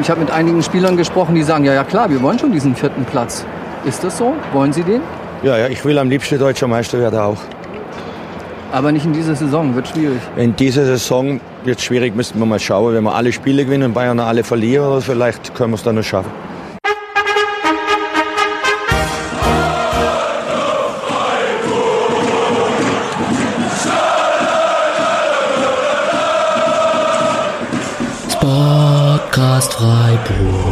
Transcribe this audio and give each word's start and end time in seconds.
Ich 0.00 0.10
habe 0.10 0.20
mit 0.20 0.30
einigen 0.30 0.62
Spielern 0.62 0.96
gesprochen, 0.96 1.34
die 1.34 1.42
sagen, 1.42 1.64
ja, 1.64 1.74
ja 1.74 1.84
klar, 1.84 2.08
wir 2.08 2.22
wollen 2.22 2.38
schon 2.38 2.50
diesen 2.50 2.74
vierten 2.74 3.04
Platz. 3.04 3.44
Ist 3.84 4.02
das 4.02 4.16
so? 4.16 4.34
Wollen 4.52 4.72
Sie 4.72 4.82
den? 4.82 5.02
Ja, 5.42 5.58
ja, 5.58 5.68
ich 5.68 5.84
will 5.84 5.98
am 5.98 6.08
liebsten 6.08 6.38
deutscher 6.38 6.66
Meister 6.66 6.98
werden 6.98 7.18
auch. 7.20 7.36
Aber 8.72 8.90
nicht 8.90 9.04
in 9.04 9.12
dieser 9.12 9.34
Saison, 9.34 9.74
wird 9.74 9.88
schwierig. 9.88 10.18
In 10.36 10.56
dieser 10.56 10.86
Saison 10.86 11.40
wird 11.64 11.78
es 11.78 11.84
schwierig, 11.84 12.16
müssten 12.16 12.38
wir 12.38 12.46
mal 12.46 12.58
schauen. 12.58 12.94
Wenn 12.94 13.04
wir 13.04 13.14
alle 13.14 13.32
Spiele 13.32 13.66
gewinnen, 13.66 13.92
Bayern 13.92 14.18
alle 14.18 14.44
verlieren, 14.44 15.02
vielleicht 15.02 15.54
können 15.54 15.72
wir 15.72 15.76
es 15.76 15.82
dann 15.82 15.96
noch 15.96 16.04
schaffen. 16.04 16.30
Freiburg. 30.22 30.62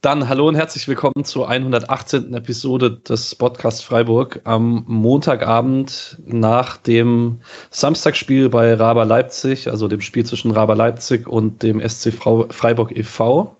Dann 0.00 0.28
hallo 0.28 0.46
und 0.46 0.54
herzlich 0.54 0.86
willkommen 0.86 1.24
zur 1.24 1.48
118. 1.48 2.32
Episode 2.34 2.92
des 2.92 3.34
Podcast 3.34 3.84
Freiburg 3.84 4.40
am 4.44 4.84
Montagabend 4.86 6.18
nach 6.24 6.76
dem 6.76 7.40
Samstagsspiel 7.70 8.48
bei 8.48 8.74
Raber 8.74 9.04
Leipzig, 9.04 9.68
also 9.68 9.88
dem 9.88 10.00
Spiel 10.00 10.24
zwischen 10.24 10.52
Raber 10.52 10.76
Leipzig 10.76 11.26
und 11.26 11.62
dem 11.62 11.80
SC 11.80 12.12
Freiburg 12.12 12.96
e.V. 12.96 13.56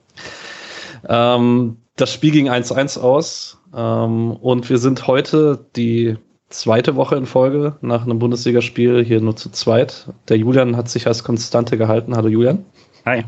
Ähm, 1.08 1.78
das 1.96 2.12
Spiel 2.12 2.30
ging 2.30 2.48
1-1 2.48 3.00
aus 3.00 3.58
ähm, 3.74 4.32
und 4.32 4.68
wir 4.70 4.78
sind 4.78 5.06
heute 5.08 5.64
die 5.74 6.16
zweite 6.48 6.96
Woche 6.96 7.16
in 7.16 7.26
Folge 7.26 7.76
nach 7.80 8.04
einem 8.04 8.18
Bundesligaspiel 8.18 9.04
hier 9.04 9.20
nur 9.20 9.36
zu 9.36 9.50
zweit. 9.50 10.08
Der 10.28 10.38
Julian 10.38 10.76
hat 10.76 10.88
sich 10.88 11.06
als 11.06 11.24
Konstante 11.24 11.76
gehalten. 11.76 12.16
Hallo 12.16 12.28
Julian. 12.28 12.64
Hi. 13.04 13.24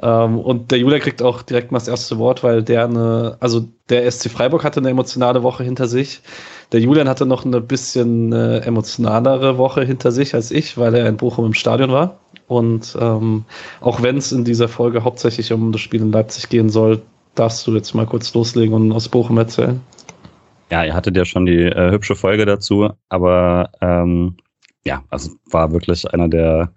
Ähm, 0.00 0.38
und 0.38 0.70
der 0.70 0.78
Julian 0.78 1.00
kriegt 1.00 1.22
auch 1.22 1.42
direkt 1.42 1.70
mal 1.70 1.78
das 1.78 1.88
erste 1.88 2.18
Wort, 2.18 2.42
weil 2.42 2.62
der 2.62 2.84
eine, 2.84 3.36
also 3.40 3.68
der 3.88 4.10
SC 4.10 4.30
Freiburg 4.30 4.64
hatte 4.64 4.80
eine 4.80 4.90
emotionale 4.90 5.42
Woche 5.42 5.64
hinter 5.64 5.86
sich. 5.86 6.22
Der 6.72 6.80
Julian 6.80 7.08
hatte 7.08 7.26
noch 7.26 7.44
eine 7.44 7.60
bisschen 7.60 8.32
äh, 8.32 8.58
emotionalere 8.60 9.58
Woche 9.58 9.84
hinter 9.84 10.10
sich 10.10 10.34
als 10.34 10.50
ich, 10.50 10.78
weil 10.78 10.94
er 10.94 11.08
in 11.08 11.18
Bochum 11.18 11.44
im 11.46 11.54
Stadion 11.54 11.92
war. 11.92 12.18
Und 12.48 12.96
ähm, 12.98 13.44
auch 13.80 14.02
wenn 14.02 14.16
es 14.16 14.32
in 14.32 14.44
dieser 14.44 14.68
Folge 14.68 15.04
hauptsächlich 15.04 15.52
um 15.52 15.72
das 15.72 15.80
Spiel 15.80 16.00
in 16.00 16.12
Leipzig 16.12 16.48
gehen 16.48 16.70
soll, 16.70 17.02
darfst 17.34 17.66
du 17.66 17.74
jetzt 17.74 17.94
mal 17.94 18.06
kurz 18.06 18.32
loslegen 18.34 18.74
und 18.74 18.92
aus 18.92 19.08
Bochum 19.08 19.38
erzählen. 19.38 19.80
Ja, 20.72 20.84
ihr 20.86 20.94
hattet 20.94 21.18
ja 21.18 21.26
schon 21.26 21.44
die 21.44 21.64
äh, 21.64 21.90
hübsche 21.90 22.16
Folge 22.16 22.46
dazu, 22.46 22.88
aber 23.10 23.72
ähm, 23.82 24.38
ja, 24.86 25.04
also 25.10 25.32
war 25.50 25.70
wirklich 25.70 26.10
einer 26.14 26.28
der 26.28 26.72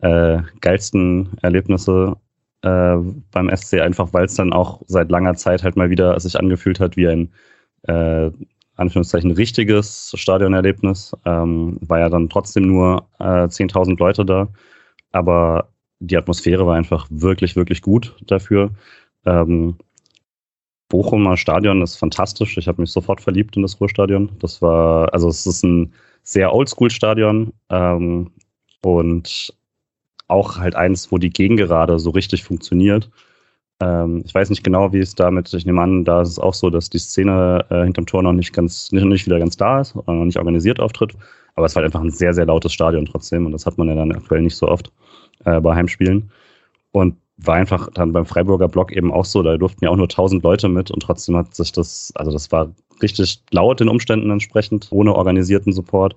äh, 0.00 0.38
geilsten 0.60 1.38
Erlebnisse 1.40 2.16
äh, 2.62 2.96
beim 3.30 3.56
SC, 3.56 3.74
einfach 3.74 4.12
weil 4.12 4.24
es 4.24 4.34
dann 4.34 4.52
auch 4.52 4.82
seit 4.88 5.12
langer 5.12 5.34
Zeit 5.36 5.62
halt 5.62 5.76
mal 5.76 5.88
wieder 5.88 6.18
sich 6.18 6.36
angefühlt 6.36 6.80
hat 6.80 6.96
wie 6.96 7.06
ein 7.06 7.32
äh, 7.82 8.32
Anführungszeichen 8.74 9.30
richtiges 9.30 10.12
Stadionerlebnis. 10.16 11.12
Ähm, 11.24 11.78
war 11.80 12.00
ja 12.00 12.08
dann 12.08 12.28
trotzdem 12.28 12.66
nur 12.66 13.08
äh, 13.20 13.46
10.000 13.46 14.00
Leute 14.00 14.24
da, 14.24 14.48
aber 15.12 15.68
die 16.00 16.16
Atmosphäre 16.16 16.66
war 16.66 16.74
einfach 16.74 17.06
wirklich, 17.08 17.54
wirklich 17.54 17.82
gut 17.82 18.16
dafür. 18.26 18.72
Ähm, 19.24 19.76
Bochumer 20.88 21.36
Stadion 21.36 21.82
ist 21.82 21.96
fantastisch. 21.96 22.56
Ich 22.56 22.66
habe 22.68 22.80
mich 22.80 22.90
sofort 22.90 23.20
verliebt 23.20 23.56
in 23.56 23.62
das 23.62 23.80
Ruhrstadion. 23.80 24.30
Das 24.38 24.62
war, 24.62 25.12
also 25.12 25.28
es 25.28 25.46
ist 25.46 25.62
ein 25.62 25.92
sehr 26.22 26.52
Oldschool-Stadion 26.54 27.52
ähm, 27.70 28.30
und 28.82 29.54
auch 30.28 30.58
halt 30.58 30.76
eins, 30.76 31.10
wo 31.12 31.18
die 31.18 31.30
Gegengerade 31.30 31.98
so 31.98 32.10
richtig 32.10 32.44
funktioniert. 32.44 33.10
Ähm, 33.80 34.22
ich 34.24 34.34
weiß 34.34 34.50
nicht 34.50 34.64
genau, 34.64 34.92
wie 34.92 34.98
es 34.98 35.14
damit, 35.14 35.52
ich 35.52 35.64
nehme 35.66 35.82
an, 35.82 36.04
da 36.04 36.22
ist 36.22 36.30
es 36.30 36.38
auch 36.38 36.54
so, 36.54 36.68
dass 36.70 36.90
die 36.90 36.98
Szene 36.98 37.64
äh, 37.70 37.84
hinterm 37.84 38.06
Tor 38.06 38.22
noch 38.22 38.32
nicht 38.32 38.52
ganz, 38.52 38.90
nicht, 38.92 39.04
nicht 39.04 39.26
wieder 39.26 39.38
ganz 39.38 39.56
da 39.56 39.80
ist 39.80 39.94
oder 39.94 40.12
noch 40.12 40.24
nicht 40.24 40.38
organisiert 40.38 40.80
auftritt. 40.80 41.14
Aber 41.54 41.66
es 41.66 41.74
war 41.74 41.82
halt 41.82 41.92
einfach 41.92 42.04
ein 42.04 42.10
sehr, 42.10 42.34
sehr 42.34 42.46
lautes 42.46 42.72
Stadion 42.72 43.06
trotzdem 43.06 43.46
und 43.46 43.52
das 43.52 43.66
hat 43.66 43.78
man 43.78 43.88
ja 43.88 43.94
dann 43.94 44.12
aktuell 44.12 44.42
nicht 44.42 44.56
so 44.56 44.68
oft 44.68 44.92
äh, 45.44 45.60
bei 45.60 45.74
Heimspielen. 45.74 46.30
Und 46.92 47.16
war 47.38 47.54
einfach 47.54 47.88
dann 47.94 48.12
beim 48.12 48.26
Freiburger 48.26 48.68
Block 48.68 48.92
eben 48.92 49.12
auch 49.12 49.24
so, 49.24 49.42
da 49.42 49.56
durften 49.56 49.84
ja 49.84 49.90
auch 49.90 49.96
nur 49.96 50.06
1000 50.06 50.42
Leute 50.42 50.68
mit 50.68 50.90
und 50.90 51.00
trotzdem 51.00 51.36
hat 51.36 51.54
sich 51.54 51.72
das, 51.72 52.12
also 52.16 52.32
das 52.32 52.50
war 52.50 52.72
richtig 53.00 53.40
laut 53.52 53.80
den 53.80 53.88
Umständen 53.88 54.30
entsprechend, 54.30 54.88
ohne 54.90 55.14
organisierten 55.14 55.72
Support. 55.72 56.16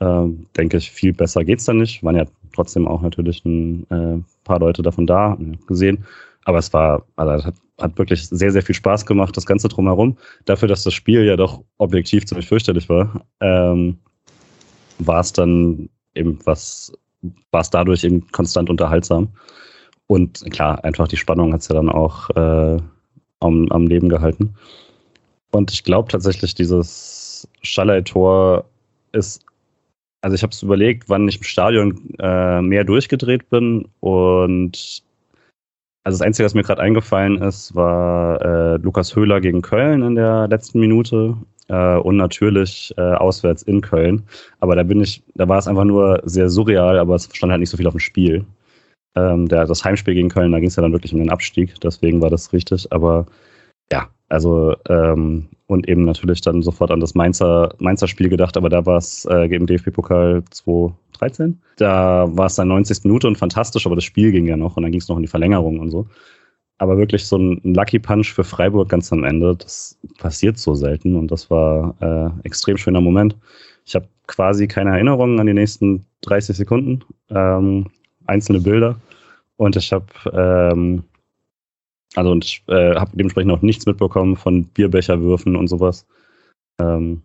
Ähm, 0.00 0.46
denke 0.56 0.78
ich, 0.78 0.90
viel 0.90 1.12
besser 1.12 1.44
geht's 1.44 1.64
da 1.64 1.72
nicht. 1.72 2.02
Waren 2.02 2.16
ja 2.16 2.24
trotzdem 2.54 2.88
auch 2.88 3.02
natürlich 3.02 3.44
ein 3.44 3.86
äh, 3.90 4.22
paar 4.44 4.58
Leute 4.58 4.82
davon 4.82 5.06
da, 5.06 5.36
gesehen. 5.66 6.04
Aber 6.44 6.58
es 6.58 6.72
war, 6.72 7.04
also 7.16 7.46
hat, 7.46 7.54
hat 7.80 7.98
wirklich 7.98 8.26
sehr, 8.26 8.52
sehr 8.52 8.62
viel 8.62 8.74
Spaß 8.74 9.04
gemacht, 9.04 9.36
das 9.36 9.46
Ganze 9.46 9.68
drumherum. 9.68 10.16
Dafür, 10.44 10.68
dass 10.68 10.84
das 10.84 10.94
Spiel 10.94 11.24
ja 11.24 11.36
doch 11.36 11.62
objektiv 11.78 12.24
ziemlich 12.26 12.46
fürchterlich 12.46 12.88
war, 12.88 13.26
ähm, 13.40 13.98
war 14.98 15.20
es 15.20 15.32
dann 15.32 15.88
eben 16.14 16.38
was, 16.44 16.92
war 17.50 17.62
es 17.62 17.70
dadurch 17.70 18.04
eben 18.04 18.26
konstant 18.32 18.70
unterhaltsam. 18.70 19.28
Und 20.08 20.44
klar, 20.50 20.84
einfach 20.84 21.08
die 21.08 21.16
Spannung 21.16 21.52
hat 21.52 21.60
es 21.62 21.68
ja 21.68 21.74
dann 21.74 21.88
auch 21.88 22.30
äh, 22.30 22.80
am, 23.40 23.68
am 23.70 23.86
Leben 23.86 24.08
gehalten. 24.08 24.54
Und 25.50 25.72
ich 25.72 25.84
glaube 25.84 26.10
tatsächlich, 26.10 26.54
dieses 26.54 27.48
Schallei-Tor 27.62 28.64
ist, 29.12 29.44
also 30.22 30.34
ich 30.34 30.42
habe 30.42 30.52
es 30.52 30.62
überlegt, 30.62 31.08
wann 31.08 31.28
ich 31.28 31.38
im 31.38 31.42
Stadion 31.42 32.14
äh, 32.18 32.60
mehr 32.60 32.84
durchgedreht 32.84 33.48
bin. 33.50 33.88
Und 34.00 35.02
also 36.04 36.18
das 36.18 36.22
Einzige, 36.22 36.46
was 36.46 36.54
mir 36.54 36.62
gerade 36.62 36.82
eingefallen 36.82 37.42
ist, 37.42 37.74
war 37.74 38.40
äh, 38.42 38.76
Lukas 38.76 39.16
Höhler 39.16 39.40
gegen 39.40 39.62
Köln 39.62 40.02
in 40.02 40.14
der 40.14 40.46
letzten 40.48 40.78
Minute. 40.80 41.36
Äh, 41.68 41.96
und 41.96 42.16
natürlich 42.16 42.94
äh, 42.96 43.00
auswärts 43.00 43.62
in 43.62 43.80
Köln. 43.80 44.22
Aber 44.60 44.76
da 44.76 44.82
bin 44.84 45.00
ich, 45.00 45.22
da 45.34 45.48
war 45.48 45.58
es 45.58 45.66
einfach 45.66 45.84
nur 45.84 46.22
sehr 46.24 46.48
surreal, 46.48 46.98
aber 46.98 47.16
es 47.16 47.28
stand 47.32 47.50
halt 47.50 47.60
nicht 47.60 47.70
so 47.70 47.76
viel 47.76 47.88
auf 47.88 47.94
dem 47.94 48.00
Spiel. 48.00 48.44
Ähm, 49.16 49.48
der, 49.48 49.66
das 49.66 49.84
Heimspiel 49.84 50.14
gegen 50.14 50.28
Köln, 50.28 50.52
da 50.52 50.60
ging 50.60 50.68
es 50.68 50.76
ja 50.76 50.82
dann 50.82 50.92
wirklich 50.92 51.12
um 51.12 51.20
den 51.20 51.30
Abstieg, 51.30 51.80
deswegen 51.80 52.20
war 52.20 52.30
das 52.30 52.52
richtig. 52.52 52.92
Aber 52.92 53.26
ja, 53.90 54.08
also 54.28 54.74
ähm, 54.88 55.48
und 55.66 55.88
eben 55.88 56.04
natürlich 56.04 56.40
dann 56.40 56.62
sofort 56.62 56.90
an 56.90 57.00
das 57.00 57.14
Mainzer, 57.14 57.74
Mainzer 57.78 58.06
Spiel 58.06 58.28
gedacht, 58.28 58.56
aber 58.56 58.68
da 58.68 58.86
war 58.86 58.98
es 58.98 59.24
äh, 59.24 59.46
im 59.54 59.66
DFB-Pokal 59.66 60.44
2013. 60.50 61.60
Da 61.76 62.26
war 62.30 62.46
es 62.46 62.54
dann 62.54 62.68
90. 62.68 63.04
Minute 63.04 63.26
und 63.26 63.36
fantastisch, 63.36 63.86
aber 63.86 63.96
das 63.96 64.04
Spiel 64.04 64.30
ging 64.30 64.46
ja 64.46 64.56
noch 64.56 64.76
und 64.76 64.84
dann 64.84 64.92
ging 64.92 65.00
es 65.00 65.08
noch 65.08 65.16
in 65.16 65.22
die 65.22 65.28
Verlängerung 65.28 65.80
und 65.80 65.90
so. 65.90 66.06
Aber 66.78 66.98
wirklich 66.98 67.26
so 67.26 67.38
ein 67.38 67.60
Lucky 67.74 67.98
Punch 67.98 68.32
für 68.32 68.44
Freiburg 68.44 68.88
ganz 68.88 69.12
am 69.12 69.24
Ende, 69.24 69.56
das 69.56 69.98
passiert 70.18 70.58
so 70.58 70.74
selten 70.74 71.16
und 71.16 71.30
das 71.30 71.50
war 71.50 71.94
äh, 72.00 72.46
extrem 72.46 72.76
schöner 72.76 73.00
Moment. 73.00 73.36
Ich 73.86 73.94
habe 73.94 74.06
quasi 74.26 74.68
keine 74.68 74.90
Erinnerungen 74.90 75.40
an 75.40 75.46
die 75.46 75.54
nächsten 75.54 76.04
30 76.22 76.56
Sekunden, 76.56 77.02
ähm, 77.30 77.86
einzelne 78.26 78.60
Bilder. 78.60 78.96
Und 79.56 79.76
ich 79.76 79.92
habe 79.92 80.06
ähm, 80.32 81.04
also 82.16 82.30
und 82.30 82.44
ich 82.44 82.62
äh, 82.68 82.94
habe 82.94 83.10
dementsprechend 83.14 83.52
auch 83.52 83.62
nichts 83.62 83.86
mitbekommen 83.86 84.36
von 84.36 84.64
Bierbecherwürfen 84.64 85.54
und 85.54 85.68
sowas. 85.68 86.06
Ähm, 86.80 87.22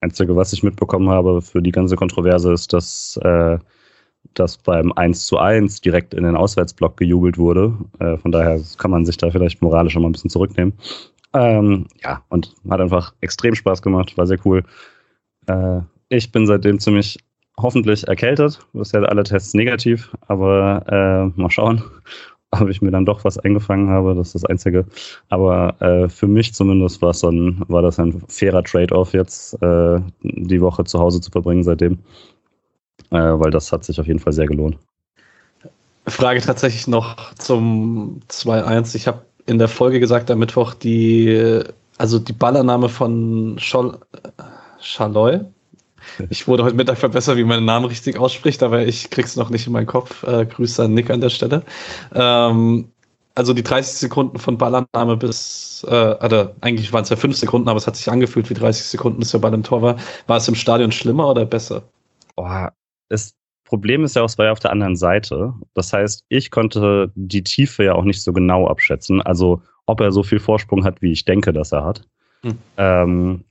Einzige, 0.00 0.36
was 0.36 0.52
ich 0.52 0.62
mitbekommen 0.62 1.08
habe 1.08 1.40
für 1.40 1.62
die 1.62 1.72
ganze 1.72 1.96
Kontroverse 1.96 2.52
ist, 2.52 2.72
dass, 2.72 3.18
äh, 3.22 3.58
dass 4.34 4.58
beim 4.58 4.92
1 4.92 5.26
zu 5.26 5.38
1 5.38 5.80
direkt 5.80 6.12
in 6.12 6.24
den 6.24 6.36
Auswärtsblock 6.36 6.96
gejubelt 6.96 7.38
wurde. 7.38 7.76
Äh, 7.98 8.16
von 8.18 8.32
daher 8.32 8.60
kann 8.78 8.90
man 8.90 9.06
sich 9.06 9.16
da 9.16 9.30
vielleicht 9.30 9.62
moralisch 9.62 9.92
schon 9.92 10.02
mal 10.02 10.08
ein 10.08 10.12
bisschen 10.12 10.30
zurücknehmen. 10.30 10.74
Ähm, 11.32 11.86
ja, 12.02 12.22
und 12.28 12.54
hat 12.68 12.80
einfach 12.80 13.14
extrem 13.20 13.54
Spaß 13.54 13.80
gemacht, 13.82 14.16
war 14.18 14.26
sehr 14.26 14.38
cool. 14.44 14.64
Äh, 15.46 15.80
ich 16.08 16.30
bin 16.30 16.46
seitdem 16.46 16.78
ziemlich 16.78 17.18
hoffentlich 17.60 18.06
erkältet. 18.06 18.60
Bisher 18.72 19.08
alle 19.08 19.24
Tests 19.24 19.54
negativ, 19.54 20.10
aber 20.28 20.84
äh, 20.88 21.40
mal 21.40 21.50
schauen, 21.50 21.82
ob 22.50 22.68
ich 22.68 22.82
mir 22.82 22.90
dann 22.90 23.06
doch 23.06 23.24
was 23.24 23.38
eingefangen 23.38 23.88
habe. 23.88 24.14
Das 24.14 24.28
ist 24.28 24.34
das 24.36 24.44
Einzige. 24.44 24.86
Aber 25.28 25.80
äh, 25.80 26.08
für 26.08 26.26
mich 26.26 26.54
zumindest 26.54 27.02
war, 27.02 27.12
dann, 27.12 27.62
war 27.68 27.82
das 27.82 27.98
ein 27.98 28.22
fairer 28.28 28.62
Trade-off 28.62 29.12
jetzt, 29.12 29.60
äh, 29.62 30.00
die 30.22 30.60
Woche 30.60 30.84
zu 30.84 30.98
Hause 30.98 31.20
zu 31.20 31.30
verbringen 31.30 31.62
seitdem. 31.62 31.98
Äh, 33.10 33.16
weil 33.16 33.50
das 33.50 33.72
hat 33.72 33.84
sich 33.84 34.00
auf 34.00 34.06
jeden 34.06 34.18
Fall 34.18 34.32
sehr 34.32 34.46
gelohnt. 34.46 34.78
Frage 36.08 36.40
tatsächlich 36.40 36.86
noch 36.86 37.34
zum 37.34 38.20
2-1. 38.28 38.94
Ich 38.94 39.06
habe 39.06 39.22
in 39.46 39.58
der 39.58 39.68
Folge 39.68 40.00
gesagt 40.00 40.30
am 40.30 40.38
Mittwoch, 40.38 40.74
die, 40.74 41.62
also 41.98 42.18
die 42.18 42.32
Ballername 42.32 42.88
von 42.88 43.56
Schol 43.58 43.98
Schaloy, 44.80 45.40
ich 46.28 46.48
wurde 46.48 46.64
heute 46.64 46.76
Mittag 46.76 46.98
verbessert, 46.98 47.36
wie 47.36 47.44
man 47.44 47.58
den 47.58 47.64
Namen 47.64 47.86
richtig 47.86 48.18
ausspricht, 48.18 48.62
aber 48.62 48.86
ich 48.86 49.10
krieg's 49.10 49.36
noch 49.36 49.50
nicht 49.50 49.66
in 49.66 49.72
meinen 49.72 49.86
Kopf. 49.86 50.22
Äh, 50.22 50.46
Grüße 50.46 50.84
an 50.84 50.94
Nick 50.94 51.10
an 51.10 51.20
der 51.20 51.30
Stelle. 51.30 51.62
Ähm, 52.14 52.88
also 53.34 53.52
die 53.52 53.62
30 53.62 53.98
Sekunden 53.98 54.38
von 54.38 54.56
Ballannahme 54.56 55.16
bis, 55.16 55.86
äh, 55.88 55.94
also 55.94 56.50
eigentlich 56.62 56.92
waren 56.92 57.02
es 57.02 57.10
ja 57.10 57.16
5 57.16 57.36
Sekunden, 57.36 57.68
aber 57.68 57.76
es 57.76 57.86
hat 57.86 57.96
sich 57.96 58.10
angefühlt 58.10 58.48
wie 58.48 58.54
30 58.54 58.86
Sekunden, 58.86 59.18
bis 59.18 59.30
der 59.30 59.38
Ball 59.38 59.52
im 59.52 59.62
Tor 59.62 59.82
war. 59.82 59.96
War 60.26 60.38
es 60.38 60.48
im 60.48 60.54
Stadion 60.54 60.90
schlimmer 60.90 61.28
oder 61.28 61.44
besser? 61.44 61.82
Oh, 62.36 62.48
das 63.08 63.34
Problem 63.64 64.04
ist 64.04 64.16
ja 64.16 64.22
auch, 64.22 64.26
es 64.26 64.38
war 64.38 64.46
ja 64.46 64.52
auf 64.52 64.60
der 64.60 64.72
anderen 64.72 64.96
Seite. 64.96 65.52
Das 65.74 65.92
heißt, 65.92 66.24
ich 66.28 66.50
konnte 66.50 67.12
die 67.14 67.42
Tiefe 67.42 67.84
ja 67.84 67.94
auch 67.94 68.04
nicht 68.04 68.22
so 68.22 68.32
genau 68.32 68.68
abschätzen. 68.68 69.20
Also, 69.20 69.60
ob 69.84 70.00
er 70.00 70.12
so 70.12 70.22
viel 70.22 70.38
Vorsprung 70.38 70.84
hat, 70.84 71.02
wie 71.02 71.12
ich 71.12 71.24
denke, 71.24 71.52
dass 71.52 71.72
er 71.72 71.84
hat. 71.84 72.02
Hm. 72.42 72.58
Ähm, 72.78 73.44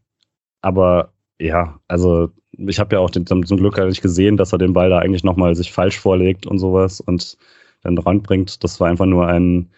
aber 0.61 1.13
ja, 1.39 1.79
also 1.87 2.29
ich 2.51 2.79
habe 2.79 2.95
ja 2.95 3.01
auch 3.01 3.09
den, 3.09 3.25
zum 3.25 3.41
Glück 3.41 3.75
gar 3.75 3.85
nicht 3.87 4.01
gesehen, 4.01 4.37
dass 4.37 4.53
er 4.53 4.57
den 4.57 4.73
Ball 4.73 4.89
da 4.89 4.99
eigentlich 4.99 5.23
nochmal 5.23 5.55
sich 5.55 5.71
falsch 5.71 5.99
vorlegt 5.99 6.45
und 6.45 6.59
sowas 6.59 7.01
und 7.01 7.37
dann 7.83 7.97
ranbringt. 7.97 8.63
Das 8.63 8.79
war 8.79 8.87
einfach 8.87 9.05
nur 9.05 9.27
ein, 9.27 9.69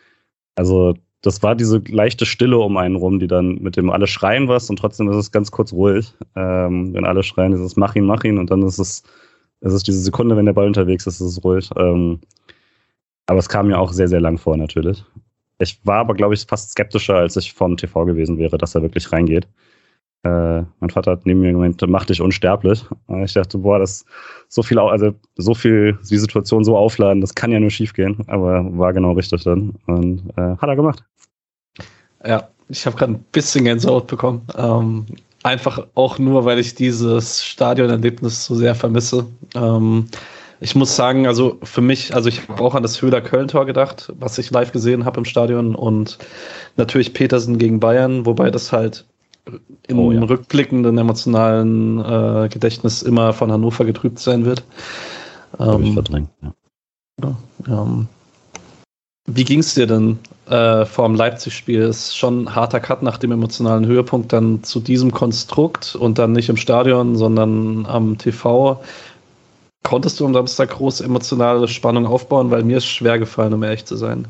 also 0.56 0.94
das 1.22 1.42
war 1.44 1.56
diese 1.56 1.80
leichte 1.90 2.26
Stille 2.26 2.58
um 2.60 2.78
einen 2.78 2.96
rum, 2.96 3.20
die 3.20 3.28
dann 3.28 3.56
mit 3.62 3.76
dem 3.76 3.90
alle 3.90 4.08
schreien 4.08 4.48
was 4.48 4.70
und 4.70 4.78
trotzdem 4.78 5.10
ist 5.10 5.18
es 5.18 5.32
ganz 5.32 5.52
kurz 5.52 5.74
ruhig. 5.74 6.14
Ähm, 6.36 6.94
wenn 6.94 7.06
alle 7.06 7.24
schreien, 7.24 7.54
ist 7.54 7.62
es 7.62 7.76
mach 7.76 7.96
ihn, 7.96 8.06
mach 8.06 8.24
ihn 8.24 8.38
und 8.38 8.52
dann 8.52 8.62
ist 8.62 8.80
es, 8.80 9.04
ist 9.62 9.74
es 9.74 9.84
diese 9.84 10.00
Sekunde, 10.02 10.38
wenn 10.38 10.46
der 10.46 10.54
Ball 10.54 10.68
unterwegs 10.68 11.08
ist, 11.08 11.20
ist 11.20 11.28
es 11.28 11.44
ruhig. 11.44 11.70
Ähm, 11.76 12.20
aber 13.26 13.40
es 13.40 13.50
kam 13.50 13.68
mir 13.68 13.80
auch 13.80 13.92
sehr, 13.94 14.08
sehr 14.08 14.22
lang 14.22 14.38
vor 14.38 14.58
natürlich. 14.58 15.04
Ich 15.60 15.80
war 15.86 16.00
aber, 16.00 16.14
glaube 16.14 16.36
ich, 16.36 16.46
fast 16.46 16.72
skeptischer, 16.72 17.16
als 17.16 17.36
ich 17.36 17.54
vom 17.54 17.78
TV 17.78 18.06
gewesen 18.06 18.38
wäre, 18.38 18.58
dass 18.58 18.76
er 18.76 18.84
wirklich 18.84 19.12
reingeht. 19.12 19.48
Äh, 20.24 20.64
mein 20.80 20.90
Vater 20.90 21.12
hat 21.12 21.26
neben 21.26 21.42
mir 21.42 21.52
gemeint, 21.52 21.82
mach 21.88 22.06
dich 22.06 22.22
unsterblich. 22.22 22.84
Und 23.08 23.24
ich 23.24 23.34
dachte, 23.34 23.58
boah, 23.58 23.80
das 23.80 24.06
so 24.48 24.64
viel, 24.64 24.80
also 24.80 25.14
so 25.36 25.54
viel, 25.54 25.98
die 26.10 26.18
Situation 26.18 26.64
so 26.64 26.78
aufladen, 26.78 27.22
das 27.22 27.36
kann 27.36 27.52
ja 27.52 27.60
nur 27.60 27.70
schief 27.70 27.94
gehen. 27.94 28.18
Aber 28.28 28.66
war 28.78 28.94
genau 28.94 29.14
richtig 29.14 29.44
dann. 29.44 29.76
Und 29.86 30.24
äh, 30.38 30.58
hat 30.58 30.70
er 30.70 30.76
gemacht. 30.76 31.04
Ja, 32.26 32.48
ich 32.70 32.86
habe 32.86 32.98
gerade 32.98 33.14
ein 33.14 33.26
bisschen 33.32 33.66
Gänsehaut 33.66 34.08
bekommen. 34.08 34.42
Ähm, 34.58 35.06
einfach 35.44 35.86
auch 35.96 36.20
nur, 36.20 36.46
weil 36.46 36.60
ich 36.60 36.76
dieses 36.76 37.46
Stadionerlebnis 37.46 38.46
so 38.46 38.56
sehr 38.56 38.76
vermisse. 38.76 39.26
Ähm, 39.56 40.08
ich 40.60 40.76
muss 40.76 40.96
sagen, 40.96 41.28
also 41.28 41.58
für 41.64 41.82
mich, 41.82 42.16
also 42.16 42.30
ich 42.30 42.48
habe 42.50 42.64
auch 42.64 42.74
an 42.74 42.82
das 42.82 43.02
Höhler 43.02 43.22
Köln-Tor 43.22 43.66
gedacht, 43.66 44.12
was 44.20 44.38
ich 44.40 44.50
live 44.50 44.72
gesehen 44.72 45.06
habe 45.06 45.20
im 45.20 45.26
Stadion 45.26 45.76
und 45.76 46.18
natürlich 46.78 47.14
Petersen 47.14 47.60
gegen 47.60 47.80
Bayern, 47.80 48.26
wobei 48.26 48.50
das 48.50 48.72
halt 48.72 49.06
im 49.88 50.00
oh, 50.00 50.12
ja. 50.12 50.22
rückblickenden 50.24 50.98
emotionalen 50.98 52.00
äh, 52.00 52.50
Gedächtnis 52.50 53.02
immer 53.02 53.34
von 53.34 53.52
Hannover 53.52 53.86
getrübt 53.86 54.20
sein 54.20 54.46
wird. 54.46 54.64
Ähm, 55.60 55.84
ich 55.84 55.94
verdrängt, 55.94 56.30
ja. 56.42 56.54
ja 57.68 57.84
ähm, 57.84 58.08
wie 59.30 59.44
ging 59.44 59.60
es 59.60 59.74
dir 59.74 59.88
denn 59.88 60.20
äh, 60.50 60.86
vor 60.86 61.06
dem 61.06 61.16
Leipzig-Spiel? 61.16 61.82
Ist 61.82 62.18
schon 62.18 62.44
ein 62.44 62.56
harter 62.56 62.80
Cut 62.80 63.04
nach 63.04 63.18
dem 63.18 63.34
emotionalen 63.34 63.86
Höhepunkt 63.86 64.32
dann 64.32 64.64
zu 64.64 64.80
diesem 64.80 65.12
Konstrukt 65.12 65.96
und 65.96 66.18
dann 66.18 66.32
nicht 66.32 66.48
im 66.48 66.56
Stadion, 66.56 67.18
sondern 67.18 67.86
am 67.86 68.18
TV. 68.18 68.82
Konntest 69.84 70.20
du 70.20 70.26
am 70.26 70.34
Samstag 70.34 70.70
groß 70.70 71.02
emotionale 71.02 71.68
Spannung 71.68 72.06
aufbauen? 72.06 72.52
Weil 72.52 72.64
mir 72.64 72.78
ist 72.78 72.86
schwer 72.86 73.20
gefallen, 73.20 73.54
um 73.54 73.64
ehrlich 73.64 73.86
zu 73.86 73.98
sein. 73.98 74.26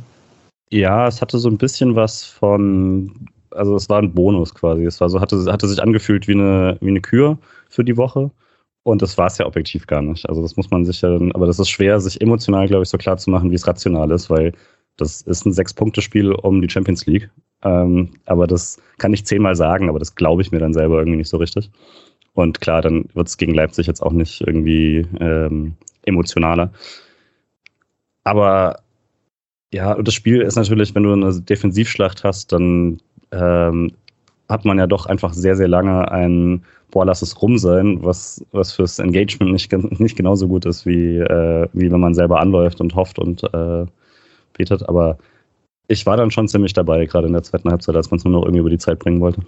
Ja, 0.71 1.07
es 1.07 1.21
hatte 1.21 1.37
so 1.37 1.49
ein 1.49 1.57
bisschen 1.57 1.95
was 1.95 2.23
von 2.23 3.29
also 3.57 3.75
es 3.75 3.89
war 3.89 3.99
ein 4.01 4.13
Bonus 4.13 4.53
quasi. 4.53 4.85
Es 4.85 5.01
war 5.01 5.09
so, 5.09 5.19
hatte, 5.19 5.51
hatte 5.51 5.67
sich 5.67 5.81
angefühlt 5.81 6.27
wie 6.27 6.33
eine, 6.33 6.77
wie 6.81 6.89
eine 6.89 7.01
Kür 7.01 7.37
für 7.69 7.83
die 7.83 7.97
Woche. 7.97 8.31
Und 8.83 9.01
das 9.01 9.17
war 9.17 9.27
es 9.27 9.37
ja 9.37 9.45
objektiv 9.45 9.85
gar 9.87 10.01
nicht. 10.01 10.27
Also 10.29 10.41
das 10.41 10.55
muss 10.55 10.71
man 10.71 10.85
sich 10.85 11.01
ja, 11.01 11.09
aber 11.33 11.45
das 11.45 11.59
ist 11.59 11.69
schwer, 11.69 11.99
sich 11.99 12.21
emotional, 12.21 12.67
glaube 12.67 12.83
ich, 12.83 12.89
so 12.89 12.97
klar 12.97 13.17
zu 13.17 13.29
machen, 13.29 13.51
wie 13.51 13.55
es 13.55 13.67
rational 13.67 14.11
ist, 14.11 14.29
weil 14.29 14.53
das 14.95 15.21
ist 15.21 15.45
ein 15.45 15.53
Sechs-Punkte-Spiel 15.53 16.31
um 16.31 16.61
die 16.61 16.69
Champions 16.69 17.05
League. 17.05 17.29
Ähm, 17.63 18.11
aber 18.25 18.47
das 18.47 18.77
kann 18.97 19.13
ich 19.13 19.25
zehnmal 19.25 19.55
sagen, 19.55 19.89
aber 19.89 19.99
das 19.99 20.15
glaube 20.15 20.41
ich 20.41 20.51
mir 20.51 20.59
dann 20.59 20.73
selber 20.73 20.99
irgendwie 20.99 21.17
nicht 21.17 21.29
so 21.29 21.37
richtig. 21.37 21.69
Und 22.33 22.61
klar, 22.61 22.81
dann 22.81 23.05
wird 23.13 23.27
es 23.27 23.37
gegen 23.37 23.53
Leipzig 23.53 23.87
jetzt 23.87 24.01
auch 24.01 24.13
nicht 24.13 24.41
irgendwie 24.41 25.05
ähm, 25.19 25.73
emotionaler. 26.05 26.71
Aber 28.23 28.79
ja, 29.73 29.93
und 29.93 30.07
das 30.07 30.13
Spiel 30.13 30.41
ist 30.41 30.55
natürlich, 30.55 30.95
wenn 30.95 31.03
du 31.03 31.13
eine 31.13 31.41
Defensivschlacht 31.41 32.23
hast, 32.23 32.51
dann 32.53 33.01
ähm, 33.31 33.91
hat 34.49 34.65
man 34.65 34.77
ja 34.77 34.87
doch 34.87 35.05
einfach 35.05 35.33
sehr, 35.33 35.55
sehr 35.55 35.67
lange 35.67 36.09
ein, 36.11 36.63
boah, 36.91 37.05
lass 37.05 37.21
es 37.21 37.41
rum 37.41 37.57
sein, 37.57 37.99
was, 38.03 38.45
was 38.51 38.71
fürs 38.71 38.99
Engagement 38.99 39.51
nicht, 39.51 39.71
nicht 39.99 40.15
genauso 40.15 40.47
gut 40.47 40.65
ist, 40.65 40.85
wie, 40.85 41.17
äh, 41.17 41.67
wie 41.73 41.91
wenn 41.91 41.99
man 41.99 42.13
selber 42.13 42.39
anläuft 42.39 42.79
und 42.79 42.95
hofft 42.95 43.19
und 43.19 43.43
äh, 43.53 43.85
betet. 44.53 44.87
Aber 44.87 45.17
ich 45.87 46.05
war 46.05 46.17
dann 46.17 46.31
schon 46.31 46.47
ziemlich 46.47 46.73
dabei, 46.73 47.05
gerade 47.05 47.27
in 47.27 47.33
der 47.33 47.43
zweiten 47.43 47.69
Halbzeit, 47.69 47.95
als 47.95 48.09
man 48.11 48.19
es 48.19 48.23
nur 48.23 48.33
noch 48.33 48.43
irgendwie 48.43 48.61
über 48.61 48.69
die 48.69 48.77
Zeit 48.77 48.99
bringen 48.99 49.21
wollte. 49.21 49.41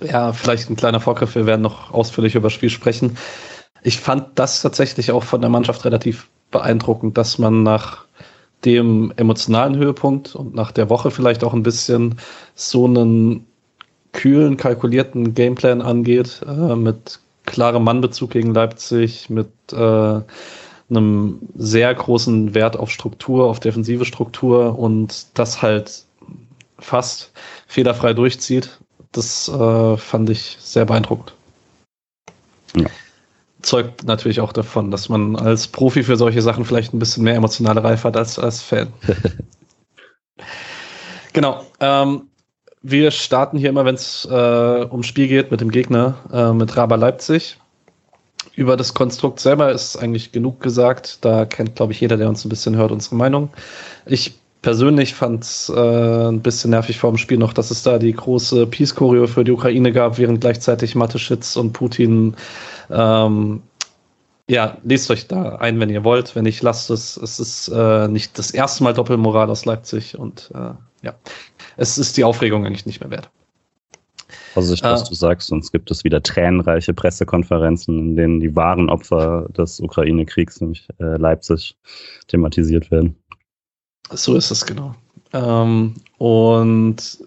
Ja, 0.00 0.32
vielleicht 0.32 0.68
ein 0.68 0.76
kleiner 0.76 1.00
Vorgriff, 1.00 1.34
wir 1.34 1.46
werden 1.46 1.62
noch 1.62 1.92
ausführlich 1.92 2.34
über 2.34 2.46
das 2.46 2.52
Spiel 2.52 2.70
sprechen. 2.70 3.16
Ich 3.82 4.00
fand 4.00 4.38
das 4.38 4.62
tatsächlich 4.62 5.12
auch 5.12 5.22
von 5.22 5.40
der 5.40 5.50
Mannschaft 5.50 5.84
relativ 5.84 6.28
beeindruckend, 6.50 7.16
dass 7.16 7.38
man 7.38 7.62
nach 7.62 8.04
dem 8.64 9.12
emotionalen 9.16 9.76
Höhepunkt 9.76 10.34
und 10.34 10.54
nach 10.54 10.72
der 10.72 10.90
Woche 10.90 11.10
vielleicht 11.10 11.44
auch 11.44 11.52
ein 11.52 11.62
bisschen 11.62 12.16
so 12.54 12.86
einen 12.86 13.46
kühlen, 14.12 14.56
kalkulierten 14.56 15.34
Gameplan 15.34 15.82
angeht, 15.82 16.40
äh, 16.46 16.74
mit 16.74 17.20
klarem 17.44 17.84
Mannbezug 17.84 18.30
gegen 18.30 18.54
Leipzig, 18.54 19.30
mit 19.30 19.50
äh, 19.72 20.20
einem 20.88 21.38
sehr 21.56 21.94
großen 21.94 22.54
Wert 22.54 22.76
auf 22.76 22.90
Struktur, 22.90 23.44
auf 23.46 23.60
defensive 23.60 24.04
Struktur 24.04 24.78
und 24.78 25.26
das 25.34 25.62
halt 25.62 26.04
fast 26.78 27.32
fehlerfrei 27.66 28.14
durchzieht. 28.14 28.78
Das 29.12 29.48
äh, 29.48 29.96
fand 29.96 30.30
ich 30.30 30.56
sehr 30.58 30.84
beeindruckend. 30.84 31.34
Ja 32.74 32.86
zeugt 33.66 34.04
natürlich 34.04 34.40
auch 34.40 34.52
davon, 34.52 34.90
dass 34.90 35.08
man 35.08 35.36
als 35.36 35.68
Profi 35.68 36.02
für 36.02 36.16
solche 36.16 36.42
Sachen 36.42 36.64
vielleicht 36.64 36.94
ein 36.94 36.98
bisschen 36.98 37.24
mehr 37.24 37.34
emotionale 37.34 37.82
Reife 37.82 38.08
hat 38.08 38.16
als 38.16 38.38
als 38.38 38.62
Fan. 38.62 38.92
genau. 41.32 41.64
Ähm, 41.80 42.28
wir 42.82 43.10
starten 43.10 43.58
hier 43.58 43.70
immer, 43.70 43.84
wenn 43.84 43.96
es 43.96 44.26
äh, 44.30 44.86
ums 44.90 45.06
Spiel 45.06 45.26
geht, 45.26 45.50
mit 45.50 45.60
dem 45.60 45.70
Gegner, 45.70 46.14
äh, 46.32 46.52
mit 46.52 46.76
Raba 46.76 46.94
Leipzig. 46.94 47.58
Über 48.54 48.76
das 48.76 48.94
Konstrukt 48.94 49.40
selber 49.40 49.72
ist 49.72 49.96
eigentlich 49.96 50.32
genug 50.32 50.60
gesagt. 50.60 51.24
Da 51.24 51.44
kennt, 51.44 51.74
glaube 51.74 51.92
ich, 51.92 52.00
jeder, 52.00 52.16
der 52.16 52.28
uns 52.28 52.44
ein 52.44 52.48
bisschen 52.48 52.76
hört, 52.76 52.92
unsere 52.92 53.16
Meinung. 53.16 53.50
Ich 54.06 54.38
persönlich 54.62 55.14
fand 55.14 55.44
es 55.44 55.72
äh, 55.74 56.28
ein 56.28 56.40
bisschen 56.40 56.70
nervig 56.70 56.98
vor 56.98 57.10
dem 57.10 57.18
Spiel 57.18 57.38
noch, 57.38 57.52
dass 57.52 57.70
es 57.70 57.82
da 57.82 57.98
die 57.98 58.12
große 58.12 58.66
Peace-Choreo 58.66 59.26
für 59.26 59.44
die 59.44 59.52
Ukraine 59.52 59.92
gab, 59.92 60.18
während 60.18 60.40
gleichzeitig 60.40 60.94
Mateschitz 60.94 61.56
und 61.56 61.72
Putin 61.72 62.34
ähm, 62.90 63.62
ja, 64.48 64.78
lest 64.84 65.10
euch 65.10 65.26
da 65.26 65.56
ein, 65.56 65.80
wenn 65.80 65.90
ihr 65.90 66.04
wollt. 66.04 66.36
Wenn 66.36 66.44
nicht, 66.44 66.62
lasst 66.62 66.90
es. 66.90 67.16
Es 67.16 67.40
ist 67.40 67.68
äh, 67.68 68.08
nicht 68.08 68.38
das 68.38 68.52
erste 68.52 68.84
Mal 68.84 68.94
Doppelmoral 68.94 69.50
aus 69.50 69.64
Leipzig 69.64 70.18
und 70.18 70.50
äh, 70.54 70.70
ja, 71.02 71.14
es 71.76 71.98
ist 71.98 72.16
die 72.16 72.24
Aufregung 72.24 72.64
eigentlich 72.64 72.86
nicht 72.86 73.00
mehr 73.00 73.10
wert. 73.10 73.30
Ich, 74.28 74.82
was 74.82 75.02
äh, 75.02 75.08
du 75.08 75.14
sagst, 75.14 75.48
sonst 75.48 75.70
gibt 75.70 75.90
es 75.90 76.02
wieder 76.02 76.22
tränenreiche 76.22 76.94
Pressekonferenzen, 76.94 77.98
in 77.98 78.16
denen 78.16 78.40
die 78.40 78.56
wahren 78.56 78.88
Opfer 78.88 79.48
des 79.50 79.80
Ukraine-Kriegs, 79.80 80.60
nämlich 80.60 80.88
äh, 80.98 81.16
Leipzig, 81.16 81.76
thematisiert 82.28 82.90
werden. 82.90 83.16
So 84.10 84.36
ist 84.36 84.50
es 84.50 84.64
genau. 84.64 84.94
Ähm, 85.32 85.94
und 86.18 87.18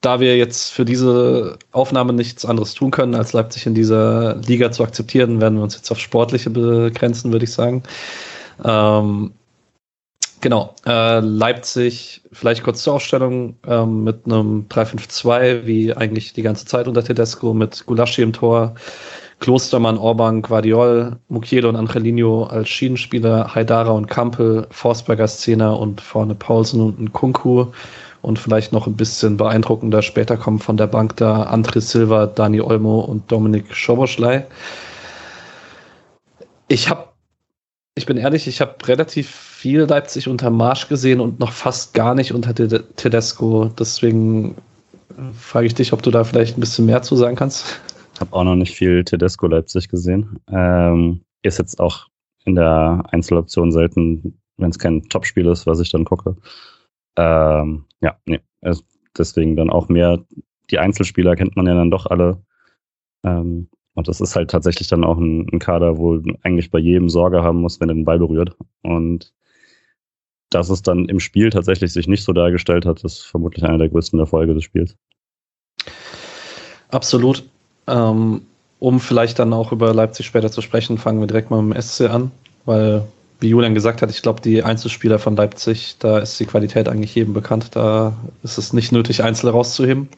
da 0.00 0.20
wir 0.20 0.36
jetzt 0.36 0.70
für 0.70 0.84
diese 0.84 1.58
Aufnahme 1.72 2.12
nichts 2.12 2.44
anderes 2.44 2.74
tun 2.74 2.90
können, 2.90 3.14
als 3.14 3.32
Leipzig 3.32 3.66
in 3.66 3.74
dieser 3.74 4.36
Liga 4.36 4.70
zu 4.70 4.84
akzeptieren, 4.84 5.40
werden 5.40 5.56
wir 5.56 5.64
uns 5.64 5.74
jetzt 5.74 5.90
auf 5.90 5.98
Sportliche 5.98 6.50
begrenzen, 6.50 7.32
würde 7.32 7.44
ich 7.44 7.52
sagen. 7.52 7.82
Ähm, 8.64 9.32
genau, 10.40 10.74
äh, 10.86 11.18
Leipzig, 11.18 12.22
vielleicht 12.32 12.62
kurz 12.62 12.84
zur 12.84 12.94
Aufstellung, 12.94 13.56
ähm, 13.66 14.04
mit 14.04 14.26
einem 14.26 14.66
3-5-2, 14.68 15.66
wie 15.66 15.92
eigentlich 15.92 16.32
die 16.32 16.42
ganze 16.42 16.64
Zeit 16.64 16.86
unter 16.86 17.02
Tedesco, 17.02 17.52
mit 17.52 17.84
Gulaschi 17.86 18.22
im 18.22 18.32
Tor, 18.32 18.74
Klostermann, 19.40 19.98
Orban, 19.98 20.42
Guardiol, 20.42 21.16
Mukiele 21.28 21.68
und 21.68 21.76
Angelino 21.76 22.44
als 22.44 22.68
Schienenspieler, 22.68 23.54
Haidara 23.54 23.92
und 23.92 24.08
Kampel, 24.08 24.66
Forsberger 24.70 25.28
Szene 25.28 25.74
und 25.76 26.00
vorne 26.00 26.34
Paulsen 26.34 26.80
und 26.80 27.00
Nkunku 27.00 27.66
und 28.22 28.38
vielleicht 28.38 28.72
noch 28.72 28.86
ein 28.86 28.96
bisschen 28.96 29.36
beeindruckender 29.36 30.02
später 30.02 30.36
kommen 30.36 30.58
von 30.58 30.76
der 30.76 30.88
Bank 30.88 31.16
da 31.16 31.44
André 31.52 31.80
Silva, 31.80 32.26
Dani 32.26 32.60
Olmo 32.60 33.00
und 33.00 33.30
Dominik 33.30 33.74
Schoboschlei. 33.74 34.46
Ich 36.66 36.90
habe, 36.90 37.04
ich 37.94 38.06
bin 38.06 38.16
ehrlich, 38.16 38.48
ich 38.48 38.60
habe 38.60 38.74
relativ 38.86 39.30
viel 39.30 39.82
Leipzig 39.82 40.28
unter 40.28 40.50
Marsch 40.50 40.88
gesehen 40.88 41.20
und 41.20 41.38
noch 41.38 41.52
fast 41.52 41.94
gar 41.94 42.14
nicht 42.14 42.32
unter 42.32 42.54
Tedesco. 42.54 43.70
Deswegen 43.78 44.56
frage 45.38 45.66
ich 45.66 45.74
dich, 45.74 45.92
ob 45.92 46.02
du 46.02 46.10
da 46.10 46.24
vielleicht 46.24 46.56
ein 46.56 46.60
bisschen 46.60 46.86
mehr 46.86 47.02
zu 47.02 47.16
sagen 47.16 47.36
kannst. 47.36 47.80
Habe 48.20 48.32
auch 48.32 48.44
noch 48.44 48.56
nicht 48.56 48.74
viel 48.74 49.04
Tedesco 49.04 49.46
Leipzig 49.46 49.88
gesehen. 49.88 50.40
Ähm, 50.50 51.22
ist 51.42 51.58
jetzt 51.58 51.80
auch 51.80 52.08
in 52.44 52.54
der 52.54 53.04
Einzeloption 53.10 53.72
selten, 53.72 54.40
wenn 54.56 54.70
es 54.70 54.78
kein 54.78 55.02
Topspiel 55.08 55.46
ist, 55.46 55.66
was 55.66 55.80
ich 55.80 55.90
dann 55.90 56.04
gucke. 56.04 56.36
Ähm, 57.16 57.84
ja, 58.00 58.16
nee. 58.26 58.40
deswegen 59.16 59.56
dann 59.56 59.70
auch 59.70 59.88
mehr, 59.88 60.24
die 60.70 60.78
Einzelspieler 60.78 61.36
kennt 61.36 61.56
man 61.56 61.66
ja 61.66 61.74
dann 61.74 61.90
doch 61.90 62.06
alle. 62.06 62.42
Ähm, 63.24 63.68
Und 63.94 64.06
das 64.06 64.20
ist 64.20 64.36
halt 64.36 64.50
tatsächlich 64.50 64.86
dann 64.86 65.02
auch 65.02 65.18
ein, 65.18 65.48
ein 65.52 65.58
Kader, 65.58 65.98
wo 65.98 66.22
eigentlich 66.42 66.70
bei 66.70 66.78
jedem 66.78 67.08
Sorge 67.08 67.42
haben 67.42 67.60
muss, 67.60 67.80
wenn 67.80 67.88
er 67.88 67.94
den 67.94 68.04
Ball 68.04 68.20
berührt. 68.20 68.56
Und 68.82 69.34
dass 70.50 70.70
es 70.70 70.82
dann 70.82 71.08
im 71.08 71.18
Spiel 71.18 71.50
tatsächlich 71.50 71.92
sich 71.92 72.06
nicht 72.06 72.22
so 72.22 72.32
dargestellt 72.32 72.86
hat, 72.86 73.02
ist 73.02 73.22
vermutlich 73.22 73.64
einer 73.64 73.78
der 73.78 73.88
größten 73.88 74.18
Erfolge 74.20 74.54
des 74.54 74.62
Spiels. 74.62 74.96
Absolut. 76.90 77.42
Ähm, 77.88 78.42
um 78.78 79.00
vielleicht 79.00 79.38
dann 79.38 79.52
auch 79.52 79.72
über 79.72 79.92
Leipzig 79.92 80.26
später 80.26 80.52
zu 80.52 80.60
sprechen, 80.60 80.98
fangen 80.98 81.20
wir 81.20 81.26
direkt 81.26 81.50
mal 81.50 81.62
mit 81.62 81.76
dem 81.76 81.82
SC 81.82 82.02
an, 82.02 82.30
weil, 82.64 83.04
wie 83.40 83.48
Julian 83.48 83.74
gesagt 83.74 84.02
hat, 84.02 84.10
ich 84.10 84.22
glaube, 84.22 84.40
die 84.40 84.62
Einzelspieler 84.62 85.18
von 85.18 85.34
Leipzig, 85.34 85.96
da 85.98 86.18
ist 86.18 86.38
die 86.38 86.46
Qualität 86.46 86.88
eigentlich 86.88 87.14
jedem 87.14 87.34
bekannt. 87.34 87.70
Da 87.72 88.12
ist 88.42 88.58
es 88.58 88.72
nicht 88.72 88.92
nötig, 88.92 89.22
Einzelne 89.24 89.52
rauszuheben. 89.52 90.08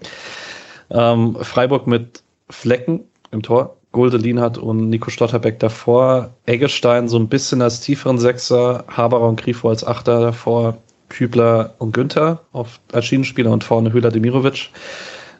Ähm, 0.90 1.36
Freiburg 1.40 1.86
mit 1.86 2.22
Flecken 2.50 3.00
im 3.30 3.42
Tor, 3.42 3.76
Gulde 3.92 4.16
Lienhardt 4.16 4.58
und 4.58 4.90
Nico 4.90 5.10
Stotterbeck 5.10 5.58
davor, 5.58 6.30
Eggestein 6.46 7.08
so 7.08 7.18
ein 7.18 7.28
bisschen 7.28 7.62
als 7.62 7.80
tieferen 7.80 8.18
Sechser, 8.18 8.84
Haberer 8.88 9.28
und 9.28 9.40
Grifo 9.40 9.68
als 9.68 9.84
Achter 9.84 10.20
davor, 10.20 10.76
Kübler 11.08 11.74
und 11.78 11.92
Günther 11.92 12.40
auf, 12.52 12.80
als 12.92 13.06
Schienenspieler 13.06 13.50
und 13.50 13.64
vorne 13.64 13.92
Hüller 13.92 14.10
Demirovic. 14.10 14.70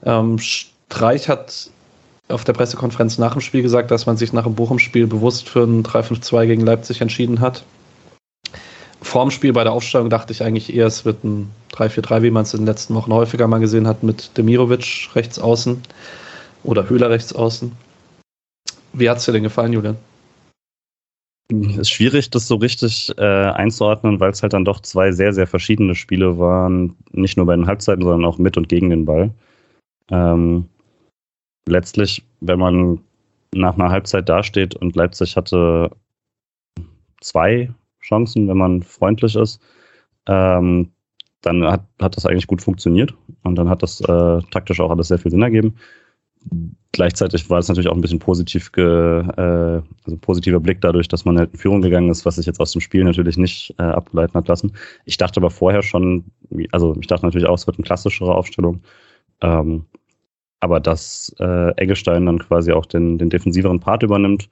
Ähm, 0.04 0.38
Streich 0.38 1.28
hat 1.28 1.70
auf 2.30 2.44
der 2.44 2.52
Pressekonferenz 2.52 3.18
nach 3.18 3.32
dem 3.32 3.40
Spiel 3.40 3.62
gesagt, 3.62 3.90
dass 3.90 4.06
man 4.06 4.16
sich 4.16 4.32
nach 4.32 4.44
dem 4.44 4.54
Bochum-Spiel 4.54 5.06
bewusst 5.06 5.48
für 5.48 5.64
ein 5.64 5.82
3-5-2 5.82 6.46
gegen 6.46 6.62
Leipzig 6.62 7.00
entschieden 7.00 7.40
hat. 7.40 7.64
Vorm 9.02 9.30
Spiel 9.30 9.52
bei 9.52 9.64
der 9.64 9.72
Aufstellung 9.72 10.10
dachte 10.10 10.32
ich 10.32 10.42
eigentlich 10.42 10.74
eher, 10.74 10.86
es 10.86 11.04
wird 11.04 11.24
ein 11.24 11.50
3-4-3, 11.72 12.22
wie 12.22 12.30
man 12.30 12.42
es 12.42 12.54
in 12.54 12.60
den 12.60 12.66
letzten 12.66 12.94
Wochen 12.94 13.12
häufiger 13.12 13.48
mal 13.48 13.58
gesehen 13.58 13.86
hat, 13.86 14.02
mit 14.02 14.36
Demirovic 14.36 15.08
rechts 15.14 15.38
außen 15.38 15.80
oder 16.64 16.88
Höhler 16.88 17.10
rechts 17.10 17.32
außen. 17.32 17.72
Wie 18.92 19.08
hat 19.08 19.18
es 19.18 19.24
dir 19.24 19.32
denn 19.32 19.42
gefallen, 19.42 19.72
Julian? 19.72 19.96
Es 21.50 21.78
ist 21.78 21.90
schwierig, 21.90 22.30
das 22.30 22.46
so 22.46 22.56
richtig 22.56 23.12
äh, 23.16 23.22
einzuordnen, 23.22 24.20
weil 24.20 24.30
es 24.30 24.42
halt 24.42 24.52
dann 24.52 24.64
doch 24.64 24.80
zwei 24.80 25.10
sehr, 25.10 25.32
sehr 25.32 25.46
verschiedene 25.46 25.94
Spiele 25.94 26.38
waren. 26.38 26.96
Nicht 27.12 27.36
nur 27.36 27.46
bei 27.46 27.56
den 27.56 27.66
Halbzeiten, 27.66 28.04
sondern 28.04 28.24
auch 28.24 28.38
mit 28.38 28.56
und 28.56 28.68
gegen 28.68 28.90
den 28.90 29.04
Ball. 29.04 29.30
Ähm, 30.10 30.66
letztlich, 31.66 32.24
wenn 32.40 32.58
man 32.58 33.00
nach 33.54 33.74
einer 33.74 33.90
Halbzeit 33.90 34.28
dasteht 34.28 34.74
und 34.76 34.94
Leipzig 34.96 35.36
hatte 35.36 35.90
zwei 37.20 37.70
Chancen, 38.00 38.48
wenn 38.48 38.56
man 38.56 38.82
freundlich 38.82 39.36
ist, 39.36 39.60
ähm, 40.26 40.90
dann 41.42 41.64
hat, 41.64 41.84
hat 42.00 42.16
das 42.16 42.26
eigentlich 42.26 42.46
gut 42.46 42.62
funktioniert 42.62 43.14
und 43.42 43.56
dann 43.56 43.68
hat 43.68 43.82
das 43.82 44.00
äh, 44.00 44.40
taktisch 44.50 44.80
auch 44.80 44.90
alles 44.90 45.08
sehr 45.08 45.18
viel 45.18 45.30
Sinn 45.30 45.42
ergeben. 45.42 45.74
Gleichzeitig 46.92 47.48
war 47.50 47.58
es 47.58 47.68
natürlich 47.68 47.88
auch 47.88 47.94
ein 47.94 48.00
bisschen 48.00 48.18
positiv 48.18 48.72
ge, 48.72 48.84
äh, 48.84 49.82
also 50.04 50.16
positiver 50.20 50.60
Blick 50.60 50.80
dadurch, 50.80 51.08
dass 51.08 51.24
man 51.24 51.38
halt 51.38 51.52
in 51.52 51.58
Führung 51.58 51.82
gegangen 51.82 52.10
ist, 52.10 52.24
was 52.24 52.36
sich 52.36 52.46
jetzt 52.46 52.60
aus 52.60 52.72
dem 52.72 52.80
Spiel 52.80 53.04
natürlich 53.04 53.36
nicht 53.36 53.74
äh, 53.78 53.82
ableiten 53.82 54.34
hat 54.34 54.48
lassen. 54.48 54.72
Ich 55.04 55.16
dachte 55.16 55.40
aber 55.40 55.50
vorher 55.50 55.82
schon, 55.82 56.24
also 56.72 56.96
ich 57.00 57.06
dachte 57.06 57.26
natürlich 57.26 57.46
auch, 57.46 57.54
es 57.54 57.66
wird 57.66 57.78
eine 57.78 57.84
klassischere 57.84 58.34
Aufstellung. 58.34 58.82
Ähm, 59.42 59.84
aber 60.60 60.80
dass 60.80 61.34
äh, 61.40 61.72
Eggestein 61.76 62.26
dann 62.26 62.38
quasi 62.38 62.72
auch 62.72 62.86
den, 62.86 63.18
den 63.18 63.30
defensiveren 63.30 63.80
Part 63.80 64.02
übernimmt, 64.02 64.48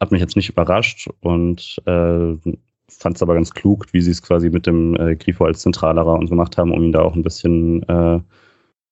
hat 0.00 0.12
mich 0.12 0.20
jetzt 0.20 0.36
nicht 0.36 0.50
überrascht 0.50 1.08
und 1.20 1.80
äh, 1.86 2.36
fand 2.88 3.16
es 3.16 3.22
aber 3.22 3.34
ganz 3.34 3.52
klug, 3.52 3.86
wie 3.92 4.00
sie 4.00 4.10
es 4.10 4.22
quasi 4.22 4.50
mit 4.50 4.66
dem 4.66 4.94
äh, 4.96 5.16
Grifo 5.16 5.44
als 5.44 5.60
Zentralerer 5.60 6.14
und 6.14 6.28
gemacht 6.28 6.58
haben, 6.58 6.72
um 6.72 6.82
ihn 6.82 6.92
da 6.92 7.00
auch 7.00 7.14
ein 7.14 7.22
bisschen 7.22 7.82
äh, 7.88 8.20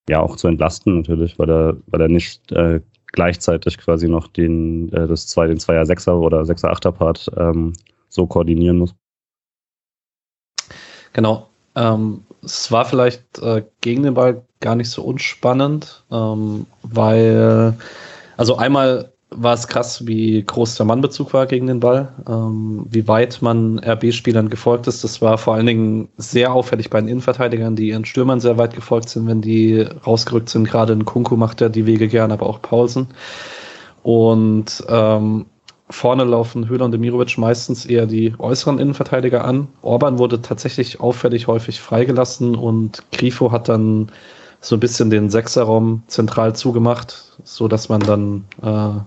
ja 0.09 0.21
auch 0.21 0.37
zu 0.37 0.49
entlasten 0.49 0.97
natürlich, 0.97 1.39
weil 1.39 1.51
er, 1.51 1.77
weil 1.87 2.01
er 2.01 2.09
nicht 2.09 2.51
äh, 2.53 2.81
gleichzeitig 3.13 3.79
quasi 3.79 4.09
noch 4.09 4.29
den, 4.29 4.93
äh, 4.93 5.07
das 5.07 5.27
zwei, 5.27 5.47
den 5.47 5.59
Zweier 5.59 5.85
Sechser 5.85 6.19
oder 6.19 6.45
Sechser 6.45 6.71
Achter 6.71 6.93
Part 6.93 7.31
ähm, 7.37 7.73
so 8.09 8.27
koordinieren 8.27 8.79
muss. 8.79 8.95
Genau. 11.13 11.50
Ähm, 11.77 12.25
es 12.43 12.73
war 12.73 12.85
vielleicht 12.85 13.39
äh, 13.41 13.63
gegen 13.81 14.03
den 14.03 14.15
Ball 14.15 14.43
gar 14.61 14.75
nicht 14.75 14.91
so 14.91 15.03
unspannend, 15.03 16.05
ähm, 16.11 16.67
weil, 16.83 17.75
also 18.37 18.57
einmal 18.57 19.13
war 19.31 19.55
es 19.55 19.69
krass, 19.69 20.07
wie 20.07 20.43
groß 20.43 20.75
der 20.75 20.87
Mannbezug 20.87 21.33
war 21.33 21.47
gegen 21.47 21.69
den 21.69 21.81
Ball, 21.81 22.13
ähm, 22.29 22.87
wie 22.91 23.07
weit 23.07 23.41
man 23.43 23.79
RB-Spielern 23.79 24.51
gefolgt 24.51 24.89
ist. 24.89 25.05
Das 25.05 25.23
war 25.23 25.39
vor 25.39 25.55
allen 25.55 25.67
Dingen 25.67 26.09
sehr 26.17 26.53
auffällig 26.53 26.91
bei 26.91 27.01
den 27.01 27.09
Innenverteidigern, 27.09 27.77
die 27.77 27.89
ihren 27.89 28.05
Stürmern 28.05 28.41
sehr 28.41 28.59
weit 28.59 28.75
gefolgt 28.75 29.09
sind, 29.09 29.29
wenn 29.29 29.41
die 29.41 29.83
rausgerückt 30.07 30.49
sind. 30.49 30.65
Gerade 30.69 30.93
in 30.93 31.05
Kunku 31.05 31.37
macht 31.37 31.61
er 31.61 31.69
die 31.69 31.87
Wege 31.87 32.09
gern, 32.09 32.33
aber 32.33 32.47
auch 32.47 32.61
Paulsen. 32.61 33.09
Und 34.03 34.85
ähm, 34.89 35.47
Vorne 35.91 36.25
laufen 36.25 36.69
Höhler 36.69 36.85
und 36.85 36.93
Demirovic 36.93 37.37
meistens 37.37 37.85
eher 37.85 38.07
die 38.07 38.35
äußeren 38.39 38.79
Innenverteidiger 38.79 39.45
an. 39.45 39.69
Orban 39.83 40.19
wurde 40.19 40.41
tatsächlich 40.41 41.01
auffällig 41.01 41.49
häufig 41.49 41.81
freigelassen 41.81 42.55
und 42.55 43.03
Grifo 43.11 43.51
hat 43.51 43.69
dann 43.69 44.11
so 44.61 44.77
ein 44.77 44.81
bisschen 44.81 45.11
den 45.11 45.31
Sechserraum 45.31 46.03
zentral 46.07 46.55
zugemacht, 46.55 47.39
so 47.45 47.67
dass 47.67 47.89
man 47.89 48.01
dann, 48.01 48.45
äh, 48.63 49.01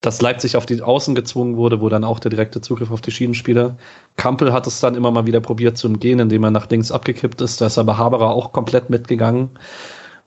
dass 0.00 0.22
Leipzig 0.22 0.56
auf 0.56 0.66
die 0.66 0.80
Außen 0.80 1.16
gezwungen 1.16 1.56
wurde, 1.56 1.80
wo 1.80 1.88
dann 1.88 2.04
auch 2.04 2.20
der 2.20 2.30
direkte 2.30 2.60
Zugriff 2.60 2.92
auf 2.92 3.00
die 3.00 3.10
Schienenspieler. 3.10 3.76
Kampel 4.16 4.52
hat 4.52 4.66
es 4.68 4.78
dann 4.78 4.94
immer 4.94 5.10
mal 5.10 5.26
wieder 5.26 5.40
probiert 5.40 5.76
zu 5.76 5.88
umgehen, 5.88 6.20
indem 6.20 6.44
er 6.44 6.52
nach 6.52 6.70
links 6.70 6.92
abgekippt 6.92 7.40
ist. 7.40 7.60
Da 7.60 7.66
ist 7.66 7.78
aber 7.78 7.98
Haberer 7.98 8.30
auch 8.30 8.52
komplett 8.52 8.90
mitgegangen. 8.90 9.50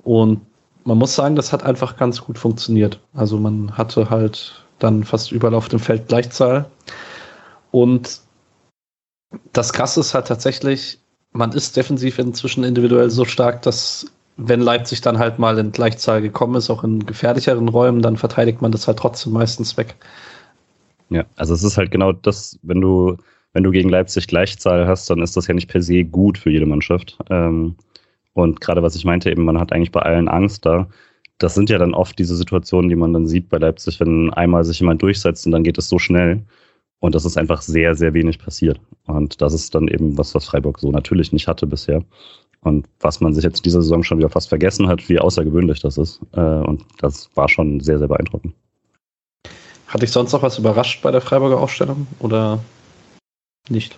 Und 0.03 0.41
man 0.83 0.97
muss 0.97 1.15
sagen, 1.15 1.35
das 1.35 1.53
hat 1.53 1.63
einfach 1.63 1.95
ganz 1.95 2.21
gut 2.21 2.37
funktioniert. 2.37 2.99
Also 3.13 3.37
man 3.37 3.77
hatte 3.77 4.09
halt 4.09 4.60
dann 4.83 5.03
fast 5.03 5.31
überall 5.31 5.53
auf 5.53 5.69
dem 5.69 5.79
Feld 5.79 6.07
Gleichzahl. 6.07 6.65
Und 7.71 8.21
das 9.53 9.73
Krasse 9.73 9.99
ist 9.99 10.13
halt 10.13 10.27
tatsächlich, 10.27 10.99
man 11.31 11.51
ist 11.53 11.77
defensiv 11.77 12.19
inzwischen 12.19 12.63
individuell 12.63 13.09
so 13.09 13.25
stark, 13.25 13.61
dass 13.61 14.11
wenn 14.37 14.61
Leipzig 14.61 15.01
dann 15.01 15.19
halt 15.19 15.39
mal 15.39 15.57
in 15.59 15.71
Gleichzahl 15.71 16.21
gekommen 16.21 16.55
ist, 16.55 16.69
auch 16.69 16.83
in 16.83 17.05
gefährlicheren 17.05 17.69
Räumen, 17.69 18.01
dann 18.01 18.17
verteidigt 18.17 18.61
man 18.61 18.71
das 18.71 18.87
halt 18.87 18.97
trotzdem 18.97 19.33
meistens 19.33 19.77
weg. 19.77 19.95
Ja, 21.09 21.25
also 21.35 21.53
es 21.53 21.63
ist 21.63 21.77
halt 21.77 21.91
genau 21.91 22.13
das, 22.13 22.57
wenn 22.63 22.81
du, 22.81 23.17
wenn 23.53 23.63
du 23.63 23.71
gegen 23.71 23.89
Leipzig 23.89 24.27
Gleichzahl 24.27 24.87
hast, 24.87 25.09
dann 25.09 25.21
ist 25.21 25.35
das 25.35 25.47
ja 25.47 25.53
nicht 25.53 25.69
per 25.69 25.81
se 25.81 26.03
gut 26.03 26.37
für 26.37 26.49
jede 26.49 26.65
Mannschaft. 26.65 27.17
Ähm, 27.29 27.75
und 28.33 28.61
gerade 28.61 28.81
was 28.81 28.95
ich 28.95 29.05
meinte, 29.05 29.29
eben, 29.29 29.43
man 29.43 29.59
hat 29.59 29.73
eigentlich 29.73 29.91
bei 29.91 30.01
allen 30.01 30.29
Angst 30.29 30.65
da 30.65 30.87
das 31.41 31.55
sind 31.55 31.69
ja 31.69 31.77
dann 31.77 31.93
oft 31.93 32.17
diese 32.19 32.35
Situationen, 32.35 32.89
die 32.89 32.95
man 32.95 33.13
dann 33.13 33.27
sieht 33.27 33.49
bei 33.49 33.57
Leipzig, 33.57 33.99
wenn 33.99 34.31
einmal 34.33 34.63
sich 34.63 34.79
jemand 34.79 35.01
durchsetzt 35.01 35.45
und 35.45 35.51
dann 35.51 35.63
geht 35.63 35.77
es 35.77 35.89
so 35.89 35.97
schnell. 35.97 36.41
Und 36.99 37.15
das 37.15 37.25
ist 37.25 37.35
einfach 37.35 37.63
sehr, 37.63 37.95
sehr 37.95 38.13
wenig 38.13 38.37
passiert. 38.37 38.79
Und 39.07 39.41
das 39.41 39.53
ist 39.53 39.73
dann 39.73 39.87
eben 39.87 40.17
was, 40.19 40.35
was 40.35 40.45
Freiburg 40.45 40.79
so 40.79 40.91
natürlich 40.91 41.33
nicht 41.33 41.47
hatte 41.47 41.65
bisher. 41.65 42.03
Und 42.59 42.87
was 42.99 43.21
man 43.21 43.33
sich 43.33 43.43
jetzt 43.43 43.65
dieser 43.65 43.81
Saison 43.81 44.03
schon 44.03 44.19
wieder 44.19 44.29
fast 44.29 44.49
vergessen 44.49 44.87
hat, 44.87 45.09
wie 45.09 45.19
außergewöhnlich 45.19 45.79
das 45.79 45.97
ist. 45.97 46.21
Äh, 46.33 46.39
und 46.39 46.85
das 46.99 47.29
war 47.33 47.49
schon 47.49 47.79
sehr, 47.79 47.97
sehr 47.97 48.07
beeindruckend. 48.07 48.53
Hat 49.87 50.03
dich 50.03 50.11
sonst 50.11 50.31
noch 50.31 50.43
was 50.43 50.59
überrascht 50.59 51.01
bei 51.01 51.09
der 51.09 51.21
Freiburger 51.21 51.59
Aufstellung 51.59 52.05
oder 52.19 52.59
nicht? 53.67 53.97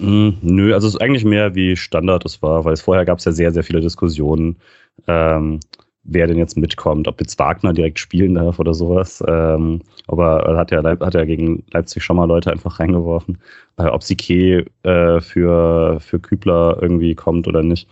Mm, 0.00 0.30
nö, 0.42 0.74
also 0.74 0.88
es 0.88 0.94
ist 0.94 1.00
eigentlich 1.00 1.24
mehr 1.24 1.54
wie 1.54 1.76
Standard 1.76 2.24
es 2.24 2.42
war, 2.42 2.64
weil 2.64 2.72
es 2.72 2.80
vorher 2.80 3.04
gab 3.04 3.18
es 3.18 3.26
ja 3.26 3.32
sehr, 3.32 3.52
sehr 3.52 3.62
viele 3.62 3.80
Diskussionen. 3.80 4.56
Ähm, 5.06 5.60
wer 6.12 6.26
denn 6.26 6.38
jetzt 6.38 6.56
mitkommt, 6.56 7.08
ob 7.08 7.20
jetzt 7.20 7.38
Wagner 7.38 7.72
direkt 7.72 7.98
spielen 7.98 8.34
darf 8.34 8.58
oder 8.58 8.74
sowas. 8.74 9.22
Ähm, 9.26 9.80
aber 10.08 10.56
hat 10.56 10.70
ja, 10.70 10.82
hat 10.82 11.14
ja 11.14 11.24
gegen 11.24 11.64
Leipzig 11.70 12.02
schon 12.02 12.16
mal 12.16 12.26
Leute 12.26 12.50
einfach 12.50 12.80
reingeworfen. 12.80 13.38
Äh, 13.76 13.86
ob 13.86 14.02
Sique 14.02 14.66
äh, 14.82 15.20
für, 15.20 16.00
für 16.00 16.18
Kübler 16.18 16.78
irgendwie 16.80 17.14
kommt 17.14 17.46
oder 17.46 17.62
nicht. 17.62 17.88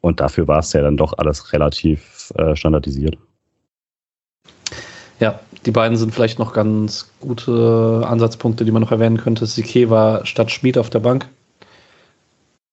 Und 0.00 0.20
dafür 0.20 0.48
war 0.48 0.58
es 0.58 0.72
ja 0.72 0.82
dann 0.82 0.96
doch 0.96 1.14
alles 1.16 1.52
relativ 1.52 2.32
äh, 2.36 2.54
standardisiert. 2.54 3.16
Ja, 5.20 5.40
die 5.64 5.70
beiden 5.70 5.96
sind 5.96 6.12
vielleicht 6.12 6.38
noch 6.38 6.52
ganz 6.52 7.10
gute 7.20 8.02
Ansatzpunkte, 8.06 8.64
die 8.64 8.72
man 8.72 8.82
noch 8.82 8.92
erwähnen 8.92 9.16
könnte. 9.16 9.46
Sique 9.46 9.88
war 9.88 10.26
statt 10.26 10.50
Schmid 10.50 10.76
auf 10.76 10.90
der 10.90 10.98
Bank, 10.98 11.28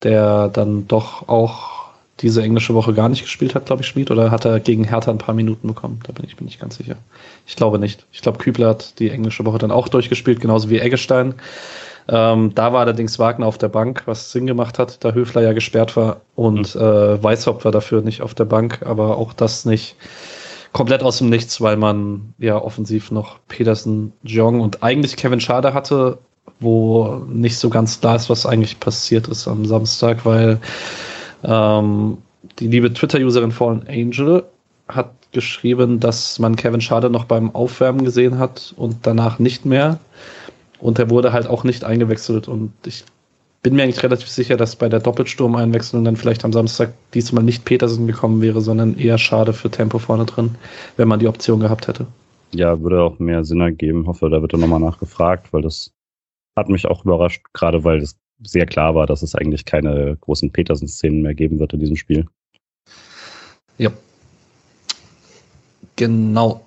der 0.03 0.49
dann 0.49 0.87
doch 0.87 1.29
auch 1.29 1.80
diese 2.21 2.43
englische 2.43 2.73
Woche 2.73 2.93
gar 2.93 3.09
nicht 3.09 3.23
gespielt 3.23 3.55
hat, 3.55 3.65
glaube 3.65 3.81
ich, 3.81 3.87
Schmid, 3.87 4.11
oder 4.11 4.31
hat 4.31 4.45
er 4.45 4.59
gegen 4.59 4.83
Hertha 4.83 5.11
ein 5.11 5.17
paar 5.17 5.35
Minuten 5.35 5.67
bekommen? 5.67 5.99
Da 6.05 6.13
bin 6.13 6.25
ich 6.25 6.39
mir 6.39 6.45
nicht 6.45 6.59
ganz 6.59 6.77
sicher. 6.77 6.95
Ich 7.47 7.55
glaube 7.55 7.79
nicht. 7.79 8.05
Ich 8.11 8.21
glaube, 8.21 8.37
Kübler 8.37 8.69
hat 8.69 8.99
die 8.99 9.09
englische 9.09 9.45
Woche 9.45 9.57
dann 9.57 9.71
auch 9.71 9.87
durchgespielt, 9.87 10.39
genauso 10.39 10.69
wie 10.69 10.79
Eggestein. 10.79 11.35
Ähm, 12.07 12.53
da 12.55 12.73
war 12.73 12.81
allerdings 12.81 13.19
Wagner 13.19 13.45
auf 13.45 13.57
der 13.57 13.69
Bank, 13.69 14.03
was 14.05 14.31
Sinn 14.31 14.47
gemacht 14.47 14.79
hat, 14.79 15.03
da 15.03 15.13
Höfler 15.13 15.41
ja 15.41 15.53
gesperrt 15.53 15.95
war 15.95 16.21
und 16.35 16.75
mhm. 16.75 16.81
äh, 16.81 17.23
Weishaupt 17.23 17.63
war 17.63 17.71
dafür 17.71 18.01
nicht 18.01 18.21
auf 18.21 18.33
der 18.33 18.45
Bank, 18.45 18.81
aber 18.85 19.17
auch 19.17 19.33
das 19.33 19.65
nicht 19.65 19.95
komplett 20.73 21.03
aus 21.03 21.19
dem 21.19 21.29
Nichts, 21.29 21.61
weil 21.61 21.77
man 21.77 22.33
ja 22.37 22.57
offensiv 22.57 23.11
noch 23.11 23.39
Petersen, 23.47 24.13
Jong 24.23 24.61
und 24.61 24.83
eigentlich 24.83 25.15
Kevin 25.15 25.41
Schade 25.41 25.73
hatte, 25.73 26.17
wo 26.59 27.21
nicht 27.27 27.57
so 27.57 27.69
ganz 27.69 27.99
klar 27.99 28.15
ist, 28.15 28.29
was 28.29 28.45
eigentlich 28.45 28.79
passiert 28.79 29.27
ist 29.27 29.47
am 29.47 29.65
Samstag, 29.65 30.25
weil 30.25 30.59
ähm, 31.43 32.17
die 32.59 32.67
liebe 32.67 32.93
Twitter-Userin 32.93 33.51
Fallen 33.51 33.87
Angel 33.87 34.43
hat 34.87 35.11
geschrieben, 35.31 35.99
dass 35.99 36.39
man 36.39 36.55
Kevin 36.55 36.81
Schade 36.81 37.09
noch 37.09 37.25
beim 37.25 37.55
Aufwärmen 37.55 38.03
gesehen 38.03 38.37
hat 38.37 38.73
und 38.77 38.97
danach 39.03 39.39
nicht 39.39 39.65
mehr. 39.65 39.99
Und 40.79 40.99
er 40.99 41.09
wurde 41.09 41.31
halt 41.31 41.47
auch 41.47 41.63
nicht 41.63 41.83
eingewechselt. 41.83 42.47
Und 42.47 42.73
ich 42.85 43.05
bin 43.61 43.75
mir 43.75 43.83
eigentlich 43.83 44.03
relativ 44.03 44.27
sicher, 44.27 44.57
dass 44.57 44.75
bei 44.75 44.89
der 44.89 44.99
Doppelsturmeinwechslung 44.99 46.03
dann 46.03 46.15
vielleicht 46.15 46.43
am 46.43 46.51
Samstag 46.51 46.93
diesmal 47.13 47.43
nicht 47.43 47.63
Petersen 47.63 48.07
gekommen 48.07 48.41
wäre, 48.41 48.61
sondern 48.61 48.97
eher 48.97 49.17
Schade 49.17 49.53
für 49.53 49.69
Tempo 49.69 49.99
vorne 49.99 50.25
drin, 50.25 50.55
wenn 50.97 51.07
man 51.07 51.19
die 51.19 51.27
Option 51.27 51.59
gehabt 51.59 51.87
hätte. 51.87 52.07
Ja, 52.53 52.81
würde 52.81 53.01
auch 53.01 53.19
mehr 53.19 53.45
Sinn 53.45 53.61
ergeben. 53.61 54.07
Hoffe, 54.07 54.29
da 54.29 54.41
wird 54.41 54.53
er 54.53 54.59
nochmal 54.59 54.79
nachgefragt, 54.79 55.53
weil 55.53 55.61
das 55.61 55.93
hat 56.57 56.67
mich 56.67 56.85
auch 56.85 57.05
überrascht, 57.05 57.45
gerade 57.53 57.83
weil 57.83 57.99
es 57.99 58.19
sehr 58.43 58.65
klar 58.65 58.95
war, 58.95 59.07
dass 59.07 59.21
es 59.21 59.35
eigentlich 59.35 59.65
keine 59.65 60.17
großen 60.21 60.51
Petersen-Szenen 60.51 61.21
mehr 61.21 61.35
geben 61.35 61.59
wird 61.59 61.73
in 61.73 61.79
diesem 61.79 61.95
Spiel. 61.95 62.25
Ja. 63.77 63.91
Genau. 65.95 66.65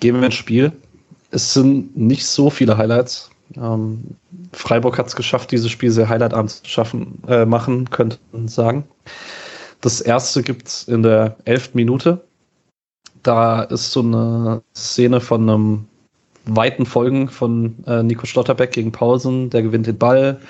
Gehen 0.00 0.16
wir 0.16 0.26
ins 0.26 0.34
Spiel. 0.34 0.72
Es 1.30 1.52
sind 1.52 1.96
nicht 1.96 2.26
so 2.26 2.50
viele 2.50 2.76
Highlights. 2.76 3.30
Ähm, 3.56 4.02
Freiburg 4.52 4.98
hat 4.98 5.06
es 5.06 5.16
geschafft, 5.16 5.50
dieses 5.50 5.70
Spiel 5.70 5.90
sehr 5.90 6.08
highlightarm 6.08 6.48
zu 6.48 6.64
schaffen, 6.64 7.22
äh, 7.28 7.44
machen, 7.44 7.90
könnte 7.90 8.18
man 8.32 8.48
sagen. 8.48 8.84
Das 9.80 10.00
erste 10.00 10.42
gibt 10.42 10.68
es 10.68 10.88
in 10.88 11.02
der 11.02 11.36
elften 11.44 11.76
Minute. 11.76 12.24
Da 13.22 13.62
ist 13.62 13.92
so 13.92 14.00
eine 14.00 14.62
Szene 14.74 15.20
von 15.20 15.48
einem 15.48 15.84
weiten 16.44 16.86
Folgen 16.86 17.28
von 17.28 17.76
äh, 17.86 18.02
Nico 18.02 18.26
Stotterbeck 18.26 18.72
gegen 18.72 18.92
Pausen. 18.92 19.50
Der 19.50 19.62
gewinnt 19.62 19.86
den 19.86 19.98
Ball. 19.98 20.40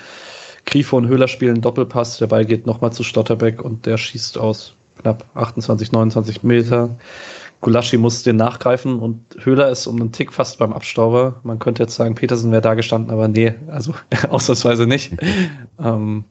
Grifo 0.65 0.97
und 0.97 1.07
Höhler 1.07 1.27
spielen 1.27 1.61
Doppelpass. 1.61 2.17
Der 2.17 2.27
Ball 2.27 2.45
geht 2.45 2.65
nochmal 2.65 2.93
zu 2.93 3.03
Stotterbeck 3.03 3.61
und 3.61 3.85
der 3.85 3.97
schießt 3.97 4.37
aus 4.37 4.75
knapp 5.01 5.25
28, 5.33 5.91
29 5.91 6.43
Meter. 6.43 6.97
Gulaschi 7.61 7.97
muss 7.97 8.23
den 8.23 8.35
nachgreifen 8.35 8.99
und 8.99 9.37
Höhler 9.39 9.69
ist 9.69 9.87
um 9.87 9.99
einen 9.99 10.11
Tick 10.11 10.33
fast 10.33 10.59
beim 10.59 10.73
Abstauber. 10.73 11.39
Man 11.43 11.59
könnte 11.59 11.83
jetzt 11.83 11.95
sagen, 11.95 12.15
Petersen 12.15 12.51
wäre 12.51 12.61
da 12.61 12.73
gestanden, 12.73 13.09
aber 13.09 13.27
nee, 13.29 13.53
also 13.67 13.93
ausnahmsweise 14.29 14.85
nicht. 14.85 15.13
ähm, 15.79 16.25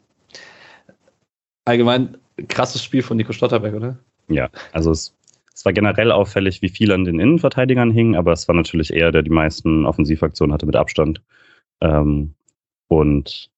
allgemein 1.64 2.18
krasses 2.48 2.84
Spiel 2.84 3.02
von 3.02 3.16
Nico 3.16 3.32
Stotterberg, 3.32 3.74
oder? 3.74 3.98
Ja, 4.28 4.50
also 4.72 4.90
es, 4.90 5.14
es, 5.54 5.64
war 5.64 5.72
generell 5.72 6.12
auffällig, 6.12 6.60
wie 6.60 6.68
viel 6.68 6.92
an 6.92 7.04
den 7.04 7.18
Innenverteidigern 7.18 7.90
hing, 7.90 8.14
aber 8.14 8.32
es 8.32 8.46
war 8.46 8.54
natürlich 8.54 8.92
eher, 8.92 9.10
der 9.10 9.22
die 9.22 9.30
meisten 9.30 9.86
Offensivaktionen 9.86 10.52
hatte 10.52 10.66
mit 10.66 10.76
Abstand. 10.76 11.22
Ähm, 11.80 12.34
und 12.88 13.50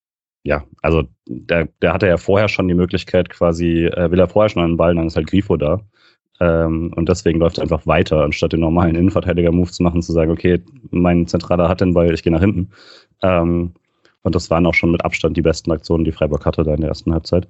ja, 0.44 0.64
also 0.82 1.04
der, 1.26 1.68
der 1.80 1.92
hatte 1.94 2.06
ja 2.06 2.18
vorher 2.18 2.48
schon 2.48 2.68
die 2.68 2.74
Möglichkeit, 2.74 3.30
quasi, 3.30 3.86
äh, 3.86 4.10
will 4.10 4.20
er 4.20 4.28
vorher 4.28 4.50
schon 4.50 4.62
einen 4.62 4.76
Ball, 4.76 4.94
dann 4.94 5.06
ist 5.06 5.16
halt 5.16 5.26
Grifo 5.26 5.56
da. 5.56 5.80
Ähm, 6.40 6.92
und 6.94 7.08
deswegen 7.08 7.38
läuft 7.40 7.58
er 7.58 7.62
einfach 7.62 7.86
weiter, 7.86 8.22
anstatt 8.22 8.52
den 8.52 8.60
normalen 8.60 8.94
Innenverteidiger-Move 8.94 9.70
zu 9.70 9.82
machen, 9.82 10.02
zu 10.02 10.12
sagen, 10.12 10.30
okay, 10.30 10.62
mein 10.90 11.26
Zentraler 11.26 11.68
hat 11.68 11.80
den 11.80 11.94
Ball, 11.94 12.12
ich 12.12 12.22
gehe 12.22 12.32
nach 12.32 12.40
hinten. 12.40 12.70
Ähm, 13.22 13.72
und 14.22 14.34
das 14.34 14.50
waren 14.50 14.66
auch 14.66 14.74
schon 14.74 14.92
mit 14.92 15.04
Abstand 15.04 15.36
die 15.36 15.42
besten 15.42 15.72
Aktionen, 15.72 16.04
die 16.04 16.12
Freiburg 16.12 16.44
hatte 16.44 16.62
da 16.62 16.74
in 16.74 16.80
der 16.80 16.90
ersten 16.90 17.12
Halbzeit. 17.12 17.48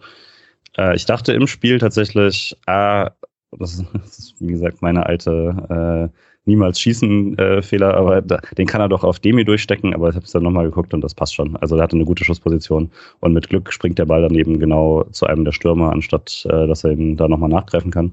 Äh, 0.77 0.95
ich 0.95 1.07
dachte 1.07 1.33
im 1.33 1.47
Spiel 1.49 1.79
tatsächlich, 1.79 2.57
ah, 2.67 3.11
das 3.59 3.75
ist, 3.75 4.41
wie 4.41 4.49
gesagt 4.49 4.83
meine 4.83 5.07
alte 5.07 6.11
äh, 6.13 6.19
niemals 6.47 6.79
schießen 6.81 7.39
äh, 7.39 7.63
Fehler, 7.63 7.95
aber 7.95 8.21
da, 8.21 8.41
den 8.59 8.67
kann 8.67 8.81
er 8.81 8.89
doch 8.89 9.05
auf 9.05 9.19
Demi 9.19 9.45
durchstecken, 9.45 9.95
aber 9.95 10.11
ich 10.11 10.17
habe 10.17 10.25
es 10.25 10.33
dann 10.33 10.43
nochmal 10.43 10.67
geguckt 10.67 10.93
und 10.95 11.01
das 11.01 11.15
passt 11.15 11.35
schon. 11.35 11.57
Also 11.57 11.77
er 11.77 11.83
hatte 11.83 11.97
eine 11.97 12.05
gute 12.05 12.25
Schussposition 12.25 12.91
und 13.21 13.33
mit 13.33 13.49
Glück 13.49 13.73
springt 13.73 13.99
der 13.99 14.07
Ball 14.07 14.23
dann 14.23 14.35
eben 14.35 14.59
genau 14.59 15.05
zu 15.13 15.27
einem 15.27 15.45
der 15.45 15.53
Stürmer, 15.53 15.93
anstatt 15.93 16.47
äh, 16.49 16.67
dass 16.67 16.85
er 16.85 16.93
ihn 16.93 17.17
da 17.17 17.29
nochmal 17.29 17.51
nachgreifen 17.51 17.91
kann. 17.91 18.13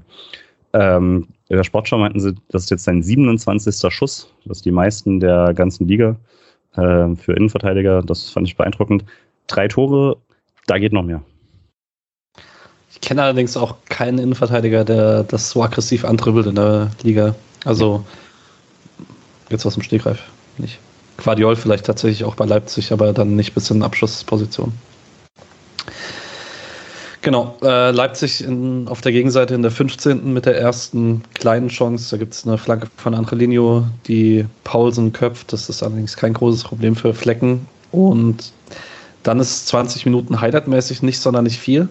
Ähm, 0.72 1.28
in 1.48 1.56
der 1.56 1.64
Sportschau 1.64 1.98
meinten 1.98 2.20
sie, 2.20 2.34
das 2.48 2.64
ist 2.64 2.70
jetzt 2.70 2.84
sein 2.84 3.02
27. 3.02 3.92
Schuss. 3.92 4.32
Das 4.46 4.58
ist 4.58 4.64
die 4.64 4.70
meisten 4.70 5.20
der 5.20 5.52
ganzen 5.54 5.86
Liga 5.86 6.16
äh, 6.76 7.14
für 7.14 7.34
Innenverteidiger. 7.34 8.02
Das 8.02 8.30
fand 8.30 8.48
ich 8.48 8.56
beeindruckend. 8.56 9.04
Drei 9.48 9.68
Tore, 9.68 10.16
da 10.66 10.78
geht 10.78 10.94
noch 10.94 11.02
mehr. 11.02 11.22
Ich 12.90 13.00
kenne 13.00 13.22
allerdings 13.22 13.56
auch 13.56 13.76
keinen 13.88 14.18
Innenverteidiger, 14.18 14.84
der 14.84 15.24
das 15.24 15.50
so 15.50 15.62
aggressiv 15.62 16.04
antribbelt 16.04 16.46
in 16.46 16.54
der 16.54 16.90
Liga. 17.02 17.34
Also 17.64 18.04
jetzt 19.52 19.66
aus 19.66 19.74
dem 19.74 19.82
Stegreif 19.82 20.20
nicht. 20.58 20.78
Quadiol 21.18 21.56
vielleicht 21.56 21.86
tatsächlich 21.86 22.24
auch 22.24 22.34
bei 22.34 22.44
Leipzig, 22.44 22.92
aber 22.92 23.12
dann 23.12 23.36
nicht 23.36 23.54
bis 23.54 23.70
in 23.70 23.82
Abschlussposition. 23.82 24.72
Genau, 27.22 27.56
äh, 27.62 27.92
Leipzig 27.92 28.42
in, 28.42 28.88
auf 28.88 29.00
der 29.00 29.12
Gegenseite 29.12 29.54
in 29.54 29.62
der 29.62 29.70
15. 29.70 30.32
mit 30.32 30.44
der 30.44 30.58
ersten 30.58 31.22
kleinen 31.34 31.68
Chance. 31.68 32.10
Da 32.10 32.16
gibt 32.16 32.34
es 32.34 32.44
eine 32.44 32.58
Flanke 32.58 32.88
von 32.96 33.14
Angelino, 33.14 33.86
die 34.08 34.44
Paulsen 34.64 35.12
köpft. 35.12 35.52
Das 35.52 35.68
ist 35.68 35.84
allerdings 35.84 36.16
kein 36.16 36.32
großes 36.32 36.64
Problem 36.64 36.96
für 36.96 37.14
Flecken. 37.14 37.68
Und 37.92 38.52
dann 39.22 39.38
ist 39.38 39.68
20 39.68 40.04
Minuten 40.04 40.40
highlightmäßig 40.40 41.02
nicht 41.02 41.20
sonderlich 41.20 41.60
viel. 41.60 41.88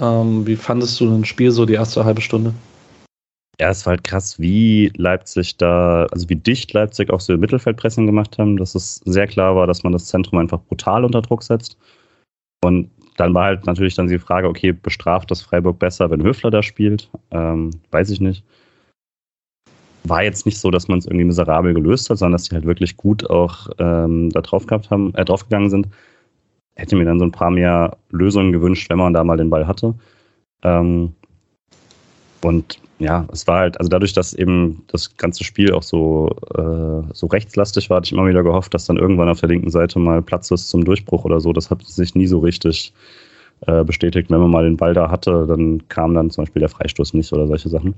Ähm, 0.00 0.46
wie 0.46 0.56
fandest 0.56 0.98
du 1.00 1.14
ein 1.14 1.26
Spiel 1.26 1.50
so 1.50 1.66
die 1.66 1.74
erste 1.74 2.06
halbe 2.06 2.22
Stunde? 2.22 2.54
Ja, 3.60 3.70
es 3.70 3.86
war 3.86 3.92
halt 3.92 4.04
krass, 4.04 4.40
wie 4.40 4.92
Leipzig 4.96 5.56
da, 5.58 6.06
also 6.10 6.28
wie 6.28 6.34
dicht 6.34 6.72
Leipzig 6.72 7.10
auch 7.10 7.20
so 7.20 7.36
Mittelfeldpressing 7.36 8.06
gemacht 8.06 8.36
haben, 8.38 8.56
dass 8.56 8.74
es 8.74 8.96
sehr 9.04 9.28
klar 9.28 9.54
war, 9.54 9.66
dass 9.66 9.84
man 9.84 9.92
das 9.92 10.06
Zentrum 10.06 10.40
einfach 10.40 10.60
brutal 10.60 11.04
unter 11.04 11.22
Druck 11.22 11.42
setzt. 11.44 11.76
Und 12.64 12.90
dann 13.16 13.32
war 13.32 13.44
halt 13.44 13.66
natürlich 13.66 13.94
dann 13.94 14.08
die 14.08 14.18
Frage, 14.18 14.48
okay, 14.48 14.72
bestraft 14.72 15.30
das 15.30 15.42
Freiburg 15.42 15.78
besser, 15.78 16.10
wenn 16.10 16.22
Höfler 16.22 16.50
da 16.50 16.62
spielt? 16.62 17.08
Ähm, 17.30 17.70
weiß 17.92 18.10
ich 18.10 18.20
nicht. 18.20 18.44
War 20.02 20.24
jetzt 20.24 20.46
nicht 20.46 20.58
so, 20.58 20.70
dass 20.70 20.88
man 20.88 20.98
es 20.98 21.06
irgendwie 21.06 21.24
miserabel 21.24 21.74
gelöst 21.74 22.10
hat, 22.10 22.18
sondern 22.18 22.32
dass 22.32 22.48
die 22.48 22.54
halt 22.56 22.66
wirklich 22.66 22.96
gut 22.96 23.30
auch 23.30 23.68
ähm, 23.78 24.30
da 24.30 24.40
drauf 24.40 24.66
gehabt 24.66 24.90
haben, 24.90 25.14
äh, 25.14 25.24
draufgegangen 25.24 25.70
sind. 25.70 25.88
Hätte 26.74 26.96
mir 26.96 27.04
dann 27.04 27.20
so 27.20 27.24
ein 27.24 27.32
paar 27.32 27.50
mehr 27.50 27.96
Lösungen 28.10 28.50
gewünscht, 28.50 28.90
wenn 28.90 28.98
man 28.98 29.14
da 29.14 29.22
mal 29.22 29.36
den 29.36 29.50
Ball 29.50 29.66
hatte. 29.66 29.94
Ähm, 30.64 31.14
und 32.42 32.80
ja, 32.98 33.26
es 33.32 33.46
war 33.46 33.60
halt, 33.60 33.78
also 33.78 33.88
dadurch, 33.88 34.12
dass 34.12 34.34
eben 34.34 34.84
das 34.86 35.16
ganze 35.16 35.42
Spiel 35.44 35.72
auch 35.72 35.82
so, 35.82 36.30
äh, 36.54 37.12
so 37.12 37.26
rechtslastig 37.26 37.90
war, 37.90 37.96
hatte 37.96 38.06
ich 38.06 38.12
immer 38.12 38.26
wieder 38.28 38.42
gehofft, 38.42 38.72
dass 38.72 38.86
dann 38.86 38.96
irgendwann 38.96 39.28
auf 39.28 39.40
der 39.40 39.48
linken 39.48 39.70
Seite 39.70 39.98
mal 39.98 40.22
Platz 40.22 40.50
ist 40.50 40.68
zum 40.68 40.84
Durchbruch 40.84 41.24
oder 41.24 41.40
so. 41.40 41.52
Das 41.52 41.70
hat 41.70 41.82
sich 41.82 42.14
nie 42.14 42.26
so 42.26 42.38
richtig 42.38 42.92
äh, 43.66 43.84
bestätigt. 43.84 44.30
Wenn 44.30 44.40
man 44.40 44.50
mal 44.50 44.64
den 44.64 44.76
Ball 44.76 44.94
da 44.94 45.10
hatte, 45.10 45.46
dann 45.46 45.86
kam 45.88 46.14
dann 46.14 46.30
zum 46.30 46.44
Beispiel 46.44 46.60
der 46.60 46.68
Freistoß 46.68 47.14
nicht 47.14 47.32
oder 47.32 47.46
solche 47.48 47.68
Sachen. 47.68 47.94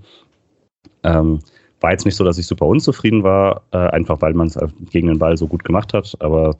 Ähm, 1.02 1.40
war 1.80 1.92
jetzt 1.92 2.06
nicht 2.06 2.16
so, 2.16 2.24
dass 2.24 2.38
ich 2.38 2.46
super 2.46 2.66
unzufrieden 2.66 3.22
war, 3.22 3.62
äh, 3.72 3.76
einfach 3.76 4.22
weil 4.22 4.34
man 4.34 4.46
es 4.46 4.58
gegen 4.90 5.08
den 5.08 5.18
Ball 5.18 5.36
so 5.36 5.46
gut 5.46 5.64
gemacht 5.64 5.92
hat, 5.92 6.16
aber 6.20 6.56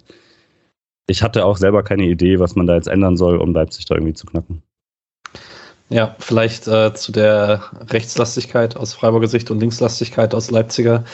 ich 1.09 1.23
hatte 1.23 1.45
auch 1.45 1.57
selber 1.57 1.83
keine 1.83 2.05
Idee, 2.05 2.39
was 2.39 2.57
man 2.57 2.67
da 2.67 2.75
jetzt 2.75 2.89
ändern 2.89 3.17
soll, 3.17 3.39
um 3.39 3.55
Leipzig 3.55 3.87
da 3.87 3.95
irgendwie 3.95 4.15
zu 4.15 4.27
knacken. 4.27 4.63
Ja, 5.89 6.17
vielleicht 6.19 6.67
äh, 6.67 6.93
zu 6.95 7.13
der 7.13 7.63
Rechtslastigkeit 7.91 8.77
aus 8.77 8.93
Freiburger 8.93 9.29
Sicht 9.29 9.51
und 9.51 9.61
Linkslastigkeit 9.61 10.35
aus 10.35 10.51
Leipziger. 10.51 11.05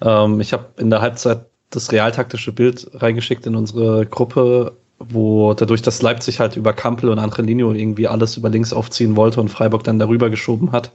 Ähm, 0.00 0.40
ich 0.40 0.52
habe 0.52 0.66
in 0.78 0.90
der 0.90 1.00
Halbzeit 1.00 1.46
das 1.70 1.90
realtaktische 1.90 2.52
Bild 2.52 2.88
reingeschickt 2.94 3.46
in 3.46 3.56
unsere 3.56 4.06
Gruppe, 4.06 4.76
wo 4.98 5.54
dadurch, 5.54 5.82
dass 5.82 6.02
Leipzig 6.02 6.38
halt 6.38 6.56
über 6.56 6.72
Kampel 6.72 7.08
und 7.08 7.18
Angelino 7.18 7.72
irgendwie 7.72 8.06
alles 8.06 8.36
über 8.36 8.50
links 8.50 8.72
aufziehen 8.72 9.16
wollte 9.16 9.40
und 9.40 9.48
Freiburg 9.48 9.82
dann 9.84 9.98
darüber 9.98 10.30
geschoben 10.30 10.70
hat 10.72 10.92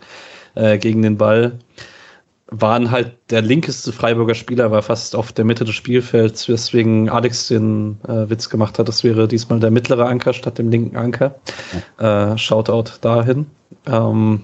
äh, 0.56 0.78
gegen 0.78 1.02
den 1.02 1.17
Ball, 1.17 1.60
waren 2.47 2.91
halt 2.91 3.17
der 3.31 3.41
linkeste 3.41 3.91
Freiburger 3.91 4.36
Spieler 4.36 4.69
war 4.69 4.84
fast 4.84 5.15
auf 5.15 5.34
der 5.34 5.45
Mitte 5.45 5.65
des 5.65 5.73
Spielfelds, 5.73 6.47
weswegen 6.47 7.10
Alex 7.10 7.47
den 7.47 7.99
äh, 8.08 8.29
Witz 8.29 8.49
gemacht 8.49 8.77
hat, 8.77 8.88
das 8.88 9.03
wäre 9.03 9.27
diesmal 9.27 9.60
der 9.60 9.71
mittlere 9.71 10.05
Anker 10.05 10.34
statt 10.34 10.58
dem 10.60 10.69
linken 10.69 10.95
Anker. 10.95 11.39
Äh, 11.97 12.38
Shoutout 12.38 12.99
dahin. 13.01 13.47
Ähm, 13.88 14.43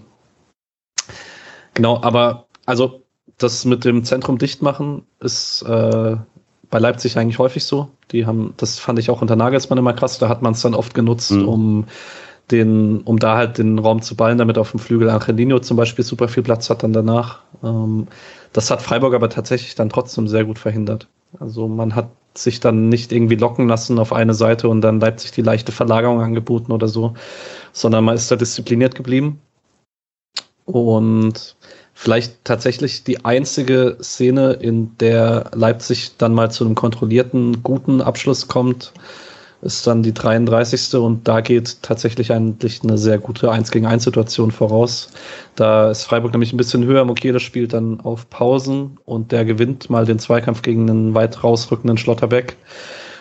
genau, 1.75 2.01
aber 2.01 2.47
also 2.65 3.03
das 3.37 3.65
mit 3.65 3.85
dem 3.85 4.03
Zentrum 4.03 4.37
dicht 4.37 4.61
machen 4.61 5.05
ist 5.19 5.61
äh, 5.63 6.17
bei 6.69 6.79
Leipzig 6.79 7.17
eigentlich 7.17 7.39
häufig 7.39 7.65
so. 7.65 7.89
Die 8.11 8.25
haben, 8.25 8.53
das 8.57 8.79
fand 8.79 8.97
ich 8.97 9.09
auch 9.09 9.21
unter 9.21 9.35
Nagelsmann 9.35 9.77
immer 9.77 9.93
krass, 9.93 10.17
da 10.17 10.27
hat 10.27 10.41
man 10.41 10.53
es 10.53 10.61
dann 10.61 10.73
oft 10.73 10.93
genutzt, 10.93 11.31
mhm. 11.31 11.47
um 11.47 11.85
den, 12.51 13.01
um 13.01 13.19
da 13.19 13.37
halt 13.37 13.57
den 13.57 13.79
Raum 13.79 14.01
zu 14.01 14.15
ballen, 14.15 14.37
damit 14.37 14.57
auf 14.57 14.71
dem 14.71 14.79
Flügel 14.79 15.09
Angelino 15.09 15.59
zum 15.59 15.77
Beispiel 15.77 16.05
super 16.05 16.27
viel 16.27 16.43
Platz 16.43 16.69
hat 16.69 16.83
dann 16.83 16.93
danach. 16.93 17.39
Ähm, 17.63 18.07
das 18.53 18.69
hat 18.69 18.81
Freiburg 18.81 19.13
aber 19.13 19.29
tatsächlich 19.29 19.75
dann 19.75 19.89
trotzdem 19.89 20.27
sehr 20.27 20.45
gut 20.45 20.59
verhindert. 20.59 21.07
Also 21.39 21.67
man 21.67 21.95
hat 21.95 22.09
sich 22.35 22.59
dann 22.59 22.89
nicht 22.89 23.11
irgendwie 23.11 23.35
locken 23.35 23.67
lassen 23.67 23.99
auf 23.99 24.13
eine 24.13 24.33
Seite 24.33 24.69
und 24.69 24.81
dann 24.81 24.99
Leipzig 24.99 25.31
die 25.31 25.41
leichte 25.41 25.71
Verlagerung 25.71 26.21
angeboten 26.21 26.71
oder 26.71 26.87
so, 26.87 27.13
sondern 27.73 28.03
man 28.03 28.15
ist 28.15 28.31
da 28.31 28.35
diszipliniert 28.35 28.95
geblieben. 28.95 29.41
Und 30.65 31.55
vielleicht 31.93 32.45
tatsächlich 32.45 33.03
die 33.03 33.25
einzige 33.25 33.97
Szene, 34.01 34.53
in 34.53 34.97
der 34.99 35.51
Leipzig 35.53 36.17
dann 36.17 36.33
mal 36.33 36.51
zu 36.51 36.65
einem 36.65 36.75
kontrollierten, 36.75 37.63
guten 37.63 38.01
Abschluss 38.01 38.47
kommt, 38.47 38.93
ist 39.61 39.85
dann 39.85 40.01
die 40.01 40.13
33. 40.13 40.95
und 40.95 41.27
da 41.27 41.41
geht 41.41 41.83
tatsächlich 41.83 42.31
eigentlich 42.31 42.81
eine 42.83 42.97
sehr 42.97 43.19
gute 43.19 43.51
1 43.51 43.71
gegen 43.71 43.85
1 43.85 44.03
Situation 44.03 44.51
voraus. 44.51 45.09
Da 45.55 45.91
ist 45.91 46.03
Freiburg 46.03 46.31
nämlich 46.31 46.51
ein 46.51 46.57
bisschen 46.57 46.83
höher. 46.83 47.05
Mokele 47.05 47.39
spielt 47.39 47.73
dann 47.73 47.99
auf 48.01 48.29
Pausen 48.29 48.97
und 49.05 49.31
der 49.31 49.45
gewinnt 49.45 49.89
mal 49.89 50.05
den 50.05 50.19
Zweikampf 50.19 50.63
gegen 50.63 50.89
einen 50.89 51.13
weit 51.13 51.43
rausrückenden 51.43 51.97
Schlotterbeck. 51.97 52.57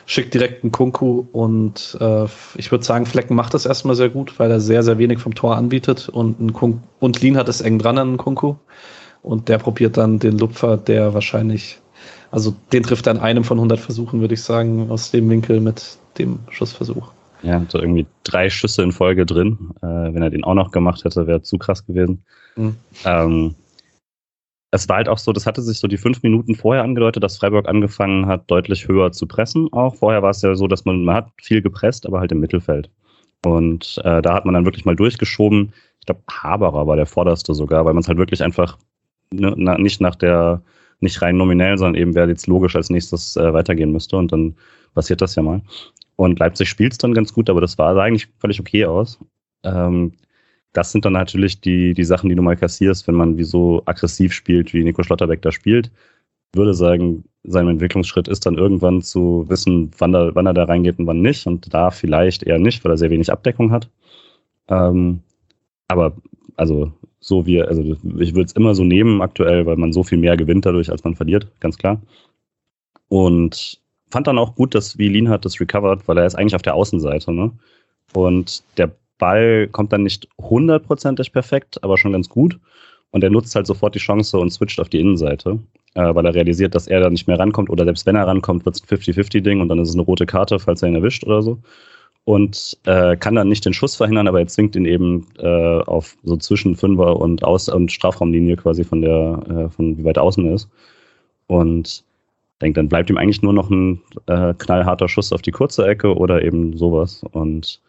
Schickt 0.06 0.34
direkt 0.34 0.64
einen 0.64 0.72
Kunku 0.72 1.26
und 1.30 1.96
äh, 2.00 2.24
ich 2.56 2.72
würde 2.72 2.84
sagen, 2.84 3.06
Flecken 3.06 3.36
macht 3.36 3.54
das 3.54 3.66
erstmal 3.66 3.94
sehr 3.94 4.08
gut, 4.08 4.38
weil 4.38 4.50
er 4.50 4.60
sehr, 4.60 4.82
sehr 4.82 4.98
wenig 4.98 5.18
vom 5.18 5.34
Tor 5.34 5.56
anbietet 5.56 6.08
und, 6.08 6.40
ein 6.40 6.52
Kunk 6.52 6.78
und 6.98 7.20
Lien 7.20 7.36
hat 7.36 7.48
es 7.48 7.60
eng 7.60 7.78
dran 7.78 7.98
an 7.98 8.08
einen 8.08 8.16
Kunku. 8.16 8.54
Und 9.22 9.48
der 9.48 9.58
probiert 9.58 9.98
dann 9.98 10.18
den 10.18 10.38
Lupfer, 10.38 10.78
der 10.78 11.12
wahrscheinlich, 11.12 11.78
also 12.30 12.54
den 12.72 12.82
trifft 12.82 13.06
er 13.06 13.12
an 13.12 13.20
einem 13.20 13.44
von 13.44 13.58
100 13.58 13.78
Versuchen, 13.78 14.22
würde 14.22 14.34
ich 14.34 14.42
sagen, 14.42 14.90
aus 14.90 15.10
dem 15.10 15.28
Winkel 15.28 15.60
mit 15.60 15.98
dem 16.20 16.38
Schussversuch. 16.50 17.12
Ja, 17.42 17.60
hat 17.60 17.70
so 17.70 17.78
irgendwie 17.78 18.06
drei 18.24 18.50
Schüsse 18.50 18.82
in 18.82 18.92
Folge 18.92 19.24
drin. 19.24 19.70
Äh, 19.82 19.86
wenn 19.86 20.22
er 20.22 20.30
den 20.30 20.44
auch 20.44 20.54
noch 20.54 20.72
gemacht 20.72 21.04
hätte, 21.04 21.26
wäre 21.26 21.42
zu 21.42 21.58
krass 21.58 21.86
gewesen. 21.86 22.22
Mhm. 22.56 22.76
Ähm, 23.04 23.54
es 24.72 24.88
war 24.88 24.96
halt 24.96 25.08
auch 25.08 25.18
so, 25.18 25.32
das 25.32 25.46
hatte 25.46 25.62
sich 25.62 25.78
so 25.78 25.88
die 25.88 25.96
fünf 25.96 26.22
Minuten 26.22 26.54
vorher 26.54 26.84
angedeutet, 26.84 27.22
dass 27.22 27.38
Freiburg 27.38 27.68
angefangen 27.68 28.26
hat, 28.26 28.50
deutlich 28.50 28.86
höher 28.86 29.10
zu 29.10 29.26
pressen. 29.26 29.72
Auch 29.72 29.96
vorher 29.96 30.22
war 30.22 30.30
es 30.30 30.42
ja 30.42 30.54
so, 30.54 30.68
dass 30.68 30.84
man, 30.84 31.04
man 31.04 31.16
hat 31.16 31.28
viel 31.42 31.60
gepresst, 31.62 32.06
aber 32.06 32.20
halt 32.20 32.30
im 32.30 32.40
Mittelfeld. 32.40 32.90
Und 33.44 34.00
äh, 34.04 34.22
da 34.22 34.34
hat 34.34 34.44
man 34.44 34.54
dann 34.54 34.66
wirklich 34.66 34.84
mal 34.84 34.94
durchgeschoben. 34.94 35.72
Ich 35.98 36.06
glaube, 36.06 36.22
Haberer 36.30 36.86
war 36.86 36.96
der 36.96 37.06
vorderste 37.06 37.54
sogar, 37.54 37.84
weil 37.84 37.94
man 37.94 38.02
es 38.02 38.08
halt 38.08 38.18
wirklich 38.18 38.42
einfach 38.42 38.78
ne, 39.32 39.54
na, 39.56 39.78
nicht 39.78 40.00
nach 40.00 40.14
der, 40.14 40.62
nicht 41.00 41.20
rein 41.22 41.36
nominell, 41.36 41.78
sondern 41.78 42.00
eben 42.00 42.14
wer 42.14 42.28
jetzt 42.28 42.46
logisch 42.46 42.76
als 42.76 42.90
nächstes 42.90 43.36
äh, 43.36 43.52
weitergehen 43.52 43.92
müsste. 43.92 44.16
Und 44.16 44.30
dann 44.32 44.54
passiert 44.94 45.20
das 45.20 45.34
ja 45.34 45.42
mal. 45.42 45.62
Und 46.20 46.38
Leipzig 46.38 46.68
spielt 46.68 46.92
es 46.92 46.98
dann 46.98 47.14
ganz 47.14 47.32
gut, 47.32 47.48
aber 47.48 47.62
das 47.62 47.78
war 47.78 47.96
eigentlich 47.96 48.28
völlig 48.36 48.60
okay 48.60 48.84
aus. 48.84 49.18
Ähm, 49.64 50.12
das 50.74 50.92
sind 50.92 51.06
dann 51.06 51.14
natürlich 51.14 51.62
die, 51.62 51.94
die 51.94 52.04
Sachen, 52.04 52.28
die 52.28 52.34
du 52.34 52.42
mal 52.42 52.58
kassierst, 52.58 53.08
wenn 53.08 53.14
man 53.14 53.38
wie 53.38 53.44
so 53.44 53.80
aggressiv 53.86 54.34
spielt, 54.34 54.74
wie 54.74 54.84
Nico 54.84 55.02
Schlotterbeck 55.02 55.40
da 55.40 55.50
spielt. 55.50 55.90
Ich 56.52 56.58
würde 56.58 56.74
sagen, 56.74 57.24
sein 57.44 57.68
Entwicklungsschritt 57.68 58.28
ist 58.28 58.44
dann 58.44 58.58
irgendwann 58.58 59.00
zu 59.00 59.46
wissen, 59.48 59.92
wann, 59.96 60.12
da, 60.12 60.34
wann 60.34 60.44
er 60.44 60.52
da 60.52 60.64
reingeht 60.64 60.98
und 60.98 61.06
wann 61.06 61.22
nicht. 61.22 61.46
Und 61.46 61.72
da 61.72 61.90
vielleicht 61.90 62.42
eher 62.42 62.58
nicht, 62.58 62.84
weil 62.84 62.92
er 62.92 62.98
sehr 62.98 63.08
wenig 63.08 63.32
Abdeckung 63.32 63.72
hat. 63.72 63.88
Ähm, 64.68 65.20
aber 65.88 66.12
also 66.56 66.92
so 67.20 67.46
wie, 67.46 67.62
also 67.62 67.80
ich 68.18 68.34
würde 68.34 68.44
es 68.44 68.52
immer 68.52 68.74
so 68.74 68.84
nehmen 68.84 69.22
aktuell, 69.22 69.64
weil 69.64 69.76
man 69.76 69.94
so 69.94 70.02
viel 70.02 70.18
mehr 70.18 70.36
gewinnt 70.36 70.66
dadurch, 70.66 70.90
als 70.90 71.02
man 71.02 71.16
verliert, 71.16 71.50
ganz 71.60 71.78
klar. 71.78 72.02
Und 73.08 73.79
fand 74.10 74.26
dann 74.26 74.38
auch 74.38 74.54
gut, 74.54 74.74
dass 74.74 74.98
wie 74.98 75.28
hat 75.28 75.44
das 75.44 75.60
recovered, 75.60 76.06
weil 76.06 76.18
er 76.18 76.26
ist 76.26 76.34
eigentlich 76.34 76.54
auf 76.54 76.62
der 76.62 76.74
Außenseite, 76.74 77.32
ne? 77.32 77.50
Und 78.12 78.62
der 78.76 78.90
Ball 79.18 79.68
kommt 79.68 79.92
dann 79.92 80.02
nicht 80.02 80.28
hundertprozentig 80.40 81.32
perfekt, 81.32 81.82
aber 81.84 81.96
schon 81.96 82.12
ganz 82.12 82.28
gut. 82.28 82.58
Und 83.12 83.22
er 83.22 83.30
nutzt 83.30 83.54
halt 83.54 83.66
sofort 83.66 83.94
die 83.94 84.00
Chance 84.00 84.38
und 84.38 84.50
switcht 84.50 84.80
auf 84.80 84.88
die 84.88 85.00
Innenseite, 85.00 85.58
äh, 85.94 86.14
weil 86.14 86.26
er 86.26 86.34
realisiert, 86.34 86.74
dass 86.74 86.86
er 86.86 87.00
da 87.00 87.10
nicht 87.10 87.26
mehr 87.26 87.38
rankommt 87.38 87.70
oder 87.70 87.84
selbst 87.84 88.06
wenn 88.06 88.16
er 88.16 88.26
rankommt, 88.26 88.64
wird 88.64 88.76
es 88.76 88.82
ein 88.82 88.98
50-50-Ding 88.98 89.60
und 89.60 89.68
dann 89.68 89.78
ist 89.78 89.90
es 89.90 89.94
eine 89.94 90.04
rote 90.04 90.26
Karte, 90.26 90.58
falls 90.58 90.82
er 90.82 90.88
ihn 90.88 90.94
erwischt 90.94 91.24
oder 91.24 91.42
so. 91.42 91.58
Und 92.24 92.78
äh, 92.84 93.16
kann 93.16 93.34
dann 93.34 93.48
nicht 93.48 93.64
den 93.64 93.72
Schuss 93.72 93.96
verhindern, 93.96 94.28
aber 94.28 94.40
er 94.40 94.46
zwingt 94.46 94.76
ihn 94.76 94.84
eben 94.84 95.26
äh, 95.38 95.80
auf 95.82 96.16
so 96.22 96.36
zwischen 96.36 96.76
Fünfer 96.76 97.16
und 97.16 97.42
Aus- 97.42 97.68
und 97.68 97.90
Strafraumlinie 97.90 98.56
quasi 98.56 98.84
von 98.84 99.00
der, 99.02 99.42
äh, 99.48 99.68
von 99.70 99.98
wie 99.98 100.04
weit 100.04 100.18
außen 100.18 100.52
ist. 100.52 100.68
Und 101.46 102.04
denke, 102.60 102.78
dann 102.78 102.88
bleibt 102.88 103.10
ihm 103.10 103.16
eigentlich 103.16 103.42
nur 103.42 103.52
noch 103.52 103.70
ein 103.70 104.00
äh, 104.26 104.54
knallharter 104.54 105.08
Schuss 105.08 105.32
auf 105.32 105.42
die 105.42 105.50
kurze 105.50 105.86
Ecke 105.86 106.16
oder 106.16 106.42
eben 106.42 106.76
sowas. 106.76 107.22
Und 107.32 107.80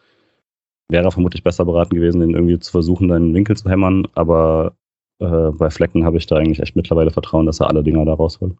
wäre 0.88 1.10
vermutlich 1.10 1.42
besser 1.42 1.64
beraten 1.64 1.94
gewesen, 1.94 2.20
den 2.20 2.34
irgendwie 2.34 2.58
zu 2.58 2.70
versuchen, 2.70 3.08
deinen 3.08 3.34
Winkel 3.34 3.56
zu 3.56 3.68
hämmern. 3.68 4.06
Aber 4.14 4.74
äh, 5.18 5.50
bei 5.52 5.70
Flecken 5.70 6.04
habe 6.04 6.18
ich 6.18 6.26
da 6.26 6.36
eigentlich 6.36 6.60
echt 6.60 6.76
mittlerweile 6.76 7.10
Vertrauen, 7.10 7.46
dass 7.46 7.60
er 7.60 7.68
alle 7.68 7.82
Dinger 7.82 8.04
da 8.04 8.14
rausholt. 8.14 8.54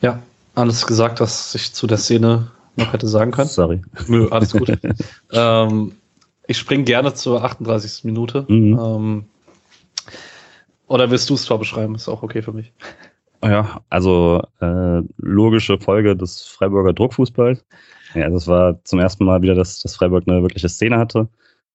Ja, 0.00 0.22
alles 0.54 0.86
gesagt, 0.86 1.20
was 1.20 1.54
ich 1.54 1.72
zu 1.72 1.86
der 1.86 1.98
Szene 1.98 2.50
noch 2.76 2.92
hätte 2.92 3.06
sagen 3.06 3.30
können. 3.30 3.48
Sorry. 3.48 3.82
Nö, 4.08 4.28
alles 4.30 4.52
gut. 4.52 4.72
ähm, 5.32 5.92
ich 6.46 6.58
springe 6.58 6.84
gerne 6.84 7.14
zur 7.14 7.44
38. 7.44 8.04
Minute. 8.04 8.44
Mhm. 8.48 8.78
Ähm, 8.78 9.24
oder 10.86 11.10
willst 11.10 11.30
du 11.30 11.34
es 11.34 11.44
zwar 11.44 11.58
beschreiben? 11.58 11.94
Ist 11.94 12.08
auch 12.08 12.22
okay 12.22 12.42
für 12.42 12.52
mich. 12.52 12.72
Ja, 13.44 13.80
also 13.90 14.40
äh, 14.60 15.02
logische 15.16 15.78
Folge 15.78 16.16
des 16.16 16.42
Freiburger 16.46 16.92
Druckfußballs. 16.92 17.64
Ja, 18.14 18.30
das 18.30 18.46
war 18.46 18.82
zum 18.84 19.00
ersten 19.00 19.24
Mal 19.24 19.42
wieder, 19.42 19.54
dass, 19.54 19.80
dass 19.80 19.96
Freiburg 19.96 20.24
eine 20.28 20.42
wirkliche 20.42 20.68
Szene 20.68 20.98
hatte 20.98 21.28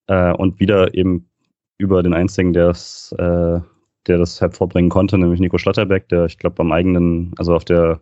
äh, 0.07 0.31
und 0.33 0.59
wieder 0.59 0.93
eben 0.93 1.29
über 1.77 2.03
den 2.03 2.13
einzigen, 2.13 2.53
der 2.53 2.69
es, 2.69 3.13
äh, 3.17 3.59
der 4.07 4.17
das 4.17 4.39
hervorbringen 4.39 4.89
konnte, 4.89 5.17
nämlich 5.17 5.41
Nico 5.41 5.57
Schlotterbeck, 5.57 6.07
der 6.09 6.25
ich 6.25 6.37
glaube 6.37 6.61
am 6.61 6.71
eigenen, 6.71 7.33
also 7.37 7.53
auf 7.53 7.65
der 7.65 7.99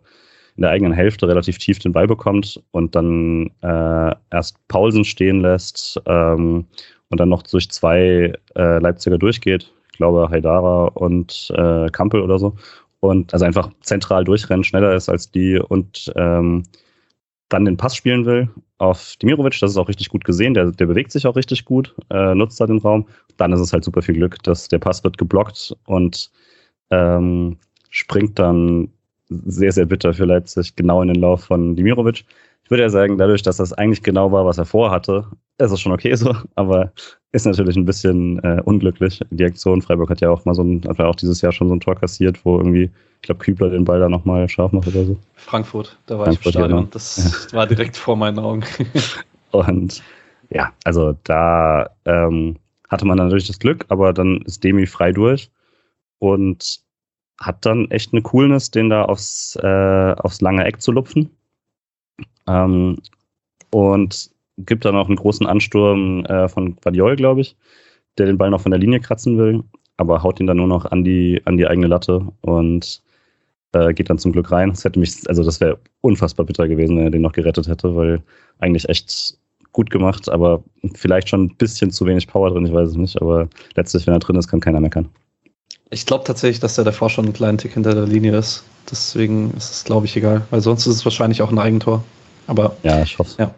in 0.56 0.62
der 0.62 0.70
eigenen 0.70 0.92
Hälfte 0.92 1.28
relativ 1.28 1.58
tief 1.58 1.78
den 1.80 1.92
Ball 1.92 2.06
bekommt 2.06 2.62
und 2.70 2.94
dann 2.94 3.50
äh, 3.62 4.14
erst 4.30 4.56
Paulsen 4.68 5.04
stehen 5.04 5.40
lässt 5.40 6.00
ähm, 6.06 6.66
und 7.10 7.20
dann 7.20 7.28
noch 7.28 7.42
durch 7.42 7.70
zwei 7.70 8.32
äh, 8.54 8.78
Leipziger 8.78 9.18
durchgeht. 9.18 9.70
Ich 9.92 9.98
glaube 9.98 10.28
Haidara 10.30 10.86
und 10.94 11.52
äh, 11.54 11.90
Kampel 11.90 12.22
oder 12.22 12.38
so. 12.38 12.56
Und 13.00 13.32
also 13.32 13.44
einfach 13.44 13.70
zentral 13.80 14.24
durchrennen, 14.24 14.64
schneller 14.64 14.94
ist 14.94 15.08
als 15.08 15.30
die 15.30 15.58
und 15.58 16.12
ähm, 16.16 16.64
dann 17.48 17.64
den 17.64 17.76
Pass 17.76 17.94
spielen 17.94 18.24
will 18.24 18.48
auf 18.78 19.16
Dimirovic, 19.16 19.58
das 19.60 19.70
ist 19.70 19.76
auch 19.76 19.88
richtig 19.88 20.08
gut 20.08 20.24
gesehen, 20.24 20.54
der, 20.54 20.72
der 20.72 20.86
bewegt 20.86 21.12
sich 21.12 21.26
auch 21.26 21.36
richtig 21.36 21.64
gut, 21.64 21.94
äh, 22.10 22.34
nutzt 22.34 22.60
da 22.60 22.66
den 22.66 22.78
Raum. 22.78 23.06
Dann 23.36 23.52
ist 23.52 23.60
es 23.60 23.72
halt 23.72 23.84
super 23.84 24.02
viel 24.02 24.14
Glück, 24.14 24.42
dass 24.42 24.68
der 24.68 24.78
Pass 24.78 25.04
wird 25.04 25.18
geblockt 25.18 25.74
und 25.86 26.30
ähm, 26.90 27.58
springt 27.90 28.38
dann 28.38 28.90
sehr, 29.28 29.72
sehr 29.72 29.86
bitter 29.86 30.14
für 30.14 30.24
Leipzig 30.24 30.76
genau 30.76 31.02
in 31.02 31.08
den 31.08 31.20
Lauf 31.20 31.44
von 31.44 31.74
Dimirovic. 31.74 32.24
Ich 32.64 32.70
würde 32.70 32.82
ja 32.82 32.90
sagen, 32.90 33.16
dadurch, 33.16 33.42
dass 33.42 33.56
das 33.58 33.72
eigentlich 33.72 34.02
genau 34.02 34.32
war, 34.32 34.44
was 34.44 34.58
er 34.58 34.66
vorhatte, 34.66 35.26
ist 35.58 35.70
es 35.70 35.80
schon 35.80 35.92
okay 35.92 36.14
so, 36.14 36.34
aber 36.54 36.92
ist 37.36 37.44
natürlich 37.44 37.76
ein 37.76 37.84
bisschen 37.84 38.42
äh, 38.42 38.60
unglücklich. 38.64 39.20
Die 39.30 39.44
Aktion 39.44 39.82
Freiburg 39.82 40.10
hat 40.10 40.20
ja 40.20 40.30
auch 40.30 40.44
mal 40.44 40.54
so 40.54 40.62
ein, 40.62 40.82
hat 40.88 40.98
ja 40.98 41.06
auch 41.06 41.14
dieses 41.14 41.42
Jahr 41.42 41.52
schon 41.52 41.68
so 41.68 41.74
ein 41.74 41.80
Tor 41.80 41.94
kassiert, 41.94 42.44
wo 42.44 42.56
irgendwie, 42.56 42.90
ich 43.20 43.22
glaube, 43.22 43.44
Kübler 43.44 43.70
den 43.70 43.84
Ball 43.84 44.00
da 44.00 44.08
nochmal 44.08 44.48
scharf 44.48 44.72
macht 44.72 44.88
oder 44.88 45.04
so. 45.04 45.16
Frankfurt, 45.34 45.96
da 46.06 46.18
war 46.18 46.24
Frankfurt, 46.24 46.40
ich 46.40 46.46
im 46.46 46.60
Stadion. 46.60 46.78
Genau. 46.80 46.90
Das 46.92 47.48
ja. 47.52 47.58
war 47.58 47.66
direkt 47.66 47.96
vor 47.96 48.16
meinen 48.16 48.38
Augen. 48.38 48.64
Und 49.52 50.02
ja, 50.50 50.72
also 50.84 51.14
da 51.24 51.90
ähm, 52.06 52.56
hatte 52.88 53.06
man 53.06 53.18
natürlich 53.18 53.46
das 53.46 53.58
Glück, 53.58 53.84
aber 53.88 54.12
dann 54.12 54.42
ist 54.42 54.64
Demi 54.64 54.86
frei 54.86 55.12
durch 55.12 55.50
und 56.18 56.80
hat 57.38 57.66
dann 57.66 57.90
echt 57.90 58.12
eine 58.12 58.22
Coolness, 58.22 58.70
den 58.70 58.88
da 58.88 59.04
aufs, 59.04 59.56
äh, 59.62 60.14
aufs 60.18 60.40
lange 60.40 60.64
Eck 60.64 60.80
zu 60.80 60.92
lupfen. 60.92 61.30
Ähm, 62.46 62.96
und 63.70 64.30
gibt 64.58 64.84
dann 64.84 64.96
auch 64.96 65.08
einen 65.08 65.16
großen 65.16 65.46
Ansturm 65.46 66.24
äh, 66.26 66.48
von 66.48 66.76
Guardiol, 66.76 67.16
glaube 67.16 67.42
ich, 67.42 67.56
der 68.18 68.26
den 68.26 68.38
Ball 68.38 68.50
noch 68.50 68.60
von 68.60 68.70
der 68.70 68.80
Linie 68.80 69.00
kratzen 69.00 69.38
will, 69.38 69.62
aber 69.96 70.22
haut 70.22 70.40
ihn 70.40 70.46
dann 70.46 70.56
nur 70.56 70.66
noch 70.66 70.86
an 70.86 71.04
die, 71.04 71.42
an 71.44 71.56
die 71.56 71.66
eigene 71.66 71.86
Latte 71.86 72.26
und 72.40 73.02
äh, 73.72 73.92
geht 73.92 74.10
dann 74.10 74.18
zum 74.18 74.32
Glück 74.32 74.50
rein. 74.50 74.70
Das 74.70 74.84
hätte 74.84 74.98
mich, 74.98 75.28
also 75.28 75.42
das 75.42 75.60
wäre 75.60 75.78
unfassbar 76.00 76.46
bitter 76.46 76.68
gewesen, 76.68 76.96
wenn 76.96 77.04
er 77.04 77.10
den 77.10 77.22
noch 77.22 77.32
gerettet 77.32 77.68
hätte, 77.68 77.94
weil 77.94 78.22
eigentlich 78.58 78.88
echt 78.88 79.38
gut 79.72 79.90
gemacht, 79.90 80.30
aber 80.30 80.64
vielleicht 80.94 81.28
schon 81.28 81.44
ein 81.44 81.56
bisschen 81.56 81.90
zu 81.90 82.06
wenig 82.06 82.26
Power 82.26 82.50
drin, 82.50 82.64
ich 82.64 82.72
weiß 82.72 82.90
es 82.90 82.96
nicht, 82.96 83.20
aber 83.20 83.48
letztlich, 83.74 84.06
wenn 84.06 84.14
er 84.14 84.20
drin 84.20 84.36
ist, 84.36 84.48
kann 84.48 84.60
keiner 84.60 84.80
meckern. 84.80 85.08
Ich 85.90 86.06
glaube 86.06 86.24
tatsächlich, 86.24 86.60
dass 86.60 86.74
der 86.74 86.84
davor 86.84 87.10
schon 87.10 87.26
einen 87.26 87.34
kleinen 87.34 87.58
Tick 87.58 87.74
hinter 87.74 87.94
der 87.94 88.06
Linie 88.06 88.36
ist. 88.36 88.64
Deswegen 88.90 89.52
ist 89.56 89.72
es, 89.72 89.84
glaube 89.84 90.06
ich, 90.06 90.16
egal. 90.16 90.42
Weil 90.50 90.60
sonst 90.60 90.86
ist 90.86 90.96
es 90.96 91.04
wahrscheinlich 91.04 91.42
auch 91.42 91.52
ein 91.52 91.58
Eigentor. 91.58 92.02
Aber 92.46 92.76
ja, 92.82 93.02
ich 93.02 93.18
hoffe. 93.18 93.34
Ja. 93.38 93.54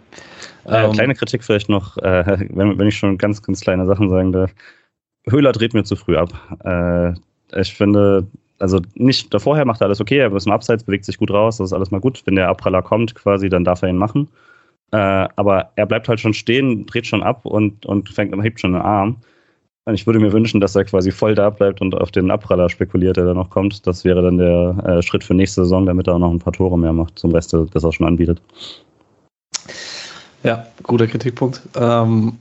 Äh, 0.68 0.84
ähm, 0.84 0.92
kleine 0.92 1.14
Kritik 1.14 1.42
vielleicht 1.44 1.68
noch, 1.68 1.96
äh, 1.98 2.24
wenn, 2.50 2.78
wenn 2.78 2.88
ich 2.88 2.96
schon 2.96 3.18
ganz, 3.18 3.42
ganz 3.42 3.60
kleine 3.60 3.86
Sachen 3.86 4.08
sagen 4.10 4.32
darf. 4.32 4.52
Höhler 5.28 5.52
dreht 5.52 5.74
mir 5.74 5.84
zu 5.84 5.96
früh 5.96 6.16
ab. 6.16 6.30
Äh, 6.64 7.12
ich 7.60 7.74
finde, 7.74 8.26
also 8.58 8.80
nicht 8.94 9.32
davorher 9.32 9.64
macht 9.64 9.80
er 9.80 9.86
alles 9.86 10.00
okay, 10.00 10.18
er 10.18 10.32
ist 10.34 10.46
im 10.46 10.52
Abseits, 10.52 10.84
bewegt 10.84 11.04
sich 11.04 11.18
gut 11.18 11.30
raus, 11.30 11.58
das 11.58 11.68
ist 11.68 11.72
alles 11.72 11.90
mal 11.90 12.00
gut. 12.00 12.22
Wenn 12.24 12.36
der 12.36 12.48
Abpraller 12.48 12.82
kommt, 12.82 13.14
quasi, 13.14 13.48
dann 13.48 13.64
darf 13.64 13.82
er 13.82 13.88
ihn 13.88 13.96
machen. 13.96 14.28
Äh, 14.90 15.28
aber 15.36 15.70
er 15.76 15.86
bleibt 15.86 16.08
halt 16.08 16.20
schon 16.20 16.34
stehen, 16.34 16.86
dreht 16.86 17.06
schon 17.06 17.22
ab 17.22 17.44
und, 17.44 17.84
und 17.86 18.08
fängt, 18.08 18.34
hebt 18.42 18.60
schon 18.60 18.72
den 18.72 18.82
Arm. 18.82 19.16
Ich 19.90 20.06
würde 20.06 20.20
mir 20.20 20.32
wünschen, 20.32 20.60
dass 20.60 20.76
er 20.76 20.84
quasi 20.84 21.10
voll 21.10 21.34
da 21.34 21.48
bleibt 21.48 21.80
und 21.80 21.94
auf 21.94 22.10
den 22.10 22.30
Abpraller 22.30 22.68
spekuliert, 22.68 23.16
der 23.16 23.24
da 23.24 23.32
noch 23.32 23.48
kommt. 23.48 23.86
Das 23.86 24.04
wäre 24.04 24.20
dann 24.20 24.36
der 24.36 24.76
äh, 24.84 25.02
Schritt 25.02 25.24
für 25.24 25.32
nächste 25.32 25.62
Saison, 25.62 25.86
damit 25.86 26.08
er 26.08 26.14
auch 26.14 26.18
noch 26.18 26.30
ein 26.30 26.38
paar 26.38 26.52
Tore 26.52 26.78
mehr 26.78 26.92
macht, 26.92 27.18
zum 27.18 27.32
Rest, 27.32 27.54
das 27.54 27.84
er 27.84 27.92
schon 27.92 28.06
anbietet. 28.06 28.42
Ja, 30.42 30.66
guter 30.82 31.06
Kritikpunkt. 31.06 31.60
Ähm, 31.74 32.38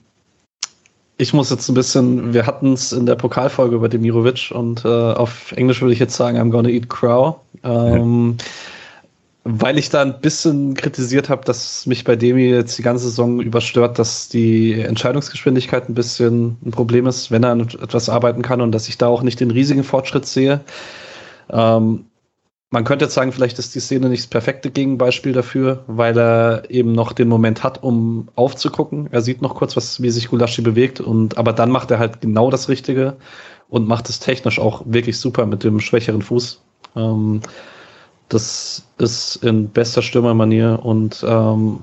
ich 1.18 1.34
muss 1.34 1.50
jetzt 1.50 1.68
ein 1.68 1.74
bisschen, 1.74 2.34
wir 2.34 2.46
hatten 2.46 2.74
es 2.74 2.92
in 2.94 3.08
der 3.08 3.16
Pokalfolge 3.16 3.76
über 3.76 3.90
Demirovic 3.90 4.52
und 4.54 4.86
äh, 4.86 4.88
auf 4.88 5.52
Englisch 5.54 5.82
würde 5.82 5.94
ich 5.94 6.00
jetzt 6.00 6.16
sagen, 6.16 6.38
I'm 6.38 6.52
gonna 6.52 6.70
eat 6.70 6.90
crow. 6.90 7.38
Ähm, 7.64 8.36
ja. 8.38 8.46
weil 9.44 9.80
ich 9.80 9.90
da 9.90 10.04
ein 10.04 10.22
bisschen 10.22 10.76
kritisiert 10.76 11.30
habe, 11.30 11.44
dass 11.44 11.88
mich 11.88 12.04
bei 12.04 12.16
Demi 12.16 12.50
jetzt 12.50 12.78
die 12.78 12.84
ganze 12.84 13.06
Saison 13.06 13.42
überstört, 13.42 13.98
dass 13.98 14.30
die 14.30 14.80
Entscheidungsgeschwindigkeit 14.80 15.90
ein 15.90 15.96
bisschen 15.96 16.58
ein 16.64 16.72
Problem 16.72 17.08
ist, 17.08 17.32
wenn 17.32 17.44
er 17.44 17.52
an 17.52 17.62
etwas 17.62 18.10
arbeiten 18.10 18.44
kann 18.44 18.62
und 18.62 18.72
dass 18.72 18.88
ich 18.88 19.00
da 19.00 19.08
auch 19.08 19.24
nicht 19.24 19.40
den 19.40 19.50
riesigen 19.50 19.84
Fortschritt 19.84 20.28
sehe. 20.28 20.62
Ähm, 21.50 22.06
man 22.70 22.84
könnte 22.84 23.06
jetzt 23.06 23.14
sagen, 23.14 23.32
vielleicht 23.32 23.60
ist 23.60 23.76
die 23.76 23.80
Szene 23.80 24.10
nicht 24.10 24.24
das 24.24 24.30
perfekte 24.30 24.70
Gegenbeispiel 24.70 25.32
dafür, 25.32 25.84
weil 25.88 26.18
er 26.18 26.64
eben 26.70 26.92
noch 26.92 27.14
den 27.14 27.30
Moment 27.30 27.64
hat, 27.64 27.82
um 27.82 28.28
aufzugucken. 28.36 29.08
Er 29.12 29.22
sieht 29.22 29.42
noch 29.42 29.56
kurz, 29.56 29.78
was, 29.78 30.02
wie 30.02 30.10
sich 30.10 30.30
Gulaschi 30.30 30.62
bewegt, 30.62 31.00
und 31.00 31.38
aber 31.38 31.54
dann 31.54 31.72
macht 31.72 31.92
er 31.92 32.00
halt 32.00 32.20
genau 32.20 32.52
das 32.52 32.68
Richtige 32.68 33.16
und 33.70 33.88
macht 33.88 34.10
es 34.10 34.20
technisch 34.20 34.60
auch 34.60 34.82
wirklich 34.86 35.18
super 35.18 35.46
mit 35.46 35.64
dem 35.64 35.80
schwächeren 35.80 36.22
Fuß. 36.22 36.62
Ähm, 36.96 37.42
das 38.28 38.84
ist 38.98 39.38
in 39.38 39.70
bester 39.70 40.02
Stürmermanier 40.02 40.80
und 40.84 41.24
ähm, 41.26 41.80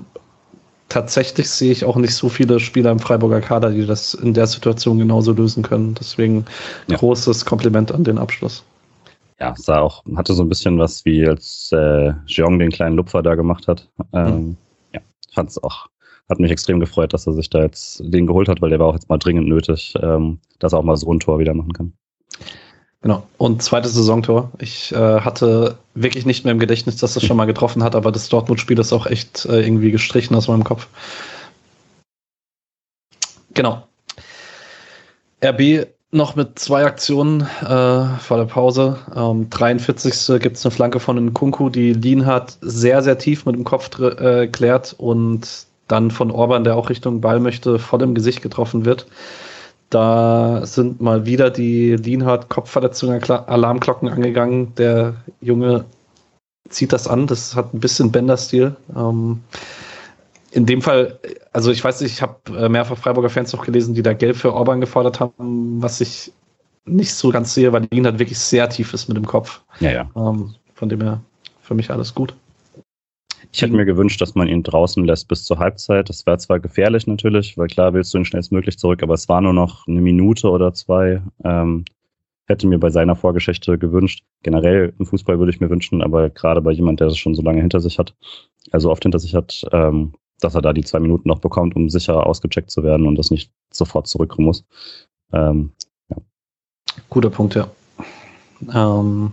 tatsächlich 0.89 1.49
sehe 1.49 1.71
ich 1.71 1.83
auch 1.83 1.95
nicht 1.95 2.13
so 2.13 2.29
viele 2.29 2.59
Spieler 2.59 2.91
im 2.91 2.99
Freiburger 2.99 3.41
Kader, 3.41 3.71
die 3.71 3.87
das 3.87 4.13
in 4.13 4.35
der 4.35 4.45
Situation 4.45 4.99
genauso 4.99 5.31
lösen 5.31 5.63
können. 5.63 5.95
Deswegen 5.99 6.45
ja. 6.87 6.97
großes 6.97 7.45
Kompliment 7.45 7.91
an 7.91 8.03
den 8.03 8.19
Abschluss. 8.19 8.63
Ja, 9.39 9.53
sah 9.57 9.79
auch, 9.81 10.03
hatte 10.15 10.33
so 10.33 10.43
ein 10.43 10.49
bisschen 10.49 10.79
was 10.79 11.03
wie 11.03 11.27
als 11.27 11.71
äh, 11.73 12.13
Jeong 12.25 12.57
den 12.57 12.71
kleinen 12.71 12.95
Lupfer 12.95 13.21
da 13.21 13.35
gemacht 13.35 13.67
hat. 13.67 13.89
Ähm, 14.13 14.35
mhm. 14.35 14.57
Ja, 14.93 15.01
fand 15.33 15.49
es 15.49 15.61
auch, 15.61 15.87
hat 16.29 16.39
mich 16.39 16.51
extrem 16.51 16.79
gefreut, 16.79 17.13
dass 17.13 17.27
er 17.27 17.33
sich 17.33 17.49
da 17.49 17.61
jetzt 17.61 18.01
den 18.03 18.27
geholt 18.27 18.47
hat, 18.47 18.61
weil 18.61 18.69
der 18.69 18.79
war 18.79 18.87
auch 18.87 18.93
jetzt 18.93 19.09
mal 19.09 19.17
dringend 19.17 19.47
nötig, 19.47 19.93
ähm, 20.01 20.39
dass 20.59 20.73
er 20.73 20.79
auch 20.79 20.83
mal 20.83 20.95
so 20.95 21.11
ein 21.11 21.19
Tor 21.19 21.39
wieder 21.39 21.53
machen 21.53 21.73
kann. 21.73 21.93
Genau. 23.01 23.27
Und 23.37 23.61
zweites 23.61 23.93
Saisontor. 23.93 24.51
Ich 24.57 24.91
äh, 24.91 25.19
hatte 25.19 25.77
wirklich 25.93 26.25
nicht 26.25 26.43
mehr 26.43 26.53
im 26.53 26.59
Gedächtnis, 26.59 26.97
dass 26.97 27.13
das 27.13 27.23
schon 27.23 27.37
mal 27.37 27.45
getroffen 27.45 27.83
hat, 27.83 27.93
aber 27.93 28.11
das 28.11 28.29
Dortmund-Spiel 28.29 28.79
ist 28.79 28.93
auch 28.93 29.05
echt 29.05 29.45
äh, 29.45 29.61
irgendwie 29.61 29.91
gestrichen 29.91 30.35
aus 30.35 30.47
meinem 30.47 30.63
Kopf. 30.63 30.87
Genau. 33.53 33.87
RB 35.43 35.87
noch 36.11 36.35
mit 36.35 36.57
zwei 36.59 36.85
Aktionen 36.85 37.41
äh, 37.41 38.05
vor 38.19 38.37
der 38.37 38.45
Pause. 38.45 38.97
Ähm, 39.15 39.49
43. 39.49 40.39
gibt 40.41 40.57
es 40.57 40.65
eine 40.65 40.71
Flanke 40.71 40.99
von 40.99 41.17
Nkunku, 41.17 41.69
die 41.69 41.93
Lienhardt 41.93 42.57
sehr, 42.61 43.03
sehr 43.03 43.17
tief 43.17 43.45
mit 43.45 43.55
dem 43.55 43.63
Kopf 43.63 43.99
äh, 43.99 44.47
klärt 44.47 44.95
und 44.97 45.65
dann 45.87 46.11
von 46.11 46.31
Orban, 46.31 46.63
der 46.63 46.75
auch 46.75 46.89
Richtung 46.89 47.21
Ball 47.21 47.39
möchte, 47.39 47.79
voll 47.79 48.01
im 48.01 48.15
Gesicht 48.15 48.41
getroffen 48.41 48.85
wird. 48.85 49.05
Da 49.89 50.65
sind 50.65 50.99
mal 50.99 51.25
wieder 51.25 51.51
die 51.51 51.95
Lienhardt-Kopfverletzungen, 51.95 53.21
Alarmglocken 53.23 54.09
angegangen. 54.09 54.73
Der 54.75 55.15
Junge 55.41 55.85
zieht 56.69 56.91
das 56.91 57.07
an. 57.07 57.27
Das 57.27 57.55
hat 57.55 57.73
ein 57.73 57.79
bisschen 57.79 58.11
Bender-Stil. 58.11 58.75
Ähm, 58.95 59.41
in 60.55 60.65
dem 60.65 60.81
Fall, 60.81 61.19
also 61.51 61.69
ich 61.69 61.83
weiß 61.83 61.99
nicht, 61.99 62.13
ich 62.13 62.21
habe 62.21 62.39
äh, 62.57 62.69
mehrfach 62.69 62.97
Freiburger 62.97 63.29
Fans 63.29 63.53
auch 63.53 63.65
gelesen, 63.65 63.93
die 63.93 64.01
da 64.01 64.13
Gelb 64.13 64.37
für 64.37 64.53
Orban 64.53 64.79
gefordert 64.79 65.19
haben, 65.19 65.81
was 65.81 65.99
ich 65.99 66.31
nicht 66.85 67.13
so 67.13 67.29
ganz 67.29 67.53
sehe, 67.53 67.73
weil 67.73 67.85
Lienhardt 67.91 68.19
wirklich 68.19 68.39
sehr 68.39 68.69
tief 68.69 68.93
ist 68.93 69.09
mit 69.09 69.17
dem 69.17 69.25
Kopf. 69.25 69.61
Ja, 69.81 69.91
ja. 69.91 70.09
Ähm, 70.15 70.55
von 70.73 70.87
dem 70.87 71.01
her 71.01 71.19
für 71.59 71.75
mich 71.75 71.91
alles 71.91 72.15
gut. 72.15 72.33
Ich 73.51 73.61
hätte 73.61 73.73
mir 73.73 73.85
gewünscht, 73.85 74.21
dass 74.21 74.35
man 74.35 74.47
ihn 74.47 74.63
draußen 74.63 75.03
lässt 75.03 75.27
bis 75.27 75.43
zur 75.43 75.59
Halbzeit. 75.59 76.07
Das 76.07 76.25
wäre 76.25 76.37
zwar 76.37 76.59
gefährlich 76.61 77.05
natürlich, 77.05 77.57
weil 77.57 77.67
klar 77.67 77.93
willst 77.93 78.13
du 78.13 78.17
ihn 78.17 78.25
schnellstmöglich 78.25 78.77
zurück, 78.77 79.03
aber 79.03 79.13
es 79.13 79.27
war 79.27 79.41
nur 79.41 79.53
noch 79.53 79.87
eine 79.87 80.01
Minute 80.01 80.49
oder 80.49 80.73
zwei. 80.73 81.21
Ähm, 81.43 81.83
hätte 82.47 82.67
mir 82.67 82.79
bei 82.79 82.91
seiner 82.91 83.15
Vorgeschichte 83.15 83.77
gewünscht. 83.77 84.23
Generell 84.43 84.93
im 84.99 85.05
Fußball 85.05 85.37
würde 85.37 85.51
ich 85.51 85.59
mir 85.59 85.69
wünschen, 85.69 86.01
aber 86.01 86.29
gerade 86.29 86.61
bei 86.61 86.71
jemand, 86.71 87.01
der 87.01 87.07
das 87.07 87.17
schon 87.17 87.35
so 87.35 87.41
lange 87.41 87.59
hinter 87.59 87.81
sich 87.81 87.99
hat, 87.99 88.15
also 88.71 88.89
oft 88.89 89.03
hinter 89.03 89.19
sich 89.19 89.35
hat, 89.35 89.65
ähm, 89.73 90.13
dass 90.45 90.55
er 90.55 90.61
da 90.61 90.73
die 90.73 90.83
zwei 90.83 90.99
Minuten 90.99 91.27
noch 91.27 91.39
bekommt, 91.39 91.75
um 91.75 91.89
sicher 91.89 92.25
ausgecheckt 92.25 92.71
zu 92.71 92.83
werden 92.83 93.07
und 93.07 93.17
das 93.17 93.31
nicht 93.31 93.51
sofort 93.71 94.07
zurückkommen 94.07 94.45
muss. 94.45 94.63
Ähm, 95.33 95.71
ja. 96.09 96.17
Guter 97.09 97.31
Punkt, 97.31 97.55
ja. 97.55 97.67
Ähm, 98.73 99.31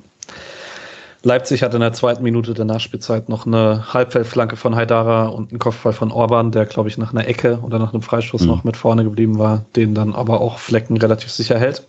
Leipzig 1.23 1.63
hat 1.63 1.75
in 1.75 1.81
der 1.81 1.93
zweiten 1.93 2.25
Minute 2.25 2.55
der 2.55 2.65
Nachspielzeit 2.65 3.29
noch 3.29 3.47
eine 3.47 3.93
Halbfeldflanke 3.93 4.57
von 4.57 4.75
Haidara 4.75 5.27
und 5.27 5.51
einen 5.51 5.61
Kopfball 5.61 5.93
von 5.93 6.11
Orban, 6.11 6.51
der, 6.51 6.67
glaube 6.67 6.89
ich, 6.89 6.99
nach 6.99 7.13
einer 7.13 7.29
Ecke 7.29 7.61
oder 7.63 7.79
nach 7.79 7.93
einem 7.93 8.03
Freistoß 8.03 8.43
mhm. 8.43 8.49
noch 8.49 8.65
mit 8.65 8.77
vorne 8.77 9.05
geblieben 9.05 9.39
war, 9.39 9.65
den 9.77 9.95
dann 9.95 10.15
aber 10.15 10.41
auch 10.41 10.59
Flecken 10.59 10.97
relativ 10.97 11.31
sicher 11.31 11.59
hält. 11.59 11.87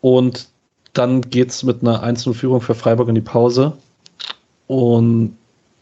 Und 0.00 0.48
dann 0.94 1.20
geht 1.20 1.50
es 1.50 1.64
mit 1.64 1.82
einer 1.82 2.02
1-0-Führung 2.02 2.60
für 2.60 2.74
Freiburg 2.74 3.08
in 3.08 3.14
die 3.16 3.20
Pause. 3.20 3.72
Und 4.68 5.36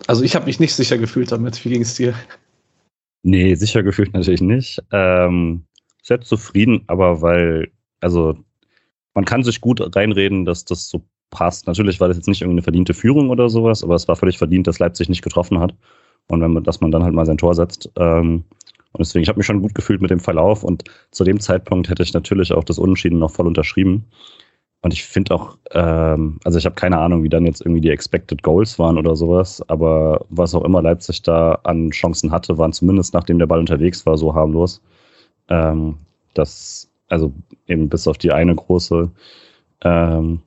also 0.06 0.22
ich 0.22 0.34
habe 0.34 0.46
mich 0.46 0.60
nicht 0.60 0.74
sicher 0.74 0.98
gefühlt 0.98 1.32
damit. 1.32 1.64
Wie 1.64 1.70
ging 1.70 1.82
es 1.82 1.94
dir? 1.94 2.14
Nee, 3.22 3.54
sicher 3.54 3.82
gefühlt 3.82 4.12
natürlich 4.14 4.40
nicht. 4.42 4.82
Ähm, 4.92 5.64
sehr 6.02 6.20
zufrieden, 6.20 6.84
aber 6.86 7.22
weil, 7.22 7.72
also 8.00 8.38
man 9.14 9.24
kann 9.24 9.42
sich 9.42 9.60
gut 9.60 9.96
reinreden, 9.96 10.44
dass 10.44 10.64
das 10.64 10.88
so 10.88 11.02
passt. 11.30 11.66
Natürlich 11.66 12.00
war 12.00 12.08
das 12.08 12.16
jetzt 12.16 12.28
nicht 12.28 12.42
irgendeine 12.42 12.62
verdiente 12.62 12.94
Führung 12.94 13.30
oder 13.30 13.48
sowas, 13.48 13.82
aber 13.82 13.94
es 13.94 14.06
war 14.06 14.16
völlig 14.16 14.38
verdient, 14.38 14.66
dass 14.66 14.78
Leipzig 14.78 15.08
nicht 15.08 15.22
getroffen 15.22 15.58
hat. 15.58 15.74
Und 16.28 16.40
wenn 16.40 16.52
man, 16.52 16.64
dass 16.64 16.80
man 16.80 16.90
dann 16.90 17.02
halt 17.02 17.14
mal 17.14 17.26
sein 17.26 17.38
Tor 17.38 17.54
setzt. 17.54 17.90
Ähm, 17.96 18.44
und 18.92 19.00
deswegen, 19.00 19.22
ich 19.22 19.28
habe 19.28 19.38
mich 19.38 19.46
schon 19.46 19.62
gut 19.62 19.74
gefühlt 19.74 20.00
mit 20.00 20.10
dem 20.10 20.20
Verlauf 20.20 20.64
und 20.64 20.84
zu 21.10 21.24
dem 21.24 21.40
Zeitpunkt 21.40 21.88
hätte 21.88 22.02
ich 22.02 22.14
natürlich 22.14 22.52
auch 22.52 22.64
das 22.64 22.78
Unentschieden 22.78 23.18
noch 23.18 23.30
voll 23.30 23.46
unterschrieben. 23.46 24.04
Und 24.86 24.92
ich 24.92 25.02
finde 25.02 25.34
auch, 25.34 25.58
ähm, 25.72 26.38
also 26.44 26.58
ich 26.58 26.64
habe 26.64 26.76
keine 26.76 26.98
Ahnung, 26.98 27.24
wie 27.24 27.28
dann 27.28 27.44
jetzt 27.44 27.60
irgendwie 27.60 27.80
die 27.80 27.90
Expected 27.90 28.44
Goals 28.44 28.78
waren 28.78 28.98
oder 28.98 29.16
sowas, 29.16 29.60
aber 29.68 30.24
was 30.28 30.54
auch 30.54 30.62
immer 30.62 30.80
Leipzig 30.80 31.22
da 31.22 31.58
an 31.64 31.90
Chancen 31.90 32.30
hatte, 32.30 32.56
waren 32.56 32.72
zumindest 32.72 33.12
nachdem 33.12 33.40
der 33.40 33.46
Ball 33.48 33.58
unterwegs 33.58 34.06
war, 34.06 34.16
so 34.16 34.32
harmlos. 34.32 34.80
Ähm, 35.48 35.96
dass, 36.34 36.88
also 37.08 37.32
eben 37.66 37.88
bis 37.88 38.06
auf 38.06 38.16
die 38.16 38.30
eine 38.30 38.54
große, 38.54 39.10
ähm, 39.82 40.40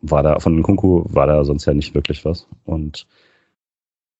war 0.00 0.22
da, 0.22 0.38
von 0.40 0.62
Kunku 0.62 1.04
war 1.10 1.26
da 1.26 1.44
sonst 1.44 1.66
ja 1.66 1.74
nicht 1.74 1.94
wirklich 1.94 2.24
was. 2.24 2.48
Und 2.64 3.06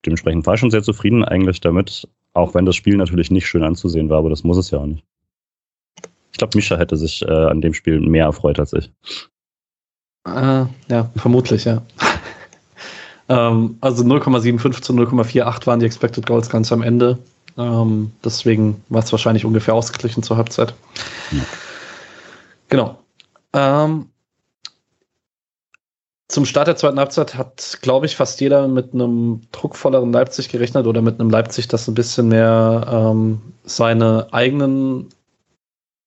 dementsprechend 0.04 0.44
war 0.44 0.52
ich 0.52 0.60
schon 0.60 0.70
sehr 0.70 0.82
zufrieden 0.82 1.24
eigentlich 1.24 1.62
damit, 1.62 2.06
auch 2.34 2.52
wenn 2.52 2.66
das 2.66 2.76
Spiel 2.76 2.98
natürlich 2.98 3.30
nicht 3.30 3.46
schön 3.46 3.64
anzusehen 3.64 4.10
war, 4.10 4.18
aber 4.18 4.28
das 4.28 4.44
muss 4.44 4.58
es 4.58 4.70
ja 4.70 4.80
auch 4.80 4.86
nicht. 4.86 5.02
Ich 6.32 6.38
glaube, 6.38 6.56
Mischa 6.56 6.76
hätte 6.76 6.96
sich 6.96 7.22
äh, 7.22 7.30
an 7.30 7.60
dem 7.60 7.74
Spiel 7.74 8.00
mehr 8.00 8.26
erfreut 8.26 8.58
als 8.58 8.72
ich. 8.72 8.90
Äh, 10.26 10.64
ja, 10.88 11.10
vermutlich, 11.16 11.64
ja. 11.64 11.82
ähm, 13.28 13.78
also 13.80 14.04
0,75 14.04 14.82
zu 14.82 14.92
0,48 14.92 15.66
waren 15.66 15.80
die 15.80 15.86
Expected 15.86 16.26
Goals 16.26 16.48
ganz 16.48 16.72
am 16.72 16.82
Ende. 16.82 17.18
Ähm, 17.56 18.12
deswegen 18.24 18.82
war 18.88 19.02
es 19.02 19.12
wahrscheinlich 19.12 19.44
ungefähr 19.44 19.74
ausgeglichen 19.74 20.22
zur 20.22 20.36
Halbzeit. 20.36 20.74
Ja. 21.32 21.42
Genau. 22.68 22.98
Ähm, 23.52 24.06
zum 26.28 26.44
Start 26.44 26.68
der 26.68 26.76
zweiten 26.76 26.98
Halbzeit 26.98 27.34
hat, 27.34 27.78
glaube 27.82 28.06
ich, 28.06 28.14
fast 28.14 28.40
jeder 28.40 28.68
mit 28.68 28.94
einem 28.94 29.40
druckvolleren 29.50 30.12
Leipzig 30.12 30.48
gerechnet 30.48 30.86
oder 30.86 31.02
mit 31.02 31.18
einem 31.18 31.28
Leipzig, 31.28 31.66
das 31.66 31.88
ein 31.88 31.94
bisschen 31.94 32.28
mehr 32.28 32.86
ähm, 32.88 33.40
seine 33.64 34.28
eigenen 34.30 35.08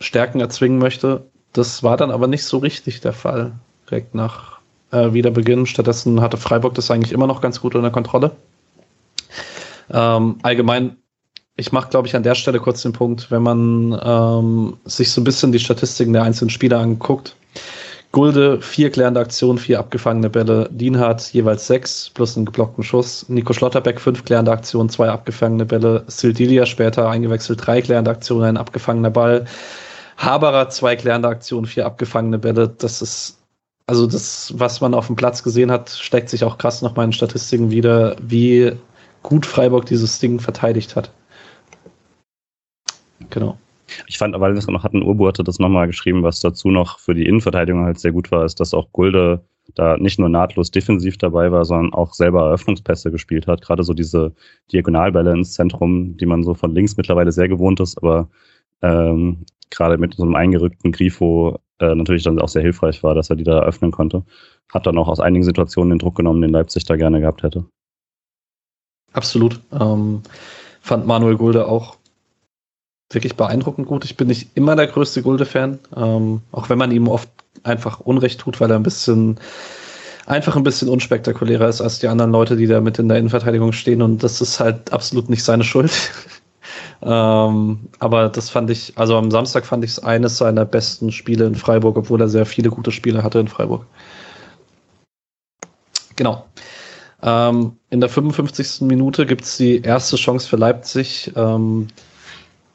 Stärken 0.04 0.40
erzwingen 0.40 0.80
möchte. 0.80 1.28
Das 1.54 1.84
war 1.84 1.98
dann 1.98 2.12
aber 2.12 2.28
nicht 2.28 2.44
so 2.44 2.58
richtig 2.58 3.02
der 3.02 3.14
Fall, 3.14 3.54
direkt 3.90 4.16
nach 4.16 4.60
äh, 4.92 5.14
Wiederbeginn. 5.14 5.66
Stattdessen 5.66 6.22
hatte 6.22 6.38
Freiburg 6.38 6.74
das 6.76 6.92
eigentlich 6.92 7.14
immer 7.14 7.28
noch 7.28 7.42
ganz 7.42 7.62
gut 7.62 7.76
unter 7.76 7.92
Kontrolle. 7.92 8.32
Ähm, 9.92 10.38
allgemein, 10.42 10.98
ich 11.56 11.72
mache, 11.72 11.90
glaube 11.90 12.08
ich, 12.08 12.16
an 12.16 12.24
der 12.24 12.36
Stelle 12.36 12.60
kurz 12.60 12.82
den 12.82 12.94
Punkt, 12.94 13.30
wenn 13.30 13.44
man 13.44 14.00
ähm, 14.04 14.78
sich 14.86 15.12
so 15.12 15.22
ein 15.22 15.26
bisschen 15.26 15.52
die 15.52 15.60
Statistiken 15.60 16.14
der 16.14 16.24
einzelnen 16.24 16.50
Spieler 16.50 16.80
anguckt 16.80 17.36
Gulde, 18.14 18.62
vier 18.62 18.92
klärende 18.92 19.20
Aktionen, 19.22 19.58
vier 19.58 19.80
abgefangene 19.80 20.30
Bälle. 20.30 20.70
Dienhardt 20.72 21.34
jeweils 21.34 21.66
sechs 21.66 22.12
plus 22.14 22.38
einen 22.38 22.46
geblockten 22.46 22.84
Schuss. 22.84 23.28
Nico 23.28 23.54
Schlotterbeck 23.54 24.00
fünf 24.00 24.24
klärende 24.24 24.52
Aktionen, 24.52 24.90
zwei 24.90 25.10
abgefangene 25.10 25.66
Bälle. 25.66 26.04
Sildilia 26.06 26.68
später 26.68 27.10
eingewechselt, 27.10 27.66
drei 27.66 27.82
klärende 27.82 28.12
Aktionen, 28.12 28.44
ein 28.44 28.58
abgefangener 28.58 29.10
Ball. 29.10 29.46
Haberer 30.18 30.70
zwei 30.70 30.96
klärende 30.96 31.28
Aktionen, 31.28 31.66
vier 31.66 31.86
abgefangene 31.86 32.40
Bälle. 32.40 32.70
Das 32.70 33.02
ist, 33.02 33.42
also 33.88 34.08
das, 34.08 34.54
was 34.58 34.82
man 34.82 34.94
auf 34.94 35.08
dem 35.08 35.16
Platz 35.16 35.44
gesehen 35.44 35.72
hat, 35.72 35.90
steckt 35.90 36.30
sich 36.30 36.44
auch 36.44 36.58
krass 36.58 36.82
noch 36.82 36.96
mal 36.96 37.06
in 37.06 37.14
Statistiken 37.14 37.72
wieder, 37.72 38.16
wie 38.22 38.74
gut 39.22 39.46
Freiburg 39.46 39.86
dieses 39.86 40.20
Ding 40.20 40.40
verteidigt 40.40 40.96
hat. 40.96 41.12
Genau. 43.30 43.58
Ich 44.08 44.18
fand, 44.18 44.40
weil 44.40 44.54
wir 44.54 44.60
es 44.60 44.68
noch 44.68 44.84
hatten, 44.84 45.04
Urbu 45.04 45.28
hatte 45.28 45.44
das 45.44 45.60
nochmal 45.60 45.88
geschrieben, 45.88 46.24
was 46.24 46.40
dazu 46.40 46.70
noch 46.70 47.00
für 47.00 47.14
die 47.14 47.26
Innenverteidigung 47.26 47.86
halt 47.86 48.00
sehr 48.00 48.12
gut 48.12 48.32
war, 48.32 48.46
ist, 48.46 48.60
dass 48.60 48.74
auch 48.74 48.92
Gulde 48.92 49.44
da 49.76 49.98
nicht 49.98 50.20
nur 50.20 50.30
nahtlos 50.30 50.72
defensiv 50.72 51.18
dabei 51.18 51.52
war, 51.52 51.66
sondern 51.66 51.94
auch 51.94 52.14
selber 52.14 52.46
Eröffnungspässe 52.46 53.12
gespielt 53.12 53.48
hat. 53.48 53.62
Gerade 53.62 53.84
so 53.84 53.94
diese 53.94 54.34
Diagonalbälle 54.72 55.32
ins 55.32 55.54
Zentrum, 55.54 56.18
die 56.18 56.26
man 56.26 56.44
so 56.44 56.54
von 56.54 56.74
links 56.74 56.98
mittlerweile 56.98 57.32
sehr 57.32 57.48
gewohnt 57.48 57.80
ist, 57.80 57.98
aber 57.98 58.30
ähm, 58.82 59.46
gerade 59.76 59.98
mit 59.98 60.16
so 60.16 60.24
einem 60.24 60.36
eingerückten 60.36 60.92
Grifo 60.92 61.60
äh, 61.80 61.96
natürlich 61.96 62.24
dann 62.24 62.40
auch 62.40 62.50
sehr 62.50 62.62
hilfreich 62.62 63.04
war, 63.04 63.16
dass 63.16 63.30
er 63.30 63.36
die 63.36 63.44
da 63.44 63.62
öffnen 63.62 63.92
konnte. 63.92 64.24
hat 64.72 64.88
dann 64.88 64.98
auch 64.98 65.08
aus 65.08 65.20
einigen 65.20 65.44
Situationen 65.44 65.92
den 65.92 66.00
Druck 66.00 66.16
genommen, 66.16 66.42
den 66.42 66.52
Leipzig 66.52 66.86
da 66.86 66.96
gerne 66.96 67.20
gehabt 67.20 67.44
hätte. 67.44 67.66
Absolut. 69.12 69.60
Ähm, 69.72 70.22
fand 70.82 71.06
Manuel 71.06 71.38
Gulde 71.38 71.68
auch 71.68 71.98
wirklich 73.12 73.36
beeindruckend 73.36 73.88
gut. 73.88 74.06
Ich 74.06 74.18
bin 74.18 74.28
nicht 74.28 74.50
immer 74.56 74.76
der 74.76 74.88
größte 74.88 75.22
Gulde-Fan, 75.22 75.80
ähm, 75.96 76.42
auch 76.52 76.70
wenn 76.70 76.80
man 76.80 76.92
ihm 76.92 77.08
oft 77.08 77.30
einfach 77.64 78.00
Unrecht 78.00 78.40
tut, 78.40 78.60
weil 78.60 78.72
er 78.72 78.78
ein 78.78 78.84
bisschen 78.84 79.40
einfach 80.26 80.56
ein 80.56 80.64
bisschen 80.64 80.90
unspektakulärer 80.90 81.68
ist 81.68 81.82
als 81.82 82.00
die 82.00 82.08
anderen 82.08 82.32
Leute, 82.32 82.56
die 82.56 82.68
da 82.68 82.82
mit 82.82 82.98
in 82.98 83.10
der 83.10 83.18
Innenverteidigung 83.18 83.74
stehen 83.74 84.02
und 84.02 84.24
das 84.24 84.42
ist 84.42 84.60
halt 84.60 84.92
absolut 84.94 85.30
nicht 85.30 85.44
seine 85.44 85.64
Schuld. 85.64 85.92
ähm, 87.06 87.90
aber 88.00 88.30
das 88.30 88.50
fand 88.50 88.70
ich, 88.70 88.98
also 88.98 89.18
am 89.18 89.32
Samstag 89.32 89.66
fand 89.66 89.84
ich 89.84 89.92
es 89.92 90.00
eines 90.00 90.38
seiner 90.38 90.66
besten 90.66 91.12
Spiele 91.12 91.46
in 91.46 91.56
Freiburg, 91.56 91.98
obwohl 91.98 92.22
er 92.22 92.30
sehr 92.30 92.46
viele 92.46 92.70
gute 92.70 92.92
Spiele 92.92 93.24
hatte 93.24 93.40
in 93.40 93.48
Freiburg. 93.48 93.86
Genau. 96.16 96.46
Ähm, 97.22 97.78
in 97.90 98.00
der 98.00 98.10
55. 98.10 98.82
Minute 98.82 99.26
gibt 99.26 99.44
es 99.44 99.58
die 99.58 99.82
erste 99.82 100.18
Chance 100.18 100.48
für 100.48 100.58
Leipzig, 100.58 101.32
ähm, 101.36 101.88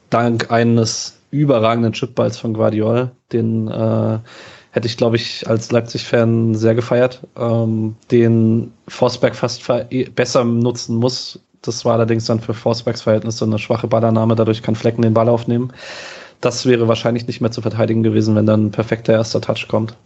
dank 0.09 0.51
eines 0.51 1.19
überragenden 1.31 1.93
Chipballs 1.93 2.37
von 2.37 2.53
Guardiol. 2.53 3.11
Den 3.31 3.67
äh, 3.67 4.19
hätte 4.71 4.87
ich, 4.87 4.97
glaube 4.97 5.15
ich, 5.15 5.47
als 5.47 5.71
Leipzig-Fan 5.71 6.55
sehr 6.55 6.75
gefeiert, 6.75 7.21
ähm, 7.37 7.95
den 8.11 8.73
Forsberg 8.87 9.35
fast 9.35 9.63
besser 10.15 10.43
nutzen 10.43 10.95
muss. 10.95 11.39
Das 11.61 11.83
war 11.85 11.93
allerdings 11.93 12.25
dann 12.25 12.39
für 12.39 12.53
Forsbergs 12.53 13.01
Verhältnisse 13.01 13.45
eine 13.45 13.59
schwache 13.59 13.87
Ballannahme, 13.87 14.35
dadurch 14.35 14.61
kann 14.61 14.75
Flecken 14.75 15.01
den 15.01 15.13
Ball 15.13 15.29
aufnehmen. 15.29 15.73
Das 16.41 16.65
wäre 16.65 16.87
wahrscheinlich 16.87 17.27
nicht 17.27 17.41
mehr 17.41 17.51
zu 17.51 17.61
verteidigen 17.61 18.03
gewesen, 18.03 18.35
wenn 18.35 18.45
dann 18.45 18.67
ein 18.67 18.71
perfekter 18.71 19.13
erster 19.13 19.41
Touch 19.41 19.67
kommt. 19.67 19.97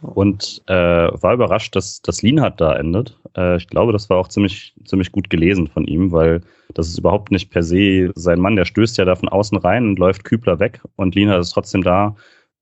Und 0.00 0.62
äh, 0.66 0.74
war 0.74 1.34
überrascht, 1.34 1.74
dass 1.74 2.00
das 2.02 2.22
Lienhardt 2.22 2.60
da 2.60 2.76
endet. 2.76 3.18
Äh, 3.36 3.56
ich 3.56 3.66
glaube, 3.66 3.92
das 3.92 4.08
war 4.08 4.18
auch 4.18 4.28
ziemlich, 4.28 4.74
ziemlich 4.84 5.10
gut 5.10 5.30
gelesen 5.30 5.66
von 5.66 5.84
ihm, 5.84 6.12
weil 6.12 6.42
das 6.74 6.88
ist 6.88 6.98
überhaupt 6.98 7.32
nicht 7.32 7.50
per 7.50 7.62
se 7.62 8.12
sein 8.14 8.40
Mann. 8.40 8.56
Der 8.56 8.64
stößt 8.64 8.98
ja 8.98 9.04
da 9.04 9.16
von 9.16 9.28
außen 9.28 9.58
rein 9.58 9.84
und 9.84 9.98
läuft 9.98 10.24
Kübler 10.24 10.60
weg 10.60 10.80
und 10.96 11.14
Lienhardt 11.14 11.40
ist 11.40 11.50
trotzdem 11.50 11.82
da, 11.82 12.14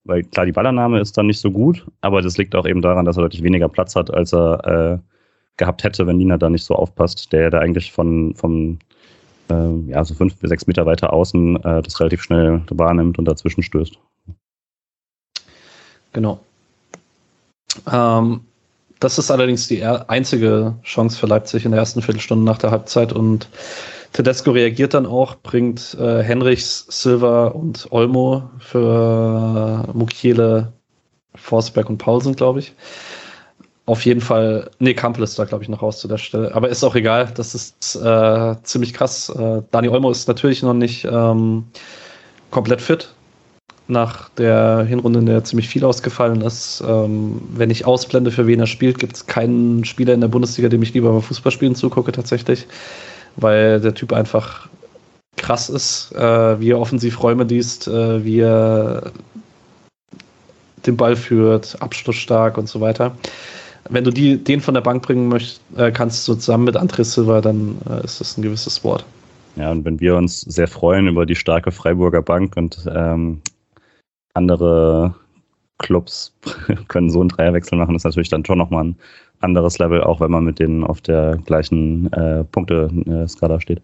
weil 0.05 0.23
klar, 0.23 0.47
die 0.47 0.53
Ballannahme 0.53 1.01
ist 1.01 1.19
dann 1.19 1.27
nicht 1.27 1.41
so 1.41 1.51
gut, 1.51 1.87
aber 2.01 2.23
das 2.23 2.39
liegt 2.39 2.55
auch 2.55 2.67
eben 2.67 2.81
daran, 2.81 3.05
dass 3.05 3.17
er 3.19 3.23
deutlich 3.23 3.43
weniger 3.43 3.69
Platz 3.69 3.97
hat, 3.97 4.13
als 4.13 4.33
er 4.33 5.03
äh, 5.03 5.16
gehabt 5.57 5.85
hätte, 5.85 6.07
wenn 6.07 6.19
Lienhardt 6.19 6.43
da 6.43 6.51
nicht 6.51 6.65
so 6.65 6.75
aufpasst, 6.75 7.33
der 7.33 7.51
da 7.51 7.59
eigentlich 7.59 7.93
von, 7.93 8.35
vom 8.35 8.79
äh, 9.51 9.91
ja, 9.91 10.05
so 10.05 10.15
fünf 10.15 10.37
bis 10.37 10.51
sechs 10.51 10.67
Meter 10.67 10.87
weiter 10.87 11.13
außen 11.13 11.57
äh, 11.65 11.83
das 11.83 12.01
relativ 12.01 12.23
schnell 12.23 12.63
wahrnimmt 12.71 13.19
und 13.19 13.25
dazwischen 13.25 13.63
stößt. 13.63 13.99
Genau. 16.13 16.41
Ähm, 17.91 18.41
das 19.01 19.19
ist 19.19 19.31
allerdings 19.31 19.69
die 19.69 19.85
einzige 19.85 20.75
Chance 20.83 21.19
für 21.19 21.27
Leipzig 21.27 21.65
in 21.65 21.73
der 21.73 21.81
ersten 21.81 22.01
Viertelstunde 22.01 22.45
nach 22.45 22.59
der 22.59 22.71
Halbzeit 22.71 23.13
und 23.13 23.49
Tedesco 24.13 24.53
reagiert 24.53 24.95
dann 24.95 25.05
auch, 25.05 25.37
bringt 25.37 25.95
äh, 26.01 26.23
Henrichs, 26.23 26.87
Silva 26.89 27.49
und 27.49 27.87
Olmo 27.91 28.49
für 28.59 29.85
Mukiele, 29.93 30.73
Forsberg 31.35 31.91
und 31.91 31.99
Paulsen, 31.99 32.35
glaube 32.35 32.61
ich. 32.61 32.73
Auf 33.87 34.05
jeden 34.05 34.21
Fall, 34.21 34.69
nee, 34.81 34.95
Kampel 34.95 35.23
ist 35.23 35.39
da, 35.39 35.45
glaube 35.45 35.63
ich, 35.63 35.69
noch 35.69 35.81
raus 35.81 36.01
zu 36.01 36.09
der 36.09 36.19
Stelle. 36.19 36.53
Aber 36.55 36.69
ist 36.69 36.83
auch 36.83 36.97
egal, 36.97 37.31
das 37.35 37.55
ist 37.55 37.95
äh, 37.97 38.55
ziemlich 38.65 38.93
krass. 38.93 39.29
Äh, 39.29 39.63
Dani 39.71 39.89
Olmo 39.89 40.11
ist 40.11 40.27
natürlich 40.27 40.63
noch 40.63 40.75
nicht 40.75 41.05
ähm, 41.05 41.65
komplett 42.51 42.81
fit, 42.81 43.15
nach 43.89 44.29
der 44.31 44.85
Hinrunde, 44.89 45.21
in 45.21 45.27
der 45.27 45.45
ziemlich 45.45 45.69
viel 45.69 45.85
ausgefallen 45.85 46.41
ist. 46.41 46.83
Ähm, 46.87 47.41
wenn 47.55 47.71
ich 47.71 47.87
ausblende, 47.87 48.33
für 48.33 48.49
wen 48.49 48.59
er 48.59 48.67
spielt, 48.67 48.99
gibt 48.99 49.15
es 49.17 49.27
keinen 49.27 49.85
Spieler 49.85 50.15
in 50.15 50.21
der 50.21 50.29
Bundesliga, 50.29 50.69
dem 50.69 50.83
ich 50.83 50.93
lieber 50.93 51.13
beim 51.13 51.23
Fußballspielen 51.23 51.77
zugucke 51.77 52.11
tatsächlich, 52.11 52.67
weil 53.37 53.81
der 53.81 53.95
Typ 53.95 54.13
einfach 54.13 54.69
krass 55.37 55.69
ist, 55.69 56.13
äh, 56.13 56.59
wie 56.61 56.71
er 56.71 56.81
offensiv 56.81 57.23
Räume 57.23 57.45
liest, 57.45 57.87
äh, 57.87 58.25
wie 58.25 58.41
er 58.41 59.13
den 60.87 60.97
Ball 60.97 61.15
führt, 61.15 61.77
abschlussstark 61.81 62.59
und 62.59 62.69
so 62.69 62.81
weiter. 62.81 63.15
Wenn 63.91 64.05
du 64.05 64.11
die, 64.11 64.43
den 64.43 64.61
von 64.61 64.75
der 64.75 64.81
Bank 64.81 65.03
bringen 65.03 65.29
möchtest, 65.29 65.61
äh, 65.77 65.91
kannst, 65.91 66.25
so 66.25 66.35
zusammen 66.35 66.65
mit 66.65 66.77
André 66.77 67.05
Silva, 67.05 67.41
dann 67.41 67.79
äh, 67.89 68.05
ist 68.05 68.21
das 68.21 68.37
ein 68.37 68.43
gewisses 68.43 68.83
Wort. 68.85 69.05
Ja, 69.57 69.71
und 69.71 69.85
wenn 69.85 70.01
wir 70.01 70.17
uns 70.17 70.43
sehr 70.43 70.69
freuen 70.69 71.09
über 71.09 71.25
die 71.25 71.35
starke 71.35 71.73
Freiburger 71.73 72.23
Bank 72.23 72.57
und 72.57 72.87
ähm, 72.95 73.41
andere 74.35 75.15
Clubs 75.79 76.35
können 76.89 77.11
so 77.11 77.21
einen 77.21 77.31
Dreierwechsel 77.31 77.79
machen, 77.79 77.95
ist 77.95 78.05
natürlich 78.05 78.29
dann 78.29 78.45
schon 78.45 78.59
nochmal 78.59 78.85
ein 78.85 78.97
anderes 79.41 79.79
Level, 79.79 80.03
auch 80.03 80.21
wenn 80.21 80.31
man 80.31 80.45
mit 80.45 80.59
denen 80.59 80.85
auf 80.85 81.01
der 81.01 81.39
gleichen 81.45 82.13
äh, 82.13 82.45
Punkte-Skala 82.45 83.61
steht. 83.61 83.83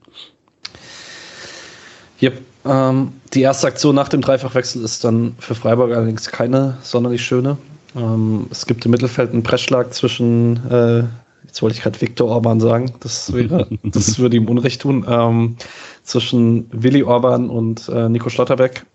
Yep. 2.23 2.41
Ähm, 2.65 3.12
die 3.35 3.43
erste 3.43 3.67
Aktion 3.67 3.95
nach 3.95 4.09
dem 4.09 4.21
Dreifachwechsel 4.21 4.85
ist 4.85 5.03
dann 5.05 5.35
für 5.38 5.55
Freiburg 5.55 5.93
allerdings 5.93 6.31
keine 6.31 6.79
sonderlich 6.83 7.25
schöne. 7.25 7.59
Ähm, 7.96 8.46
es 8.50 8.66
gibt 8.66 8.85
im 8.85 8.90
Mittelfeld 8.90 9.33
einen 9.33 9.42
Pressschlag 9.42 9.92
zwischen, 9.92 10.57
äh, 10.70 11.05
jetzt 11.44 11.62
wollte 11.62 11.76
ich 11.76 11.83
gerade 11.83 12.00
Viktor 12.00 12.28
Orban 12.28 12.61
sagen, 12.61 12.92
das 13.00 13.33
wäre, 13.33 13.68
das 13.83 14.18
würde 14.18 14.37
ihm 14.37 14.48
Unrecht 14.48 14.83
tun, 14.83 15.05
ähm, 15.09 15.57
zwischen 16.02 16.66
Willi 16.72 17.02
Orban 17.02 17.50
und 17.50 17.88
äh, 17.88 18.09
Nico 18.09 18.28
Schlotterbeck. 18.28 18.87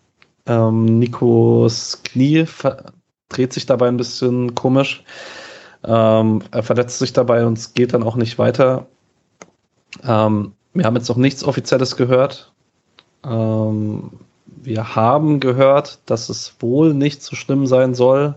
Ähm, 0.45 0.99
Nikos 0.99 2.01
Knie 2.03 2.45
dreht 3.29 3.53
sich 3.53 3.65
dabei 3.65 3.89
ein 3.89 3.97
bisschen 3.97 4.55
komisch. 4.55 5.03
Ähm, 5.83 6.41
er 6.51 6.63
verletzt 6.63 6.99
sich 6.99 7.13
dabei 7.13 7.45
und 7.45 7.57
es 7.57 7.73
geht 7.73 7.93
dann 7.93 8.03
auch 8.03 8.15
nicht 8.15 8.39
weiter. 8.39 8.87
Ähm, 10.03 10.53
wir 10.73 10.85
haben 10.85 10.95
jetzt 10.95 11.09
noch 11.09 11.17
nichts 11.17 11.43
Offizielles 11.43 11.95
gehört. 11.95 12.51
Ähm, 13.25 14.11
wir 14.45 14.95
haben 14.95 15.39
gehört, 15.39 15.99
dass 16.05 16.29
es 16.29 16.55
wohl 16.59 16.93
nicht 16.93 17.21
so 17.21 17.35
schlimm 17.35 17.67
sein 17.67 17.93
soll. 17.93 18.35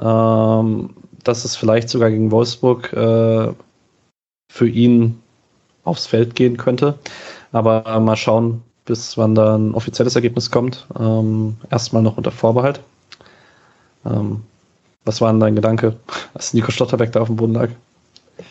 Ähm, 0.00 0.90
dass 1.24 1.44
es 1.44 1.56
vielleicht 1.56 1.88
sogar 1.88 2.10
gegen 2.10 2.30
Wolfsburg 2.30 2.92
äh, 2.92 3.52
für 4.50 4.68
ihn 4.68 5.20
aufs 5.84 6.06
Feld 6.06 6.34
gehen 6.34 6.56
könnte. 6.56 6.98
Aber 7.52 7.98
mal 8.00 8.16
schauen, 8.16 8.62
bis 8.84 9.18
wann 9.18 9.34
da 9.34 9.56
ein 9.56 9.74
offizielles 9.74 10.14
Ergebnis 10.14 10.50
kommt. 10.50 10.86
Ähm, 10.98 11.56
erstmal 11.70 12.02
noch 12.02 12.16
unter 12.16 12.30
Vorbehalt. 12.30 12.80
Ähm, 14.04 14.42
was 15.04 15.20
war 15.20 15.30
denn 15.32 15.40
dein 15.40 15.56
Gedanke, 15.56 15.96
als 16.34 16.54
Nico 16.54 16.70
Stotterbeck 16.70 17.12
da 17.12 17.20
auf 17.20 17.28
dem 17.28 17.36
Boden 17.36 17.54
lag? 17.54 17.70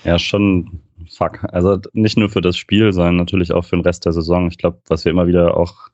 Ja, 0.03 0.19
schon 0.19 0.79
fuck. 1.09 1.45
Also 1.51 1.79
nicht 1.93 2.17
nur 2.17 2.29
für 2.29 2.41
das 2.41 2.57
Spiel, 2.57 2.91
sondern 2.93 3.17
natürlich 3.17 3.51
auch 3.51 3.63
für 3.63 3.77
den 3.77 3.85
Rest 3.85 4.05
der 4.05 4.13
Saison. 4.13 4.47
Ich 4.47 4.57
glaube, 4.57 4.79
was 4.87 5.05
wir 5.05 5.11
immer 5.11 5.27
wieder 5.27 5.55
auch 5.55 5.89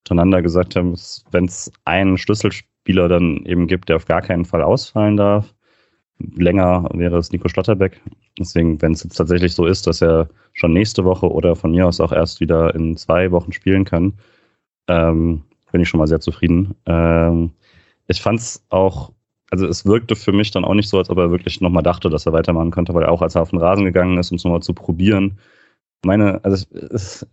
untereinander 0.00 0.42
gesagt 0.42 0.76
haben, 0.76 0.94
ist, 0.94 1.24
wenn 1.30 1.44
es 1.44 1.70
einen 1.84 2.16
Schlüsselspieler 2.86 3.08
dann 3.08 3.44
eben 3.44 3.66
gibt, 3.66 3.88
der 3.88 3.96
auf 3.96 4.06
gar 4.06 4.22
keinen 4.22 4.44
Fall 4.44 4.62
ausfallen 4.62 5.16
darf, 5.16 5.54
länger 6.18 6.88
wäre 6.94 7.18
es 7.18 7.32
Nico 7.32 7.48
Schlotterbeck. 7.48 8.00
Deswegen, 8.38 8.80
wenn 8.80 8.92
es 8.92 9.02
jetzt 9.02 9.16
tatsächlich 9.16 9.54
so 9.54 9.66
ist, 9.66 9.86
dass 9.86 10.02
er 10.02 10.28
schon 10.52 10.72
nächste 10.72 11.04
Woche 11.04 11.30
oder 11.30 11.56
von 11.56 11.72
mir 11.72 11.86
aus 11.86 12.00
auch 12.00 12.12
erst 12.12 12.40
wieder 12.40 12.74
in 12.74 12.96
zwei 12.96 13.30
Wochen 13.32 13.52
spielen 13.52 13.84
kann, 13.84 14.14
ähm, 14.88 15.42
bin 15.72 15.82
ich 15.82 15.88
schon 15.88 15.98
mal 15.98 16.06
sehr 16.06 16.20
zufrieden. 16.20 16.74
Ähm, 16.86 17.50
ich 18.08 18.22
fand 18.22 18.38
es 18.40 18.64
auch, 18.70 19.12
also 19.50 19.66
es 19.66 19.84
wirkte 19.84 20.16
für 20.16 20.32
mich 20.32 20.50
dann 20.52 20.64
auch 20.64 20.74
nicht 20.74 20.88
so, 20.88 20.98
als 20.98 21.10
ob 21.10 21.18
er 21.18 21.30
wirklich 21.30 21.60
nochmal 21.60 21.82
dachte, 21.82 22.08
dass 22.08 22.26
er 22.26 22.32
weitermachen 22.32 22.70
könnte, 22.70 22.94
weil 22.94 23.02
er 23.02 23.12
auch 23.12 23.22
als 23.22 23.34
er 23.34 23.42
auf 23.42 23.50
den 23.50 23.58
Rasen 23.58 23.84
gegangen 23.84 24.18
ist, 24.18 24.30
um 24.30 24.36
es 24.36 24.44
nochmal 24.44 24.62
zu 24.62 24.74
probieren. 24.74 25.38
Meine, 26.04 26.40
also 26.44 26.66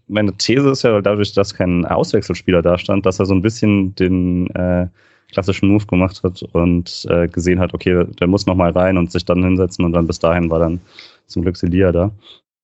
meine 0.08 0.34
These 0.38 0.70
ist 0.72 0.84
ja 0.84 1.00
dadurch, 1.02 1.34
dass 1.34 1.54
kein 1.54 1.86
Auswechselspieler 1.86 2.62
da 2.62 2.78
stand, 2.78 3.06
dass 3.06 3.20
er 3.20 3.26
so 3.26 3.36
ein 3.36 3.42
bisschen 3.42 3.94
den 3.96 4.50
äh, 4.56 4.88
klassischen 5.34 5.70
Move 5.70 5.86
gemacht 5.86 6.22
hat 6.24 6.44
und 6.54 7.06
äh, 7.10 7.28
gesehen 7.28 7.60
hat, 7.60 7.74
okay, 7.74 8.06
der 8.20 8.28
muss 8.28 8.46
noch 8.46 8.56
mal 8.56 8.72
rein 8.72 8.98
und 8.98 9.12
sich 9.12 9.26
dann 9.26 9.44
hinsetzen 9.44 9.84
und 9.84 9.94
dann 9.94 10.08
bis 10.08 10.20
dahin 10.20 10.50
war 10.50 10.60
dann 10.60 10.80
zum 11.28 11.42
Glück 11.42 11.58
Selia 11.58 11.92
da. 11.92 12.12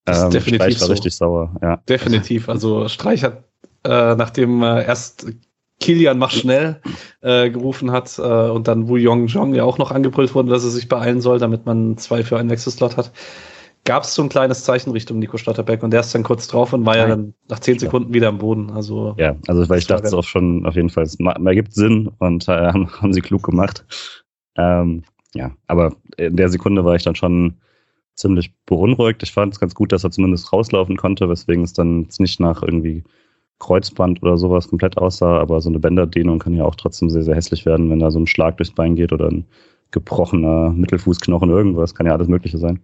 Ähm, 0.07 0.29
definitiv 0.31 0.55
Streich 0.55 0.81
war 0.81 0.87
so. 0.87 0.93
richtig 0.93 1.15
sauer, 1.15 1.55
ja. 1.61 1.77
Definitiv. 1.87 2.49
Also 2.49 2.87
Streich 2.87 3.23
hat, 3.23 3.43
äh, 3.83 4.15
nachdem 4.15 4.63
äh, 4.63 4.85
erst 4.85 5.27
Kilian 5.79 6.17
mach 6.17 6.31
schnell 6.31 6.81
äh, 7.21 7.49
gerufen 7.49 7.91
hat 7.91 8.17
äh, 8.19 8.21
und 8.21 8.67
dann 8.67 8.87
Wu 8.87 8.97
Yong 8.97 9.27
Jong 9.27 9.55
ja 9.55 9.63
auch 9.63 9.77
noch 9.77 9.91
angebrüllt 9.91 10.35
wurde, 10.35 10.49
dass 10.51 10.63
er 10.63 10.71
sich 10.71 10.89
beeilen 10.89 11.21
soll, 11.21 11.39
damit 11.39 11.65
man 11.65 11.97
zwei 11.97 12.23
für 12.23 12.37
einen 12.37 12.49
Wechselslot 12.49 12.97
hat, 12.97 13.11
gab 13.85 14.03
es 14.03 14.13
so 14.13 14.21
ein 14.21 14.29
kleines 14.29 14.63
Zeichen 14.63 14.91
Richtung 14.91 15.19
Nico 15.19 15.37
Stotterbeck 15.37 15.83
und 15.83 15.91
der 15.91 16.01
ist 16.01 16.13
dann 16.13 16.23
kurz 16.23 16.47
drauf 16.47 16.73
und 16.73 16.85
war 16.85 16.97
ja 16.97 17.07
dann 17.07 17.33
nach 17.47 17.59
zehn 17.59 17.79
Sekunden 17.79 18.13
wieder 18.13 18.27
am 18.27 18.37
Boden. 18.37 18.71
Also 18.71 19.15
ja, 19.17 19.35
also 19.47 19.67
weil 19.69 19.79
ich 19.79 19.87
dachte 19.87 20.07
es 20.07 20.13
auch 20.13 20.23
schon 20.23 20.65
auf 20.65 20.75
jeden 20.75 20.89
Fall, 20.89 21.03
es 21.03 21.17
ergibt 21.19 21.73
Sinn 21.73 22.11
und 22.19 22.47
äh, 22.47 22.51
haben, 22.73 22.89
haben 23.01 23.13
sie 23.13 23.21
klug 23.21 23.43
gemacht. 23.43 23.85
Ähm, 24.55 25.03
ja, 25.33 25.51
aber 25.67 25.93
in 26.17 26.35
der 26.35 26.49
Sekunde 26.49 26.85
war 26.85 26.95
ich 26.95 27.03
dann 27.03 27.15
schon 27.15 27.57
ziemlich 28.15 28.53
beunruhigt. 28.65 29.23
Ich 29.23 29.31
fand 29.31 29.53
es 29.53 29.59
ganz 29.59 29.73
gut, 29.73 29.91
dass 29.91 30.03
er 30.03 30.11
zumindest 30.11 30.51
rauslaufen 30.51 30.97
konnte, 30.97 31.29
weswegen 31.29 31.63
es 31.63 31.73
dann 31.73 32.07
nicht 32.19 32.39
nach 32.39 32.61
irgendwie 32.61 33.03
Kreuzband 33.59 34.23
oder 34.23 34.37
sowas 34.37 34.69
komplett 34.69 34.97
aussah, 34.97 35.39
aber 35.39 35.61
so 35.61 35.69
eine 35.69 35.79
Bänderdehnung 35.79 36.39
kann 36.39 36.53
ja 36.53 36.63
auch 36.63 36.75
trotzdem 36.75 37.09
sehr, 37.09 37.23
sehr 37.23 37.35
hässlich 37.35 37.65
werden, 37.65 37.89
wenn 37.89 37.99
da 37.99 38.09
so 38.09 38.19
ein 38.19 38.27
Schlag 38.27 38.57
durchs 38.57 38.73
Bein 38.73 38.95
geht 38.95 39.11
oder 39.11 39.27
ein 39.27 39.45
gebrochener 39.91 40.71
Mittelfußknochen, 40.71 41.49
irgendwas, 41.49 41.95
kann 41.95 42.05
ja 42.05 42.13
alles 42.13 42.27
Mögliche 42.27 42.57
sein. 42.57 42.79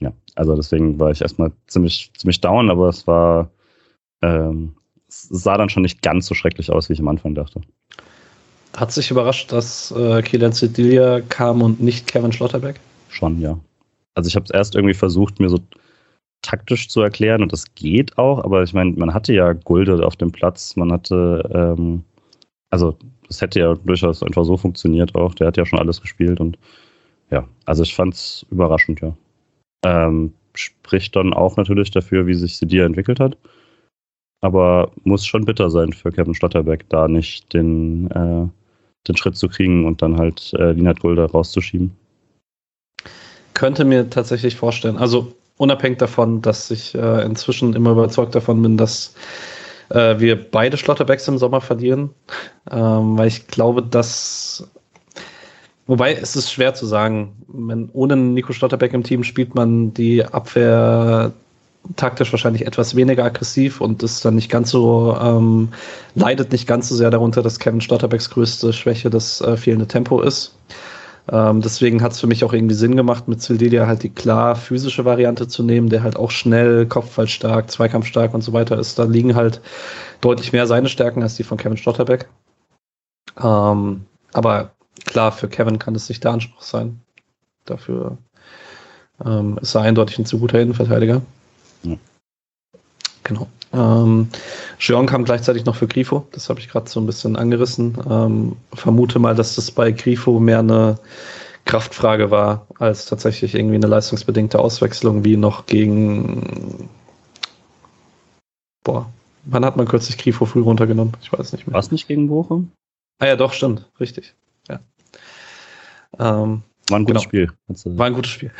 Ja, 0.00 0.12
also 0.34 0.54
deswegen 0.56 0.98
war 0.98 1.10
ich 1.10 1.22
erstmal 1.22 1.52
ziemlich, 1.66 2.10
ziemlich 2.16 2.40
down, 2.40 2.70
aber 2.70 2.88
es 2.88 3.06
war, 3.06 3.50
ähm, 4.22 4.74
es 5.08 5.28
sah 5.28 5.56
dann 5.56 5.68
schon 5.68 5.82
nicht 5.82 6.02
ganz 6.02 6.26
so 6.26 6.34
schrecklich 6.34 6.70
aus, 6.70 6.88
wie 6.88 6.94
ich 6.94 7.00
am 7.00 7.08
Anfang 7.08 7.34
dachte. 7.34 7.60
Hat 8.76 8.92
sich 8.92 9.10
überrascht, 9.10 9.52
dass 9.52 9.90
äh, 9.92 10.22
Kielan 10.22 10.52
Sedilia 10.52 11.20
kam 11.22 11.62
und 11.62 11.80
nicht 11.80 12.06
Kevin 12.06 12.32
Schlotterbeck? 12.32 12.78
Schon, 13.08 13.40
ja. 13.40 13.58
Also 14.14 14.28
ich 14.28 14.36
habe 14.36 14.44
es 14.44 14.50
erst 14.50 14.74
irgendwie 14.74 14.94
versucht, 14.94 15.40
mir 15.40 15.48
so 15.48 15.60
taktisch 16.42 16.88
zu 16.88 17.00
erklären 17.00 17.42
und 17.42 17.52
das 17.52 17.74
geht 17.74 18.18
auch, 18.18 18.44
aber 18.44 18.62
ich 18.62 18.72
meine, 18.72 18.92
man 18.92 19.14
hatte 19.14 19.32
ja 19.32 19.52
Gulde 19.52 20.06
auf 20.06 20.16
dem 20.16 20.30
Platz, 20.30 20.76
man 20.76 20.92
hatte, 20.92 21.48
ähm, 21.52 22.04
also 22.70 22.96
das 23.26 23.40
hätte 23.40 23.60
ja 23.60 23.74
durchaus 23.74 24.22
einfach 24.22 24.44
so 24.44 24.56
funktioniert 24.56 25.14
auch, 25.14 25.34
der 25.34 25.48
hat 25.48 25.56
ja 25.56 25.66
schon 25.66 25.78
alles 25.78 26.00
gespielt 26.00 26.38
und 26.38 26.58
ja, 27.30 27.48
also 27.64 27.82
ich 27.82 27.94
fand 27.94 28.14
es 28.14 28.46
überraschend, 28.50 29.00
ja. 29.00 29.16
Ähm, 29.84 30.32
spricht 30.54 31.16
dann 31.16 31.34
auch 31.34 31.56
natürlich 31.56 31.90
dafür, 31.90 32.26
wie 32.26 32.34
sich 32.34 32.56
Sedir 32.56 32.84
entwickelt 32.84 33.20
hat, 33.20 33.36
aber 34.40 34.90
muss 35.04 35.26
schon 35.26 35.44
bitter 35.44 35.70
sein 35.70 35.92
für 35.92 36.10
Kevin 36.10 36.34
Stotterbeck, 36.34 36.88
da 36.88 37.08
nicht 37.08 37.52
den, 37.52 38.10
äh, 38.10 38.48
den 39.08 39.16
Schritt 39.16 39.36
zu 39.36 39.48
kriegen 39.48 39.84
und 39.84 40.02
dann 40.02 40.18
halt 40.18 40.52
äh, 40.54 40.72
Linhard 40.72 41.00
Gulde 41.00 41.30
rauszuschieben. 41.30 41.94
Könnte 43.54 43.84
mir 43.84 44.10
tatsächlich 44.10 44.56
vorstellen, 44.56 44.96
also 44.96 45.32
unabhängig 45.56 45.98
davon, 45.98 46.42
dass 46.42 46.70
ich 46.70 46.94
äh, 46.94 47.24
inzwischen 47.24 47.74
immer 47.74 47.92
überzeugt 47.92 48.34
davon 48.34 48.60
bin, 48.62 48.76
dass 48.76 49.14
äh, 49.90 50.18
wir 50.18 50.50
beide 50.50 50.76
Schlotterbacks 50.76 51.28
im 51.28 51.38
Sommer 51.38 51.60
verlieren, 51.60 52.10
ähm, 52.70 53.16
weil 53.16 53.28
ich 53.28 53.46
glaube, 53.46 53.82
dass 53.82 54.68
Wobei 55.86 56.14
es 56.14 56.34
ist 56.34 56.50
schwer 56.50 56.74
zu 56.74 56.86
sagen. 56.86 57.36
Wenn, 57.48 57.90
ohne 57.92 58.16
Nico 58.16 58.52
Schlotterbeck 58.52 58.92
im 58.92 59.04
Team 59.04 59.22
spielt 59.22 59.54
man 59.54 59.94
die 59.94 60.24
Abwehr 60.24 61.32
taktisch 61.94 62.32
wahrscheinlich 62.32 62.66
etwas 62.66 62.96
weniger 62.96 63.24
aggressiv 63.24 63.80
und 63.80 64.02
ist 64.02 64.24
dann 64.24 64.34
nicht 64.34 64.50
ganz 64.50 64.70
so, 64.70 65.16
ähm, 65.20 65.68
leidet 66.16 66.50
nicht 66.50 66.66
ganz 66.66 66.88
so 66.88 66.96
sehr 66.96 67.10
darunter, 67.10 67.42
dass 67.42 67.60
Kevin 67.60 67.80
Schlotterbecks 67.80 68.30
größte 68.30 68.72
Schwäche 68.72 69.10
das 69.10 69.40
äh, 69.40 69.56
fehlende 69.56 69.86
Tempo 69.86 70.20
ist. 70.20 70.56
Ähm, 71.30 71.60
deswegen 71.60 72.02
hat 72.02 72.12
es 72.12 72.20
für 72.20 72.26
mich 72.26 72.44
auch 72.44 72.52
irgendwie 72.52 72.74
Sinn 72.74 72.96
gemacht, 72.96 73.28
mit 73.28 73.42
Sildilia 73.42 73.86
halt 73.86 74.02
die 74.02 74.10
klar 74.10 74.56
physische 74.56 75.04
Variante 75.04 75.48
zu 75.48 75.62
nehmen, 75.62 75.88
der 75.88 76.02
halt 76.02 76.16
auch 76.16 76.30
schnell, 76.30 76.86
kopfballstark, 76.86 77.70
zweikampfstark 77.70 78.32
und 78.34 78.42
so 78.42 78.52
weiter 78.52 78.78
ist. 78.78 78.98
Da 78.98 79.04
liegen 79.04 79.34
halt 79.34 79.60
deutlich 80.20 80.52
mehr 80.52 80.66
seine 80.66 80.88
Stärken 80.88 81.22
als 81.22 81.36
die 81.36 81.42
von 81.42 81.58
Kevin 81.58 81.76
Stotterbeck. 81.76 82.28
Ähm, 83.40 84.06
aber 84.32 84.75
klar, 85.04 85.32
für 85.32 85.48
Kevin 85.48 85.78
kann 85.78 85.94
es 85.94 86.08
nicht 86.08 86.24
der 86.24 86.32
Anspruch 86.32 86.62
sein. 86.62 87.00
Dafür 87.64 88.18
ähm, 89.24 89.58
ist 89.60 89.74
er 89.74 89.82
eindeutig 89.82 90.18
ein 90.18 90.26
zu 90.26 90.38
guter 90.38 90.60
Innenverteidiger. 90.60 91.22
Ja. 91.82 91.96
Genau. 93.24 93.48
Ähm, 93.72 94.28
Jean 94.78 95.06
kam 95.06 95.24
gleichzeitig 95.24 95.64
noch 95.64 95.76
für 95.76 95.88
Grifo, 95.88 96.26
das 96.32 96.48
habe 96.48 96.60
ich 96.60 96.68
gerade 96.68 96.88
so 96.88 97.00
ein 97.00 97.06
bisschen 97.06 97.36
angerissen. 97.36 97.98
Ähm, 98.08 98.56
vermute 98.72 99.18
mal, 99.18 99.34
dass 99.34 99.56
das 99.56 99.70
bei 99.70 99.90
Grifo 99.90 100.38
mehr 100.38 100.60
eine 100.60 100.98
Kraftfrage 101.64 102.30
war, 102.30 102.66
als 102.78 103.06
tatsächlich 103.06 103.54
irgendwie 103.54 103.74
eine 103.74 103.88
leistungsbedingte 103.88 104.58
Auswechslung, 104.58 105.24
wie 105.24 105.36
noch 105.36 105.66
gegen. 105.66 106.88
Boah, 108.84 109.10
wann 109.44 109.64
hat 109.64 109.76
man 109.76 109.88
kürzlich 109.88 110.16
Grifo 110.16 110.46
früh 110.46 110.62
runtergenommen? 110.62 111.14
Ich 111.20 111.32
weiß 111.32 111.52
nicht 111.52 111.66
mehr. 111.66 111.74
War 111.74 111.80
es 111.80 111.90
nicht 111.90 112.06
gegen 112.06 112.28
Bochum? 112.28 112.70
Ah 113.18 113.26
ja, 113.26 113.36
doch, 113.36 113.52
stimmt, 113.52 113.84
richtig. 113.98 114.34
Ähm, 116.18 116.62
war 116.88 117.00
ein 117.00 117.04
gutes 117.04 117.22
genau. 117.22 117.46
Spiel. 117.46 117.52
War 117.96 118.06
ein 118.06 118.14
gutes 118.14 118.30
Spiel. 118.30 118.52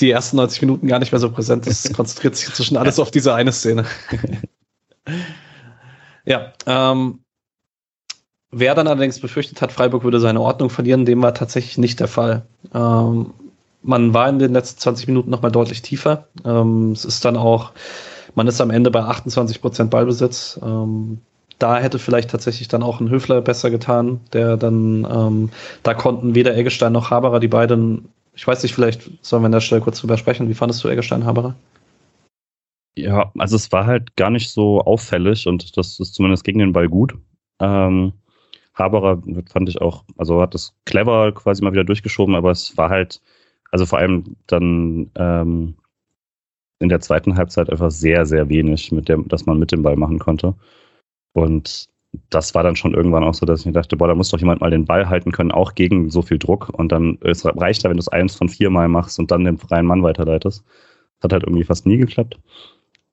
Die 0.00 0.10
ersten 0.10 0.36
90 0.36 0.60
Minuten 0.62 0.86
gar 0.86 0.98
nicht 0.98 1.12
mehr 1.12 1.18
so 1.18 1.30
präsent. 1.30 1.66
Es 1.66 1.90
konzentriert 1.94 2.36
sich 2.36 2.52
zwischen 2.52 2.76
alles 2.76 2.98
auf 2.98 3.10
diese 3.10 3.34
eine 3.34 3.52
Szene. 3.52 3.86
ja, 6.26 6.52
ähm, 6.66 7.20
wer 8.50 8.74
dann 8.74 8.86
allerdings 8.86 9.18
befürchtet 9.18 9.62
hat, 9.62 9.72
Freiburg 9.72 10.04
würde 10.04 10.20
seine 10.20 10.40
Ordnung 10.40 10.68
verlieren, 10.68 11.06
dem 11.06 11.22
war 11.22 11.32
tatsächlich 11.32 11.78
nicht 11.78 12.00
der 12.00 12.08
Fall. 12.08 12.46
Ähm, 12.74 13.32
man 13.82 14.12
war 14.12 14.28
in 14.28 14.38
den 14.38 14.52
letzten 14.52 14.80
20 14.80 15.08
Minuten 15.08 15.30
nochmal 15.30 15.52
deutlich 15.52 15.80
tiefer. 15.80 16.28
Ähm, 16.44 16.92
es 16.92 17.06
ist 17.06 17.24
dann 17.24 17.38
auch, 17.38 17.72
man 18.34 18.46
ist 18.46 18.60
am 18.60 18.70
Ende 18.70 18.90
bei 18.90 19.00
28 19.00 19.62
Prozent 19.62 19.90
Ballbesitz. 19.90 20.60
Ähm, 20.62 21.22
da 21.60 21.78
hätte 21.78 21.98
vielleicht 21.98 22.30
tatsächlich 22.30 22.68
dann 22.68 22.82
auch 22.82 23.00
ein 23.00 23.10
Höfler 23.10 23.40
besser 23.40 23.70
getan, 23.70 24.20
der 24.32 24.56
dann, 24.56 25.06
ähm, 25.08 25.50
da 25.82 25.94
konnten 25.94 26.34
weder 26.34 26.56
Eggestein 26.56 26.92
noch 26.92 27.10
Haberer, 27.10 27.38
die 27.38 27.48
beiden, 27.48 28.08
ich 28.34 28.46
weiß 28.46 28.62
nicht, 28.62 28.74
vielleicht 28.74 29.10
sollen 29.24 29.42
wir 29.42 29.46
an 29.46 29.52
der 29.52 29.60
Stelle 29.60 29.80
kurz 29.80 30.00
drüber 30.00 30.16
sprechen. 30.16 30.48
Wie 30.48 30.54
fandest 30.54 30.82
du 30.82 30.88
Eggestein, 30.88 31.24
Haberer? 31.24 31.54
Ja, 32.96 33.30
also 33.38 33.56
es 33.56 33.70
war 33.72 33.86
halt 33.86 34.16
gar 34.16 34.30
nicht 34.30 34.50
so 34.50 34.80
auffällig 34.80 35.46
und 35.46 35.76
das 35.76 36.00
ist 36.00 36.14
zumindest 36.14 36.44
gegen 36.44 36.58
den 36.58 36.72
Ball 36.72 36.88
gut. 36.88 37.14
Ähm, 37.60 38.12
Haberer 38.74 39.22
fand 39.46 39.68
ich 39.68 39.80
auch, 39.80 40.04
also 40.16 40.40
hat 40.40 40.54
das 40.54 40.74
clever 40.86 41.32
quasi 41.32 41.62
mal 41.62 41.72
wieder 41.72 41.84
durchgeschoben, 41.84 42.34
aber 42.34 42.50
es 42.50 42.76
war 42.76 42.88
halt, 42.88 43.20
also 43.70 43.84
vor 43.86 43.98
allem 43.98 44.36
dann 44.46 45.10
ähm, 45.16 45.74
in 46.78 46.88
der 46.88 47.00
zweiten 47.00 47.36
Halbzeit 47.36 47.68
einfach 47.70 47.90
sehr, 47.90 48.24
sehr 48.24 48.48
wenig, 48.48 48.90
mit 48.90 49.08
dem, 49.08 49.28
dass 49.28 49.44
man 49.44 49.58
mit 49.58 49.70
dem 49.70 49.82
Ball 49.82 49.96
machen 49.96 50.18
konnte. 50.18 50.54
Und 51.32 51.88
das 52.30 52.54
war 52.54 52.62
dann 52.62 52.76
schon 52.76 52.94
irgendwann 52.94 53.24
auch 53.24 53.34
so, 53.34 53.46
dass 53.46 53.60
ich 53.60 53.66
mir 53.66 53.72
dachte, 53.72 53.96
boah, 53.96 54.08
da 54.08 54.14
muss 54.14 54.30
doch 54.30 54.38
jemand 54.38 54.60
mal 54.60 54.70
den 54.70 54.84
Ball 54.84 55.08
halten 55.08 55.32
können, 55.32 55.52
auch 55.52 55.74
gegen 55.74 56.10
so 56.10 56.22
viel 56.22 56.38
Druck. 56.38 56.68
Und 56.70 56.90
dann 56.90 57.18
es 57.22 57.44
reicht 57.44 57.82
ja, 57.82 57.90
wenn 57.90 57.96
du 57.96 58.00
es 58.00 58.08
eins 58.08 58.34
von 58.34 58.48
vier 58.48 58.70
Mal 58.70 58.88
machst 58.88 59.18
und 59.18 59.30
dann 59.30 59.44
den 59.44 59.58
freien 59.58 59.86
Mann 59.86 60.02
weiterleitest. 60.02 60.64
Das 61.20 61.24
hat 61.24 61.32
halt 61.32 61.44
irgendwie 61.44 61.64
fast 61.64 61.86
nie 61.86 61.98
geklappt. 61.98 62.38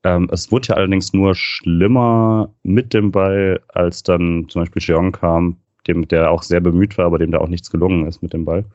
Ähm, 0.04 0.30
es 0.32 0.52
wurde 0.52 0.70
ja 0.70 0.76
allerdings 0.76 1.14
nur 1.14 1.36
schlimmer 1.36 2.50
mit 2.64 2.94
dem 2.94 3.12
Ball, 3.12 3.62
als 3.70 4.04
dann 4.04 4.48
zum 4.50 4.62
Beispiel 4.62 4.82
Jeong 4.82 5.12
kam, 5.12 5.58
dem, 5.88 6.08
der 6.08 6.32
auch 6.32 6.44
sehr 6.44 6.60
bemüht 6.60 6.98
war, 6.98 7.06
aber 7.06 7.20
dem 7.20 7.32
da 7.32 7.40
auch 7.40 7.50
nichts 7.50 7.72
gelungen 7.72 8.08
ist 8.08 8.22
mit 8.22 8.34
dem 8.34 8.46
Ball. 8.46 8.66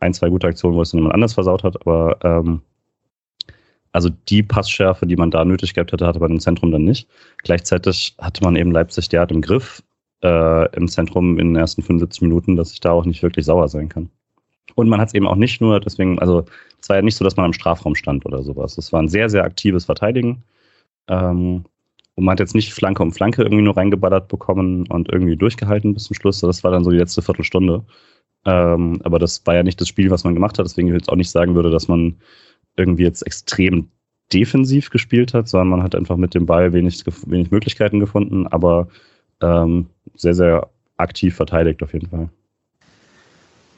Ein, 0.00 0.14
zwei 0.14 0.28
gute 0.28 0.46
Aktionen, 0.46 0.76
wo 0.76 0.82
es 0.82 0.90
dann 0.90 0.98
jemand 0.98 1.14
anders 1.14 1.34
versaut 1.34 1.64
hat, 1.64 1.80
aber 1.80 2.18
ähm, 2.22 2.62
also 3.92 4.10
die 4.28 4.42
Passschärfe, 4.42 5.06
die 5.06 5.16
man 5.16 5.30
da 5.30 5.44
nötig 5.44 5.74
gehabt 5.74 5.92
hätte, 5.92 6.06
hatte 6.06 6.20
man 6.20 6.32
im 6.32 6.40
Zentrum 6.40 6.70
dann 6.70 6.84
nicht. 6.84 7.08
Gleichzeitig 7.42 8.14
hatte 8.18 8.42
man 8.44 8.56
eben 8.56 8.70
Leipzig 8.70 9.08
derart 9.08 9.32
im 9.32 9.40
Griff 9.40 9.82
äh, 10.22 10.76
im 10.76 10.88
Zentrum 10.88 11.38
in 11.38 11.48
den 11.48 11.56
ersten 11.56 11.82
75 11.82 12.22
Minuten, 12.22 12.56
dass 12.56 12.72
ich 12.72 12.80
da 12.80 12.92
auch 12.92 13.04
nicht 13.04 13.22
wirklich 13.22 13.46
sauer 13.46 13.68
sein 13.68 13.88
kann. 13.88 14.10
Und 14.74 14.88
man 14.88 15.00
hat 15.00 15.08
es 15.08 15.14
eben 15.14 15.26
auch 15.26 15.36
nicht 15.36 15.60
nur, 15.60 15.80
deswegen, 15.80 16.18
also 16.18 16.44
es 16.80 16.88
war 16.88 16.96
ja 16.96 17.02
nicht 17.02 17.16
so, 17.16 17.24
dass 17.24 17.36
man 17.36 17.46
im 17.46 17.52
Strafraum 17.52 17.94
stand 17.94 18.26
oder 18.26 18.42
sowas. 18.42 18.78
Es 18.78 18.92
war 18.92 19.00
ein 19.00 19.08
sehr, 19.08 19.28
sehr 19.28 19.44
aktives 19.44 19.86
Verteidigen. 19.86 20.44
Ähm, 21.08 21.64
und 22.14 22.24
man 22.24 22.32
hat 22.32 22.40
jetzt 22.40 22.54
nicht 22.54 22.74
Flanke 22.74 23.02
um 23.02 23.12
Flanke 23.12 23.42
irgendwie 23.42 23.62
nur 23.62 23.76
reingeballert 23.76 24.28
bekommen 24.28 24.86
und 24.88 25.08
irgendwie 25.10 25.36
durchgehalten 25.36 25.94
bis 25.94 26.04
zum 26.04 26.14
Schluss. 26.14 26.40
Das 26.40 26.64
war 26.64 26.70
dann 26.72 26.84
so 26.84 26.90
die 26.90 26.98
letzte 26.98 27.22
Viertelstunde. 27.22 27.84
Ähm, 28.44 29.00
aber 29.04 29.18
das 29.18 29.46
war 29.46 29.54
ja 29.54 29.62
nicht 29.62 29.80
das 29.80 29.88
Spiel, 29.88 30.10
was 30.10 30.24
man 30.24 30.34
gemacht 30.34 30.58
hat. 30.58 30.66
Deswegen 30.66 30.88
ich 30.88 30.94
jetzt 30.94 31.10
auch 31.10 31.16
nicht 31.16 31.30
sagen 31.30 31.54
würde, 31.54 31.70
dass 31.70 31.88
man 31.88 32.16
irgendwie 32.78 33.04
jetzt 33.04 33.26
extrem 33.26 33.88
defensiv 34.32 34.90
gespielt 34.90 35.34
hat, 35.34 35.48
sondern 35.48 35.68
man 35.68 35.82
hat 35.82 35.94
einfach 35.94 36.16
mit 36.16 36.34
dem 36.34 36.46
Ball 36.46 36.72
wenig, 36.72 37.04
wenig 37.26 37.50
Möglichkeiten 37.50 38.00
gefunden, 38.00 38.46
aber 38.46 38.88
ähm, 39.40 39.86
sehr, 40.14 40.34
sehr 40.34 40.68
aktiv 40.96 41.34
verteidigt 41.34 41.82
auf 41.82 41.92
jeden 41.92 42.08
Fall. 42.08 42.28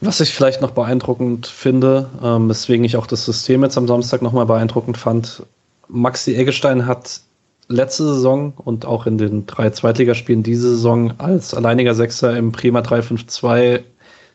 Was 0.01 0.21
ich 0.21 0.35
vielleicht 0.35 0.63
noch 0.63 0.71
beeindruckend 0.71 1.47
finde, 1.47 2.09
ähm, 2.23 2.49
weswegen 2.49 2.85
ich 2.85 2.97
auch 2.97 3.07
das 3.07 3.25
System 3.25 3.63
jetzt 3.63 3.77
am 3.77 3.87
Samstag 3.87 4.23
nochmal 4.23 4.47
beeindruckend 4.47 4.97
fand, 4.97 5.43
Maxi 5.89 6.35
Eggestein 6.35 6.87
hat 6.87 7.21
letzte 7.69 8.05
Saison 8.05 8.53
und 8.57 8.87
auch 8.87 9.07
in 9.07 9.19
den 9.19 9.47
drei 9.47 9.71
Zweitligaspielen 9.71 10.43
diese 10.43 10.71
Saison 10.71 11.13
als 11.19 11.55
alleiniger 11.55 11.95
Sechser 11.95 12.37
im 12.37 12.51
Prima 12.51 12.81
352 12.81 13.85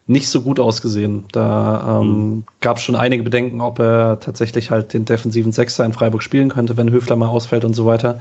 nicht 0.07 0.29
so 0.29 0.41
gut 0.41 0.59
ausgesehen. 0.59 1.25
Da 1.31 1.99
ähm, 2.01 2.07
mhm. 2.07 2.43
gab 2.61 2.77
es 2.77 2.83
schon 2.83 2.95
einige 2.95 3.23
Bedenken, 3.23 3.61
ob 3.61 3.79
er 3.79 4.19
tatsächlich 4.19 4.69
halt 4.71 4.93
den 4.93 5.05
defensiven 5.05 5.51
Sechser 5.51 5.85
in 5.85 5.93
Freiburg 5.93 6.21
spielen 6.21 6.49
könnte, 6.49 6.77
wenn 6.77 6.91
Höfler 6.91 7.15
mal 7.15 7.29
ausfällt 7.29 7.65
und 7.65 7.73
so 7.73 7.85
weiter. 7.85 8.19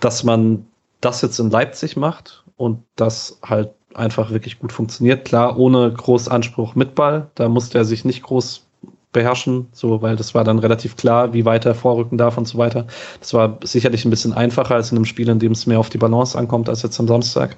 Dass 0.00 0.24
man 0.24 0.66
das 1.00 1.20
jetzt 1.22 1.38
in 1.38 1.50
Leipzig 1.50 1.96
macht 1.96 2.44
und 2.56 2.82
das 2.96 3.38
halt 3.42 3.70
einfach 3.94 4.30
wirklich 4.30 4.58
gut 4.58 4.72
funktioniert. 4.72 5.24
Klar, 5.24 5.58
ohne 5.58 5.92
groß 5.92 6.28
Anspruch 6.28 6.74
mit 6.74 6.94
Ball. 6.94 7.30
Da 7.34 7.48
musste 7.48 7.78
er 7.78 7.84
sich 7.84 8.04
nicht 8.04 8.22
groß 8.22 8.66
beherrschen, 9.12 9.68
so, 9.72 10.02
weil 10.02 10.14
das 10.14 10.34
war 10.34 10.44
dann 10.44 10.60
relativ 10.60 10.96
klar, 10.96 11.32
wie 11.32 11.44
weit 11.44 11.66
er 11.66 11.74
vorrücken 11.74 12.16
darf 12.16 12.38
und 12.38 12.46
so 12.46 12.58
weiter. 12.58 12.86
Das 13.18 13.34
war 13.34 13.58
sicherlich 13.64 14.04
ein 14.04 14.10
bisschen 14.10 14.32
einfacher 14.32 14.76
als 14.76 14.92
in 14.92 14.98
einem 14.98 15.04
Spiel, 15.04 15.28
in 15.28 15.40
dem 15.40 15.52
es 15.52 15.66
mehr 15.66 15.80
auf 15.80 15.90
die 15.90 15.98
Balance 15.98 16.38
ankommt 16.38 16.68
als 16.68 16.82
jetzt 16.82 17.00
am 17.00 17.08
Samstag. 17.08 17.56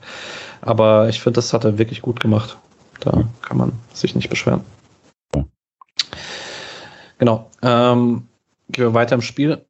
Aber 0.63 1.11
ich 1.11 1.21
finde, 1.21 1.37
das 1.37 1.53
hat 1.53 1.65
er 1.65 1.79
wirklich 1.79 2.01
gut 2.01 2.21
gemacht. 2.21 2.57
Da 3.03 3.25
kann 3.43 3.57
man 3.57 3.73
sich 3.93 4.15
nicht 4.15 4.31
beschweren. 4.31 4.65
Genau. 7.19 7.51
Ähm, 7.63 8.27
gehen 8.71 8.85
wir 8.85 8.95
weiter 8.95 9.17
im 9.17 9.23
Spiel. 9.23 9.65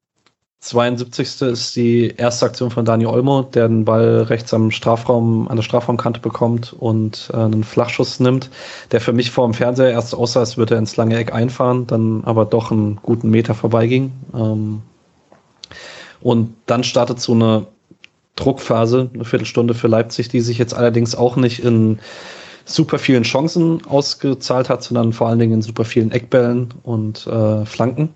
72. 0.61 1.43
ist 1.43 1.75
die 1.75 2.15
erste 2.17 2.47
Aktion 2.47 2.71
von 2.71 2.85
Dani 2.85 3.05
Olmo, 3.05 3.43
der 3.43 3.67
den 3.67 3.85
Ball 3.85 4.23
rechts 4.23 4.55
am 4.55 4.71
Strafraum, 4.71 5.49
an 5.49 5.57
der 5.57 5.65
Strafraumkante 5.65 6.21
bekommt 6.21 6.73
und 6.73 7.31
äh, 7.33 7.37
einen 7.37 7.65
Flachschuss 7.65 8.21
nimmt, 8.21 8.49
der 8.93 9.01
für 9.01 9.13
mich 9.13 9.33
vor 9.33 9.45
dem 9.47 9.55
Fernseher 9.55 9.91
erst 9.91 10.15
aussah, 10.15 10.41
als 10.41 10.57
würde 10.57 10.75
er 10.75 10.79
ins 10.79 10.97
lange 10.97 11.17
Eck 11.17 11.33
einfahren, 11.33 11.89
dann 11.89 12.23
aber 12.25 12.45
doch 12.45 12.71
einen 12.71 12.97
guten 12.97 13.29
Meter 13.29 13.55
vorbeiging. 13.55 14.13
Ähm, 14.35 14.83
und 16.21 16.55
dann 16.67 16.85
startet 16.85 17.21
so 17.21 17.33
eine 17.33 17.67
Druckphase, 18.37 19.11
eine 19.13 19.25
Viertelstunde 19.25 19.75
für 19.75 19.89
Leipzig, 19.89 20.29
die 20.29 20.41
sich 20.41 20.59
jetzt 20.59 20.75
allerdings 20.75 21.17
auch 21.17 21.35
nicht 21.35 21.65
in 21.65 21.99
super 22.65 22.99
vielen 22.99 23.23
Chancen 23.23 23.85
ausgezahlt 23.87 24.69
hat, 24.69 24.83
sondern 24.83 25.13
vor 25.13 25.29
allen 25.29 25.39
Dingen 25.39 25.55
in 25.55 25.63
super 25.63 25.85
vielen 25.85 26.11
Eckbällen 26.11 26.73
und 26.83 27.27
äh, 27.27 27.65
Flanken. 27.65 28.11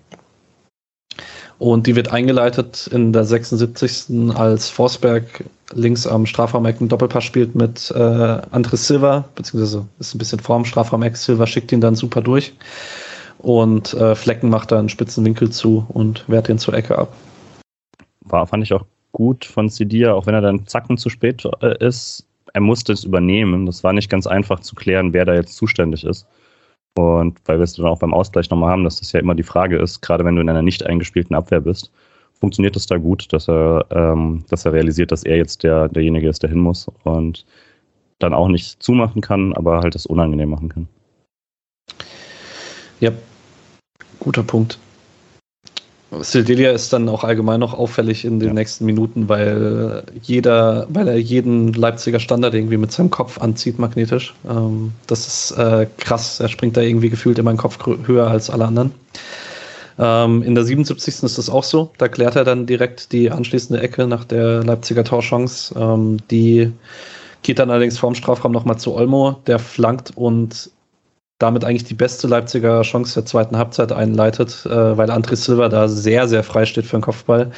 Und 1.59 1.87
die 1.87 1.95
wird 1.95 2.11
eingeleitet 2.11 2.87
in 2.91 3.13
der 3.13 3.25
76. 3.25 4.35
als 4.35 4.69
Forsberg 4.69 5.43
links 5.73 6.05
am 6.05 6.25
Strafraumeck 6.25 6.79
einen 6.79 6.89
Doppelpass 6.89 7.23
spielt 7.23 7.55
mit 7.55 7.91
äh, 7.91 7.97
Andres 8.51 8.87
Silva, 8.87 9.25
beziehungsweise 9.33 9.87
ist 9.99 10.13
ein 10.13 10.19
bisschen 10.19 10.39
vorm 10.39 10.65
Strafraumeck. 10.65 11.17
Silva 11.17 11.47
schickt 11.47 11.71
ihn 11.71 11.81
dann 11.81 11.95
super 11.95 12.21
durch. 12.21 12.53
Und 13.39 13.93
äh, 13.95 14.15
Flecken 14.15 14.49
macht 14.49 14.71
da 14.71 14.79
einen 14.79 14.89
spitzen 14.89 15.25
Winkel 15.25 15.49
zu 15.49 15.85
und 15.89 16.25
wehrt 16.27 16.47
den 16.47 16.59
zur 16.59 16.75
Ecke 16.75 16.97
ab. 16.97 17.13
War, 18.21 18.45
fand 18.45 18.63
ich 18.63 18.73
auch 18.73 18.85
gut 19.11 19.45
von 19.45 19.69
Sidia, 19.69 20.13
auch 20.13 20.27
wenn 20.27 20.35
er 20.35 20.41
dann 20.41 20.67
zacken 20.67 20.97
zu 20.97 21.09
spät 21.09 21.43
äh, 21.61 21.83
ist. 21.83 22.26
Er 22.57 22.61
musste 22.61 22.91
es 22.91 23.03
übernehmen. 23.03 23.67
Das 23.67 23.83
war 23.83 23.93
nicht 23.93 24.09
ganz 24.09 24.25
einfach 24.25 24.61
zu 24.61 24.73
klären, 24.73 25.13
wer 25.13 25.25
da 25.25 25.35
jetzt 25.35 25.55
zuständig 25.55 26.03
ist. 26.03 26.25
Und 26.95 27.37
weil 27.45 27.59
wir 27.59 27.63
es 27.63 27.73
dann 27.73 27.85
auch 27.85 27.99
beim 27.99 28.15
Ausgleich 28.15 28.49
nochmal 28.49 28.71
haben, 28.71 28.83
dass 28.83 28.97
das 28.97 29.11
ja 29.11 29.19
immer 29.19 29.35
die 29.35 29.43
Frage 29.43 29.77
ist, 29.77 30.01
gerade 30.01 30.25
wenn 30.25 30.35
du 30.35 30.41
in 30.41 30.49
einer 30.49 30.63
nicht 30.63 30.83
eingespielten 30.83 31.35
Abwehr 31.35 31.61
bist, 31.61 31.91
funktioniert 32.39 32.75
es 32.75 32.87
da 32.87 32.97
gut, 32.97 33.31
dass 33.31 33.47
er, 33.47 33.85
ähm, 33.91 34.43
dass 34.49 34.65
er 34.65 34.73
realisiert, 34.73 35.11
dass 35.11 35.21
er 35.21 35.37
jetzt 35.37 35.61
der, 35.61 35.87
derjenige 35.89 36.27
ist, 36.27 36.41
der 36.41 36.49
hin 36.49 36.57
muss 36.57 36.87
und 37.03 37.45
dann 38.17 38.33
auch 38.33 38.47
nicht 38.47 38.81
zumachen 38.81 39.21
kann, 39.21 39.53
aber 39.53 39.81
halt 39.81 39.93
das 39.93 40.07
unangenehm 40.07 40.49
machen 40.49 40.69
kann. 40.69 40.87
Ja, 42.99 43.11
guter 44.19 44.41
Punkt. 44.41 44.79
Sildelia 46.11 46.71
ist 46.71 46.93
dann 46.93 47.09
auch 47.09 47.23
allgemein 47.23 47.59
noch 47.59 47.73
auffällig 47.73 48.23
in 48.23 48.39
den 48.39 48.49
ja. 48.49 48.53
nächsten 48.53 48.85
Minuten, 48.85 49.27
weil 49.27 50.03
jeder, 50.21 50.87
weil 50.89 51.07
er 51.07 51.17
jeden 51.17 51.73
Leipziger 51.73 52.19
Standard 52.19 52.53
irgendwie 52.53 52.77
mit 52.77 52.91
seinem 52.91 53.09
Kopf 53.09 53.39
anzieht, 53.41 53.77
magnetisch. 53.77 54.33
Ähm, 54.49 54.93
das 55.07 55.27
ist 55.27 55.51
äh, 55.57 55.87
krass. 55.97 56.39
Er 56.39 56.47
springt 56.47 56.77
da 56.77 56.81
irgendwie 56.81 57.09
gefühlt 57.09 57.37
immer 57.39 57.49
einen 57.49 57.59
Kopf 57.59 57.77
höher 58.05 58.27
als 58.27 58.49
alle 58.49 58.65
anderen. 58.65 58.93
Ähm, 59.99 60.43
in 60.43 60.55
der 60.55 60.63
77. 60.63 61.23
ist 61.23 61.37
das 61.37 61.49
auch 61.49 61.63
so. 61.63 61.91
Da 61.97 62.07
klärt 62.07 62.35
er 62.35 62.45
dann 62.45 62.65
direkt 62.65 63.11
die 63.11 63.29
anschließende 63.29 63.81
Ecke 63.81 64.07
nach 64.07 64.23
der 64.23 64.63
Leipziger 64.63 65.03
Torchance. 65.03 65.75
Ähm, 65.77 66.19
die 66.31 66.71
geht 67.41 67.59
dann 67.59 67.69
allerdings 67.69 67.97
vorm 67.97 68.15
Strafraum 68.15 68.51
nochmal 68.51 68.77
zu 68.77 68.93
Olmo, 68.93 69.41
der 69.45 69.59
flankt 69.59 70.11
und 70.15 70.69
damit 71.39 71.63
eigentlich 71.63 71.83
die 71.83 71.93
beste 71.93 72.27
Leipziger 72.27 72.81
Chance 72.81 73.13
der 73.15 73.25
zweiten 73.25 73.57
Halbzeit 73.57 73.91
einleitet, 73.91 74.65
äh, 74.65 74.97
weil 74.97 75.11
André 75.11 75.35
Silva 75.35 75.69
da 75.69 75.87
sehr, 75.87 76.27
sehr 76.27 76.43
frei 76.43 76.65
steht 76.65 76.85
für 76.85 76.97
den 76.97 77.03
Kopfball 77.03 77.51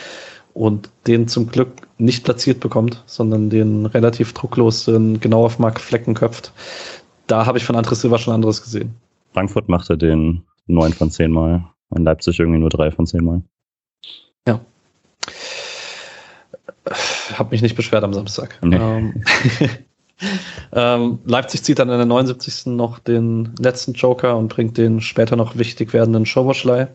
und 0.53 0.89
den 1.07 1.27
zum 1.27 1.47
Glück 1.47 1.69
nicht 1.97 2.23
platziert 2.23 2.59
bekommt, 2.59 3.03
sondern 3.05 3.49
den 3.49 3.85
relativ 3.85 4.33
drucklos 4.33 4.85
genau 4.85 5.45
auf 5.45 5.59
Mark 5.59 5.79
Flecken 5.79 6.13
köpft. 6.13 6.51
Da 7.27 7.45
habe 7.45 7.57
ich 7.57 7.65
von 7.65 7.75
André 7.75 7.95
Silva 7.95 8.17
schon 8.17 8.33
anderes 8.33 8.61
gesehen. 8.61 8.95
Frankfurt 9.33 9.69
machte 9.69 9.97
den 9.97 10.43
neun 10.67 10.93
von 10.93 11.11
zehn 11.11 11.31
Mal, 11.31 11.65
in 11.95 12.03
Leipzig 12.03 12.39
irgendwie 12.39 12.59
nur 12.59 12.69
drei 12.69 12.91
von 12.91 13.05
zehn 13.05 13.23
Mal. 13.23 13.41
Ja. 14.47 14.59
Hab 17.37 17.51
mich 17.51 17.61
nicht 17.61 17.75
beschwert 17.75 18.03
am 18.03 18.13
Samstag. 18.13 18.57
Nee. 18.63 18.77
Ähm, 18.77 19.23
ähm, 20.73 21.19
Leipzig 21.25 21.63
zieht 21.63 21.79
dann 21.79 21.89
in 21.89 21.97
der 21.97 22.05
79. 22.05 22.67
noch 22.67 22.99
den 22.99 23.53
letzten 23.59 23.93
Joker 23.93 24.37
und 24.37 24.49
bringt 24.49 24.77
den 24.77 25.01
später 25.01 25.35
noch 25.35 25.57
wichtig 25.57 25.93
werdenden 25.93 26.25
Schoboschlei. 26.25 26.89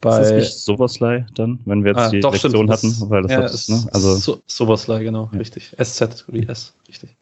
Bei, 0.00 0.20
ist 0.20 0.30
das 0.30 0.32
nicht 0.32 0.58
Soboslei 0.58 1.26
dann, 1.34 1.60
wenn 1.66 1.84
wir 1.84 1.90
jetzt 1.90 2.00
ah, 2.00 2.08
die 2.08 2.20
doch, 2.20 2.32
Lektion 2.32 2.52
stimmt, 2.52 2.70
hatten? 2.70 3.10
Weil 3.10 3.22
das 3.22 3.32
ja, 3.32 3.40
ist, 3.44 3.68
ne? 3.68 3.92
also 3.92 4.16
so, 4.16 4.40
Soboslei, 4.46 5.04
genau, 5.04 5.28
ja. 5.32 5.38
richtig. 5.38 5.76
SZ 5.78 6.24
wie 6.28 6.46
S, 6.46 6.74
richtig. 6.88 7.16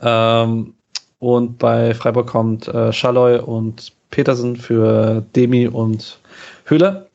Ähm, 0.00 0.74
und 1.18 1.58
bei 1.58 1.94
Freiburg 1.94 2.26
kommt 2.26 2.68
äh, 2.68 2.90
Schalloy 2.92 3.38
und 3.38 3.92
Petersen 4.10 4.56
für 4.56 5.26
Demi 5.34 5.66
und 5.66 6.18
Höhler. 6.64 7.06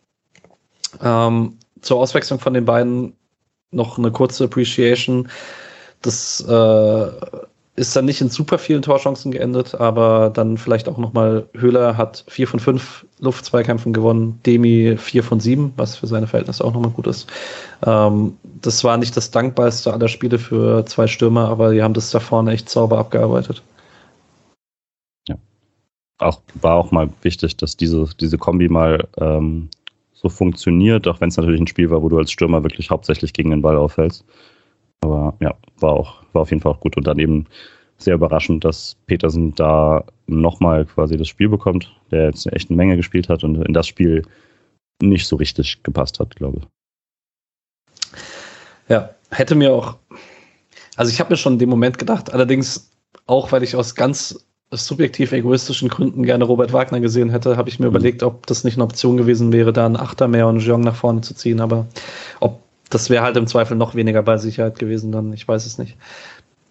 Ähm, 1.01 1.57
zur 1.82 1.99
Auswechslung 1.99 2.39
von 2.39 2.53
den 2.53 2.65
beiden 2.65 3.13
noch 3.71 3.97
eine 3.97 4.11
kurze 4.11 4.43
Appreciation. 4.43 5.29
Das 6.02 6.41
äh, 6.47 7.08
ist 7.76 7.95
dann 7.95 8.06
nicht 8.06 8.22
in 8.22 8.30
super 8.30 8.58
vielen 8.58 8.82
Torchancen 8.82 9.32
geendet, 9.32 9.76
aber 9.76 10.30
dann 10.30 10.58
vielleicht 10.58 10.89
auch 10.89 10.97
nochmal 10.97 11.47
Höhler 11.54 11.95
hat 11.95 12.26
vier 12.28 12.47
von 12.47 12.60
fünf 12.60 13.06
Luftzweikämpfen 13.20 13.93
gewonnen, 13.93 14.39
Demi 14.45 14.97
vier 14.97 15.24
von 15.24 15.39
sieben, 15.39 15.74
was 15.78 15.95
für 15.95 16.08
seine 16.08 16.28
Verhältnisse 16.28 16.66
auch 16.66 16.74
nochmal 16.74 16.91
gut 16.91 17.08
ist. 17.08 17.30
Ähm, 17.86 18.38
das 18.62 18.84
war 18.84 18.97
nicht 18.97 19.16
das 19.16 19.32
dankbarste 19.32 19.93
aller 19.93 20.10
Spiele 20.10 20.38
für 20.38 20.86
zwei 20.86 21.08
Stürmer, 21.08 21.47
aber 21.47 21.72
die 21.72 21.82
haben 21.82 21.93
das 21.93 22.12
da 22.12 22.20
vorne 22.20 22.52
echt 22.52 22.70
sauber 22.70 22.97
abgearbeitet. 22.97 23.64
Ja. 25.28 25.36
Auch, 26.20 26.41
war 26.56 26.76
auch 26.76 26.91
mal 26.91 27.10
wichtig, 27.22 27.56
dass 27.58 27.78
diese, 27.78 28.06
diese 28.20 28.38
Kombi 28.38 28.68
mal 28.68 29.08
ähm, 29.18 29.70
so 30.14 30.28
funktioniert, 30.30 31.08
auch 31.08 31.22
wenn 31.22 31.30
es 31.30 31.38
natürlich 31.38 31.62
ein 31.62 31.68
Spiel 31.68 31.89
war, 31.89 32.04
wo 32.04 32.10
du 32.10 32.18
als 32.18 32.32
Stürmer 32.32 32.64
wirklich 32.64 32.91
hauptsächlich 32.91 33.32
gegen 33.34 33.49
den 33.49 33.62
Ball 33.62 33.78
auffällst. 33.78 34.26
Aber 35.02 35.36
ja, 35.39 35.56
war 35.80 35.91
auch, 35.91 36.24
war 36.34 36.43
auf 36.43 36.49
jeden 36.49 36.62
Fall 36.62 36.72
auch 36.72 36.80
gut 36.80 36.97
und 36.97 37.06
dann 37.06 37.20
eben 37.20 37.47
sehr 37.97 38.16
überraschend, 38.16 38.66
dass 38.66 38.95
Petersen 39.06 39.54
da 39.56 40.04
nochmal 40.28 40.86
quasi 40.86 41.18
das 41.18 41.28
Spiel 41.28 41.49
bekommt, 41.49 41.93
der 42.10 42.26
jetzt 42.26 42.52
echt 42.52 42.70
eine 42.70 42.78
Menge 42.78 42.97
gespielt 42.97 43.30
hat 43.30 43.43
und 43.43 43.62
in 43.64 43.74
das 43.74 43.88
Spiel 43.88 44.24
nicht 45.02 45.28
so 45.28 45.36
richtig 45.36 45.84
gepasst 45.84 46.20
hat, 46.20 46.36
glaube 46.36 46.60
ich. 46.60 46.68
Ja, 48.88 49.12
hätte 49.30 49.56
mir 49.56 49.72
auch, 49.72 49.97
also 50.95 51.12
ich 51.12 51.20
habe 51.20 51.32
mir 51.32 51.38
schon 51.38 51.54
in 51.54 51.60
dem 51.60 51.70
Moment 51.70 51.97
gedacht, 51.97 52.34
allerdings 52.34 52.91
auch, 53.26 53.52
weil 53.52 53.64
ich 53.64 53.76
aus 53.76 53.95
ganz 53.95 54.45
subjektiv 54.72 55.32
egoistischen 55.32 55.89
Gründen 55.89 56.24
gerne 56.24 56.45
Robert 56.45 56.74
Wagner 56.74 57.02
gesehen 57.02 57.30
hätte, 57.30 57.58
habe 57.58 57.70
ich 57.70 57.80
mir 57.80 57.88
mhm. 57.88 57.95
überlegt, 57.95 58.24
ob 58.24 58.47
das 58.47 58.64
nicht 58.64 58.76
eine 58.76 58.84
Option 58.84 59.18
gewesen 59.18 59.52
wäre, 59.52 59.74
da 59.74 59.86
einen 59.86 59.97
Achter 59.97 60.28
mehr 60.28 60.47
und 60.47 60.60
Jean 60.60 60.82
nach 60.82 60.95
vorne 60.95 61.22
zu 61.22 61.34
ziehen, 61.34 61.60
aber 61.60 61.88
ob 62.39 62.62
das 62.94 63.10
wäre 63.10 63.24
halt 63.24 63.38
im 63.38 63.48
Zweifel 63.48 63.76
noch 63.78 63.96
weniger 63.96 64.22
bei 64.22 64.38
Sicherheit 64.38 64.78
gewesen, 64.78 65.12
dann, 65.12 65.34
ich 65.34 65.48
weiß 65.48 65.66
es 65.66 65.78
nicht. 65.78 65.98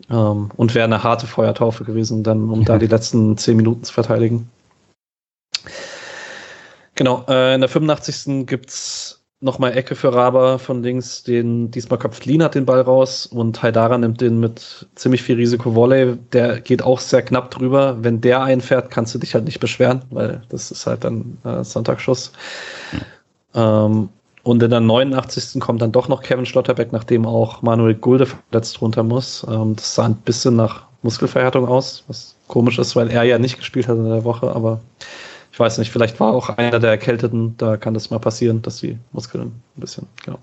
Ähm, 0.08 0.50
und 0.56 0.74
wäre 0.74 0.84
eine 0.84 1.02
harte 1.02 1.26
Feuertaufe 1.26 1.84
gewesen, 1.84 2.22
dann, 2.22 2.50
um 2.50 2.64
da 2.64 2.78
die 2.78 2.86
letzten 2.86 3.36
zehn 3.36 3.56
Minuten 3.56 3.84
zu 3.84 3.92
verteidigen. 3.92 4.48
Genau, 6.94 7.24
äh, 7.28 7.54
in 7.54 7.60
der 7.60 7.68
85. 7.68 8.46
gibt's 8.46 9.20
nochmal 9.40 9.76
Ecke 9.76 9.96
für 9.96 10.12
Raber 10.12 10.58
von 10.58 10.82
links, 10.82 11.22
den 11.22 11.70
diesmal 11.70 11.98
köpft 11.98 12.26
Lien 12.26 12.42
hat 12.42 12.54
den 12.54 12.66
Ball 12.66 12.82
raus 12.82 13.24
und 13.24 13.62
Haidara 13.62 13.96
nimmt 13.96 14.20
den 14.20 14.38
mit 14.38 14.86
ziemlich 14.96 15.22
viel 15.22 15.36
Risiko 15.36 15.74
Volley. 15.74 16.18
Der 16.32 16.60
geht 16.60 16.82
auch 16.82 17.00
sehr 17.00 17.22
knapp 17.22 17.50
drüber. 17.50 17.96
Wenn 18.02 18.20
der 18.20 18.42
einfährt, 18.42 18.90
kannst 18.90 19.14
du 19.14 19.18
dich 19.18 19.34
halt 19.34 19.46
nicht 19.46 19.60
beschweren, 19.60 20.02
weil 20.10 20.42
das 20.50 20.70
ist 20.70 20.86
halt 20.86 21.04
dann 21.04 21.38
äh, 21.44 21.64
Sonntagsschuss. 21.64 22.32
Mhm. 22.92 23.00
Ähm, 23.54 24.08
und 24.42 24.62
in 24.62 24.70
der 24.70 24.80
89. 24.80 25.60
kommt 25.60 25.82
dann 25.82 25.92
doch 25.92 26.08
noch 26.08 26.22
Kevin 26.22 26.46
Schlotterbeck, 26.46 26.92
nachdem 26.92 27.26
auch 27.26 27.62
Manuel 27.62 27.94
Gulde 27.94 28.26
verletzt 28.26 28.80
runter 28.80 29.02
muss. 29.02 29.46
Ähm, 29.48 29.76
das 29.76 29.94
sah 29.94 30.06
ein 30.06 30.16
bisschen 30.16 30.56
nach 30.56 30.84
Muskelverhärtung 31.02 31.66
aus, 31.66 32.04
was 32.08 32.36
komisch 32.48 32.78
ist, 32.78 32.96
weil 32.96 33.10
er 33.10 33.22
ja 33.22 33.38
nicht 33.38 33.58
gespielt 33.58 33.88
hat 33.88 33.96
in 33.96 34.08
der 34.08 34.24
Woche, 34.24 34.54
aber 34.54 34.80
ich 35.52 35.58
weiß 35.58 35.78
nicht, 35.78 35.90
vielleicht 35.90 36.20
war 36.20 36.32
auch 36.32 36.50
einer 36.50 36.78
der 36.78 36.90
Erkälteten, 36.90 37.56
da 37.58 37.76
kann 37.76 37.94
das 37.94 38.10
mal 38.10 38.18
passieren, 38.18 38.62
dass 38.62 38.78
die 38.78 38.98
Muskeln 39.12 39.48
ein 39.76 39.80
bisschen, 39.80 40.06
genau. 40.24 40.38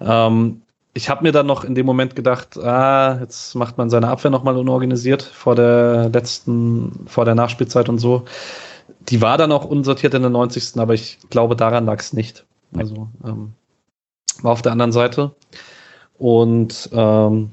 Ähm, 0.00 0.62
ich 0.94 1.08
habe 1.10 1.24
mir 1.24 1.32
dann 1.32 1.46
noch 1.46 1.64
in 1.64 1.74
dem 1.74 1.86
Moment 1.86 2.14
gedacht, 2.14 2.56
ah, 2.56 3.18
jetzt 3.20 3.54
macht 3.56 3.76
man 3.76 3.90
seine 3.90 4.08
Abwehr 4.08 4.30
nochmal 4.30 4.56
unorganisiert 4.56 5.22
vor 5.22 5.56
der 5.56 6.08
letzten, 6.08 7.04
vor 7.06 7.24
der 7.24 7.34
Nachspielzeit 7.34 7.88
und 7.88 7.98
so. 7.98 8.24
Die 9.08 9.20
war 9.20 9.36
dann 9.36 9.50
auch 9.50 9.64
unsortiert 9.64 10.14
in 10.14 10.22
der 10.22 10.30
90. 10.30 10.78
Aber 10.78 10.94
ich 10.94 11.18
glaube, 11.30 11.56
daran 11.56 11.84
lag 11.84 11.98
es 11.98 12.12
nicht. 12.12 12.44
Also 12.76 13.08
ähm, 13.24 13.52
war 14.42 14.52
auf 14.52 14.62
der 14.62 14.72
anderen 14.72 14.92
Seite. 14.92 15.32
Und 16.18 16.88
ähm, 16.92 17.52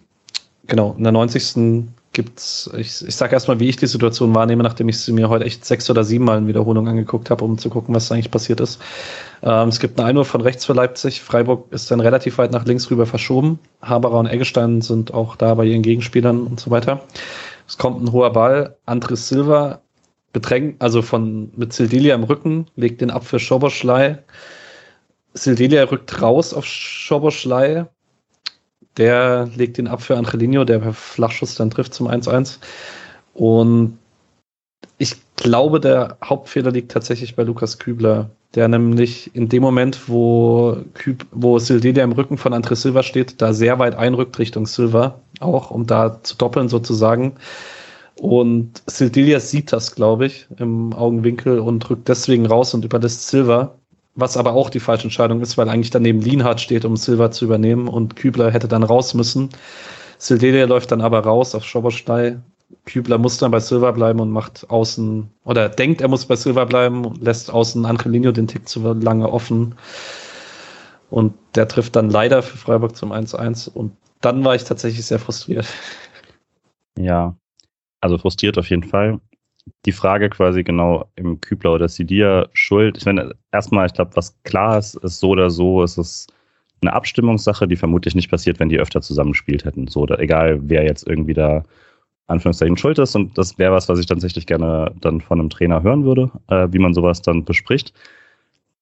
genau, 0.68 0.96
in 0.98 1.04
der 1.04 1.12
90. 1.12 1.86
gibt's, 2.14 2.70
ich, 2.78 3.08
ich 3.08 3.16
sage 3.16 3.34
erstmal, 3.34 3.60
wie 3.60 3.70
ich 3.70 3.78
die 3.78 3.88
Situation 3.88 4.36
wahrnehme, 4.36 4.64
nachdem 4.64 4.90
ich 4.90 5.00
sie 5.00 5.14
mir 5.14 5.30
heute 5.30 5.46
echt 5.46 5.66
sechs 5.66 5.90
oder 5.90 6.04
sieben 6.04 6.26
Mal 6.26 6.40
in 6.40 6.48
Wiederholung 6.48 6.88
angeguckt 6.88 7.30
habe, 7.30 7.46
um 7.46 7.58
zu 7.58 7.70
gucken, 7.70 7.96
was 7.96 8.12
eigentlich 8.12 8.32
passiert 8.32 8.60
ist. 8.60 8.82
Ähm, 9.42 9.70
es 9.70 9.80
gibt 9.80 10.00
eine 10.00 10.10
Einwurf 10.10 10.28
von 10.28 10.42
rechts 10.42 10.66
für 10.66 10.74
Leipzig. 10.74 11.22
Freiburg 11.22 11.72
ist 11.72 11.90
dann 11.90 12.00
relativ 12.00 12.38
weit 12.38 12.52
nach 12.52 12.66
links 12.66 12.90
rüber 12.92 13.06
verschoben. 13.06 13.60
Haberer 13.82 14.20
und 14.20 14.28
Eggestein 14.28 14.82
sind 14.82 15.14
auch 15.14 15.36
da 15.36 15.54
bei 15.54 15.66
ihren 15.66 15.82
Gegenspielern 15.82 16.46
und 16.46 16.60
so 16.60 16.72
weiter. 16.72 17.02
Es 17.68 17.78
kommt 17.78 18.04
ein 18.04 18.12
hoher 18.12 18.34
Ball. 18.34 18.76
Andres 18.86 19.30
Silva 19.30 19.82
bedrängt, 20.34 20.82
also 20.82 21.02
von 21.02 21.52
mit 21.56 21.74
Sildilia 21.74 22.16
im 22.16 22.24
Rücken, 22.24 22.68
legt 22.76 23.02
den 23.02 23.12
ab 23.12 23.26
für 23.26 23.40
Schoboschlei 23.40 24.20
Sildelia 25.34 25.84
rückt 25.84 26.22
raus 26.22 26.54
auf 26.54 26.66
Schoboschlei. 26.66 27.88
Der 28.98 29.50
legt 29.56 29.78
ihn 29.78 29.88
ab 29.88 30.02
für 30.02 30.18
Angelino, 30.18 30.66
der 30.66 30.80
per 30.80 30.94
Flachschuss 30.94 31.56
dann 31.56 31.70
trifft 31.70 31.94
zum 31.94 32.08
1-1. 32.08 32.58
Und 33.34 33.98
ich 34.98 35.16
glaube, 35.38 35.80
der 35.80 36.18
Hauptfehler 36.24 36.72
liegt 36.72 36.92
tatsächlich 36.92 37.36
bei 37.36 37.44
Lukas 37.44 37.80
Kübler, 37.80 38.30
der 38.54 38.68
nämlich 38.68 39.34
in 39.36 39.48
dem 39.50 39.64
Moment, 39.64 40.10
wo, 40.10 40.78
Küb, 40.94 41.26
wo 41.32 41.58
Sildelia 41.58 42.04
im 42.04 42.12
Rücken 42.12 42.38
von 42.38 42.54
André 42.54 42.76
Silva 42.76 43.02
steht, 43.02 43.42
da 43.42 43.54
sehr 43.54 43.80
weit 43.80 43.96
einrückt 43.96 44.38
Richtung 44.38 44.68
Silva, 44.68 45.20
auch 45.40 45.72
um 45.72 45.88
da 45.88 46.22
zu 46.22 46.36
doppeln 46.36 46.68
sozusagen. 46.70 47.34
Und 48.20 48.84
Sildelia 48.86 49.40
sieht 49.40 49.72
das, 49.72 49.96
glaube 49.96 50.28
ich, 50.28 50.48
im 50.58 50.94
Augenwinkel 50.94 51.60
und 51.60 51.90
rückt 51.90 52.08
deswegen 52.08 52.46
raus 52.46 52.74
und 52.74 52.86
überlässt 52.86 53.28
Silva, 53.30 53.74
was 54.16 54.38
aber 54.38 54.54
auch 54.54 54.70
die 54.70 54.80
falsche 54.80 55.06
Entscheidung 55.06 55.42
ist, 55.42 55.58
weil 55.58 55.70
eigentlich 55.70 55.90
daneben 55.90 56.22
Lienhardt 56.22 56.62
steht, 56.62 56.86
um 56.86 56.98
Silva 56.98 57.32
zu 57.32 57.46
übernehmen 57.46 57.88
und 57.88 58.16
Kübler 58.16 58.52
hätte 58.52 58.68
dann 58.68 58.84
raus 58.84 59.14
müssen. 59.14 59.50
Sildelia 60.18 60.66
läuft 60.66 60.92
dann 60.92 61.02
aber 61.02 61.20
raus 61.20 61.56
auf 61.56 61.64
Schoberstein. 61.64 62.44
Kübler 62.86 63.18
muss 63.18 63.38
dann 63.38 63.52
bei 63.52 63.60
Silva 63.60 63.92
bleiben 63.92 64.20
und 64.20 64.32
macht 64.32 64.70
außen, 64.70 65.30
oder 65.44 65.70
denkt, 65.70 66.02
er 66.02 66.08
muss 66.08 66.26
bei 66.26 66.36
Silva 66.36 66.66
bleiben 66.66 67.06
und 67.06 67.22
lässt 67.22 67.52
außen 67.52 67.86
Angelino 67.86 68.32
den 68.32 68.48
Tick 68.48 68.68
zu 68.68 68.94
lange 68.94 69.30
offen. 69.30 69.76
Und 71.10 71.34
der 71.56 71.68
trifft 71.68 71.96
dann 71.96 72.10
leider 72.10 72.42
für 72.42 72.58
Freiburg 72.58 72.96
zum 72.96 73.12
1-1. 73.12 73.70
Und 73.70 73.96
dann 74.22 74.44
war 74.46 74.56
ich 74.56 74.64
tatsächlich 74.64 75.06
sehr 75.06 75.20
frustriert. 75.20 75.68
Ja, 76.98 77.36
also 78.00 78.18
frustriert 78.18 78.58
auf 78.58 78.70
jeden 78.70 78.84
Fall. 78.84 79.20
Die 79.86 79.92
Frage 79.92 80.30
quasi 80.30 80.64
genau 80.64 81.10
im 81.16 81.40
Kübler 81.40 81.74
oder 81.74 81.88
Sidia 81.88 82.48
schuld. 82.54 82.98
Ich 82.98 83.06
meine, 83.06 83.36
erstmal, 83.52 83.86
ich 83.86 83.94
glaube, 83.94 84.16
was 84.16 84.42
klar 84.44 84.78
ist, 84.78 84.96
ist 84.96 85.20
so 85.20 85.30
oder 85.30 85.50
so, 85.50 85.84
ist 85.84 85.98
es 85.98 86.28
eine 86.82 86.94
Abstimmungssache, 86.94 87.68
die 87.68 87.76
vermutlich 87.76 88.16
nicht 88.16 88.32
passiert, 88.32 88.60
wenn 88.60 88.70
die 88.70 88.80
öfter 88.80 89.02
zusammengespielt 89.02 89.66
hätten. 89.66 89.88
So 89.88 90.02
oder 90.02 90.20
egal, 90.20 90.60
wer 90.64 90.84
jetzt 90.84 91.08
irgendwie 91.08 91.34
da 91.34 91.64
Anführungszeichen 92.28 92.78
schuld 92.78 92.98
ist. 92.98 93.16
Und 93.16 93.38
das 93.38 93.58
wäre 93.60 93.74
was, 93.74 93.88
was 93.90 94.00
ich 94.00 94.08
tatsächlich 94.08 94.48
gerne 94.48 94.92
dann 95.00 95.22
von 95.22 95.40
einem 95.40 95.50
Trainer 95.50 95.84
hören 95.84 96.06
würde, 96.06 96.32
äh, 96.48 96.68
wie 96.72 96.80
man 96.80 96.94
sowas 96.94 97.22
dann 97.22 97.46
bespricht. 97.46 97.94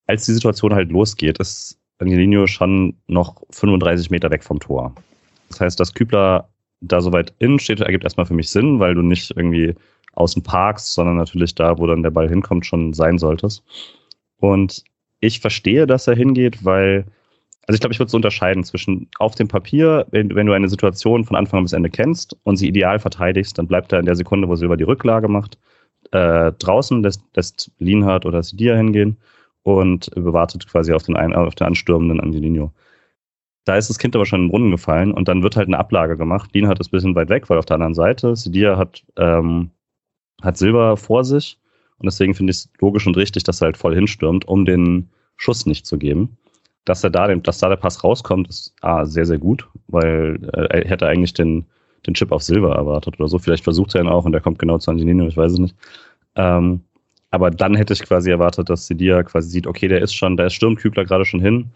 Als 0.07 0.25
die 0.25 0.33
Situation 0.33 0.73
halt 0.73 0.91
losgeht, 0.91 1.39
ist 1.39 1.77
Angelino 1.99 2.47
schon 2.47 2.95
noch 3.07 3.41
35 3.51 4.09
Meter 4.09 4.31
weg 4.31 4.43
vom 4.43 4.59
Tor. 4.59 4.95
Das 5.49 5.59
heißt, 5.59 5.79
dass 5.79 5.93
Kübler 5.93 6.47
da 6.81 7.01
so 7.01 7.11
weit 7.11 7.33
innen 7.39 7.59
steht, 7.59 7.81
ergibt 7.81 8.05
erstmal 8.05 8.25
für 8.25 8.33
mich 8.33 8.49
Sinn, 8.49 8.79
weil 8.79 8.95
du 8.95 9.01
nicht 9.01 9.31
irgendwie 9.35 9.75
außen 10.19 10.43
parkst, 10.43 10.93
sondern 10.93 11.17
natürlich 11.17 11.55
da, 11.55 11.77
wo 11.77 11.87
dann 11.87 12.03
der 12.03 12.11
Ball 12.11 12.29
hinkommt, 12.29 12.65
schon 12.65 12.93
sein 12.93 13.17
solltest. 13.17 13.63
Und 14.37 14.83
ich 15.19 15.39
verstehe, 15.39 15.87
dass 15.87 16.07
er 16.07 16.15
hingeht, 16.15 16.63
weil, 16.65 17.05
also 17.67 17.75
ich 17.75 17.79
glaube, 17.79 17.93
ich 17.93 17.99
würde 17.99 18.11
so 18.11 18.17
unterscheiden 18.17 18.63
zwischen 18.63 19.07
auf 19.19 19.35
dem 19.35 19.47
Papier, 19.47 20.05
wenn, 20.11 20.33
wenn, 20.35 20.47
du 20.47 20.53
eine 20.53 20.69
Situation 20.69 21.25
von 21.25 21.35
Anfang 21.35 21.63
bis 21.63 21.73
Ende 21.73 21.89
kennst 21.89 22.37
und 22.43 22.57
sie 22.57 22.67
ideal 22.67 22.99
verteidigst, 22.99 23.57
dann 23.57 23.67
bleibt 23.67 23.91
er 23.91 23.99
in 23.99 24.05
der 24.05 24.15
Sekunde, 24.15 24.47
wo 24.47 24.55
Silber 24.55 24.77
die 24.77 24.83
Rücklage 24.83 25.27
macht, 25.27 25.57
äh, 26.11 26.51
draußen, 26.53 27.01
lässt, 27.03 27.23
lässt 27.35 27.71
Lienhardt 27.79 28.25
oder 28.25 28.43
Sidia 28.43 28.75
hingehen 28.75 29.17
und 29.63 30.09
bewartet 30.15 30.67
quasi 30.67 30.93
auf 30.93 31.03
den, 31.03 31.15
ein, 31.15 31.33
auf 31.33 31.55
den 31.55 31.67
anstürmenden 31.67 32.19
Angelino. 32.19 32.71
Da 33.65 33.75
ist 33.75 33.89
das 33.89 33.99
Kind 33.99 34.15
aber 34.15 34.25
schon 34.25 34.39
in 34.39 34.45
den 34.45 34.51
Brunnen 34.51 34.71
gefallen 34.71 35.11
und 35.11 35.27
dann 35.27 35.43
wird 35.43 35.55
halt 35.55 35.67
eine 35.67 35.77
Ablage 35.77 36.17
gemacht. 36.17 36.51
Hat 36.55 36.79
es 36.79 36.87
ein 36.87 36.91
bisschen 36.91 37.15
weit 37.15 37.29
weg, 37.29 37.49
weil 37.49 37.59
auf 37.59 37.65
der 37.65 37.75
anderen 37.75 37.93
Seite. 37.93 38.35
Sidia 38.35 38.77
hat, 38.77 39.03
ähm, 39.17 39.69
hat 40.41 40.57
Silber 40.57 40.97
vor 40.97 41.23
sich 41.23 41.57
und 41.97 42.05
deswegen 42.05 42.33
finde 42.33 42.51
ich 42.51 42.57
es 42.57 42.69
logisch 42.79 43.05
und 43.07 43.17
richtig, 43.17 43.43
dass 43.43 43.61
er 43.61 43.65
halt 43.65 43.77
voll 43.77 43.95
hinstürmt, 43.95 44.47
um 44.47 44.65
den 44.65 45.09
Schuss 45.37 45.65
nicht 45.65 45.85
zu 45.85 45.97
geben. 45.97 46.37
Dass 46.85 47.03
er 47.03 47.09
da, 47.09 47.27
den, 47.27 47.43
dass 47.43 47.59
da 47.59 47.69
der 47.69 47.75
Pass 47.75 48.03
rauskommt, 48.03 48.47
ist 48.49 48.73
ah, 48.81 49.05
sehr, 49.05 49.25
sehr 49.25 49.37
gut, 49.37 49.67
weil 49.87 50.39
äh, 50.53 50.79
er 50.79 50.89
hätte 50.89 51.07
eigentlich 51.07 51.33
den, 51.33 51.65
den 52.07 52.13
Chip 52.13 52.31
auf 52.31 52.41
Silber 52.41 52.75
erwartet 52.75 53.19
oder 53.19 53.27
so. 53.27 53.37
Vielleicht 53.37 53.63
versucht 53.63 53.95
er 53.95 54.01
ihn 54.01 54.07
auch 54.07 54.25
und 54.25 54.31
der 54.31 54.41
kommt 54.41 54.59
genau 54.59 54.77
zu 54.77 54.91
Angelino, 54.91 55.27
ich 55.27 55.37
weiß 55.37 55.53
es 55.53 55.59
nicht. 55.59 55.75
Ähm, 56.35 56.81
aber 57.31 57.51
dann 57.51 57.75
hätte 57.75 57.93
ich 57.93 58.01
quasi 58.01 58.31
erwartet, 58.31 58.69
dass 58.69 58.87
Sidia 58.87 59.21
quasi 59.23 59.49
sieht, 59.49 59.67
okay, 59.67 59.87
der 59.87 60.01
ist 60.01 60.15
schon, 60.15 60.37
da 60.37 60.45
ist 60.45 60.53
Sturmkübler 60.53 61.05
gerade 61.05 61.25
schon 61.25 61.41
hin 61.41 61.69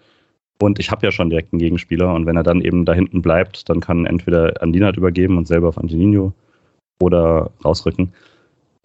und 0.59 0.79
ich 0.79 0.89
habe 0.89 1.05
ja 1.05 1.11
schon 1.11 1.29
direkt 1.29 1.53
einen 1.53 1.59
Gegenspieler. 1.59 2.13
Und 2.13 2.25
wenn 2.25 2.37
er 2.37 2.43
dann 2.43 2.61
eben 2.61 2.85
da 2.85 2.93
hinten 2.93 3.21
bleibt, 3.21 3.69
dann 3.69 3.79
kann 3.81 4.05
entweder 4.05 4.61
an 4.61 4.73
Dinat 4.73 4.97
übergeben 4.97 5.37
und 5.37 5.47
selber 5.47 5.67
auf 5.67 5.77
Angelino 5.77 6.33
oder 6.99 7.51
rausrücken. 7.63 8.13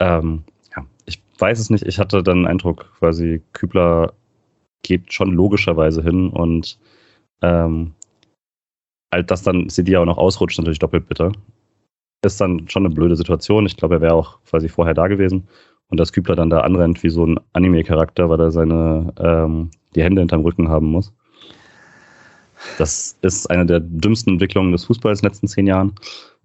Ähm, 0.00 0.44
ja, 0.74 0.84
ich 1.06 1.22
weiß 1.38 1.58
es 1.58 1.70
nicht. 1.70 1.86
Ich 1.86 1.98
hatte 1.98 2.22
dann 2.22 2.38
den 2.38 2.46
Eindruck, 2.46 2.92
quasi 2.98 3.42
Kübler 3.52 4.12
geht 4.82 5.12
schon 5.12 5.32
logischerweise 5.32 6.02
hin 6.02 6.30
und 6.30 6.78
ähm, 7.42 7.92
halt, 9.12 9.30
dass 9.30 9.42
dann 9.42 9.68
CD 9.68 9.96
auch 9.96 10.04
noch 10.04 10.18
ausrutscht, 10.18 10.58
natürlich 10.58 10.78
doppelt 10.78 11.08
bitter. 11.08 11.32
Ist 12.24 12.40
dann 12.40 12.68
schon 12.68 12.84
eine 12.84 12.94
blöde 12.94 13.16
Situation. 13.16 13.66
Ich 13.66 13.76
glaube, 13.76 13.96
er 13.96 14.00
wäre 14.00 14.14
auch 14.14 14.42
quasi 14.44 14.68
vorher 14.68 14.94
da 14.94 15.06
gewesen. 15.06 15.48
Und 15.90 15.98
dass 15.98 16.12
Kübler 16.12 16.36
dann 16.36 16.50
da 16.50 16.60
anrennt 16.60 17.02
wie 17.02 17.08
so 17.08 17.24
ein 17.24 17.40
Anime-Charakter, 17.54 18.28
weil 18.28 18.40
er 18.40 18.50
seine 18.50 19.12
ähm, 19.18 19.70
die 19.94 20.02
Hände 20.02 20.20
hinterm 20.20 20.42
Rücken 20.42 20.68
haben 20.68 20.86
muss. 20.86 21.14
Das 22.76 23.16
ist 23.22 23.48
eine 23.50 23.64
der 23.64 23.80
dümmsten 23.80 24.34
Entwicklungen 24.34 24.72
des 24.72 24.84
Fußballs 24.84 25.20
in 25.20 25.22
den 25.22 25.30
letzten 25.30 25.48
zehn 25.48 25.66
Jahren. 25.66 25.94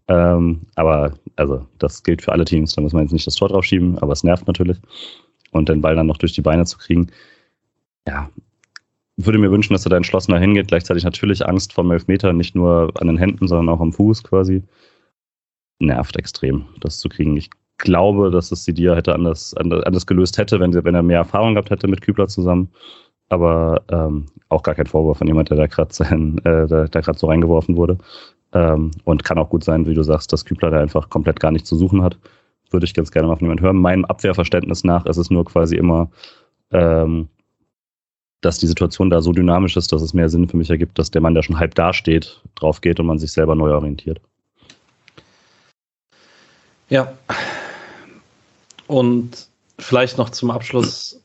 Ähm, 0.07 0.61
aber 0.75 1.13
also 1.35 1.65
das 1.79 2.03
gilt 2.03 2.21
für 2.21 2.31
alle 2.31 2.45
Teams, 2.45 2.73
da 2.73 2.81
muss 2.81 2.93
man 2.93 3.03
jetzt 3.03 3.13
nicht 3.13 3.27
das 3.27 3.35
Tor 3.35 3.49
drauf 3.49 3.65
schieben, 3.65 3.97
aber 3.99 4.13
es 4.13 4.23
nervt 4.23 4.47
natürlich. 4.47 4.77
Und 5.51 5.69
den 5.69 5.81
Ball 5.81 5.95
dann 5.95 6.07
noch 6.07 6.17
durch 6.17 6.33
die 6.33 6.41
Beine 6.41 6.65
zu 6.65 6.77
kriegen. 6.77 7.07
Ja, 8.07 8.29
würde 9.17 9.37
mir 9.37 9.51
wünschen, 9.51 9.73
dass 9.73 9.85
er 9.85 9.91
da 9.91 9.97
entschlossener 9.97 10.39
hingeht. 10.39 10.67
Gleichzeitig 10.67 11.03
natürlich 11.03 11.45
Angst 11.47 11.73
vor 11.73 11.83
dem 11.83 11.91
Elfmeter, 11.91 12.33
nicht 12.33 12.55
nur 12.55 12.91
an 12.99 13.07
den 13.07 13.17
Händen, 13.17 13.47
sondern 13.47 13.69
auch 13.69 13.79
am 13.79 13.93
Fuß 13.93 14.23
quasi. 14.23 14.63
Nervt 15.79 16.17
extrem, 16.17 16.65
das 16.79 16.99
zu 16.99 17.09
kriegen. 17.09 17.37
Ich 17.37 17.49
glaube, 17.77 18.31
dass 18.31 18.51
es 18.51 18.65
Sidia 18.65 18.95
hätte 18.95 19.13
anders, 19.13 19.53
anders 19.55 20.07
gelöst 20.07 20.37
hätte, 20.37 20.59
wenn, 20.59 20.73
sie, 20.73 20.83
wenn 20.83 20.95
er 20.95 21.03
mehr 21.03 21.19
Erfahrung 21.19 21.53
gehabt 21.53 21.69
hätte 21.69 21.87
mit 21.87 22.01
Kübler 22.01 22.27
zusammen 22.27 22.69
aber 23.33 23.81
ähm, 23.89 24.27
auch 24.49 24.63
gar 24.63 24.75
kein 24.75 24.85
Vorwurf 24.85 25.17
von 25.17 25.27
jemand, 25.27 25.49
der 25.49 25.57
da 25.57 25.67
gerade 25.67 25.91
äh, 26.43 26.67
der 26.67 27.01
gerade 27.01 27.19
so 27.19 27.27
reingeworfen 27.27 27.75
wurde. 27.75 27.97
Ähm, 28.53 28.91
und 29.03 29.23
kann 29.23 29.37
auch 29.37 29.49
gut 29.49 29.63
sein, 29.63 29.87
wie 29.87 29.93
du 29.93 30.03
sagst, 30.03 30.31
dass 30.31 30.45
Kübler 30.45 30.69
da 30.69 30.79
einfach 30.79 31.09
komplett 31.09 31.39
gar 31.39 31.51
nichts 31.51 31.69
zu 31.69 31.75
suchen 31.75 32.03
hat. 32.03 32.17
Würde 32.69 32.85
ich 32.85 32.93
ganz 32.93 33.11
gerne 33.11 33.27
mal 33.27 33.35
von 33.35 33.45
jemandem 33.45 33.65
hören. 33.65 33.77
Meinem 33.77 34.05
Abwehrverständnis 34.05 34.83
nach 34.83 35.05
ist 35.05 35.17
es 35.17 35.29
nur 35.29 35.45
quasi 35.45 35.75
immer, 35.75 36.09
ähm, 36.71 37.29
dass 38.41 38.59
die 38.59 38.67
Situation 38.67 39.09
da 39.09 39.21
so 39.21 39.31
dynamisch 39.31 39.77
ist, 39.77 39.91
dass 39.91 40.01
es 40.01 40.13
mehr 40.13 40.29
Sinn 40.29 40.49
für 40.49 40.57
mich 40.57 40.69
ergibt, 40.69 40.99
dass 40.99 41.11
der 41.11 41.21
Mann, 41.21 41.33
der 41.33 41.43
schon 41.43 41.57
halb 41.59 41.75
dasteht, 41.75 42.41
drauf 42.55 42.81
geht 42.81 42.99
und 42.99 43.05
man 43.05 43.19
sich 43.19 43.31
selber 43.31 43.55
neu 43.55 43.71
orientiert. 43.73 44.21
Ja. 46.89 47.13
Und 48.87 49.47
vielleicht 49.79 50.17
noch 50.17 50.29
zum 50.29 50.51
Abschluss. 50.51 51.23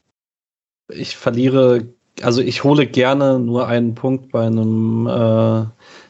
Ich 0.91 1.17
verliere 1.17 1.85
also 2.23 2.43
ich 2.43 2.65
hole 2.65 2.87
gerne 2.87 3.39
nur 3.39 3.67
einen 3.69 3.95
Punkt 3.95 4.31
bei 4.31 4.47
einem, 4.47 5.07
äh, 5.07 5.67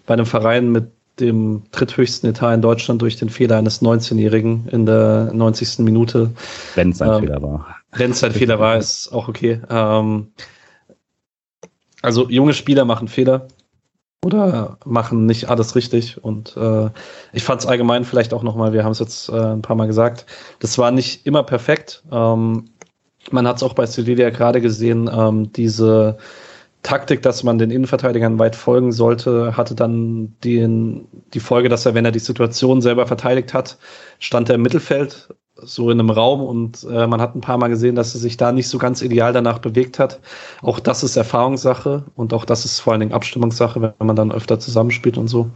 bei 0.07 0.15
einem 0.15 0.27
Verein 0.27 0.71
mit 0.71 0.91
dem 1.21 1.63
dritthöchsten 1.73 2.31
Etat 2.31 2.55
in 2.55 2.63
Deutschland 2.63 3.03
durch 3.03 3.17
den 3.17 3.29
Fehler 3.29 3.57
eines 3.57 3.83
19-Jährigen 3.83 4.69
in 4.69 4.87
der 4.87 5.31
90. 5.33 5.81
Minute. 5.81 6.31
Wenn 6.75 6.91
es 6.91 7.03
ein 7.03 7.13
ähm, 7.13 7.21
Fehler 7.21 7.43
war. 7.43 7.77
Wenn 7.93 8.11
es 8.13 8.23
ein 8.23 8.33
Fehler 8.33 8.59
war, 8.59 8.77
ist 8.77 9.13
auch 9.13 9.29
okay. 9.29 9.61
Ähm, 9.69 10.29
also 12.03 12.29
junge 12.29 12.55
Spieler 12.55 12.85
machen 12.85 13.09
Fehler 13.09 13.49
oder 14.25 14.79
machen 14.85 15.27
nicht 15.27 15.49
alles 15.49 15.75
richtig. 15.75 16.23
Und 16.23 16.57
äh, 16.57 16.91
ich 17.33 17.45
fand 17.45 17.61
es 17.61 17.67
allgemein 17.67 18.05
vielleicht 18.05 18.33
auch 18.33 18.43
nochmal, 18.43 18.73
wir 18.73 18.85
haben 18.85 18.93
es 18.93 18.99
jetzt 18.99 19.29
äh, 19.29 19.33
ein 19.33 19.63
paar 19.63 19.77
Mal 19.77 19.87
gesagt, 19.87 20.27
das 20.61 20.79
war 20.79 20.91
nicht 20.91 21.27
immer 21.27 21.43
perfekt. 21.43 22.03
Ähm, 22.11 22.71
man 23.31 23.47
hat 23.47 23.57
es 23.57 23.63
auch 23.63 23.75
bei 23.75 23.87
Sevilla 23.87 24.31
gerade 24.31 24.61
gesehen, 24.61 25.11
ähm, 25.13 25.53
diese 25.53 26.19
Taktik, 26.83 27.23
dass 27.23 27.43
man 27.43 27.59
den 27.59 27.71
Innenverteidigern 27.71 28.39
weit 28.39 28.55
folgen 28.57 28.93
sollte, 28.93 29.57
hatte 29.57 29.75
dann 29.75 30.35
den, 30.45 31.07
die 31.35 31.41
Folge, 31.41 31.69
dass 31.69 31.85
er, 31.85 31.95
wenn 31.95 32.05
er 32.05 32.13
die 32.13 32.19
Situation 32.19 32.81
selber 32.81 33.07
verteidigt 33.07 33.53
hat, 33.53 33.79
stand 34.19 34.49
er 34.49 34.55
im 34.55 34.63
Mittelfeld, 34.63 35.29
so 35.61 35.91
in 35.91 35.99
einem 35.99 36.11
Raum 36.11 36.41
und 36.41 36.87
äh, 36.89 37.09
man 37.09 37.21
hat 37.21 37.35
ein 37.35 37.41
paar 37.41 37.59
Mal 37.59 37.67
gesehen, 37.67 37.97
dass 37.97 38.15
er 38.15 38.21
sich 38.21 38.37
da 38.37 38.53
nicht 38.53 38.69
so 38.69 38.79
ganz 38.79 39.03
ideal 39.03 39.33
danach 39.33 39.59
bewegt 39.59 39.99
hat. 39.99 40.21
Auch 40.63 40.79
das 40.79 41.03
ist 41.03 41.17
Erfahrungssache 41.17 42.05
und 42.15 42.33
auch 42.33 42.45
das 42.45 42.65
ist 42.65 42.79
vor 42.79 42.93
allen 42.93 43.01
Dingen 43.01 43.13
Abstimmungssache, 43.13 43.83
wenn 43.83 44.07
man 44.07 44.15
dann 44.15 44.31
öfter 44.31 44.61
zusammenspielt 44.61 45.19
und 45.19 45.27
so. 45.27 45.51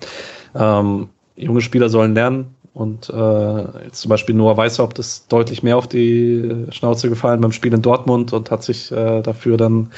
Ähm, 0.57 1.09
junge 1.37 1.61
Spieler 1.61 1.89
sollen 1.89 2.15
lernen, 2.15 2.57
und 2.75 3.11
äh, 3.11 3.85
jetzt 3.85 4.01
zum 4.01 4.09
Beispiel 4.09 4.35
Noah 4.35 4.57
Weißhaupt 4.57 4.99
ist 4.99 5.31
deutlich 5.31 5.63
mehr 5.63 5.77
auf 5.77 5.89
die 5.89 6.67
Schnauze 6.71 7.11
gefallen 7.11 7.41
beim 7.41 7.53
Spiel 7.53 7.75
in 7.75 7.83
Dortmund 7.83 8.33
und 8.33 8.51
hat 8.51 8.63
sich 8.63 8.91
äh, 8.91 9.21
dafür 9.21 9.59
dann 9.59 9.91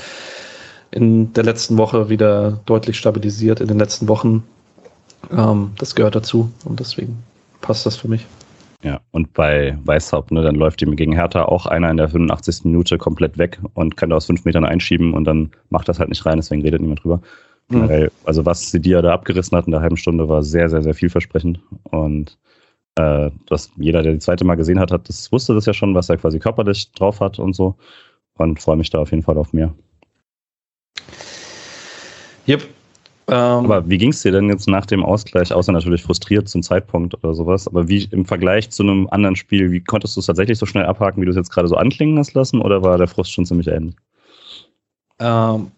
in 0.94 1.32
der 1.32 1.44
letzten 1.44 1.76
Woche 1.76 2.08
wieder 2.08 2.60
deutlich 2.66 2.96
stabilisiert, 2.96 3.60
in 3.60 3.68
den 3.68 3.78
letzten 3.78 4.08
Wochen. 4.08 4.44
Ähm, 5.30 5.72
das 5.78 5.94
gehört 5.94 6.14
dazu 6.14 6.50
und 6.64 6.78
deswegen 6.78 7.22
passt 7.60 7.84
das 7.84 7.96
für 7.96 8.08
mich. 8.08 8.26
Ja, 8.82 9.00
und 9.12 9.32
bei 9.32 9.78
Weißhaupt, 9.84 10.30
ne, 10.30 10.42
dann 10.42 10.56
läuft 10.56 10.82
ihm 10.82 10.94
gegen 10.94 11.12
Hertha 11.12 11.46
auch 11.46 11.66
einer 11.66 11.90
in 11.90 11.96
der 11.96 12.08
85. 12.08 12.64
Minute 12.64 12.98
komplett 12.98 13.38
weg 13.38 13.58
und 13.72 13.96
kann 13.96 14.10
da 14.10 14.16
aus 14.16 14.26
fünf 14.26 14.44
Metern 14.44 14.64
einschieben 14.64 15.14
und 15.14 15.24
dann 15.24 15.50
macht 15.70 15.88
das 15.88 15.98
halt 15.98 16.10
nicht 16.10 16.24
rein, 16.26 16.36
deswegen 16.36 16.62
redet 16.62 16.82
niemand 16.82 17.02
drüber. 17.02 17.20
Mhm. 17.70 18.10
Also 18.24 18.44
was 18.44 18.70
Sidia 18.70 19.00
da 19.00 19.14
abgerissen 19.14 19.56
hat 19.56 19.64
in 19.64 19.72
der 19.72 19.80
halben 19.80 19.96
Stunde 19.96 20.28
war 20.28 20.42
sehr, 20.42 20.68
sehr, 20.68 20.82
sehr 20.82 20.94
vielversprechend 20.94 21.60
und 21.90 22.36
äh, 22.96 23.30
dass 23.46 23.70
jeder, 23.76 24.02
der 24.02 24.12
die 24.12 24.18
zweite 24.18 24.44
Mal 24.44 24.56
gesehen 24.56 24.78
hat, 24.78 24.92
hat 24.92 25.08
das 25.08 25.32
wusste 25.32 25.54
das 25.54 25.64
ja 25.64 25.72
schon, 25.72 25.94
was 25.94 26.10
er 26.10 26.18
quasi 26.18 26.38
körperlich 26.38 26.92
drauf 26.92 27.20
hat 27.20 27.38
und 27.38 27.56
so 27.56 27.76
und 28.36 28.60
freue 28.60 28.76
mich 28.76 28.90
da 28.90 28.98
auf 28.98 29.10
jeden 29.10 29.22
Fall 29.22 29.38
auf 29.38 29.54
mehr. 29.54 29.74
Yep, 32.46 32.68
ähm, 33.26 33.36
aber 33.36 33.88
wie 33.88 33.96
ging 33.96 34.10
es 34.10 34.20
dir 34.20 34.32
denn 34.32 34.50
jetzt 34.50 34.68
nach 34.68 34.84
dem 34.84 35.02
Ausgleich, 35.02 35.52
außer 35.52 35.72
natürlich 35.72 36.02
frustriert 36.02 36.48
zum 36.48 36.62
Zeitpunkt 36.62 37.14
oder 37.14 37.34
sowas, 37.34 37.66
aber 37.66 37.88
wie 37.88 38.04
im 38.10 38.26
Vergleich 38.26 38.68
zu 38.70 38.82
einem 38.82 39.08
anderen 39.10 39.34
Spiel, 39.34 39.72
wie 39.72 39.80
konntest 39.80 40.16
du 40.16 40.20
es 40.20 40.26
tatsächlich 40.26 40.58
so 40.58 40.66
schnell 40.66 40.84
abhaken, 40.84 41.22
wie 41.22 41.24
du 41.24 41.30
es 41.30 41.36
jetzt 41.36 41.50
gerade 41.50 41.68
so 41.68 41.76
anklingen 41.76 42.18
hast 42.18 42.34
lassen, 42.34 42.60
oder 42.60 42.82
war 42.82 42.98
der 42.98 43.08
Frust 43.08 43.32
schon 43.32 43.46
ziemlich 43.46 43.68
ähnlich? 43.68 43.94
Ähm, 45.20 45.70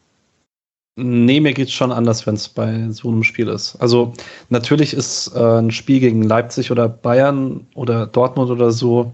nee, 0.96 1.38
mir 1.38 1.52
geht 1.52 1.68
es 1.68 1.74
schon 1.74 1.92
anders, 1.92 2.26
wenn 2.26 2.34
es 2.34 2.48
bei 2.48 2.90
so 2.90 3.10
einem 3.10 3.22
Spiel 3.22 3.46
ist. 3.46 3.76
Also 3.76 4.12
natürlich 4.48 4.92
ist 4.92 5.32
äh, 5.36 5.58
ein 5.58 5.70
Spiel 5.70 6.00
gegen 6.00 6.22
Leipzig 6.22 6.72
oder 6.72 6.88
Bayern 6.88 7.64
oder 7.74 8.08
Dortmund 8.08 8.50
oder 8.50 8.72
so, 8.72 9.12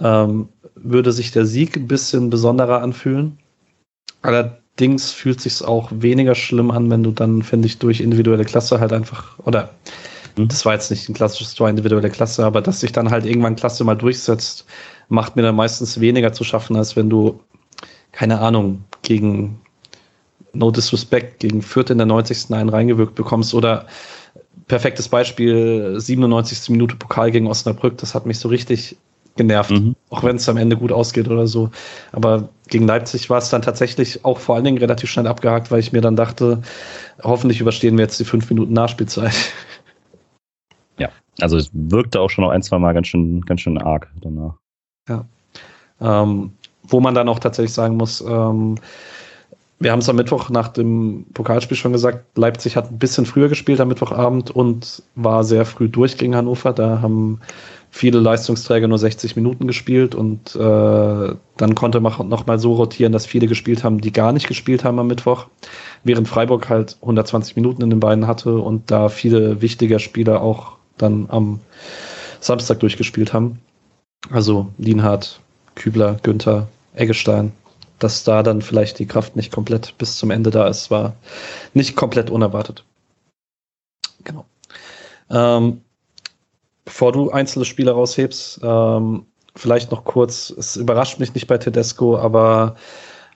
ähm, 0.00 0.48
würde 0.74 1.12
sich 1.12 1.30
der 1.30 1.46
Sieg 1.46 1.76
ein 1.76 1.86
bisschen 1.86 2.30
besonderer 2.30 2.82
anfühlen. 2.82 3.38
Allerdings 4.22 4.60
Dings 4.80 5.12
fühlt 5.12 5.40
sich 5.40 5.62
auch 5.62 5.90
weniger 5.92 6.34
schlimm 6.34 6.70
an, 6.70 6.90
wenn 6.90 7.02
du 7.02 7.10
dann, 7.10 7.42
finde 7.42 7.66
ich, 7.66 7.78
durch 7.78 8.00
individuelle 8.00 8.44
Klasse 8.44 8.80
halt 8.80 8.92
einfach, 8.92 9.38
oder 9.40 9.70
mhm. 10.36 10.48
das 10.48 10.64
war 10.64 10.72
jetzt 10.72 10.90
nicht 10.90 11.08
ein 11.08 11.14
klassisches 11.14 11.54
Tor 11.54 11.68
individuelle 11.68 12.10
Klasse, 12.10 12.44
aber 12.44 12.62
dass 12.62 12.80
sich 12.80 12.92
dann 12.92 13.10
halt 13.10 13.26
irgendwann 13.26 13.56
Klasse 13.56 13.84
mal 13.84 13.94
durchsetzt, 13.94 14.64
macht 15.08 15.36
mir 15.36 15.42
dann 15.42 15.56
meistens 15.56 16.00
weniger 16.00 16.32
zu 16.32 16.44
schaffen, 16.44 16.76
als 16.76 16.96
wenn 16.96 17.10
du, 17.10 17.40
keine 18.12 18.40
Ahnung, 18.40 18.84
gegen 19.02 19.60
No 20.52 20.70
Disrespect, 20.70 21.40
gegen 21.40 21.62
Fürth 21.62 21.90
in 21.90 21.98
der 21.98 22.06
90. 22.06 22.52
einen 22.52 22.70
reingewirkt 22.70 23.14
bekommst 23.14 23.54
oder 23.54 23.86
perfektes 24.66 25.08
Beispiel, 25.08 25.94
97. 25.98 26.70
Minute 26.70 26.96
Pokal 26.96 27.30
gegen 27.30 27.46
Osnabrück, 27.46 27.98
das 27.98 28.14
hat 28.14 28.26
mich 28.26 28.38
so 28.38 28.48
richtig 28.48 28.96
genervt, 29.40 29.70
mhm. 29.70 29.96
auch 30.10 30.22
wenn 30.22 30.36
es 30.36 30.48
am 30.50 30.58
Ende 30.58 30.76
gut 30.76 30.92
ausgeht 30.92 31.28
oder 31.28 31.46
so. 31.46 31.70
Aber 32.12 32.50
gegen 32.68 32.86
Leipzig 32.86 33.30
war 33.30 33.38
es 33.38 33.48
dann 33.48 33.62
tatsächlich 33.62 34.22
auch 34.22 34.38
vor 34.38 34.54
allen 34.54 34.64
Dingen 34.64 34.76
relativ 34.76 35.08
schnell 35.08 35.26
abgehakt, 35.26 35.70
weil 35.70 35.80
ich 35.80 35.92
mir 35.92 36.02
dann 36.02 36.14
dachte, 36.14 36.60
hoffentlich 37.22 37.60
überstehen 37.60 37.96
wir 37.96 38.04
jetzt 38.04 38.20
die 38.20 38.26
fünf 38.26 38.50
Minuten 38.50 38.74
Nachspielzeit. 38.74 39.34
Ja, 40.98 41.08
also 41.40 41.56
es 41.56 41.70
wirkte 41.72 42.20
auch 42.20 42.28
schon 42.28 42.44
noch 42.44 42.50
ein, 42.50 42.62
zwei 42.62 42.78
Mal 42.78 42.92
ganz 42.92 43.06
schön, 43.06 43.40
ganz 43.40 43.62
schön 43.62 43.78
arg 43.78 44.10
danach. 44.20 44.56
Ja. 45.08 45.24
Ähm, 46.02 46.52
wo 46.82 47.00
man 47.00 47.14
dann 47.14 47.28
auch 47.30 47.38
tatsächlich 47.38 47.72
sagen 47.72 47.96
muss, 47.96 48.20
ähm, 48.20 48.76
wir 49.78 49.92
haben 49.92 50.00
es 50.00 50.08
am 50.10 50.16
Mittwoch 50.16 50.50
nach 50.50 50.68
dem 50.68 51.24
Pokalspiel 51.32 51.78
schon 51.78 51.92
gesagt, 51.92 52.36
Leipzig 52.36 52.76
hat 52.76 52.90
ein 52.90 52.98
bisschen 52.98 53.24
früher 53.24 53.48
gespielt 53.48 53.80
am 53.80 53.88
Mittwochabend 53.88 54.50
und 54.50 55.02
war 55.14 55.42
sehr 55.42 55.64
früh 55.64 55.88
durch 55.88 56.18
gegen 56.18 56.36
Hannover. 56.36 56.74
Da 56.74 57.00
haben 57.00 57.40
viele 57.90 58.20
Leistungsträger 58.20 58.86
nur 58.86 58.98
60 58.98 59.36
Minuten 59.36 59.66
gespielt 59.66 60.14
und 60.14 60.54
äh, 60.54 60.58
dann 60.58 61.74
konnte 61.74 62.00
man 62.00 62.28
noch 62.28 62.46
mal 62.46 62.58
so 62.58 62.74
rotieren, 62.74 63.12
dass 63.12 63.26
viele 63.26 63.46
gespielt 63.46 63.82
haben, 63.82 64.00
die 64.00 64.12
gar 64.12 64.32
nicht 64.32 64.46
gespielt 64.46 64.84
haben 64.84 64.98
am 64.98 65.08
Mittwoch, 65.08 65.46
während 66.04 66.28
Freiburg 66.28 66.68
halt 66.68 66.96
120 67.00 67.56
Minuten 67.56 67.82
in 67.82 67.90
den 67.90 68.00
Beinen 68.00 68.26
hatte 68.26 68.58
und 68.58 68.90
da 68.90 69.08
viele 69.08 69.60
wichtige 69.60 69.98
Spieler 69.98 70.40
auch 70.40 70.76
dann 70.96 71.26
am 71.28 71.60
Samstag 72.40 72.80
durchgespielt 72.80 73.32
haben. 73.32 73.58
Also 74.30 74.68
Lienhardt, 74.78 75.40
Kübler, 75.74 76.18
Günther, 76.22 76.68
Eggestein. 76.94 77.52
Dass 77.98 78.24
da 78.24 78.42
dann 78.42 78.62
vielleicht 78.62 78.98
die 78.98 79.06
Kraft 79.06 79.36
nicht 79.36 79.52
komplett 79.52 79.98
bis 79.98 80.16
zum 80.16 80.30
Ende 80.30 80.50
da 80.50 80.66
ist, 80.68 80.90
war 80.90 81.16
nicht 81.74 81.96
komplett 81.96 82.30
unerwartet. 82.30 82.82
Genau. 84.24 84.46
Ähm, 85.28 85.82
bevor 86.90 87.12
du 87.12 87.30
einzelne 87.30 87.64
Spiele 87.64 87.92
raushebst, 87.92 88.60
ähm, 88.64 89.26
vielleicht 89.54 89.92
noch 89.92 90.04
kurz, 90.04 90.50
es 90.50 90.74
überrascht 90.76 91.20
mich 91.20 91.32
nicht 91.34 91.46
bei 91.46 91.56
Tedesco, 91.56 92.18
aber 92.18 92.74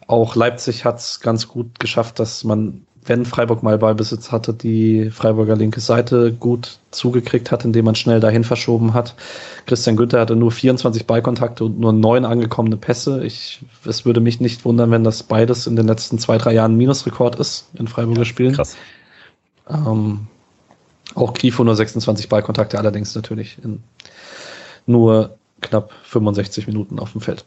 auch 0.09 0.35
Leipzig 0.35 0.85
hat 0.85 0.99
es 0.99 1.21
ganz 1.21 1.47
gut 1.47 1.79
geschafft, 1.79 2.19
dass 2.19 2.43
man, 2.43 2.85
wenn 3.05 3.25
Freiburg 3.25 3.63
mal 3.63 3.79
Ballbesitz 3.79 4.33
hatte, 4.33 4.55
die 4.55 5.09
Freiburger 5.11 5.55
linke 5.55 5.81
Seite 5.81 6.33
gut 6.33 6.79
zugekriegt 6.91 7.53
hat, 7.53 7.65
indem 7.65 7.85
man 7.85 7.95
schnell 7.95 8.19
dahin 8.19 8.43
verschoben 8.43 8.93
hat. 8.93 9.15
Christian 9.67 9.97
Günther 9.97 10.21
hatte 10.21 10.35
nur 10.35 10.51
24 10.51 11.07
Ballkontakte 11.07 11.65
und 11.65 11.79
nur 11.79 11.93
neun 11.93 12.25
angekommene 12.25 12.77
Pässe. 12.77 13.25
Ich, 13.25 13.61
es 13.87 14.05
würde 14.05 14.21
mich 14.21 14.41
nicht 14.41 14.65
wundern, 14.65 14.91
wenn 14.91 15.05
das 15.05 15.23
beides 15.23 15.69
in 15.69 15.77
den 15.77 15.87
letzten 15.87 16.19
zwei, 16.19 16.39
drei 16.39 16.55
Jahren 16.55 16.77
Minusrekord 16.77 17.37
ist 17.37 17.69
in 17.75 17.87
Freiburger 17.87 18.23
ja, 18.23 18.27
Spielen. 18.27 18.55
Krass. 18.55 18.77
Ähm, 19.71 20.27
auch 21.15 21.35
Grifo 21.35 21.65
nur 21.65 21.77
26 21.77 22.29
Ballkontakte, 22.29 22.79
allerdings 22.79 23.15
natürlich 23.15 23.59
in 23.63 23.83
nur 24.87 25.37
knapp 25.61 25.93
65 26.05 26.67
Minuten 26.67 26.99
auf 26.99 27.13
dem 27.13 27.21
Feld. 27.21 27.45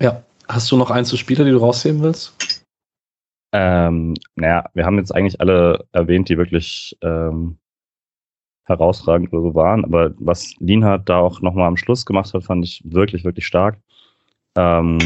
Ja, 0.00 0.22
hast 0.48 0.70
du 0.70 0.76
noch 0.76 0.90
Einzelspieler, 0.90 1.44
die 1.44 1.52
du 1.52 1.58
rausheben 1.58 2.02
willst? 2.02 2.34
Ähm, 3.52 4.14
naja, 4.34 4.68
wir 4.74 4.84
haben 4.84 4.98
jetzt 4.98 5.14
eigentlich 5.14 5.40
alle 5.40 5.86
erwähnt, 5.92 6.28
die 6.28 6.36
wirklich 6.36 6.96
ähm, 7.02 7.58
herausragend 8.64 9.32
oder 9.32 9.42
so 9.42 9.54
waren, 9.54 9.84
aber 9.84 10.12
was 10.18 10.54
Lienhardt 10.58 11.08
da 11.08 11.18
auch 11.18 11.40
nochmal 11.40 11.68
am 11.68 11.76
Schluss 11.76 12.04
gemacht 12.04 12.34
hat, 12.34 12.44
fand 12.44 12.64
ich 12.64 12.82
wirklich, 12.84 13.24
wirklich 13.24 13.46
stark. 13.46 13.78
Ähm, 14.56 14.98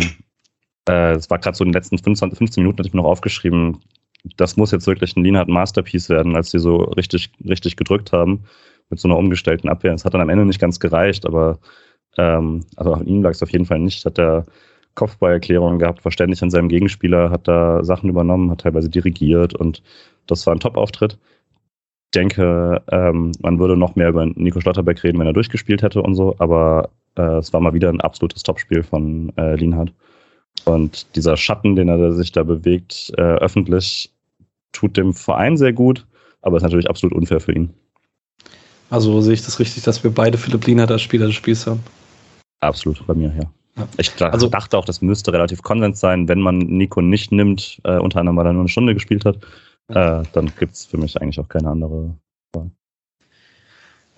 äh, 0.89 1.13
es 1.13 1.29
war 1.29 1.39
gerade 1.39 1.57
so 1.57 1.65
in 1.65 1.69
den 1.69 1.75
letzten 1.75 1.99
25, 1.99 2.39
15 2.39 2.63
Minuten, 2.63 2.79
hatte 2.79 2.89
ich 2.89 2.95
mir 2.95 3.03
noch 3.03 3.09
aufgeschrieben, 3.09 3.81
das 4.37 4.57
muss 4.57 4.71
jetzt 4.71 4.87
wirklich 4.87 5.17
ein 5.17 5.25
Lienhardt 5.25 5.49
Masterpiece 5.49 6.09
werden, 6.09 6.37
als 6.37 6.51
sie 6.51 6.59
so 6.59 6.77
richtig, 6.77 7.31
richtig 7.49 7.77
gedrückt 7.77 8.13
haben 8.13 8.45
mit 8.91 8.99
so 8.99 9.09
einer 9.09 9.17
umgestellten 9.17 9.69
Abwehr. 9.69 9.95
Es 9.95 10.05
hat 10.05 10.15
dann 10.15 10.21
am 10.21 10.29
Ende 10.29 10.45
nicht 10.45 10.61
ganz 10.61 10.81
gereicht, 10.81 11.27
aber 11.27 11.59
ähm, 12.19 12.65
also 12.77 12.93
an 12.93 13.07
ihm 13.07 13.23
lag 13.23 13.31
es 13.31 13.43
auf 13.43 13.51
jeden 13.51 13.67
Fall 13.67 13.79
nicht. 13.79 14.05
Hat 14.05 14.19
er 14.19 14.45
Kopfballerklärungen 14.95 15.79
gehabt, 15.79 16.03
verständlich 16.03 16.43
an 16.43 16.51
seinem 16.51 16.69
Gegenspieler, 16.69 17.31
hat 17.31 17.47
da 17.49 17.85
Sachen 17.85 18.11
übernommen, 18.11 18.51
hat 18.51 18.63
teilweise 18.63 18.91
dirigiert 18.91 19.55
und 19.55 19.83
das 20.27 20.47
war 20.47 20.55
ein 20.55 20.61
Top-Auftritt. 20.61 21.19
Ich 22.13 22.19
denke, 22.19 22.83
ähm, 22.91 23.33
man 23.41 23.59
würde 23.61 23.77
noch 23.77 23.95
mehr 23.95 24.09
über 24.09 24.27
Nico 24.27 24.61
Schlotterbeck 24.61 25.03
reden, 25.05 25.19
wenn 25.21 25.29
er 25.29 25.33
durchgespielt 25.33 25.83
hätte 25.83 26.03
und 26.03 26.17
so, 26.17 26.35
aber 26.39 26.91
äh, 27.17 27.39
es 27.39 27.53
war 27.53 27.61
mal 27.61 27.73
wieder 27.73 27.89
ein 27.89 28.01
absolutes 28.01 28.43
Topspiel 28.43 28.83
von 28.83 29.33
äh, 29.37 29.55
Lienhardt. 29.55 29.93
Und 30.65 31.17
dieser 31.17 31.37
Schatten, 31.37 31.77
den 31.77 31.89
er 31.89 32.13
sich 32.13 32.33
da 32.33 32.43
bewegt, 32.43 33.13
äh, 33.17 33.23
öffentlich, 33.23 34.11
tut 34.73 34.97
dem 34.97 35.15
Verein 35.15 35.57
sehr 35.57 35.73
gut, 35.73 36.07
aber 36.43 36.57
ist 36.57 36.63
natürlich 36.63 36.89
absolut 36.89 37.15
unfair 37.17 37.41
für 37.41 37.53
ihn. 37.53 37.71
Also 38.91 39.21
sehe 39.21 39.35
ich 39.35 39.45
das 39.45 39.59
richtig, 39.61 39.85
dass 39.85 40.03
wir 40.03 40.11
beide 40.11 40.37
Philipp 40.37 40.67
Lienhardt 40.67 40.91
als 40.91 41.03
Spieler 41.03 41.27
des 41.27 41.37
Spiels 41.37 41.67
haben? 41.67 41.81
Absolut, 42.61 43.07
bei 43.07 43.15
mir, 43.15 43.33
ja. 43.37 43.51
ja. 43.77 43.89
Ich 43.99 44.21
also, 44.21 44.49
dachte 44.49 44.77
auch, 44.77 44.85
das 44.85 45.01
müsste 45.01 45.33
relativ 45.33 45.63
Konsens 45.63 46.01
sein, 46.01 46.29
wenn 46.29 46.41
man 46.41 46.59
Nico 46.59 47.01
nicht 47.01 47.33
nimmt, 47.33 47.81
äh, 47.85 47.99
unter 47.99 48.21
anderem, 48.21 48.37
weil 48.37 48.47
er 48.47 48.53
nur 48.53 48.63
eine 48.63 48.69
Stunde 48.69 48.95
gespielt 48.95 49.25
hat, 49.25 49.37
äh, 49.89 50.23
dann 50.33 50.53
gibt 50.59 50.75
es 50.75 50.87
für 50.87 50.99
mich 50.99 51.21
eigentlich 51.21 51.41
auch 51.41 51.49
keine 51.49 51.71
andere 51.71 52.15
Wahl. 52.53 52.71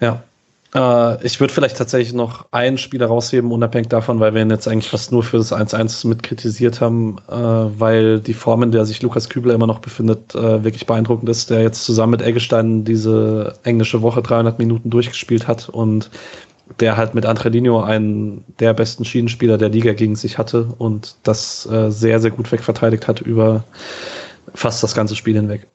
Ja, 0.01 0.22
äh, 0.75 1.25
ich 1.25 1.39
würde 1.41 1.53
vielleicht 1.53 1.77
tatsächlich 1.77 2.14
noch 2.14 2.47
einen 2.51 2.79
Spieler 2.79 3.07
rausheben, 3.07 3.53
unabhängig 3.53 3.89
davon, 3.89 4.20
weil 4.20 4.35
wir 4.35 4.43
ihn 4.43 4.51
jetzt 4.51 4.68
eigentlich 4.68 4.89
fast 4.89 5.12
nur 5.12 5.23
für 5.23 5.37
das 5.39 5.53
1-1 5.53 6.07
mit 6.07 6.23
kritisiert 6.23 6.81
haben, 6.81 7.18
äh, 7.29 7.35
weil 7.35 8.20
die 8.20 8.35
Form, 8.35 8.62
in 8.62 8.73
der 8.73 8.87
sich 8.87 9.03
Lukas 9.03 9.29
Kübler 9.29 9.55
immer 9.55 9.66
noch 9.66 9.81
befindet, 9.81 10.35
äh, 10.35 10.64
wirklich 10.64 10.87
beeindruckend 10.87 11.29
ist, 11.29 11.51
der 11.51 11.62
jetzt 11.62 11.85
zusammen 11.85 12.12
mit 12.12 12.23
Eggestein 12.23 12.85
diese 12.85 13.55
englische 13.64 14.03
Woche 14.03 14.23
300 14.23 14.59
Minuten 14.59 14.89
durchgespielt 14.91 15.47
hat 15.47 15.68
und 15.68 16.11
der 16.81 16.97
halt 16.97 17.14
mit 17.14 17.27
Angelino 17.27 17.83
einen 17.83 18.45
der 18.59 18.73
besten 18.73 19.05
Schienenspieler 19.05 19.59
der 19.59 19.68
Liga 19.68 19.93
gegen 19.93 20.16
sich 20.16 20.39
hatte 20.39 20.68
und 20.79 21.16
das 21.23 21.66
äh, 21.66 21.91
sehr, 21.91 22.18
sehr 22.20 22.31
gut 22.31 22.51
wegverteidigt 22.51 23.09
hat 23.09 23.20
über 23.20 23.64
fast 24.55 24.83
das 24.83 24.95
ganze 24.95 25.16
Spiel 25.16 25.35
hinweg. 25.35 25.66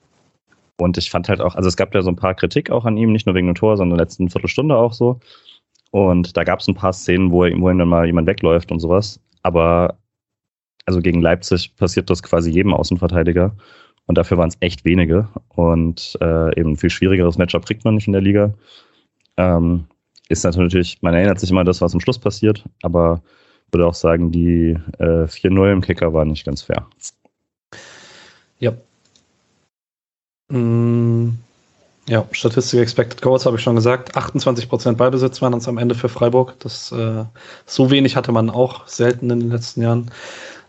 Und 0.77 0.97
ich 0.97 1.09
fand 1.09 1.27
halt 1.29 1.41
auch, 1.41 1.55
also 1.55 1.67
es 1.67 1.77
gab 1.77 1.93
ja 1.95 2.01
so 2.01 2.09
ein 2.09 2.15
paar 2.15 2.35
Kritik 2.35 2.69
auch 2.69 2.85
an 2.85 2.97
ihm, 2.97 3.11
nicht 3.11 3.25
nur 3.25 3.35
wegen 3.35 3.47
dem 3.47 3.55
Tor, 3.55 3.77
sondern 3.77 3.95
in 3.95 3.97
der 3.97 4.05
letzten 4.05 4.29
Viertelstunde 4.29 4.75
auch 4.75 4.93
so. 4.93 5.19
Und 5.91 6.37
da 6.37 6.43
gab 6.43 6.59
es 6.59 6.67
ein 6.67 6.75
paar 6.75 6.93
Szenen, 6.93 7.31
wo, 7.31 7.45
ihm 7.45 7.77
dann 7.77 7.87
mal 7.87 8.05
jemand 8.05 8.27
wegläuft 8.27 8.71
und 8.71 8.79
sowas. 8.79 9.19
Aber 9.41 9.97
also 10.85 11.01
gegen 11.01 11.21
Leipzig 11.21 11.75
passiert 11.75 12.09
das 12.09 12.23
quasi 12.23 12.51
jedem 12.51 12.73
Außenverteidiger. 12.73 13.55
Und 14.05 14.17
dafür 14.17 14.37
waren 14.37 14.49
es 14.49 14.57
echt 14.59 14.85
wenige. 14.85 15.27
Und 15.49 16.17
äh, 16.21 16.59
eben 16.59 16.71
ein 16.71 16.77
viel 16.77 16.89
schwierigeres 16.89 17.37
Matchup 17.37 17.65
kriegt 17.65 17.83
man 17.83 17.95
nicht 17.95 18.07
in 18.07 18.13
der 18.13 18.21
Liga. 18.21 18.53
Ähm, 19.37 19.85
ist 20.29 20.43
natürlich, 20.43 21.01
man 21.01 21.13
erinnert 21.13 21.39
sich 21.39 21.51
immer 21.51 21.63
das, 21.63 21.81
was 21.81 21.93
am 21.93 21.99
Schluss 21.99 22.19
passiert, 22.19 22.63
aber 22.81 23.21
würde 23.71 23.87
auch 23.87 23.93
sagen, 23.93 24.31
die 24.31 24.77
äh, 24.99 25.25
4-0 25.25 25.71
im 25.71 25.81
Kicker 25.81 26.13
war 26.13 26.25
nicht 26.25 26.45
ganz 26.45 26.61
fair. 26.61 26.87
Ja, 30.51 30.57
Mm, 30.57 31.37
Ja, 32.09 32.25
Statistik 32.31 32.81
Expected 32.81 33.21
Goals 33.21 33.45
habe 33.45 33.57
ich 33.57 33.63
schon 33.63 33.75
gesagt. 33.75 34.15
28% 34.17 34.97
Ballbesitz 34.97 35.41
waren 35.41 35.53
uns 35.53 35.67
am 35.69 35.77
Ende 35.79 35.95
für 35.95 36.09
Freiburg. 36.09 36.55
Das, 36.59 36.91
äh, 36.91 37.25
so 37.65 37.91
wenig 37.91 38.15
hatte 38.17 38.31
man 38.33 38.49
auch 38.49 38.87
selten 38.87 39.29
in 39.31 39.41
den 39.41 39.51
letzten 39.51 39.81
Jahren. 39.83 40.11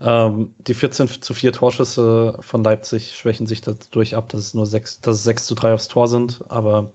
Ähm, 0.00 0.54
die 0.58 0.74
14 0.74 1.08
zu 1.22 1.34
4 1.34 1.52
Torschüsse 1.52 2.38
von 2.40 2.64
Leipzig 2.64 3.16
schwächen 3.16 3.46
sich 3.48 3.62
dadurch 3.62 4.16
ab, 4.16 4.30
dass 4.30 4.40
es 4.42 4.54
nur 4.54 4.66
6, 4.66 5.00
dass 5.02 5.16
es 5.18 5.24
6 5.24 5.46
zu 5.46 5.54
3 5.56 5.74
aufs 5.74 5.88
Tor 5.88 6.08
sind. 6.08 6.44
Aber 6.50 6.92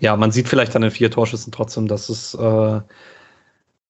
ja, 0.00 0.16
man 0.16 0.32
sieht 0.32 0.48
vielleicht 0.48 0.76
an 0.76 0.82
den 0.82 0.92
vier 0.92 1.10
Torschüssen 1.12 1.52
trotzdem, 1.52 1.88
dass 1.88 2.08
es 2.10 2.34
äh, 2.34 2.80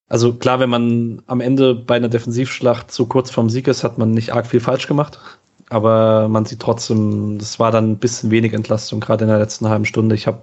also 0.09 0.33
klar, 0.33 0.59
wenn 0.59 0.69
man 0.69 1.21
am 1.27 1.39
Ende 1.41 1.73
bei 1.73 1.95
einer 1.95 2.09
Defensivschlacht 2.09 2.91
zu 2.91 3.05
kurz 3.07 3.31
vorm 3.31 3.49
Sieg 3.49 3.67
ist, 3.67 3.83
hat 3.83 3.97
man 3.97 4.11
nicht 4.11 4.33
arg 4.33 4.45
viel 4.47 4.59
falsch 4.59 4.87
gemacht 4.87 5.19
aber 5.71 6.27
man 6.27 6.45
sieht 6.45 6.59
trotzdem, 6.59 7.37
das 7.37 7.57
war 7.57 7.71
dann 7.71 7.91
ein 7.91 7.97
bisschen 7.97 8.29
wenig 8.29 8.51
Entlastung, 8.51 8.99
gerade 8.99 9.23
in 9.23 9.29
der 9.29 9.39
letzten 9.39 9.69
halben 9.69 9.85
Stunde. 9.85 10.15
Ich 10.15 10.27
habe, 10.27 10.41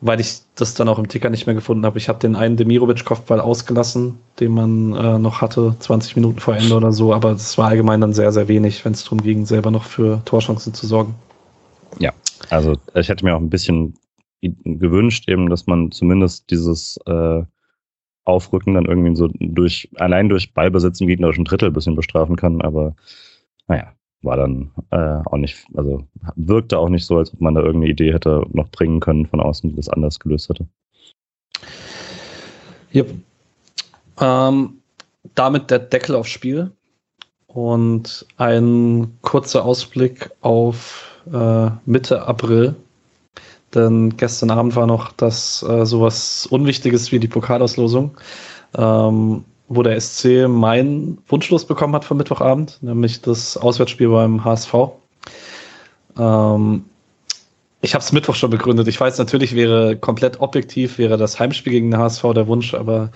weil 0.00 0.18
ich 0.18 0.40
das 0.56 0.74
dann 0.74 0.88
auch 0.88 0.98
im 0.98 1.06
Ticker 1.06 1.30
nicht 1.30 1.46
mehr 1.46 1.54
gefunden 1.54 1.86
habe, 1.86 1.98
ich 1.98 2.08
habe 2.08 2.18
den 2.18 2.34
einen 2.34 2.56
Demirovic-Kopfball 2.56 3.40
ausgelassen, 3.40 4.18
den 4.40 4.52
man 4.52 4.92
äh, 4.94 5.18
noch 5.20 5.40
hatte, 5.40 5.76
20 5.78 6.16
Minuten 6.16 6.40
vor 6.40 6.56
Ende 6.56 6.74
oder 6.74 6.90
so, 6.90 7.14
aber 7.14 7.30
es 7.30 7.56
war 7.56 7.68
allgemein 7.68 8.00
dann 8.00 8.12
sehr, 8.12 8.32
sehr 8.32 8.48
wenig, 8.48 8.84
wenn 8.84 8.94
es 8.94 9.04
darum 9.04 9.22
ging, 9.22 9.46
selber 9.46 9.70
noch 9.70 9.84
für 9.84 10.20
Torchancen 10.24 10.74
zu 10.74 10.88
sorgen. 10.88 11.14
Ja, 12.00 12.12
also 12.50 12.76
ich 12.94 13.08
hätte 13.08 13.24
mir 13.24 13.36
auch 13.36 13.40
ein 13.40 13.50
bisschen 13.50 13.94
gewünscht, 14.40 15.28
eben, 15.28 15.48
dass 15.48 15.68
man 15.68 15.92
zumindest 15.92 16.50
dieses 16.50 16.98
äh, 17.06 17.42
Aufrücken 18.24 18.74
dann 18.74 18.86
irgendwie 18.86 19.14
so 19.14 19.28
durch, 19.38 19.88
allein 19.94 20.28
durch 20.28 20.52
Ballbesitz 20.52 21.00
im 21.00 21.06
gegnerischen 21.06 21.44
Drittel 21.44 21.68
ein 21.70 21.74
bisschen 21.74 21.94
bestrafen 21.94 22.34
kann, 22.34 22.60
aber 22.60 22.96
naja, 23.68 23.92
war 24.22 24.36
dann 24.36 24.70
äh, 24.90 25.20
auch 25.24 25.36
nicht, 25.36 25.66
also 25.74 26.02
wirkte 26.34 26.78
auch 26.78 26.88
nicht 26.88 27.06
so, 27.06 27.18
als 27.18 27.32
ob 27.32 27.40
man 27.40 27.54
da 27.54 27.60
irgendeine 27.60 27.92
Idee 27.92 28.12
hätte 28.12 28.44
noch 28.52 28.68
bringen 28.70 29.00
können 29.00 29.26
von 29.26 29.40
außen, 29.40 29.70
die 29.70 29.76
das 29.76 29.88
anders 29.88 30.18
gelöst 30.18 30.48
hätte. 30.48 30.66
Yep. 32.94 33.14
Ähm, 34.20 34.78
damit 35.34 35.70
der 35.70 35.80
Deckel 35.80 36.14
aufs 36.14 36.30
Spiel 36.30 36.70
und 37.46 38.26
ein 38.36 39.18
kurzer 39.22 39.64
Ausblick 39.64 40.30
auf 40.40 41.22
äh, 41.32 41.70
Mitte 41.84 42.26
April. 42.26 42.74
Denn 43.74 44.16
gestern 44.16 44.50
Abend 44.50 44.76
war 44.76 44.86
noch 44.86 45.12
das 45.12 45.62
äh, 45.62 45.84
sowas 45.84 46.46
Unwichtiges 46.46 47.12
wie 47.12 47.18
die 47.18 47.28
Pokalauslosung. 47.28 48.16
Ähm, 48.76 49.44
wo 49.68 49.82
der 49.82 50.00
SC 50.00 50.48
meinen 50.48 51.18
Wunschlos 51.28 51.66
bekommen 51.66 51.94
hat 51.94 52.04
vom 52.04 52.18
Mittwochabend, 52.18 52.82
nämlich 52.82 53.20
das 53.20 53.56
Auswärtsspiel 53.56 54.08
beim 54.08 54.44
HSV. 54.44 54.74
Ähm, 56.18 56.84
ich 57.80 57.94
habe 57.94 58.02
es 58.02 58.12
Mittwoch 58.12 58.34
schon 58.34 58.50
begründet. 58.50 58.88
Ich 58.88 59.00
weiß 59.00 59.18
natürlich, 59.18 59.54
wäre 59.54 59.96
komplett 59.96 60.40
objektiv, 60.40 60.98
wäre 60.98 61.16
das 61.16 61.38
Heimspiel 61.38 61.72
gegen 61.72 61.90
den 61.90 62.00
HSV 62.00 62.22
der 62.34 62.46
Wunsch, 62.46 62.74
aber 62.74 63.10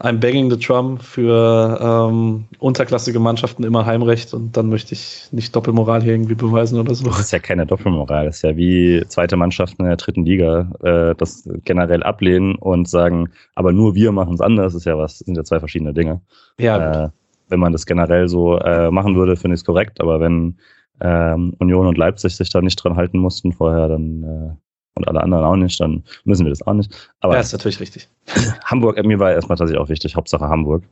I'm 0.00 0.18
banging 0.18 0.50
the 0.50 0.58
drum 0.58 0.98
für 0.98 1.78
ähm, 1.80 2.44
unterklassige 2.58 3.18
Mannschaften 3.18 3.64
immer 3.64 3.86
Heimrecht 3.86 4.34
und 4.34 4.56
dann 4.56 4.68
möchte 4.68 4.94
ich 4.94 5.28
nicht 5.30 5.54
Doppelmoral 5.54 6.02
hier 6.02 6.12
irgendwie 6.12 6.34
beweisen 6.34 6.78
oder 6.78 6.94
so. 6.94 7.04
Das 7.06 7.20
ist 7.20 7.32
ja 7.32 7.38
keine 7.38 7.66
Doppelmoral, 7.66 8.26
das 8.26 8.36
ist 8.36 8.42
ja 8.42 8.56
wie 8.56 9.04
zweite 9.08 9.36
Mannschaften 9.36 9.82
in 9.82 9.88
der 9.88 9.96
dritten 9.96 10.24
Liga 10.24 10.70
äh, 10.82 11.14
das 11.16 11.48
generell 11.64 12.02
ablehnen 12.02 12.56
und 12.56 12.88
sagen, 12.88 13.30
aber 13.54 13.72
nur 13.72 13.94
wir 13.94 14.12
machen 14.12 14.34
es 14.34 14.40
anders, 14.40 14.74
ist 14.74 14.86
ja 14.86 14.98
was, 14.98 15.18
sind 15.18 15.36
ja 15.36 15.44
zwei 15.44 15.58
verschiedene 15.58 15.94
Dinge. 15.94 16.20
Ja. 16.58 17.04
Äh, 17.04 17.08
wenn 17.48 17.60
man 17.60 17.72
das 17.72 17.86
generell 17.86 18.28
so 18.28 18.58
äh, 18.58 18.90
machen 18.90 19.16
würde, 19.16 19.36
finde 19.36 19.54
ich 19.54 19.60
es 19.60 19.64
korrekt, 19.64 20.00
aber 20.00 20.18
wenn 20.18 20.58
ähm, 21.00 21.54
Union 21.58 21.86
und 21.86 21.98
Leipzig 21.98 22.36
sich 22.36 22.50
da 22.50 22.60
nicht 22.60 22.76
dran 22.76 22.96
halten 22.96 23.18
mussten 23.18 23.52
vorher, 23.52 23.88
dann 23.88 24.22
äh, 24.22 24.63
und 24.96 25.08
alle 25.08 25.22
anderen 25.22 25.44
auch 25.44 25.56
nicht, 25.56 25.80
dann 25.80 26.04
müssen 26.24 26.44
wir 26.44 26.50
das 26.50 26.62
auch 26.62 26.74
nicht. 26.74 27.12
Aber 27.20 27.34
ja, 27.34 27.40
ist 27.40 27.52
natürlich 27.52 27.80
richtig. 27.80 28.08
Hamburg, 28.64 29.02
mir 29.04 29.18
war 29.18 29.32
erstmal 29.32 29.58
tatsächlich 29.58 29.82
auch 29.82 29.88
wichtig, 29.88 30.16
Hauptsache 30.16 30.48
Hamburg. 30.48 30.84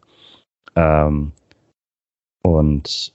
Ähm, 0.75 1.33
und 2.43 3.13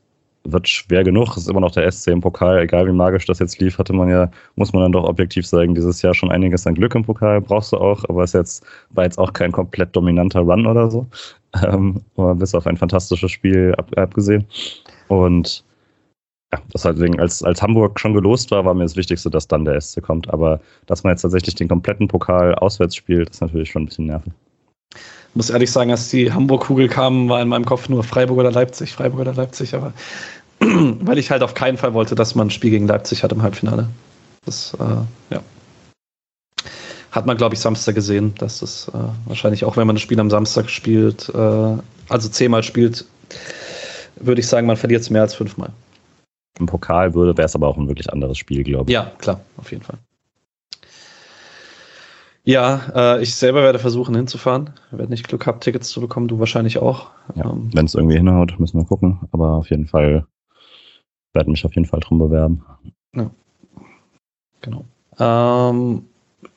wird 0.52 0.68
schwer 0.68 1.04
genug, 1.04 1.36
ist 1.36 1.50
immer 1.50 1.60
noch 1.60 1.72
der 1.72 1.92
SC 1.92 2.08
im 2.08 2.22
Pokal, 2.22 2.60
egal 2.60 2.88
wie 2.88 2.94
magisch 2.94 3.26
das 3.26 3.40
jetzt 3.40 3.60
lief, 3.60 3.78
hatte 3.78 3.92
man 3.92 4.10
ja, 4.10 4.32
muss 4.56 4.72
man 4.72 4.84
dann 4.84 4.94
doch 4.94 5.04
objektiv 5.04 5.46
sagen, 5.46 5.76
dieses 5.76 6.02
Jahr 6.02 6.14
schon 6.14 6.32
einiges 6.32 6.66
an 6.66 6.76
Glück 6.76 6.96
im 6.96 7.04
Pokal, 7.04 7.42
brauchst 7.42 7.74
du 7.74 7.78
auch, 7.78 8.04
aber 8.08 8.24
es 8.24 8.32
jetzt, 8.34 8.66
war 8.92 9.04
jetzt 9.04 9.20
auch 9.20 9.34
kein 9.34 9.52
komplett 9.52 9.94
dominanter 9.96 10.42
Run 10.42 10.66
oder 10.66 10.90
so. 10.90 11.06
Ähm, 11.66 12.04
bis 12.36 12.54
auf 12.54 12.68
ein 12.68 12.78
fantastisches 12.78 13.32
Spiel 13.32 13.74
ab, 13.78 13.90
abgesehen. 13.96 14.46
Und 15.08 15.64
ja, 16.54 16.62
das 16.72 16.84
deswegen, 16.84 17.20
als, 17.20 17.43
als 17.43 17.62
Hamburg 17.62 18.00
schon 18.00 18.14
gelost 18.14 18.52
war, 18.52 18.64
war 18.64 18.74
mir 18.74 18.84
das 18.84 18.95
Wichtigste, 18.95 19.30
dass 19.30 19.48
dann 19.48 19.66
der 19.66 19.80
SC 19.82 20.02
kommt. 20.02 20.30
Aber 20.30 20.62
dass 20.86 21.04
man 21.04 21.12
jetzt 21.12 21.22
tatsächlich 21.22 21.56
den 21.56 21.68
kompletten 21.68 22.08
Pokal 22.08 22.56
auswärts 22.56 22.95
spielt, 22.95 23.30
ist 23.32 23.41
natürlich 23.41 23.72
schon 23.72 23.84
ein 23.84 23.88
bisschen 23.88 24.06
nervig. 24.06 24.32
Ich 24.93 25.36
muss 25.36 25.50
ehrlich 25.50 25.72
sagen, 25.72 25.91
als 25.91 26.10
die 26.10 26.32
Hamburg-Kugel 26.32 26.88
kam, 26.88 27.28
war 27.28 27.41
in 27.41 27.50
meinem 27.50 27.66
Kopf 27.66 27.89
nur 27.89 28.04
Freiburg 28.04 28.38
oder 28.38 28.52
Leipzig, 28.52 28.93
Freiburg 28.93 29.20
oder 29.20 29.34
Leipzig, 29.34 29.76
aber 29.76 29.93
weil 30.60 31.18
ich 31.18 31.30
halt 31.30 31.43
auf 31.43 31.54
keinen 31.54 31.78
Fall 31.78 31.93
wollte, 31.93 32.16
dass 32.16 32.34
man 32.34 32.48
ein 32.48 32.52
Spiel 32.52 32.72
gegen 32.72 32.88
Leipzig 32.88 33.24
hat 33.24 33.34
im 33.34 33.43
Halbfinale. 33.43 33.89
Das, 34.45 34.76
äh, 34.80 35.34
ja. 35.36 35.41
Hat 37.12 37.26
man, 37.26 37.36
glaube 37.36 37.56
ich, 37.56 37.60
Samstag 37.60 37.95
gesehen, 37.95 38.34
dass 38.36 38.60
das 38.60 38.89
äh, 38.93 38.98
wahrscheinlich 39.26 39.66
auch, 39.66 39.76
wenn 39.76 39.86
man 39.86 39.98
das 39.98 40.04
Spiel 40.04 40.20
am 40.20 40.30
Samstag 40.30 40.70
spielt, 40.70 41.30
äh, 41.30 41.78
also 42.10 42.30
zehnmal 42.30 42.64
spielt, 42.64 43.06
würde 44.16 44.39
ich 44.39 44.48
sagen, 44.48 44.66
man 44.66 44.78
verliert 44.78 45.02
es 45.02 45.10
mehr 45.10 45.22
als 45.22 45.36
fünfmal 45.36 45.72
im 46.60 46.66
Pokal 46.66 47.14
würde, 47.14 47.38
wäre 47.38 47.45
es 47.45 47.55
aber 47.55 47.68
auch 47.68 47.78
ein 47.78 47.88
wirklich 47.88 48.12
anderes 48.12 48.38
Spiel, 48.38 48.64
glaube 48.64 48.89
ich. 48.89 48.93
Ja, 48.93 49.12
klar, 49.18 49.41
auf 49.58 49.72
jeden 49.72 49.84
Fall. 49.84 49.97
Ja, 52.43 53.16
äh, 53.18 53.22
ich 53.22 53.36
selber 53.36 53.62
werde 53.62 53.78
versuchen 53.78 54.16
hinzufahren. 54.16 54.70
Wenn 54.91 55.12
ich 55.12 55.24
Glück 55.24 55.45
habe, 55.47 55.60
Tickets 55.60 55.89
zu 55.89 55.99
bekommen, 55.99 56.30
du 56.30 56.39
wahrscheinlich 56.39 56.78
auch. 56.78 57.08
Ja, 57.36 57.49
ähm, 57.49 57.70
Wenn 57.74 57.86
es 57.86 57.93
irgendwie 57.93 58.16
hinhaut, 58.16 58.58
müssen 58.58 58.80
wir 58.80 58.86
gucken. 58.86 59.20
Aber 59.34 59.49
auf 59.55 59.70
jeden 59.70 59.86
Fall 59.86 60.26
werde 61.34 61.51
mich 61.51 61.66
auf 61.66 61.76
jeden 61.76 61.88
Fall 61.88 61.99
drum 61.99 62.20
bewerben. 62.20 62.64
Ja. 63.14 63.30
Genau. 64.62 64.86
Ähm, 65.20 66.05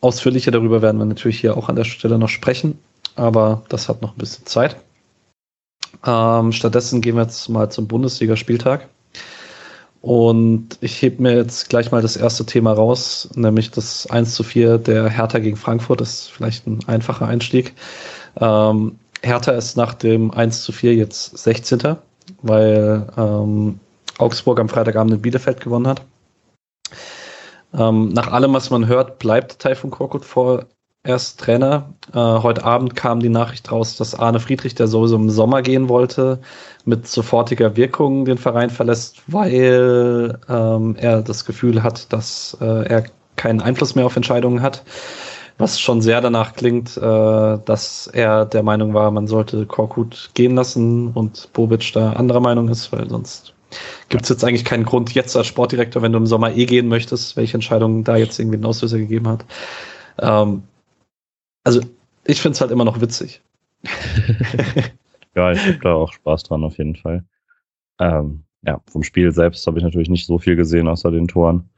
ausführlicher 0.01 0.53
darüber 0.53 0.81
werden 0.81 0.99
wir 0.99 1.07
natürlich 1.07 1.41
hier 1.41 1.57
auch 1.57 1.69
an 1.69 1.77
der 1.77 1.85
Stelle 1.85 2.19
noch 2.19 2.29
sprechen, 2.29 2.79
aber 3.17 3.63
das 3.69 3.89
hat 3.89 4.01
noch 4.01 4.13
ein 4.13 4.19
bisschen 4.19 4.47
Zeit. 4.47 4.77
Ähm, 6.07 6.53
stattdessen 6.53 7.01
gehen 7.01 7.17
wir 7.17 7.23
jetzt 7.23 7.49
mal 7.49 7.71
zum 7.71 7.89
Bundesligaspieltag. 7.89 8.89
Und 10.03 10.79
ich 10.81 11.03
hebe 11.03 11.23
mir 11.23 11.35
jetzt 11.37 11.69
gleich 11.69 11.91
mal 11.91 12.01
das 12.01 12.17
erste 12.17 12.47
Thema 12.47 12.73
raus, 12.73 13.29
nämlich 13.35 13.71
das 13.71 14.07
1 14.09 14.35
zu 14.35 14.43
4 14.43 14.79
der 14.79 15.11
Hertha 15.11 15.39
gegen 15.39 15.57
Frankfurt. 15.57 16.01
Das 16.01 16.11
ist 16.11 16.31
vielleicht 16.31 16.67
ein 16.67 16.81
einfacher 16.87 17.27
Einstieg. 17.27 17.75
Ähm, 18.41 18.99
Hertha 19.23 19.53
ist 19.53 19.77
nach 19.77 19.93
dem 19.95 20.31
1 20.31 20.63
zu 20.63 20.73
4 20.73 20.95
jetzt 20.95 21.37
16. 21.37 21.97
weil 22.43 23.07
ähm, 23.17 23.81
Augsburg 24.19 24.61
am 24.61 24.69
Freitagabend 24.69 25.15
in 25.15 25.23
Bielefeld 25.23 25.61
gewonnen 25.61 25.87
hat. 25.87 26.03
Ähm, 27.73 28.09
nach 28.09 28.29
allem, 28.29 28.53
was 28.53 28.71
man 28.71 28.87
hört, 28.87 29.19
bleibt 29.19 29.59
Taifun 29.59 29.91
Korkut 29.91 30.25
vor 30.25 30.67
erst 31.03 31.41
Trainer. 31.41 31.95
Äh, 32.13 32.19
heute 32.19 32.65
Abend 32.65 32.95
kam 32.95 33.21
die 33.21 33.29
Nachricht 33.29 33.73
raus, 33.73 33.97
dass 33.97 34.15
Arne 34.15 34.41
Friedrich, 34.41 34.75
der 34.75 34.87
sowieso 34.87 35.17
im 35.17 35.31
Sommer 35.31 35.63
gehen 35.63 35.89
wollte, 35.89 36.41
mit 36.85 37.07
sofortiger 37.07 37.77
Wirkung 37.77 38.25
den 38.25 38.39
Verein 38.39 38.71
verlässt, 38.71 39.23
weil 39.27 40.39
ähm, 40.49 40.97
er 40.99 41.23
das 41.23 41.45
Gefühl 41.45 41.83
hat, 41.83 42.13
dass 42.13 42.57
äh, 42.61 42.87
er 42.87 43.05
keinen 43.37 43.61
Einfluss 43.61 43.95
mehr 43.95 44.07
auf 44.07 44.17
Entscheidungen 44.17 44.63
hat. 44.63 44.83
Was 45.59 45.79
schon 45.79 46.01
sehr 46.01 46.21
danach 46.23 46.55
klingt, 46.55 46.97
äh, 46.97 47.01
dass 47.01 48.07
er 48.07 48.47
der 48.47 48.63
Meinung 48.63 48.95
war, 48.95 49.11
man 49.11 49.27
sollte 49.27 49.67
Korkut 49.67 50.31
gehen 50.35 50.55
lassen 50.55 51.09
und 51.13 51.51
Bobic 51.53 51.93
da 51.93 52.13
anderer 52.15 52.41
Meinung 52.41 52.69
ist, 52.69 52.93
weil 52.93 53.09
sonst 53.09 53.53
gibt 54.09 54.25
es 54.25 54.31
jetzt 54.31 54.43
eigentlich 54.43 54.65
keinen 54.65 54.85
Grund, 54.85 55.13
jetzt 55.13 55.37
als 55.37 55.47
Sportdirektor, 55.47 56.03
wenn 56.03 56.13
du 56.13 56.19
im 56.19 56.27
Sommer 56.27 56.57
eh 56.57 56.65
gehen 56.65 56.89
möchtest, 56.89 57.37
welche 57.37 57.55
Entscheidung 57.55 58.05
da 58.05 58.17
jetzt 58.17 58.39
irgendwie 58.39 58.57
einen 58.57 58.65
Auslöser 58.65 58.99
gegeben 58.99 59.29
hat. 59.29 59.45
Ähm, 60.19 60.63
also 61.65 61.81
ich 62.25 62.41
finde 62.41 62.55
es 62.55 62.61
halt 62.61 62.71
immer 62.71 62.85
noch 62.85 63.01
witzig. 63.01 63.43
ja, 65.35 65.53
ich 65.53 65.67
habe 65.67 65.79
da 65.83 65.95
auch 65.95 66.13
Spaß 66.13 66.45
dran 66.45 66.65
auf 66.65 66.79
jeden 66.79 66.97
Fall. 66.97 67.25
Ähm, 67.99 68.45
ja, 68.63 68.81
vom 68.87 69.03
Spiel 69.03 69.33
selbst 69.33 69.67
habe 69.67 69.79
ich 69.79 69.85
natürlich 69.85 70.11
nicht 70.11 70.27
so 70.27 70.39
viel 70.39 70.57
gesehen 70.57 70.89
außer 70.89 71.11
den 71.11 71.29
Toren. 71.29 71.69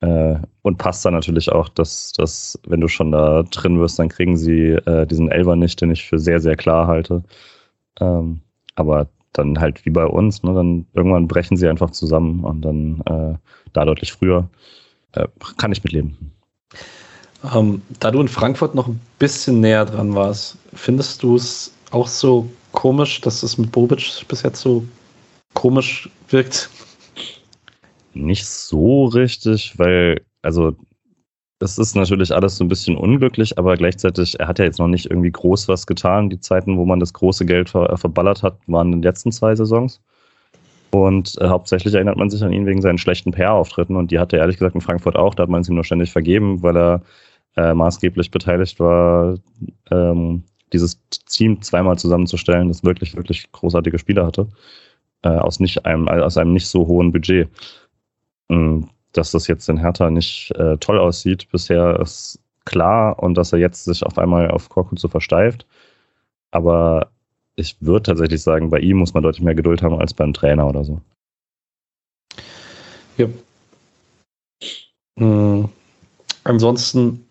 Äh, 0.00 0.36
und 0.62 0.78
passt 0.78 1.04
da 1.04 1.10
natürlich 1.10 1.52
auch, 1.52 1.68
dass, 1.68 2.12
dass, 2.12 2.58
wenn 2.66 2.80
du 2.80 2.88
schon 2.88 3.12
da 3.12 3.42
drin 3.44 3.78
wirst, 3.78 3.98
dann 3.98 4.08
kriegen 4.08 4.36
sie 4.36 4.70
äh, 4.70 5.06
diesen 5.06 5.30
Elber 5.30 5.56
nicht, 5.56 5.80
den 5.80 5.90
ich 5.90 6.06
für 6.06 6.18
sehr, 6.18 6.40
sehr 6.40 6.56
klar 6.56 6.86
halte. 6.86 7.22
Ähm, 8.00 8.40
aber 8.76 9.08
dann 9.32 9.60
halt 9.60 9.84
wie 9.84 9.90
bei 9.90 10.06
uns, 10.06 10.42
ne, 10.42 10.54
dann 10.54 10.86
irgendwann 10.94 11.28
brechen 11.28 11.56
sie 11.56 11.68
einfach 11.68 11.90
zusammen 11.90 12.44
und 12.44 12.62
dann 12.62 13.00
äh, 13.06 13.38
da 13.72 13.84
deutlich 13.84 14.12
früher. 14.12 14.48
Äh, 15.12 15.28
kann 15.58 15.72
ich 15.72 15.82
mitleben. 15.84 16.32
Ähm, 17.54 17.82
da 18.00 18.10
du 18.10 18.20
in 18.20 18.28
Frankfurt 18.28 18.74
noch 18.74 18.86
ein 18.86 19.00
bisschen 19.18 19.60
näher 19.60 19.86
dran 19.86 20.14
warst, 20.14 20.58
findest 20.74 21.22
du 21.22 21.36
es 21.36 21.72
auch 21.90 22.06
so 22.06 22.48
komisch, 22.72 23.20
dass 23.20 23.42
es 23.42 23.58
mit 23.58 23.72
Bobic 23.72 24.24
bis 24.28 24.42
jetzt 24.42 24.60
so 24.60 24.84
komisch 25.54 26.08
wirkt? 26.28 26.70
Nicht 28.12 28.46
so 28.46 29.06
richtig, 29.06 29.78
weil, 29.78 30.20
also 30.42 30.76
es 31.60 31.78
ist 31.78 31.94
natürlich 31.94 32.32
alles 32.32 32.56
so 32.56 32.64
ein 32.64 32.68
bisschen 32.68 32.96
unglücklich, 32.96 33.58
aber 33.58 33.76
gleichzeitig, 33.76 34.38
er 34.40 34.48
hat 34.48 34.58
ja 34.58 34.64
jetzt 34.64 34.78
noch 34.78 34.88
nicht 34.88 35.10
irgendwie 35.10 35.30
groß 35.30 35.68
was 35.68 35.86
getan. 35.86 36.30
Die 36.30 36.40
Zeiten, 36.40 36.78
wo 36.78 36.84
man 36.84 37.00
das 37.00 37.12
große 37.12 37.44
Geld 37.44 37.68
ver, 37.68 37.96
verballert 37.98 38.42
hat, 38.42 38.58
waren 38.66 38.88
in 38.88 38.92
den 38.92 39.02
letzten 39.02 39.30
zwei 39.30 39.54
Saisons. 39.54 40.00
Und 40.90 41.36
äh, 41.40 41.48
hauptsächlich 41.48 41.94
erinnert 41.94 42.16
man 42.16 42.30
sich 42.30 42.42
an 42.42 42.52
ihn 42.52 42.66
wegen 42.66 42.82
seinen 42.82 42.98
schlechten 42.98 43.30
PR-Auftritten 43.30 43.94
und 43.94 44.10
die 44.10 44.18
hat 44.18 44.32
er 44.32 44.40
ehrlich 44.40 44.56
gesagt 44.56 44.74
in 44.74 44.80
Frankfurt 44.80 45.16
auch. 45.16 45.34
Da 45.34 45.44
hat 45.44 45.50
man 45.50 45.60
es 45.60 45.68
ihm 45.68 45.76
nur 45.76 45.84
ständig 45.84 46.10
vergeben, 46.10 46.62
weil 46.62 46.76
er 46.76 47.02
äh, 47.56 47.74
maßgeblich 47.74 48.30
beteiligt 48.30 48.80
war, 48.80 49.38
ähm, 49.90 50.44
dieses 50.72 51.00
Team 51.26 51.60
zweimal 51.62 51.98
zusammenzustellen, 51.98 52.68
das 52.68 52.84
wirklich, 52.84 53.16
wirklich 53.16 53.50
großartige 53.52 53.98
Spieler 53.98 54.26
hatte, 54.26 54.48
äh, 55.22 55.28
aus, 55.28 55.60
nicht 55.60 55.84
einem, 55.84 56.08
aus 56.08 56.36
einem 56.36 56.52
nicht 56.52 56.68
so 56.68 56.86
hohen 56.86 57.12
Budget. 57.12 57.48
Und 58.48 58.88
dass 59.12 59.32
das 59.32 59.48
jetzt 59.48 59.68
in 59.68 59.78
Hertha 59.78 60.10
nicht 60.10 60.52
äh, 60.52 60.76
toll 60.78 60.98
aussieht, 60.98 61.48
bisher 61.50 61.98
ist 62.00 62.40
klar 62.64 63.18
und 63.20 63.34
dass 63.34 63.52
er 63.52 63.58
jetzt 63.58 63.84
sich 63.84 64.04
auf 64.04 64.18
einmal 64.18 64.50
auf 64.50 64.68
Korkut 64.68 65.00
so 65.00 65.08
versteift. 65.08 65.66
Aber 66.52 67.10
ich 67.56 67.76
würde 67.80 68.04
tatsächlich 68.04 68.42
sagen, 68.42 68.70
bei 68.70 68.78
ihm 68.78 68.98
muss 68.98 69.14
man 69.14 69.22
deutlich 69.22 69.42
mehr 69.42 69.54
Geduld 69.54 69.82
haben 69.82 69.98
als 69.98 70.14
beim 70.14 70.32
Trainer 70.32 70.68
oder 70.68 70.84
so. 70.84 71.00
Ja. 73.16 73.26
Mhm. 75.16 75.68
Ansonsten, 76.44 77.26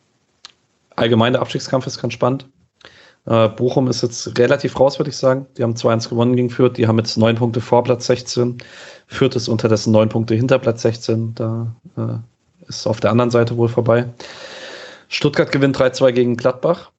allgemein 0.99 1.33
der 1.33 1.41
Abstiegskampf 1.41 1.87
ist 1.87 2.01
ganz 2.01 2.13
spannend. 2.13 2.47
Äh, 3.25 3.49
Bochum 3.49 3.87
ist 3.87 4.01
jetzt 4.01 4.37
relativ 4.37 4.79
raus, 4.79 4.99
würde 4.99 5.09
ich 5.09 5.17
sagen. 5.17 5.45
Die 5.57 5.63
haben 5.63 5.73
2-1 5.73 6.09
gewonnen 6.09 6.35
gegen 6.35 6.49
Fürth. 6.49 6.77
Die 6.77 6.87
haben 6.87 6.97
jetzt 6.97 7.17
neun 7.17 7.35
Punkte 7.35 7.61
vor 7.61 7.83
Platz 7.83 8.05
16. 8.07 8.57
Fürth 9.07 9.35
ist 9.35 9.47
unterdessen 9.47 9.91
neun 9.91 10.09
Punkte 10.09 10.35
hinter 10.35 10.59
Platz 10.59 10.81
16. 10.81 11.35
Da 11.35 11.75
äh, 11.97 12.67
ist 12.67 12.87
auf 12.87 12.99
der 12.99 13.11
anderen 13.11 13.31
Seite 13.31 13.57
wohl 13.57 13.69
vorbei. 13.69 14.05
Stuttgart 15.07 15.51
gewinnt 15.51 15.77
3-2 15.77 16.11
gegen 16.11 16.37
Gladbach. 16.37 16.91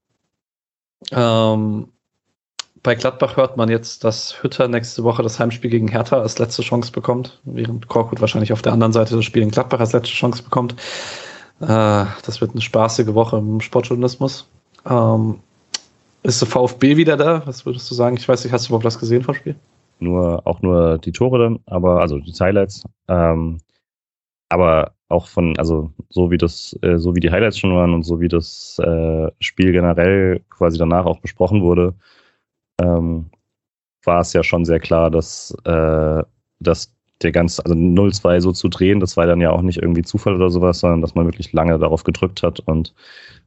Ähm, 1.13 1.89
bei 2.83 2.95
Gladbach 2.95 3.37
hört 3.37 3.57
man 3.57 3.69
jetzt, 3.69 4.05
dass 4.05 4.43
Hütter 4.43 4.69
nächste 4.69 5.05
Woche 5.05 5.23
das 5.23 5.39
Heimspiel 5.39 5.71
gegen 5.71 5.89
Hertha 5.89 6.21
als 6.21 6.39
letzte 6.39 6.63
Chance 6.63 6.93
bekommt, 6.93 7.41
während 7.45 7.89
Korkut 7.89 8.21
wahrscheinlich 8.21 8.53
auf 8.53 8.63
der 8.63 8.73
anderen 8.73 8.93
Seite 8.93 9.17
das 9.17 9.25
Spiel 9.25 9.43
in 9.43 9.51
Gladbach 9.51 9.81
als 9.81 9.93
letzte 9.93 10.13
Chance 10.13 10.43
bekommt. 10.43 10.75
Äh, 11.61 11.67
das 12.25 12.41
wird 12.41 12.53
eine 12.53 12.61
spaßige 12.61 13.15
Woche 13.15 13.39
im 13.39 13.61
Sportjournalismus. 13.61 14.49
Ähm, 14.89 15.41
ist 16.23 16.41
der 16.41 16.49
VfB 16.49 16.97
wieder 16.97 17.17
da? 17.17 17.47
Was 17.47 17.67
würdest 17.67 17.91
du 17.91 17.95
sagen? 17.95 18.17
Ich 18.17 18.29
weiß 18.29 18.45
nicht, 18.45 18.53
hast 18.53 18.67
du 18.67 18.71
überhaupt 18.71 18.85
was 18.85 18.99
gesehen 18.99 19.23
vom 19.23 19.35
Spiel? 19.35 19.57
Nur, 19.99 20.47
auch 20.47 20.63
nur 20.63 20.99
die 20.99 21.13
Tore 21.13 21.39
dann, 21.39 21.59
aber, 21.67 22.01
also 22.01 22.19
die 22.19 22.33
Highlights. 22.33 22.85
Ähm, 23.09 23.61
aber 24.49 24.93
auch 25.09 25.29
von, 25.29 25.57
also 25.59 25.93
so 26.09 26.31
wie 26.31 26.39
das, 26.39 26.79
äh, 26.83 26.99
so 26.99 27.15
wie 27.15 27.21
die 27.21 27.31
Highlights 27.31 27.59
schon 27.59 27.75
waren 27.75 27.95
und 27.95 28.05
so 28.05 28.21
wie 28.21 28.29
das 28.29 28.79
äh, 28.79 29.31
Spiel 29.41 29.73
generell 29.73 30.43
quasi 30.51 30.79
danach 30.79 31.05
auch 31.05 31.21
besprochen 31.21 31.63
wurde, 31.63 31.95
ähm, 32.81 33.31
war 34.05 34.21
es 34.21 34.33
ja 34.33 34.43
schon 34.43 34.65
sehr 34.65 34.81
klar, 34.81 35.11
dass, 35.11 35.55
äh, 35.65 36.23
dass 36.61 36.95
der 37.23 37.33
ganze, 37.33 37.65
also 37.65 37.77
0-2 37.77 38.41
so 38.41 38.53
zu 38.53 38.69
drehen, 38.69 39.01
das 39.01 39.17
war 39.17 39.27
dann 39.27 39.41
ja 39.41 39.51
auch 39.51 39.63
nicht 39.63 39.79
irgendwie 39.79 40.03
Zufall 40.03 40.35
oder 40.35 40.51
sowas, 40.51 40.81
sondern 40.81 41.03
dass 41.03 41.15
man 41.15 41.27
wirklich 41.27 41.53
lange 41.53 41.79
darauf 41.79 42.05
gedrückt 42.05 42.43
hat 42.43 42.61
und 42.61 42.95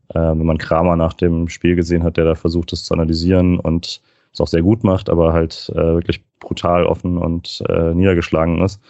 äh, 0.10 0.20
wenn 0.20 0.46
man 0.46 0.58
Kramer 0.58 0.96
nach 0.96 1.14
dem 1.14 1.50
Spiel 1.50 1.76
gesehen 1.76 2.04
hat, 2.04 2.18
der 2.18 2.26
da 2.26 2.36
versucht, 2.36 2.72
das 2.72 2.84
zu 2.84 2.94
analysieren 2.94 3.60
und 3.60 4.02
es 4.32 4.42
auch 4.42 4.48
sehr 4.48 4.62
gut 4.62 4.84
macht, 4.84 5.10
aber 5.10 5.34
halt 5.34 5.72
äh, 5.76 5.96
wirklich 5.96 6.24
brutal 6.40 6.86
offen 6.86 7.18
und 7.18 7.64
äh, 7.70 7.94
niedergeschlagen 7.94 8.62
ist 8.62 8.82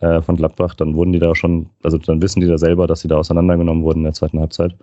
äh, 0.00 0.20
von 0.20 0.36
Gladbach, 0.36 0.74
dann 0.74 0.94
wurden 0.94 1.12
die 1.12 1.18
da 1.18 1.34
schon, 1.34 1.70
also 1.82 1.98
dann 1.98 2.20
wissen 2.22 2.40
die 2.40 2.46
da 2.46 2.58
selber, 2.58 2.86
dass 2.86 3.00
sie 3.00 3.08
da 3.08 3.16
auseinandergenommen 3.16 3.84
wurden 3.84 4.00
in 4.00 4.04
der 4.04 4.12
zweiten 4.12 4.38
Halbzeit. 4.40 4.74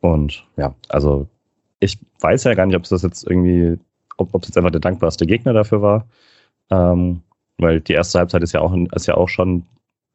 Und 0.00 0.44
ja, 0.56 0.74
also 0.88 1.26
ich 1.80 1.98
weiß 2.20 2.44
ja 2.44 2.54
gar 2.54 2.66
nicht, 2.66 2.76
ob 2.76 2.84
es 2.84 2.90
das 2.90 3.02
jetzt 3.02 3.28
irgendwie, 3.28 3.78
ob 4.16 4.34
es 4.34 4.48
jetzt 4.48 4.56
einfach 4.56 4.70
der 4.70 4.80
dankbarste 4.80 5.26
Gegner 5.26 5.52
dafür 5.52 5.82
war. 5.82 6.06
Ähm, 6.70 7.22
weil 7.58 7.80
die 7.80 7.92
erste 7.92 8.18
Halbzeit 8.18 8.42
ist 8.42 8.52
ja 8.52 8.60
auch, 8.60 8.74
ist 8.94 9.06
ja 9.06 9.16
auch 9.16 9.28
schon, 9.28 9.66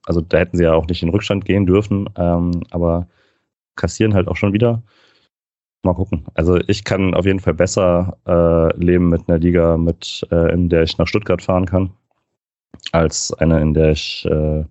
also 0.05 0.21
da 0.21 0.39
hätten 0.39 0.57
sie 0.57 0.63
ja 0.63 0.73
auch 0.73 0.87
nicht 0.87 1.03
in 1.03 1.09
Rückstand 1.09 1.45
gehen 1.45 1.65
dürfen, 1.65 2.09
ähm, 2.17 2.63
aber 2.71 3.07
kassieren 3.75 4.13
halt 4.13 4.27
auch 4.27 4.35
schon 4.35 4.53
wieder. 4.53 4.83
Mal 5.83 5.93
gucken. 5.93 6.25
Also 6.33 6.59
ich 6.67 6.83
kann 6.83 7.13
auf 7.13 7.25
jeden 7.25 7.39
Fall 7.39 7.53
besser 7.53 8.17
äh, 8.27 8.77
leben 8.77 9.07
mit 9.09 9.29
einer 9.29 9.37
Liga, 9.37 9.77
mit, 9.77 10.27
äh, 10.29 10.51
in 10.53 10.67
der 10.67 10.83
ich 10.83 10.97
nach 10.97 11.07
Stuttgart 11.07 11.41
fahren 11.41 11.65
kann, 11.65 11.91
als 12.91 13.31
eine, 13.33 13.61
in 13.61 13.73
der 13.73 13.91
ich, 13.91 14.25
äh, 14.25 14.65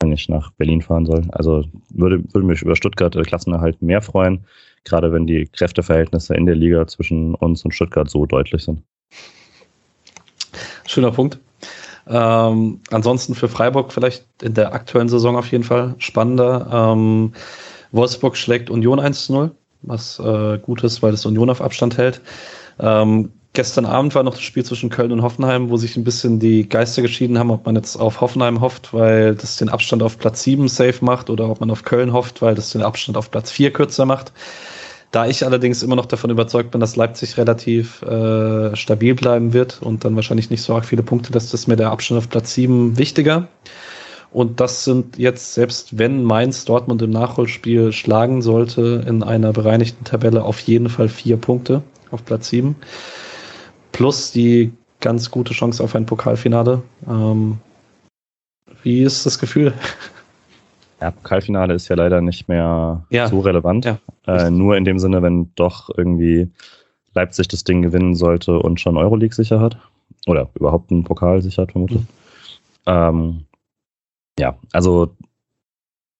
wenn 0.00 0.12
ich 0.12 0.30
nach 0.30 0.50
Berlin 0.52 0.80
fahren 0.80 1.04
soll. 1.04 1.28
Also 1.32 1.64
würde, 1.90 2.24
würde 2.32 2.46
mich 2.46 2.62
über 2.62 2.74
Stuttgart 2.74 3.14
der 3.14 3.24
Klassenerhalt 3.24 3.82
mehr 3.82 4.00
freuen, 4.00 4.46
gerade 4.84 5.12
wenn 5.12 5.26
die 5.26 5.44
Kräfteverhältnisse 5.44 6.34
in 6.34 6.46
der 6.46 6.56
Liga 6.56 6.86
zwischen 6.86 7.34
uns 7.34 7.62
und 7.62 7.74
Stuttgart 7.74 8.08
so 8.08 8.24
deutlich 8.24 8.64
sind. 8.64 8.82
Schöner 10.86 11.10
Punkt. 11.10 11.38
Ähm, 12.08 12.80
ansonsten 12.90 13.34
für 13.34 13.48
Freiburg 13.48 13.92
vielleicht 13.92 14.24
in 14.42 14.54
der 14.54 14.72
aktuellen 14.72 15.08
Saison 15.08 15.36
auf 15.36 15.50
jeden 15.50 15.64
Fall 15.64 15.94
spannender. 15.98 16.68
Ähm, 16.72 17.32
Wolfsburg 17.92 18.36
schlägt 18.36 18.70
Union 18.70 19.00
1 19.00 19.26
zu 19.26 19.32
0, 19.32 19.50
was 19.82 20.18
äh, 20.18 20.58
gut 20.58 20.82
ist, 20.84 21.02
weil 21.02 21.14
es 21.14 21.26
Union 21.26 21.50
auf 21.50 21.60
Abstand 21.60 21.98
hält. 21.98 22.20
Ähm, 22.78 23.30
gestern 23.52 23.84
Abend 23.86 24.14
war 24.14 24.22
noch 24.22 24.34
das 24.34 24.42
Spiel 24.42 24.64
zwischen 24.64 24.90
Köln 24.90 25.12
und 25.12 25.22
Hoffenheim, 25.22 25.70
wo 25.70 25.76
sich 25.76 25.96
ein 25.96 26.04
bisschen 26.04 26.38
die 26.38 26.68
Geister 26.68 27.02
geschieden 27.02 27.38
haben, 27.38 27.50
ob 27.50 27.66
man 27.66 27.76
jetzt 27.76 27.96
auf 27.96 28.20
Hoffenheim 28.20 28.60
hofft, 28.60 28.94
weil 28.94 29.34
das 29.34 29.56
den 29.56 29.68
Abstand 29.68 30.02
auf 30.02 30.18
Platz 30.18 30.42
7 30.42 30.68
safe 30.68 31.04
macht 31.04 31.30
oder 31.30 31.48
ob 31.48 31.60
man 31.60 31.70
auf 31.70 31.84
Köln 31.84 32.12
hofft, 32.12 32.42
weil 32.42 32.54
das 32.54 32.70
den 32.70 32.82
Abstand 32.82 33.18
auf 33.18 33.30
Platz 33.30 33.50
4 33.50 33.72
kürzer 33.72 34.06
macht. 34.06 34.32
Da 35.10 35.26
ich 35.26 35.44
allerdings 35.44 35.82
immer 35.82 35.96
noch 35.96 36.06
davon 36.06 36.30
überzeugt 36.30 36.70
bin, 36.70 36.80
dass 36.80 36.94
Leipzig 36.94 37.36
relativ 37.36 38.00
äh, 38.02 38.76
stabil 38.76 39.14
bleiben 39.14 39.52
wird 39.52 39.82
und 39.82 40.04
dann 40.04 40.14
wahrscheinlich 40.14 40.50
nicht 40.50 40.62
so 40.62 40.74
arg 40.74 40.84
viele 40.84 41.02
Punkte, 41.02 41.32
dass 41.32 41.50
das 41.50 41.66
mir 41.66 41.76
der 41.76 41.90
Abstand 41.90 42.18
auf 42.18 42.28
Platz 42.28 42.54
7 42.54 42.96
wichtiger. 42.96 43.48
Und 44.32 44.60
das 44.60 44.84
sind 44.84 45.18
jetzt, 45.18 45.54
selbst 45.54 45.98
wenn 45.98 46.22
Mainz 46.22 46.64
Dortmund 46.64 47.02
im 47.02 47.10
Nachholspiel 47.10 47.92
schlagen 47.92 48.42
sollte, 48.42 49.04
in 49.06 49.24
einer 49.24 49.52
bereinigten 49.52 50.04
Tabelle 50.04 50.44
auf 50.44 50.60
jeden 50.60 50.88
Fall 50.88 51.08
vier 51.08 51.36
Punkte 51.36 51.82
auf 52.12 52.24
Platz 52.24 52.48
sieben. 52.48 52.76
Plus 53.90 54.30
die 54.30 54.72
ganz 55.00 55.32
gute 55.32 55.54
Chance 55.54 55.82
auf 55.82 55.96
ein 55.96 56.06
Pokalfinale. 56.06 56.82
Ähm, 57.08 57.58
wie 58.84 59.02
ist 59.02 59.26
das 59.26 59.40
Gefühl? 59.40 59.72
Ja, 61.00 61.10
Pokalfinale 61.10 61.74
ist 61.74 61.88
ja 61.88 61.96
leider 61.96 62.20
nicht 62.20 62.48
mehr 62.48 63.04
ja. 63.10 63.28
so 63.28 63.40
relevant. 63.40 63.84
Ja, 63.86 63.98
äh, 64.26 64.50
nur 64.50 64.76
in 64.76 64.84
dem 64.84 64.98
Sinne, 64.98 65.22
wenn 65.22 65.50
doch 65.54 65.90
irgendwie 65.96 66.50
Leipzig 67.14 67.48
das 67.48 67.64
Ding 67.64 67.82
gewinnen 67.82 68.14
sollte 68.14 68.58
und 68.58 68.80
schon 68.80 68.96
Euroleague 68.96 69.34
sicher 69.34 69.60
hat. 69.60 69.78
Oder 70.26 70.50
überhaupt 70.54 70.90
einen 70.90 71.04
Pokal 71.04 71.40
sicher 71.40 71.62
hat, 71.62 71.72
vermutlich. 71.72 72.02
Mhm. 72.02 72.06
Ähm, 72.86 73.44
ja, 74.38 74.58
also 74.72 75.14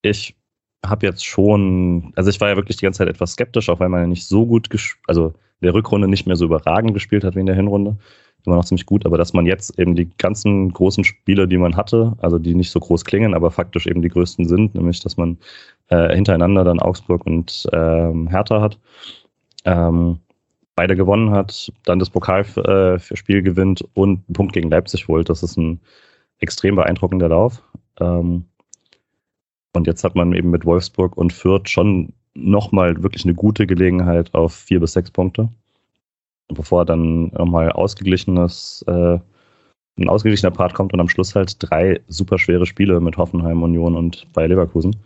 ich 0.02 0.36
habe 0.84 1.06
jetzt 1.06 1.26
schon, 1.26 2.12
also 2.16 2.30
ich 2.30 2.40
war 2.40 2.48
ja 2.48 2.56
wirklich 2.56 2.78
die 2.78 2.84
ganze 2.84 2.98
Zeit 2.98 3.08
etwas 3.08 3.32
skeptisch, 3.32 3.68
auch 3.68 3.80
weil 3.80 3.88
man 3.90 4.00
ja 4.00 4.06
nicht 4.06 4.26
so 4.26 4.46
gut, 4.46 4.68
also 5.06 5.34
der 5.62 5.74
Rückrunde 5.74 6.08
nicht 6.08 6.26
mehr 6.26 6.36
so 6.36 6.46
überragend 6.46 6.94
gespielt 6.94 7.24
hat 7.24 7.36
wie 7.36 7.40
in 7.40 7.46
der 7.46 7.54
Hinrunde. 7.54 7.96
Immer 8.46 8.56
noch 8.56 8.64
ziemlich 8.64 8.86
gut, 8.86 9.04
aber 9.04 9.18
dass 9.18 9.34
man 9.34 9.44
jetzt 9.44 9.78
eben 9.78 9.94
die 9.94 10.08
ganzen 10.16 10.72
großen 10.72 11.04
Spiele, 11.04 11.46
die 11.46 11.58
man 11.58 11.76
hatte, 11.76 12.14
also 12.20 12.38
die 12.38 12.54
nicht 12.54 12.70
so 12.70 12.80
groß 12.80 13.04
klingen, 13.04 13.34
aber 13.34 13.50
faktisch 13.50 13.86
eben 13.86 14.00
die 14.00 14.08
größten 14.08 14.46
sind, 14.48 14.74
nämlich 14.74 15.00
dass 15.00 15.18
man 15.18 15.36
äh, 15.88 16.14
hintereinander 16.14 16.64
dann 16.64 16.80
Augsburg 16.80 17.26
und 17.26 17.68
ähm, 17.72 18.28
Hertha 18.28 18.62
hat, 18.62 18.78
ähm, 19.66 20.20
beide 20.74 20.96
gewonnen 20.96 21.30
hat, 21.32 21.70
dann 21.84 21.98
das 21.98 22.08
Pokalspiel 22.08 23.36
äh, 23.36 23.42
gewinnt 23.42 23.86
und 23.92 24.22
einen 24.26 24.32
Punkt 24.32 24.54
gegen 24.54 24.70
Leipzig 24.70 25.08
holt. 25.08 25.28
Das 25.28 25.42
ist 25.42 25.58
ein 25.58 25.78
extrem 26.38 26.76
beeindruckender 26.76 27.28
Lauf. 27.28 27.62
Ähm, 28.00 28.46
und 29.74 29.86
jetzt 29.86 30.02
hat 30.02 30.14
man 30.14 30.32
eben 30.32 30.50
mit 30.50 30.64
Wolfsburg 30.64 31.18
und 31.18 31.34
Fürth 31.34 31.68
schon 31.68 32.14
nochmal 32.34 33.02
wirklich 33.02 33.24
eine 33.24 33.34
gute 33.34 33.66
Gelegenheit 33.66 34.32
auf 34.34 34.54
vier 34.54 34.80
bis 34.80 34.92
sechs 34.92 35.10
Punkte. 35.10 35.48
Bevor 36.48 36.84
dann 36.84 37.28
nochmal 37.28 37.70
ausgeglichenes, 37.72 38.84
äh, 38.88 39.18
ein 39.98 40.08
ausgeglichener 40.08 40.50
Part 40.50 40.74
kommt 40.74 40.92
und 40.92 41.00
am 41.00 41.08
Schluss 41.08 41.34
halt 41.34 41.56
drei 41.58 42.00
super 42.08 42.38
schwere 42.38 42.66
Spiele 42.66 43.00
mit 43.00 43.16
Hoffenheim, 43.16 43.62
Union 43.62 43.96
und 43.96 44.26
bei 44.32 44.46
Leverkusen. 44.46 44.96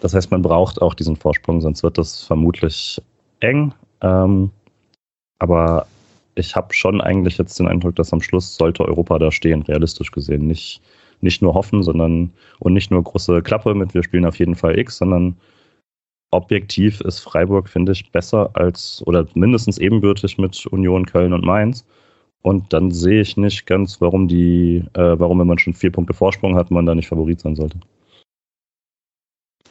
Das 0.00 0.12
heißt, 0.12 0.30
man 0.30 0.42
braucht 0.42 0.82
auch 0.82 0.94
diesen 0.94 1.16
Vorsprung, 1.16 1.60
sonst 1.60 1.82
wird 1.82 1.96
das 1.96 2.22
vermutlich 2.22 3.00
eng. 3.40 3.72
Ähm, 4.02 4.50
aber 5.38 5.86
ich 6.34 6.56
habe 6.56 6.74
schon 6.74 7.00
eigentlich 7.00 7.38
jetzt 7.38 7.58
den 7.58 7.68
Eindruck, 7.68 7.96
dass 7.96 8.12
am 8.12 8.20
Schluss 8.20 8.56
sollte 8.56 8.84
Europa 8.84 9.18
da 9.18 9.30
stehen, 9.30 9.62
realistisch 9.62 10.10
gesehen. 10.10 10.46
Nicht, 10.46 10.82
nicht 11.20 11.40
nur 11.40 11.54
hoffen, 11.54 11.82
sondern 11.82 12.32
und 12.58 12.74
nicht 12.74 12.90
nur 12.90 13.02
große 13.02 13.40
Klappe 13.42 13.74
mit 13.74 13.94
wir 13.94 14.02
spielen 14.02 14.26
auf 14.26 14.38
jeden 14.38 14.56
Fall 14.56 14.78
X, 14.78 14.98
sondern 14.98 15.36
objektiv 16.34 17.00
ist 17.00 17.20
Freiburg, 17.20 17.68
finde 17.68 17.92
ich, 17.92 18.10
besser 18.10 18.50
als 18.54 19.02
oder 19.06 19.26
mindestens 19.34 19.78
ebenbürtig 19.78 20.38
mit 20.38 20.66
Union, 20.66 21.06
Köln 21.06 21.32
und 21.32 21.44
Mainz. 21.44 21.84
Und 22.42 22.72
dann 22.74 22.90
sehe 22.90 23.22
ich 23.22 23.38
nicht 23.38 23.66
ganz, 23.66 24.00
warum 24.02 24.28
die, 24.28 24.84
äh, 24.92 25.18
warum, 25.18 25.38
wenn 25.40 25.46
man 25.46 25.58
schon 25.58 25.72
vier 25.72 25.90
Punkte 25.90 26.12
Vorsprung 26.12 26.56
hat, 26.56 26.70
man 26.70 26.84
da 26.84 26.94
nicht 26.94 27.08
Favorit 27.08 27.40
sein 27.40 27.56
sollte. 27.56 27.78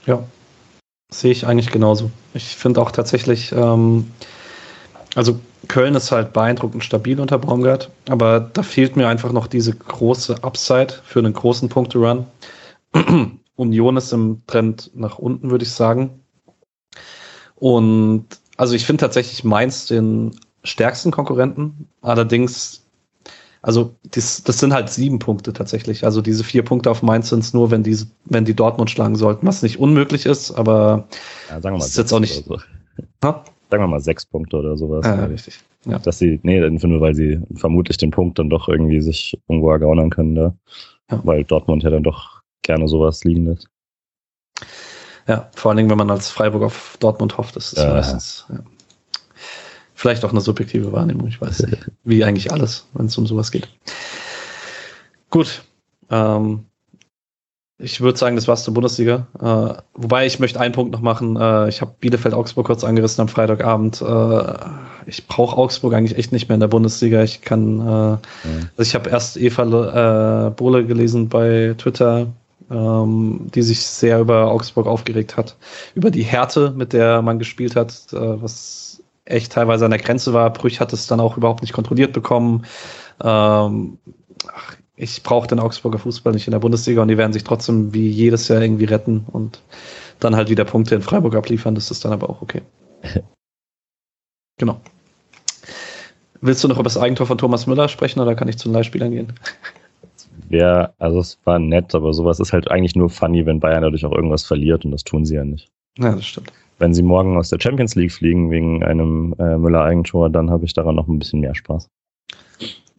Ja. 0.08 0.24
sehe 1.12 1.32
ich 1.32 1.46
eigentlich 1.46 1.70
genauso. 1.72 2.10
Ich 2.34 2.56
finde 2.56 2.82
auch 2.82 2.92
tatsächlich, 2.92 3.52
ähm, 3.52 4.12
also 5.16 5.40
Köln 5.68 5.96
ist 5.96 6.12
halt 6.12 6.34
beeindruckend 6.34 6.84
stabil 6.84 7.20
unter 7.20 7.38
Baumgart, 7.38 7.92
aber 8.10 8.40
da 8.40 8.64
fehlt 8.64 8.96
mir 8.96 9.08
einfach 9.08 9.32
noch 9.32 9.48
diese 9.48 9.76
große 9.76 10.44
Upside 10.44 10.96
für 11.04 11.20
einen 11.20 11.34
großen 11.34 11.70
Punkte-Run. 11.70 12.26
Union 13.56 13.98
ist 13.98 14.12
im 14.12 14.42
Trend 14.48 14.92
nach 14.96 15.20
unten, 15.20 15.52
würde 15.52 15.64
ich 15.64 15.72
sagen. 15.72 16.23
Und 17.64 18.26
also 18.58 18.76
ich 18.76 18.86
finde 18.86 19.00
tatsächlich 19.00 19.46
Mainz 19.46 19.86
den 19.86 20.32
stärksten 20.66 21.12
Konkurrenten. 21.12 21.88
Allerdings, 22.02 22.86
also 23.62 23.96
das, 24.12 24.44
das 24.44 24.60
sind 24.60 24.74
halt 24.74 24.90
sieben 24.90 25.18
Punkte 25.18 25.54
tatsächlich. 25.54 26.04
Also 26.04 26.22
diese 26.22 26.44
vier 26.44 26.66
Punkte 26.66 26.92
auf 26.92 27.02
Mainz 27.04 27.30
sind 27.30 27.40
es 27.40 27.54
nur, 27.54 27.72
wenn 27.72 27.82
die, 27.82 27.98
wenn 28.26 28.44
die 28.44 28.54
Dortmund 28.54 28.90
schlagen 28.92 29.16
sollten, 29.16 29.48
was 29.48 29.64
nicht 29.64 29.80
unmöglich 29.80 30.26
ist, 30.26 30.52
aber 30.52 31.08
Ja, 31.50 31.62
sagen 31.62 31.76
wir 31.76 31.80
mal 31.80 31.86
ist 31.86 31.96
jetzt 31.96 32.12
auch 32.12 32.20
nicht. 32.20 32.44
so. 32.44 32.58
Sagen 33.22 33.46
wir 33.70 33.88
mal 33.88 34.02
sechs 34.02 34.26
Punkte 34.26 34.58
oder 34.58 34.76
sowas. 34.76 35.06
Ja, 35.06 35.24
richtig. 35.24 35.58
Ja. 35.86 36.00
Dass 36.00 36.20
sie, 36.20 36.42
nee, 36.44 36.62
einfach 36.62 36.90
nur, 36.90 37.00
weil 37.00 37.16
sie 37.16 37.40
vermutlich 37.56 37.96
den 37.96 38.12
Punkt 38.12 38.40
dann 38.40 38.50
doch 38.50 38.68
irgendwie 38.68 39.00
sich 39.00 39.40
irgendwo 39.48 39.72
ergaunern 39.72 40.10
können 40.10 40.36
da. 40.36 40.54
Ja. 41.10 41.22
Weil 41.24 41.46
Dortmund 41.46 41.84
ja 41.84 41.92
dann 41.92 42.04
doch 42.04 42.42
gerne 42.62 42.90
sowas 42.90 43.24
liegen 43.24 43.46
lässt. 43.46 43.70
Ja, 45.28 45.50
vor 45.56 45.70
allen 45.72 45.78
Dingen, 45.78 45.90
wenn 45.90 45.98
man 45.98 46.10
als 46.12 46.30
Freiburg 46.30 46.64
auf 46.64 46.98
Dortmund 47.00 47.38
hofft, 47.38 47.56
ist 47.56 47.74
es 47.74 47.84
Ja. 47.84 47.94
meistens. 47.94 48.46
Ja. 48.50 48.60
Vielleicht 49.96 50.26
auch 50.26 50.32
eine 50.32 50.42
subjektive 50.42 50.92
Wahrnehmung, 50.92 51.28
ich 51.28 51.40
weiß 51.40 51.62
nicht. 51.68 51.90
Wie 52.04 52.24
eigentlich 52.26 52.52
alles, 52.52 52.86
wenn 52.94 53.06
es 53.06 53.18
um 53.18 53.26
sowas 53.26 53.52
geht. 53.52 53.70
Gut. 55.30 55.64
Ähm, 56.10 56.66
ich 57.80 58.02
würde 58.02 58.18
sagen, 58.18 58.36
das 58.36 58.48
war's 58.48 58.64
zur 58.64 58.74
Bundesliga. 58.74 59.28
Äh, 59.40 59.82
wobei 59.94 60.26
ich 60.26 60.40
möchte 60.40 60.60
einen 60.60 60.74
Punkt 60.74 60.92
noch 60.92 61.02
machen. 61.02 61.36
Äh, 61.38 61.70
ich 61.70 61.82
habe 61.82 61.96
Bielefeld-Augsburg 62.00 62.66
kurz 62.68 62.84
angerissen 62.84 63.22
am 63.22 63.28
Freitagabend. 63.30 64.02
Äh, 64.02 64.54
ich 65.06 65.28
brauche 65.28 65.58
Augsburg 65.58 65.94
eigentlich 65.94 66.18
echt 66.18 66.32
nicht 66.32 66.50
mehr 66.50 66.54
in 66.56 66.60
der 66.62 66.68
Bundesliga. 66.68 67.24
Ich 67.24 67.42
kann, 67.42 67.80
äh, 67.80 68.18
also 68.78 68.82
ich 68.82 68.96
habe 68.96 69.10
erst 69.10 69.38
Eva 69.38 70.48
äh, 70.48 70.50
Bohle 70.52 70.86
gelesen 70.86 71.30
bei 71.30 71.76
Twitter, 71.78 72.28
ähm, 72.74 73.48
die 73.54 73.62
sich 73.62 73.86
sehr 73.86 74.20
über 74.20 74.52
Augsburg 74.52 74.88
aufgeregt 74.88 75.38
hat. 75.38 75.56
Über 75.96 76.12
die 76.12 76.24
Härte, 76.24 76.74
mit 76.76 76.94
der 76.94 77.22
man 77.22 77.40
gespielt 77.40 77.76
hat, 77.76 77.92
äh, 78.12 78.42
was 78.42 79.04
echt 79.26 79.54
teilweise 79.54 79.86
an 79.86 79.92
der 79.92 80.00
Grenze 80.00 80.34
war. 80.34 80.52
Brüch 80.52 80.80
hat 80.80 80.92
es 80.92 81.08
dann 81.08 81.20
auch 81.20 81.38
überhaupt 81.38 81.62
nicht 81.62 81.74
kontrolliert 81.74 82.14
bekommen. 82.14 82.66
Ähm, 83.24 84.00
ach, 84.48 84.76
ich 84.96 85.24
brauche 85.24 85.48
den 85.48 85.60
Augsburger 85.60 86.00
Fußball 86.00 86.34
nicht 86.34 86.48
in 86.48 86.52
der 86.52 86.60
Bundesliga 86.60 87.02
und 87.02 87.08
die 87.08 87.18
werden 87.18 87.34
sich 87.34 87.44
trotzdem 87.44 87.94
wie 87.94 88.10
jedes 88.10 88.48
Jahr 88.48 88.62
irgendwie 88.62 88.86
retten 88.86 89.26
und 89.32 89.62
dann 90.20 90.36
halt 90.36 90.50
wieder 90.50 90.66
Punkte 90.66 90.96
in 90.96 91.02
Freiburg 91.02 91.36
abliefern. 91.36 91.76
Das 91.76 91.92
ist 91.92 92.04
dann 92.04 92.14
aber 92.14 92.30
auch 92.30 92.42
okay. 92.42 92.62
genau. 94.58 94.82
Willst 96.42 96.64
du 96.64 96.68
noch 96.68 96.76
über 96.76 96.84
das 96.84 96.98
Eigentor 96.98 97.28
von 97.28 97.38
Thomas 97.38 97.68
Müller 97.68 97.88
sprechen 97.88 98.20
oder 98.20 98.36
kann 98.36 98.50
ich 98.50 98.58
zu 98.58 98.68
den 98.68 98.74
Leihspielern 98.74 99.12
gehen? 99.12 99.34
Ja, 100.50 100.94
also 101.00 101.20
es 101.20 101.38
war 101.46 101.60
nett, 101.60 101.96
aber 101.96 102.14
sowas 102.14 102.40
ist 102.40 102.54
halt 102.54 102.70
eigentlich 102.70 102.96
nur 102.96 103.10
funny, 103.10 103.46
wenn 103.46 103.60
Bayern 103.60 103.84
dadurch 103.84 104.06
auch 104.06 104.12
irgendwas 104.12 104.44
verliert 104.44 104.86
und 104.86 104.92
das 104.92 105.04
tun 105.04 105.26
sie 105.26 105.36
ja 105.36 105.44
nicht. 105.44 105.70
Ja, 105.98 106.16
das 106.16 106.26
stimmt. 106.26 106.52
Wenn 106.80 106.94
sie 106.94 107.04
morgen 107.04 107.38
aus 107.38 107.50
der 107.50 107.60
Champions 107.60 107.96
League 107.96 108.12
fliegen 108.12 108.52
wegen 108.52 108.84
einem 108.84 109.36
äh, 109.40 109.58
Müller-Eigentor, 109.58 110.30
dann 110.30 110.50
habe 110.50 110.66
ich 110.66 110.74
daran 110.74 110.96
noch 110.96 111.08
ein 111.08 111.20
bisschen 111.20 111.40
mehr 111.40 111.56
Spaß. 111.56 111.88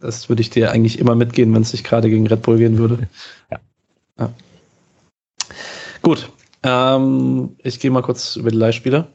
Das 0.01 0.29
würde 0.29 0.43
ich 0.43 0.51
dir 0.51 0.71
eigentlich 0.71 0.99
immer 0.99 1.15
mitgehen, 1.15 1.53
wenn 1.55 1.63
es 1.63 1.73
nicht 1.73 1.85
gerade 1.85 2.11
gegen 2.11 2.27
Red 2.27 2.43
Bull 2.43 2.59
gehen 2.59 2.79
würde. 2.79 3.09
Ja. 3.51 3.59
ja. 4.19 4.31
Gut. 6.03 6.31
Ähm, 6.63 7.57
ich 7.63 7.81
gehe 7.81 7.91
mal 7.91 8.03
kurz 8.03 8.37
über 8.37 8.51
die 8.51 8.57
Leihspiele. 8.57 9.07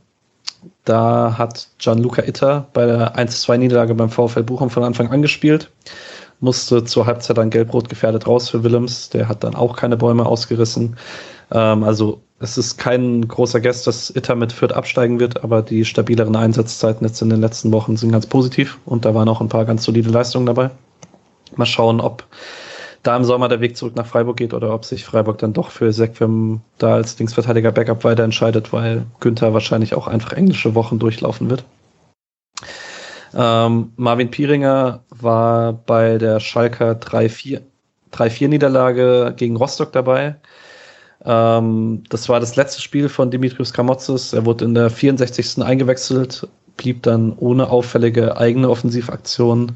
Da 0.85 1.37
hat 1.37 1.69
Gianluca 1.77 2.23
Itter 2.23 2.67
bei 2.73 2.85
der 2.85 3.15
1-2-Niederlage 3.15 3.95
beim 3.95 4.09
VfL 4.09 4.43
Bochum 4.43 4.69
von 4.69 4.83
Anfang 4.83 5.09
an 5.09 5.21
gespielt. 5.21 5.71
Musste 6.39 6.83
zur 6.85 7.05
Halbzeit 7.05 7.37
dann 7.37 7.49
gelb-rot 7.49 7.89
gefährdet 7.89 8.27
raus 8.27 8.49
für 8.49 8.63
Willems. 8.63 9.09
Der 9.09 9.27
hat 9.27 9.43
dann 9.43 9.55
auch 9.55 9.75
keine 9.75 9.97
Bäume 9.97 10.25
ausgerissen. 10.25 10.95
Ähm, 11.51 11.83
also 11.83 12.21
es 12.39 12.57
ist 12.57 12.77
kein 12.77 13.27
großer 13.27 13.59
Guest, 13.59 13.85
dass 13.87 14.15
Itter 14.15 14.35
mit 14.35 14.53
Fürth 14.53 14.73
absteigen 14.73 15.19
wird, 15.19 15.43
aber 15.43 15.61
die 15.61 15.83
stabileren 15.83 16.35
Einsatzzeiten 16.35 17.05
jetzt 17.05 17.21
in 17.21 17.29
den 17.29 17.41
letzten 17.41 17.71
Wochen 17.71 17.97
sind 17.97 18.11
ganz 18.11 18.27
positiv 18.27 18.79
und 18.85 19.05
da 19.05 19.13
waren 19.13 19.27
auch 19.27 19.41
ein 19.41 19.49
paar 19.49 19.65
ganz 19.65 19.83
solide 19.83 20.09
Leistungen 20.09 20.45
dabei. 20.45 20.71
Mal 21.57 21.65
schauen, 21.65 21.99
ob 21.99 22.25
da 23.03 23.15
im 23.17 23.23
Sommer 23.23 23.49
der 23.49 23.61
Weg 23.61 23.75
zurück 23.75 23.95
nach 23.95 24.05
Freiburg 24.05 24.37
geht 24.37 24.53
oder 24.53 24.73
ob 24.73 24.85
sich 24.85 25.05
Freiburg 25.05 25.37
dann 25.39 25.53
doch 25.53 25.69
für 25.69 25.91
Sekwim 25.91 26.61
da 26.77 26.95
als 26.95 27.17
Linksverteidiger 27.17 27.71
Backup 27.71 28.03
weiter 28.03 28.23
entscheidet, 28.23 28.71
weil 28.71 29.05
Günther 29.19 29.53
wahrscheinlich 29.53 29.95
auch 29.95 30.07
einfach 30.07 30.33
englische 30.33 30.75
Wochen 30.75 30.99
durchlaufen 30.99 31.49
wird. 31.49 31.63
Ähm, 33.33 33.93
Marvin 33.95 34.29
Pieringer 34.31 35.03
war 35.09 35.73
bei 35.73 36.17
der 36.17 36.39
Schalker 36.39 36.93
3-4-Niederlage 36.93 39.33
gegen 39.35 39.55
Rostock 39.55 39.91
dabei. 39.91 40.35
Ähm, 41.25 42.03
das 42.09 42.29
war 42.29 42.39
das 42.39 42.55
letzte 42.55 42.81
Spiel 42.81 43.09
von 43.09 43.31
Dimitrios 43.31 43.73
Kramotzes. 43.73 44.33
Er 44.33 44.45
wurde 44.45 44.65
in 44.65 44.73
der 44.73 44.89
64. 44.89 45.61
eingewechselt, 45.61 46.47
blieb 46.77 47.03
dann 47.03 47.33
ohne 47.37 47.69
auffällige 47.69 48.37
eigene 48.37 48.69
Offensivaktion. 48.69 49.73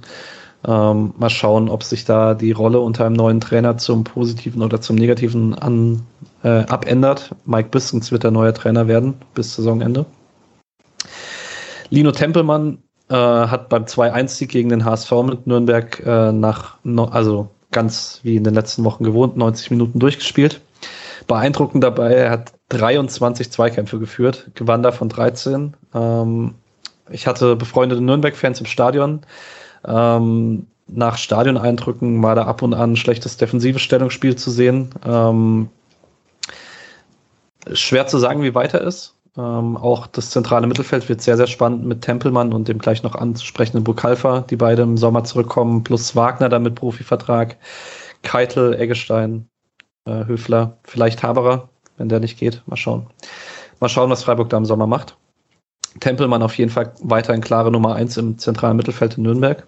Ähm, 0.65 1.13
mal 1.17 1.29
schauen, 1.29 1.67
ob 1.67 1.83
sich 1.83 2.05
da 2.05 2.33
die 2.33 2.53
Rolle 2.53 2.79
unter 2.79 3.05
einem 3.05 3.15
neuen 3.15 3.41
Trainer 3.41 3.77
zum 3.77 4.05
Positiven 4.05 4.63
oder 4.63 4.79
zum 4.79 4.95
Negativen 4.95 5.53
an, 5.55 6.01
äh, 6.43 6.63
abändert. 6.65 7.35
Mike 7.45 7.67
Biskens 7.69 8.13
wird 8.13 8.23
der 8.23 8.31
neue 8.31 8.53
Trainer 8.53 8.87
werden 8.87 9.15
bis 9.33 9.55
Saisonende. 9.55 10.05
Lino 11.89 12.11
Tempelmann 12.11 12.82
äh, 13.09 13.15
hat 13.15 13.69
beim 13.69 13.85
2-1-Sieg 13.85 14.49
gegen 14.49 14.69
den 14.69 14.85
HSV 14.85 15.11
mit 15.23 15.47
Nürnberg 15.47 15.99
äh, 16.05 16.31
nach, 16.31 16.77
no, 16.83 17.05
also 17.05 17.49
ganz 17.71 18.19
wie 18.23 18.35
in 18.35 18.43
den 18.43 18.53
letzten 18.53 18.83
Wochen 18.83 19.03
gewohnt, 19.03 19.35
90 19.35 19.71
Minuten 19.71 19.99
durchgespielt. 19.99 20.61
Beeindruckend 21.27 21.83
dabei, 21.83 22.13
er 22.13 22.31
hat 22.31 22.53
23 22.69 23.51
Zweikämpfe 23.51 23.99
geführt, 23.99 24.51
gewann 24.55 24.83
davon 24.83 25.09
13. 25.09 25.73
Ähm, 25.93 26.55
ich 27.09 27.27
hatte 27.27 27.55
befreundete 27.55 28.01
Nürnberg-Fans 28.01 28.59
im 28.59 28.65
Stadion. 28.65 29.21
Ähm, 29.85 30.67
nach 30.87 31.17
Stadioneindrücken 31.17 32.21
war 32.21 32.35
da 32.35 32.43
ab 32.43 32.61
und 32.61 32.73
an 32.73 32.93
ein 32.93 32.95
schlechtes 32.95 33.37
defensives 33.37 33.81
Stellungsspiel 33.81 34.35
zu 34.35 34.51
sehen. 34.51 34.89
Ähm, 35.05 35.69
schwer 37.71 38.07
zu 38.07 38.17
sagen, 38.17 38.43
wie 38.43 38.55
weiter 38.55 38.81
ist. 38.81 39.15
Ähm, 39.35 39.77
auch 39.77 40.05
das 40.07 40.29
zentrale 40.29 40.67
Mittelfeld 40.67 41.09
wird 41.09 41.21
sehr, 41.21 41.37
sehr 41.37 41.47
spannend 41.47 41.85
mit 41.85 42.01
Tempelmann 42.01 42.53
und 42.53 42.67
dem 42.67 42.77
gleich 42.77 43.01
noch 43.01 43.15
anzusprechenden 43.15 43.83
Bukalfa, 43.83 44.41
die 44.41 44.55
beide 44.55 44.83
im 44.83 44.97
Sommer 44.97 45.23
zurückkommen, 45.23 45.83
plus 45.83 46.15
Wagner 46.15 46.49
dann 46.49 46.63
mit 46.63 46.75
Profivertrag, 46.75 47.57
Keitel, 48.21 48.79
Eggestein, 48.79 49.47
äh, 50.05 50.25
Höfler, 50.25 50.77
vielleicht 50.83 51.23
Haberer, 51.23 51.69
wenn 51.97 52.09
der 52.09 52.19
nicht 52.19 52.37
geht. 52.37 52.61
Mal 52.67 52.75
schauen. 52.75 53.07
Mal 53.79 53.89
schauen, 53.89 54.11
was 54.11 54.23
Freiburg 54.23 54.49
da 54.49 54.57
im 54.57 54.65
Sommer 54.65 54.87
macht. 54.87 55.17
Tempelmann 55.99 56.43
auf 56.43 56.57
jeden 56.57 56.71
Fall 56.71 56.93
weiterhin 57.01 57.41
klare 57.41 57.71
Nummer 57.71 57.95
1 57.95 58.17
im 58.17 58.37
zentralen 58.37 58.77
Mittelfeld 58.77 59.17
in 59.17 59.23
Nürnberg. 59.23 59.67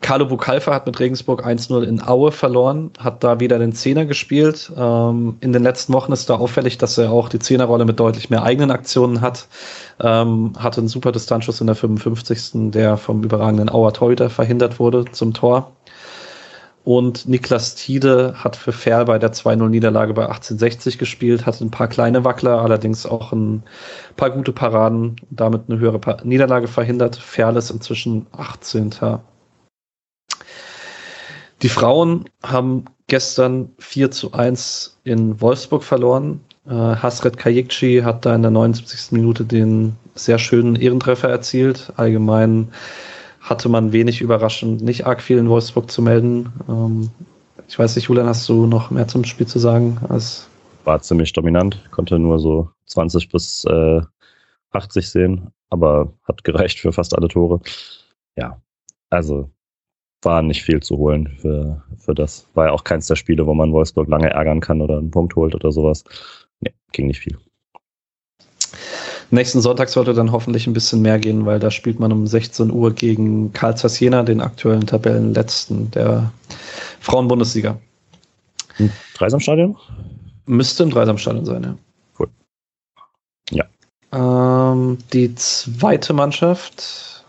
Carlo 0.00 0.26
Bukalfa 0.26 0.72
hat 0.72 0.86
mit 0.86 0.98
Regensburg 0.98 1.44
1-0 1.46 1.82
in 1.82 2.02
Aue 2.02 2.32
verloren, 2.32 2.90
hat 2.98 3.22
da 3.22 3.38
wieder 3.38 3.58
den 3.58 3.72
Zehner 3.72 4.06
gespielt. 4.06 4.72
Ähm, 4.76 5.36
in 5.40 5.52
den 5.52 5.62
letzten 5.62 5.92
Wochen 5.92 6.12
ist 6.12 6.30
da 6.30 6.36
auffällig, 6.36 6.78
dass 6.78 6.96
er 6.96 7.12
auch 7.12 7.28
die 7.28 7.38
Zehnerrolle 7.38 7.84
mit 7.84 8.00
deutlich 8.00 8.30
mehr 8.30 8.42
eigenen 8.42 8.70
Aktionen 8.70 9.20
hat. 9.20 9.46
Ähm, 10.00 10.54
hatte 10.58 10.80
einen 10.80 10.88
super 10.88 11.12
Distanzschuss 11.12 11.60
in 11.60 11.66
der 11.66 11.76
55. 11.76 12.70
der 12.70 12.96
vom 12.96 13.22
überragenden 13.22 13.68
Auer 13.68 13.92
Torhüter 13.92 14.30
verhindert 14.30 14.78
wurde 14.78 15.04
zum 15.12 15.34
Tor. 15.34 15.72
Und 16.82 17.28
Niklas 17.28 17.74
Tiede 17.74 18.34
hat 18.38 18.56
für 18.56 18.72
Ferl 18.72 19.04
bei 19.04 19.18
der 19.18 19.32
2-0-Niederlage 19.32 20.14
bei 20.14 20.22
1860 20.22 20.96
gespielt, 20.96 21.44
hatte 21.44 21.62
ein 21.62 21.70
paar 21.70 21.88
kleine 21.88 22.24
Wackler, 22.24 22.62
allerdings 22.62 23.04
auch 23.04 23.32
ein 23.32 23.64
paar 24.16 24.30
gute 24.30 24.52
Paraden, 24.52 25.16
damit 25.28 25.64
eine 25.68 25.78
höhere 25.78 26.00
Niederlage 26.24 26.68
verhindert. 26.68 27.16
Ferl 27.16 27.56
ist 27.56 27.70
inzwischen 27.70 28.26
18. 28.32 28.92
Die 31.62 31.68
Frauen 31.68 32.24
haben 32.42 32.86
gestern 33.06 33.70
4 33.78 34.10
zu 34.10 34.32
1 34.32 34.98
in 35.04 35.40
Wolfsburg 35.40 35.84
verloren. 35.84 36.40
Äh, 36.66 36.70
Hasret 36.70 37.36
Kayikci 37.36 38.00
hat 38.02 38.24
da 38.24 38.34
in 38.34 38.42
der 38.42 38.50
79. 38.50 39.12
Minute 39.12 39.44
den 39.44 39.96
sehr 40.14 40.38
schönen 40.38 40.76
Ehrentreffer 40.76 41.28
erzielt. 41.28 41.92
Allgemein 41.96 42.68
hatte 43.40 43.68
man 43.68 43.92
wenig 43.92 44.20
überraschend 44.20 44.82
nicht 44.82 45.06
arg 45.06 45.20
viel 45.20 45.38
in 45.38 45.48
Wolfsburg 45.48 45.90
zu 45.90 46.02
melden. 46.02 46.52
Ähm, 46.68 47.10
ich 47.68 47.78
weiß 47.78 47.96
nicht, 47.96 48.08
Julian, 48.08 48.26
hast 48.26 48.48
du 48.48 48.66
noch 48.66 48.90
mehr 48.90 49.08
zum 49.08 49.24
Spiel 49.24 49.46
zu 49.46 49.58
sagen? 49.58 49.98
Als 50.08 50.48
War 50.84 51.00
ziemlich 51.02 51.32
dominant, 51.32 51.80
konnte 51.90 52.18
nur 52.18 52.38
so 52.38 52.70
20 52.86 53.28
bis 53.28 53.64
äh, 53.64 54.00
80 54.72 55.08
sehen, 55.08 55.52
aber 55.68 56.12
hat 56.24 56.44
gereicht 56.44 56.78
für 56.78 56.92
fast 56.92 57.16
alle 57.16 57.28
Tore. 57.28 57.60
Ja, 58.36 58.60
also 59.10 59.50
war 60.22 60.42
nicht 60.42 60.62
viel 60.62 60.80
zu 60.80 60.98
holen 60.98 61.28
für, 61.40 61.82
für 61.98 62.14
das. 62.14 62.46
War 62.54 62.66
ja 62.66 62.72
auch 62.72 62.84
keins 62.84 63.06
der 63.06 63.16
Spiele, 63.16 63.46
wo 63.46 63.54
man 63.54 63.72
Wolfsburg 63.72 64.08
lange 64.08 64.30
ärgern 64.30 64.60
kann 64.60 64.80
oder 64.80 64.98
einen 64.98 65.10
Punkt 65.10 65.36
holt 65.36 65.54
oder 65.54 65.72
sowas. 65.72 66.04
Nee, 66.60 66.72
ging 66.92 67.06
nicht 67.06 67.20
viel. 67.20 67.38
Nächsten 69.32 69.60
Sonntag 69.60 69.88
sollte 69.88 70.12
dann 70.12 70.32
hoffentlich 70.32 70.66
ein 70.66 70.72
bisschen 70.72 71.02
mehr 71.02 71.18
gehen, 71.18 71.46
weil 71.46 71.60
da 71.60 71.70
spielt 71.70 72.00
man 72.00 72.10
um 72.10 72.26
16 72.26 72.70
Uhr 72.70 72.92
gegen 72.92 73.52
Karl 73.52 73.76
Jena, 73.76 74.24
den 74.24 74.40
aktuellen 74.40 74.86
Tabellenletzten 74.86 75.90
der 75.92 76.32
Frauenbundesliga. 76.98 77.78
Im 78.78 78.90
Dreisamstadion? 79.14 79.76
Müsste 80.46 80.82
im 80.82 80.90
Dreisamstadion 80.90 81.44
sein, 81.44 81.62
ja. 81.62 81.76
Cool. 82.18 82.28
Ja. 83.50 83.64
Ähm, 84.12 84.98
die 85.12 85.32
zweite 85.36 86.12
Mannschaft 86.12 87.19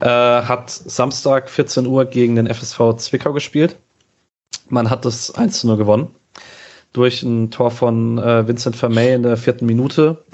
äh, 0.00 0.06
hat 0.06 0.70
Samstag 0.70 1.48
14 1.50 1.86
Uhr 1.86 2.04
gegen 2.06 2.36
den 2.36 2.46
FSV 2.46 2.96
Zwickau 2.96 3.32
gespielt. 3.32 3.76
Man 4.68 4.90
hat 4.90 5.04
das 5.04 5.34
1 5.34 5.64
0 5.64 5.76
gewonnen. 5.76 6.08
Durch 6.92 7.22
ein 7.22 7.50
Tor 7.50 7.70
von 7.70 8.18
äh, 8.18 8.48
Vincent 8.48 8.76
Vermey 8.76 9.14
in 9.14 9.22
der 9.22 9.36
vierten 9.36 9.66
Minute. 9.66 10.24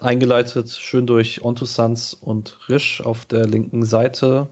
Eingeleitet 0.00 0.70
schön 0.70 1.06
durch 1.06 1.44
Ontusans 1.44 2.14
und 2.14 2.58
Risch 2.68 3.02
auf 3.02 3.26
der 3.26 3.46
linken 3.46 3.84
Seite. 3.84 4.48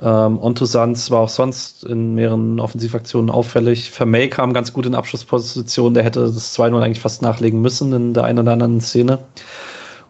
Ähm, 0.00 0.38
Ontusans 0.40 1.10
war 1.10 1.20
auch 1.20 1.28
sonst 1.28 1.84
in 1.84 2.14
mehreren 2.14 2.58
Offensivaktionen 2.60 3.30
auffällig. 3.30 3.90
Vermey 3.90 4.28
kam 4.28 4.52
ganz 4.52 4.72
gut 4.72 4.86
in 4.86 4.94
Abschlussposition. 4.94 5.94
Der 5.94 6.02
hätte 6.02 6.20
das 6.20 6.58
2-0 6.58 6.80
eigentlich 6.80 7.00
fast 7.00 7.22
nachlegen 7.22 7.60
müssen 7.60 7.92
in 7.92 8.14
der 8.14 8.24
einen 8.24 8.38
oder 8.38 8.52
anderen 8.52 8.80
Szene. 8.80 9.18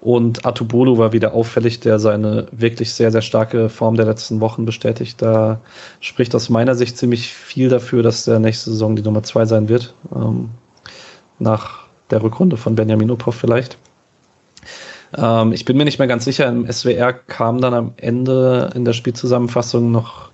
Und 0.05 0.44
Atubolo 0.44 0.98
war 0.98 1.14
wieder 1.14 1.32
auffällig, 1.32 1.81
der 1.81 1.98
seine 1.98 2.47
wirklich 2.52 2.93
sehr, 2.93 3.10
sehr 3.10 3.22
starke 3.22 3.70
Form 3.70 3.97
der 3.97 4.05
letzten 4.05 4.40
Wochen 4.43 4.66
bestätigt. 4.66 5.22
Da 5.22 5.60
spricht 6.01 6.35
aus 6.35 6.51
meiner 6.51 6.74
Sicht 6.74 6.98
ziemlich 6.98 7.32
viel 7.32 7.70
dafür, 7.70 8.02
dass 8.02 8.26
der 8.26 8.39
nächste 8.39 8.70
Saison 8.70 8.97
die 8.97 9.02
Nummer 9.02 9.22
zwei 9.22 9.47
sein 9.47 9.70
wird. 9.70 9.94
Ähm, 10.14 10.51
nach 11.39 11.86
der 12.10 12.22
Rückrunde 12.22 12.59
von 12.59 12.74
Benjamin 12.74 13.10
Uphoff 13.10 13.35
vielleicht. 13.35 13.78
Ähm, 15.16 15.52
ich 15.52 15.64
bin 15.64 15.78
mir 15.78 15.86
nicht 15.86 15.98
mehr 15.98 16.09
ganz 16.09 16.26
sicher. 16.26 16.47
Im 16.48 16.70
SWR 16.70 17.14
kam 17.14 17.62
dann 17.62 17.72
am 17.72 17.94
Ende 17.97 18.72
in 18.74 18.85
der 18.85 18.93
Spielzusammenfassung 18.93 19.90
noch 19.90 20.28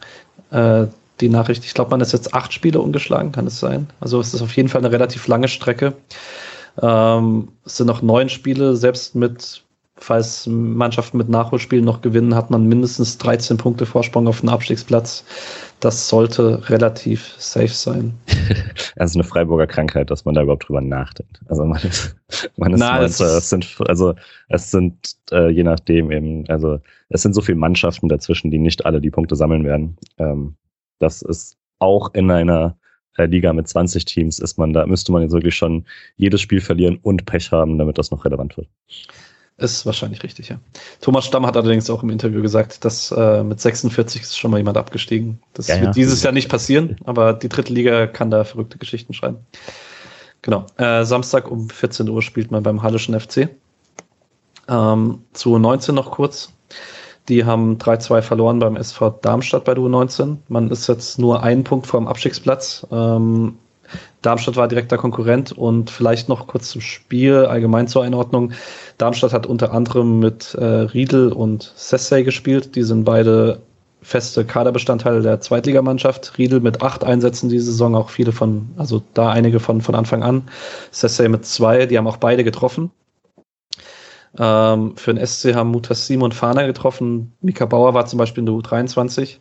äh, 0.50 0.86
die 1.20 1.28
Nachricht, 1.28 1.64
ich 1.64 1.74
glaube, 1.74 1.90
man 1.90 2.00
ist 2.00 2.12
jetzt 2.12 2.34
acht 2.34 2.52
Spiele 2.52 2.80
ungeschlagen, 2.80 3.30
kann 3.30 3.46
es 3.46 3.60
sein. 3.60 3.86
Also 4.00 4.18
es 4.18 4.34
ist 4.34 4.42
auf 4.42 4.56
jeden 4.56 4.68
Fall 4.68 4.80
eine 4.80 4.90
relativ 4.90 5.28
lange 5.28 5.46
Strecke. 5.46 5.92
Ähm, 6.80 7.48
es 7.64 7.76
sind 7.76 7.86
noch 7.86 8.02
neun 8.02 8.28
Spiele, 8.28 8.76
selbst 8.76 9.14
mit, 9.14 9.62
falls 9.96 10.46
Mannschaften 10.46 11.18
mit 11.18 11.28
Nachholspielen 11.28 11.84
noch 11.84 12.00
gewinnen, 12.00 12.34
hat 12.34 12.50
man 12.50 12.66
mindestens 12.66 13.18
13 13.18 13.56
Punkte 13.56 13.86
Vorsprung 13.86 14.26
auf 14.28 14.40
den 14.40 14.48
Abstiegsplatz. 14.48 15.24
Das 15.80 16.08
sollte 16.08 16.68
relativ 16.68 17.34
safe 17.38 17.68
sein. 17.68 18.14
Das 18.96 19.10
ist 19.10 19.16
eine 19.16 19.24
Freiburger 19.24 19.66
Krankheit, 19.66 20.10
dass 20.10 20.24
man 20.24 20.34
da 20.34 20.42
überhaupt 20.42 20.68
drüber 20.68 20.80
nachdenkt. 20.80 21.40
Also 21.48 21.64
man 21.64 21.82
ist, 21.82 22.16
man 22.56 22.74
ist, 22.74 22.80
Na, 22.80 22.92
man 22.92 23.04
es 23.04 23.20
äh, 23.20 23.24
es 23.24 23.48
sind, 23.48 23.66
also 23.86 24.14
es 24.48 24.70
sind 24.70 25.16
äh, 25.32 25.48
je 25.48 25.62
nachdem 25.62 26.10
eben, 26.10 26.44
also 26.48 26.78
es 27.08 27.22
sind 27.22 27.34
so 27.34 27.40
viele 27.40 27.58
Mannschaften 27.58 28.08
dazwischen, 28.08 28.50
die 28.50 28.58
nicht 28.58 28.84
alle 28.84 29.00
die 29.00 29.10
Punkte 29.10 29.36
sammeln 29.36 29.64
werden. 29.64 29.96
Ähm, 30.18 30.56
das 30.98 31.22
ist 31.22 31.56
auch 31.78 32.12
in 32.12 32.30
einer 32.30 32.76
Liga 33.16 33.52
mit 33.52 33.68
20 33.68 34.04
Teams 34.04 34.38
ist 34.38 34.58
man 34.58 34.72
da, 34.72 34.86
müsste 34.86 35.12
man 35.12 35.22
jetzt 35.22 35.32
wirklich 35.32 35.54
schon 35.54 35.84
jedes 36.16 36.40
Spiel 36.40 36.60
verlieren 36.60 36.98
und 37.02 37.26
Pech 37.26 37.52
haben, 37.52 37.78
damit 37.78 37.98
das 37.98 38.10
noch 38.10 38.24
relevant 38.24 38.56
wird. 38.56 38.68
Ist 39.58 39.84
wahrscheinlich 39.84 40.22
richtig, 40.22 40.48
ja. 40.48 40.58
Thomas 41.02 41.26
Stamm 41.26 41.44
hat 41.44 41.54
allerdings 41.54 41.90
auch 41.90 42.02
im 42.02 42.08
Interview 42.08 42.40
gesagt, 42.40 42.82
dass 42.84 43.12
äh, 43.12 43.44
mit 43.44 43.60
46 43.60 44.22
ist 44.22 44.38
schon 44.38 44.50
mal 44.50 44.56
jemand 44.56 44.78
abgestiegen. 44.78 45.38
Das 45.52 45.68
Ja, 45.68 45.74
wird 45.74 45.84
ja. 45.84 45.90
dieses 45.92 46.22
Jahr 46.22 46.32
nicht 46.32 46.48
passieren, 46.48 46.96
aber 47.04 47.34
die 47.34 47.50
dritte 47.50 47.72
Liga 47.72 48.06
kann 48.06 48.30
da 48.30 48.44
verrückte 48.44 48.78
Geschichten 48.78 49.12
schreiben. 49.12 49.36
Genau. 50.40 50.64
Äh, 50.78 51.04
Samstag 51.04 51.50
um 51.50 51.68
14 51.68 52.08
Uhr 52.08 52.22
spielt 52.22 52.50
man 52.50 52.62
beim 52.62 52.82
Hallischen 52.82 53.18
FC. 53.18 53.50
Ähm, 54.66 55.24
zu 55.34 55.58
19 55.58 55.94
noch 55.94 56.10
kurz. 56.10 56.54
Die 57.28 57.44
haben 57.44 57.78
3-2 57.78 58.22
verloren 58.22 58.58
beim 58.58 58.76
SV 58.76 59.10
Darmstadt 59.22 59.64
bei 59.64 59.74
der 59.74 59.84
U19. 59.84 60.38
Man 60.48 60.70
ist 60.70 60.88
jetzt 60.88 61.18
nur 61.18 61.42
einen 61.42 61.64
Punkt 61.64 61.86
vor 61.86 62.00
dem 62.00 62.08
Abstiegsplatz. 62.08 62.86
Ähm, 62.90 63.56
Darmstadt 64.22 64.56
war 64.56 64.68
direkter 64.68 64.98
Konkurrent 64.98 65.52
und 65.52 65.90
vielleicht 65.90 66.28
noch 66.28 66.46
kurz 66.46 66.70
zum 66.70 66.80
Spiel, 66.80 67.46
allgemein 67.46 67.88
zur 67.88 68.04
Einordnung. 68.04 68.52
Darmstadt 68.98 69.32
hat 69.32 69.46
unter 69.46 69.72
anderem 69.72 70.18
mit 70.18 70.54
äh, 70.54 70.64
Riedel 70.64 71.32
und 71.32 71.72
Sessay 71.74 72.22
gespielt. 72.22 72.76
Die 72.76 72.82
sind 72.82 73.04
beide 73.04 73.62
feste 74.02 74.44
Kaderbestandteile 74.44 75.22
der 75.22 75.40
Zweitligamannschaft. 75.40 76.38
Riedel 76.38 76.60
mit 76.60 76.82
acht 76.82 77.04
Einsätzen 77.04 77.48
diese 77.48 77.66
Saison, 77.66 77.94
auch 77.94 78.10
viele 78.10 78.32
von, 78.32 78.70
also 78.76 79.02
da 79.14 79.30
einige 79.30 79.60
von, 79.60 79.80
von 79.80 79.94
Anfang 79.94 80.22
an. 80.22 80.48
Sessay 80.90 81.28
mit 81.28 81.46
zwei, 81.46 81.86
die 81.86 81.98
haben 81.98 82.06
auch 82.06 82.16
beide 82.16 82.44
getroffen. 82.44 82.90
Ähm, 84.38 84.96
für 84.96 85.12
den 85.12 85.26
SC 85.26 85.54
haben 85.54 85.70
Mutassim 85.70 86.22
und 86.22 86.34
Fahner 86.34 86.66
getroffen. 86.66 87.32
Mika 87.40 87.66
Bauer 87.66 87.94
war 87.94 88.06
zum 88.06 88.18
Beispiel 88.18 88.42
in 88.42 88.46
der 88.46 88.54
U23. 88.54 89.38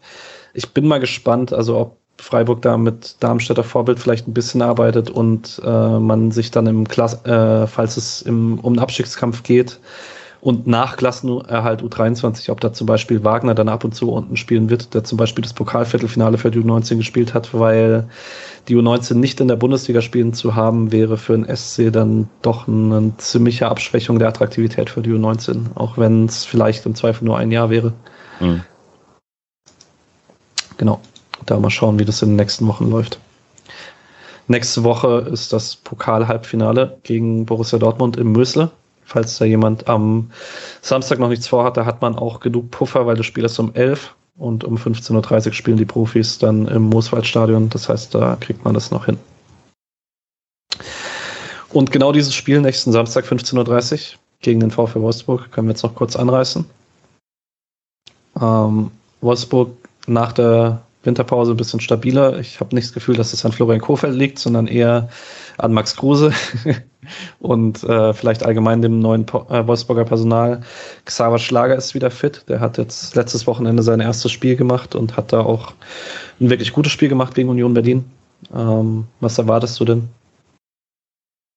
Ich 0.54 0.74
bin 0.74 0.88
mal 0.88 1.00
gespannt, 1.00 1.54
also 1.54 1.78
ob 1.78 1.98
Freiburg 2.18 2.62
da 2.62 2.78
mit 2.78 3.16
Darmstädter 3.22 3.64
Vorbild 3.64 4.00
vielleicht 4.00 4.28
ein 4.28 4.34
bisschen 4.34 4.62
arbeitet 4.62 5.10
und 5.10 5.62
äh, 5.64 6.00
man 6.00 6.32
sich 6.32 6.52
dann 6.52 6.68
im 6.68 6.88
Klass 6.88 7.24
äh, 7.26 7.66
falls 7.66 7.98
es 7.98 8.22
im, 8.22 8.60
um 8.60 8.74
den 8.74 8.80
Abstiegskampf 8.80 9.44
geht 9.44 9.80
und 10.42 10.68
nach 10.68 10.96
Klassenerhalt 10.96 11.82
U23, 11.82 12.50
ob 12.50 12.62
da 12.62 12.72
zum 12.72 12.88
Beispiel 12.88 13.24
Wagner 13.24 13.56
dann 13.56 13.68
ab 13.68 13.84
und 13.84 13.94
zu 13.94 14.12
unten 14.12 14.38
spielen 14.38 14.70
wird, 14.70 14.94
der 14.94 15.04
zum 15.04 15.18
Beispiel 15.18 15.42
das 15.42 15.54
Pokalviertelfinale 15.54 16.38
für 16.38 16.50
die 16.50 16.60
U19 16.60 16.98
gespielt 16.98 17.34
hat, 17.34 17.54
weil 17.54 18.08
die 18.68 18.76
U19 18.76 19.16
nicht 19.16 19.42
in 19.42 19.50
der 19.50 19.58
Bundesliga 19.58 20.02
spielen 20.02 20.34
zu 20.34 20.56
haben, 20.56 20.92
wäre 20.92 21.18
für 21.18 21.38
den 21.38 21.56
SC 21.56 21.92
dann 21.92 22.30
doch 22.42 22.68
eine 22.68 23.12
ziemliche 23.18 23.68
Abschwächung 23.68 24.20
der 24.20 24.30
Attraktivität 24.30 24.90
für 24.90 25.02
die 25.02 25.12
U19, 25.12 25.76
auch 25.76 25.98
wenn 25.98 26.26
es 26.26 26.46
vielleicht 26.46 26.86
im 26.86 26.96
Zweifel 26.96 27.26
nur 27.26 27.38
ein 27.38 27.52
Jahr 27.52 27.70
wäre. 27.70 27.94
Mhm. 28.40 28.64
Genau. 30.78 31.02
Da 31.46 31.60
mal 31.60 31.70
schauen, 31.70 32.00
wie 32.00 32.06
das 32.06 32.22
in 32.22 32.30
den 32.30 32.36
nächsten 32.36 32.68
Wochen 32.68 32.90
läuft. 32.90 33.20
Nächste 34.48 34.84
Woche 34.84 35.28
ist 35.32 35.52
das 35.52 35.76
Pokal-Halbfinale 35.76 36.98
gegen 37.04 37.46
Borussia 37.46 37.78
Dortmund 37.78 38.18
im 38.18 38.32
Mösle. 38.32 38.72
Falls 39.10 39.40
da 39.40 39.46
jemand 39.46 39.88
am 39.88 40.30
Samstag 40.84 41.18
noch 41.18 41.30
nichts 41.30 41.48
vorhat, 41.48 41.78
da 41.78 41.86
hat 41.86 42.00
man 42.04 42.16
auch 42.16 42.40
genug 42.40 42.70
Puffer, 42.70 43.08
weil 43.08 43.16
das 43.16 43.26
Spiel 43.26 43.44
ist 43.44 43.58
um 43.58 43.74
11 43.74 44.14
und 44.38 44.64
um 44.64 44.76
15.30 44.76 45.48
Uhr 45.48 45.54
spielen 45.54 45.78
die 45.78 45.86
Profis 45.86 46.38
dann 46.38 46.68
im 46.68 46.84
Mooswaldstadion. 46.84 47.70
Das 47.70 47.90
heißt, 47.90 48.14
da 48.14 48.38
kriegt 48.40 48.64
man 48.64 48.76
das 48.76 48.92
noch 48.92 49.06
hin. 49.06 49.18
Und 51.74 51.92
genau 51.92 52.12
dieses 52.12 52.36
Spiel 52.36 52.62
nächsten 52.62 52.92
Samstag 52.92 53.26
15.30 53.26 53.94
Uhr 54.14 54.20
gegen 54.42 54.60
den 54.60 54.70
VfL 54.70 55.02
Wolfsburg 55.02 55.52
können 55.52 55.68
wir 55.68 55.72
jetzt 55.72 55.84
noch 55.84 55.96
kurz 55.96 56.16
anreißen. 56.16 56.70
Ähm, 58.40 58.92
Wolfsburg 59.22 59.72
nach 60.06 60.34
der 60.34 60.84
Winterpause 61.04 61.52
ein 61.52 61.58
bisschen 61.58 61.80
stabiler. 61.80 62.40
Ich 62.40 62.60
habe 62.60 62.76
nicht 62.76 62.88
das 62.88 62.94
Gefühl, 62.94 63.16
dass 63.16 63.32
es 63.32 63.46
an 63.46 63.52
Florian 63.52 63.80
Kofeld 63.80 64.16
liegt, 64.16 64.38
sondern 64.40 64.68
eher 64.68 65.10
an 65.58 65.74
Max 65.74 65.96
Kruse 65.96 66.34
und 67.40 67.84
äh, 67.84 68.14
vielleicht 68.14 68.44
allgemein 68.44 68.82
dem 68.82 69.00
neuen 69.00 69.26
po 69.26 69.46
äh, 69.50 69.66
Wolfsburger 69.66 70.06
Personal. 70.06 70.62
Xaver 71.06 71.40
Schlager 71.40 71.76
ist 71.76 71.96
wieder 71.96 72.12
fit. 72.12 72.44
Der 72.50 72.60
hat 72.60 72.78
jetzt 72.78 73.16
letztes 73.16 73.48
Wochenende 73.48 73.82
sein 73.84 74.02
erstes 74.02 74.32
Spiel 74.32 74.56
gemacht 74.56 74.96
und 74.96 75.16
hat 75.16 75.32
da 75.32 75.42
auch 75.42 75.74
ein 76.42 76.50
wirklich 76.50 76.74
gutes 76.74 76.92
Spiel 76.92 77.10
gemacht 77.10 77.34
gegen 77.34 77.50
Union 77.50 77.74
Berlin. 77.74 78.06
Ähm, 78.54 79.06
was 79.22 79.38
erwartest 79.38 79.80
du 79.80 79.86
denn? 79.86 80.10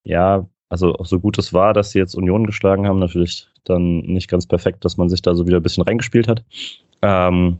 Ja, 0.04 0.46
also 0.68 0.96
so 1.02 1.20
gut 1.20 1.38
es 1.38 1.52
war, 1.52 1.74
dass 1.74 1.90
sie 1.90 1.98
jetzt 1.98 2.14
Union 2.14 2.46
geschlagen 2.46 2.86
haben, 2.86 2.98
natürlich 2.98 3.48
dann 3.64 3.98
nicht 4.00 4.28
ganz 4.28 4.46
perfekt, 4.46 4.84
dass 4.84 4.96
man 4.96 5.08
sich 5.08 5.22
da 5.22 5.34
so 5.34 5.46
wieder 5.46 5.58
ein 5.58 5.62
bisschen 5.62 5.84
reingespielt 5.84 6.28
hat. 6.28 6.44
Ähm, 7.02 7.58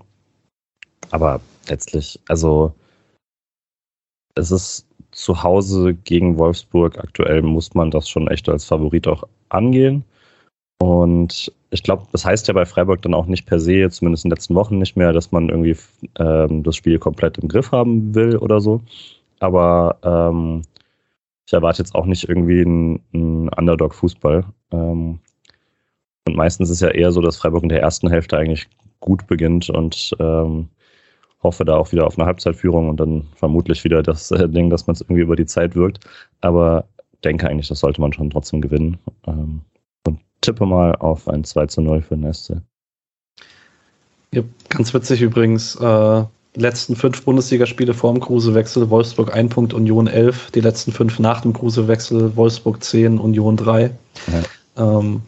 aber 1.11 1.41
letztlich, 1.69 2.21
also 2.29 2.75
es 4.35 4.51
ist 4.51 4.87
zu 5.11 5.43
Hause 5.43 5.95
gegen 5.95 6.39
Wolfsburg. 6.39 6.99
Aktuell 6.99 7.43
muss 7.43 7.75
man 7.75 7.91
das 7.91 8.09
schon 8.09 8.29
echt 8.29 8.49
als 8.49 8.65
Favorit 8.65 9.07
auch 9.07 9.25
angehen. 9.51 10.05
Und 10.81 11.53
ich 11.71 11.83
glaube, 11.83 12.07
das 12.13 12.25
heißt 12.25 12.49
ja 12.49 12.55
bei 12.55 12.67
Freiburg 12.67 13.03
dann 13.03 13.15
auch 13.15 13.27
nicht 13.27 13.47
per 13.47 13.61
se, 13.61 13.89
zumindest 13.91 14.25
in 14.25 14.31
den 14.31 14.37
letzten 14.37 14.55
Wochen 14.55 14.79
nicht 14.79 14.97
mehr, 14.97 15.13
dass 15.13 15.31
man 15.33 15.49
irgendwie 15.49 15.77
ähm, 16.19 16.63
das 16.63 16.77
Spiel 16.77 16.99
komplett 16.99 17.39
im 17.39 17.49
Griff 17.49 17.73
haben 17.73 18.15
will 18.15 18.37
oder 18.37 18.61
so. 18.61 18.81
Aber 19.39 19.99
ähm, 20.03 20.63
ich 21.47 21.53
erwarte 21.53 21.83
jetzt 21.83 21.95
auch 21.95 22.07
nicht 22.07 22.29
irgendwie 22.29 22.63
einen, 22.63 23.49
Underdog-Fußball. 23.49 24.45
Ähm, 24.73 25.21
und 26.27 26.37
meistens 26.37 26.71
ist 26.71 26.81
ja 26.81 26.89
eher 26.89 27.13
so, 27.13 27.21
dass 27.21 27.37
Freiburg 27.37 27.63
in 27.63 27.69
der 27.69 27.83
ersten 27.83 28.09
Hälfte 28.09 28.37
eigentlich 28.37 28.69
gut 29.01 29.27
beginnt 29.27 29.69
und 29.69 30.15
ähm, 30.21 30.69
hoffe 31.43 31.65
da 31.65 31.77
auch 31.77 31.93
wieder 31.93 32.07
auf 32.07 32.19
eine 32.19 32.27
Halbzeitführung 32.27 32.89
und 32.89 32.99
dann 32.99 33.27
vermutlich 33.35 33.85
wieder 33.85 34.03
das 34.03 34.31
äh, 34.31 34.49
Ding, 34.49 34.71
dass 34.71 34.87
man 34.87 34.95
es 34.95 35.01
irgendwie 35.01 35.23
über 35.23 35.37
die 35.37 35.47
Zeit 35.47 35.75
wirkt. 35.75 36.01
Aber 36.41 36.85
denke 37.25 37.49
eigentlich, 37.49 37.69
das 37.69 37.81
sollte 37.81 38.01
man 38.01 38.13
schon 38.13 38.31
trotzdem 38.31 38.61
gewinnen. 38.61 38.99
Ähm, 39.27 39.63
und 40.07 40.21
tippe 40.41 40.67
mal 40.67 40.95
auf 40.97 41.29
ein 41.29 41.45
2 41.45 41.67
zu 41.67 41.81
0 41.81 42.03
für 42.03 42.17
den 42.17 42.33
SC. 42.33 42.57
Ja, 44.35 44.43
ganz 44.69 44.95
witzig 44.95 45.21
übrigens, 45.21 45.77
äh, 45.77 46.25
letzten 46.55 46.97
fünf 46.97 47.23
Bundesligaspiele 47.25 47.95
vor 47.95 48.13
dem 48.13 48.21
Kruse-Wechsel, 48.21 48.89
Wolfsburg 48.91 49.35
1 49.35 49.53
Punkt, 49.53 49.75
Union 49.75 50.07
11, 50.07 50.51
die 50.53 50.61
letzten 50.61 50.93
fünf 50.93 51.19
nach 51.19 51.41
dem 51.41 51.53
Kruse-Wechsel, 51.53 52.37
Wolfsburg 52.37 52.83
10, 52.83 53.19
Union 53.19 53.57
3. 53.57 53.91
Ja. 54.77 54.99
Ähm, 54.99 55.23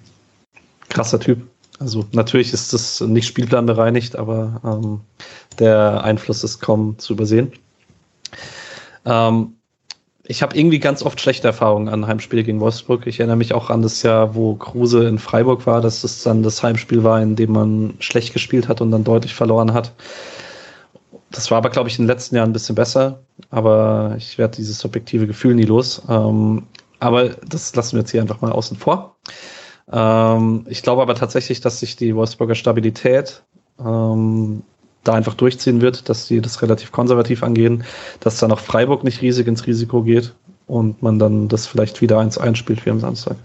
krasser 0.89 1.21
Typ. 1.21 1.43
Also 1.81 2.05
natürlich 2.13 2.53
ist 2.53 2.73
das 2.73 3.01
nicht 3.01 3.27
spielplanbereinigt, 3.27 4.17
aber 4.17 4.61
ähm, 4.65 5.01
der 5.59 6.05
Einfluss 6.05 6.45
ist 6.45 6.61
kaum 6.61 6.99
zu 6.99 7.13
übersehen. 7.15 7.53
Ähm, 9.05 9.55
ich 10.27 10.43
habe 10.43 10.57
irgendwie 10.57 10.79
ganz 10.79 11.03
oft 11.03 11.21
schlechte 11.21 11.47
Erfahrungen 11.47 11.89
an 11.89 12.07
Heimspiele 12.07 12.45
gegen 12.45 12.61
Wolfsburg. 12.61 13.07
Ich 13.07 13.21
erinnere 13.21 13.37
mich 13.37 13.53
auch 13.53 13.69
an 13.69 13.83
das 13.83 14.03
Jahr, 14.03 14.35
wo 14.35 14.55
Kruse 14.55 15.07
in 15.07 15.19
Freiburg 15.19 15.67
war, 15.67 15.83
dass 15.83 16.03
es 16.03 16.23
dann 16.23 16.43
das 16.43 16.63
Heimspiel 16.63 17.05
war, 17.05 17.21
in 17.21 17.37
dem 17.37 17.53
man 17.53 17.95
schlecht 17.99 18.33
gespielt 18.33 18.69
hat 18.69 18.81
und 18.81 18.91
dann 18.91 19.05
deutlich 19.05 19.35
verloren 19.35 19.75
hat. 19.75 19.93
Das 21.31 21.51
war 21.51 21.59
aber, 21.59 21.69
glaube 21.69 21.91
ich, 21.91 21.99
in 21.99 22.05
den 22.05 22.09
letzten 22.11 22.37
Jahren 22.37 22.51
ein 22.51 22.55
bisschen 22.55 22.75
besser, 22.75 23.21
aber 23.51 24.15
ich 24.17 24.39
werde 24.39 24.57
dieses 24.57 24.79
subjektive 24.79 25.27
Gefühl 25.27 25.55
nie 25.55 25.65
los. 25.65 26.01
Ähm, 26.09 26.63
aber 27.01 27.31
das 27.47 27.75
lassen 27.75 27.93
wir 27.97 28.01
jetzt 28.01 28.13
hier 28.13 28.23
einfach 28.23 28.41
mal 28.41 28.53
außen 28.53 28.79
vor. 28.79 29.17
Ähm, 29.93 30.65
ich 30.69 30.83
glaube 30.83 31.03
aber 31.03 31.15
tatsächlich, 31.15 31.61
dass 31.61 31.81
sich 31.81 31.97
die 31.97 32.17
Wolfsburger 32.17 32.55
Stabilität 32.55 33.43
ähm, 33.79 34.63
da 35.05 35.13
einfach 35.13 35.35
durchziehen 35.35 35.81
wird, 35.81 36.09
dass 36.09 36.27
sie 36.27 36.41
das 36.41 36.63
relativ 36.63 36.91
konservativ 36.93 37.43
angehen, 37.43 37.85
dass 38.21 38.39
dann 38.39 38.53
auch 38.53 38.61
Freiburg 38.61 39.05
nicht 39.05 39.23
riesig 39.23 39.47
ins 39.47 39.67
Risiko 39.67 40.03
geht 40.03 40.33
und 40.67 41.03
man 41.03 41.19
dann 41.19 41.49
das 41.49 41.67
vielleicht 41.67 42.01
wieder 42.01 42.19
eins 42.19 42.39
einspielt 42.39 42.85
wie 42.85 42.91
am 42.91 43.01
Samstag. 43.01 43.37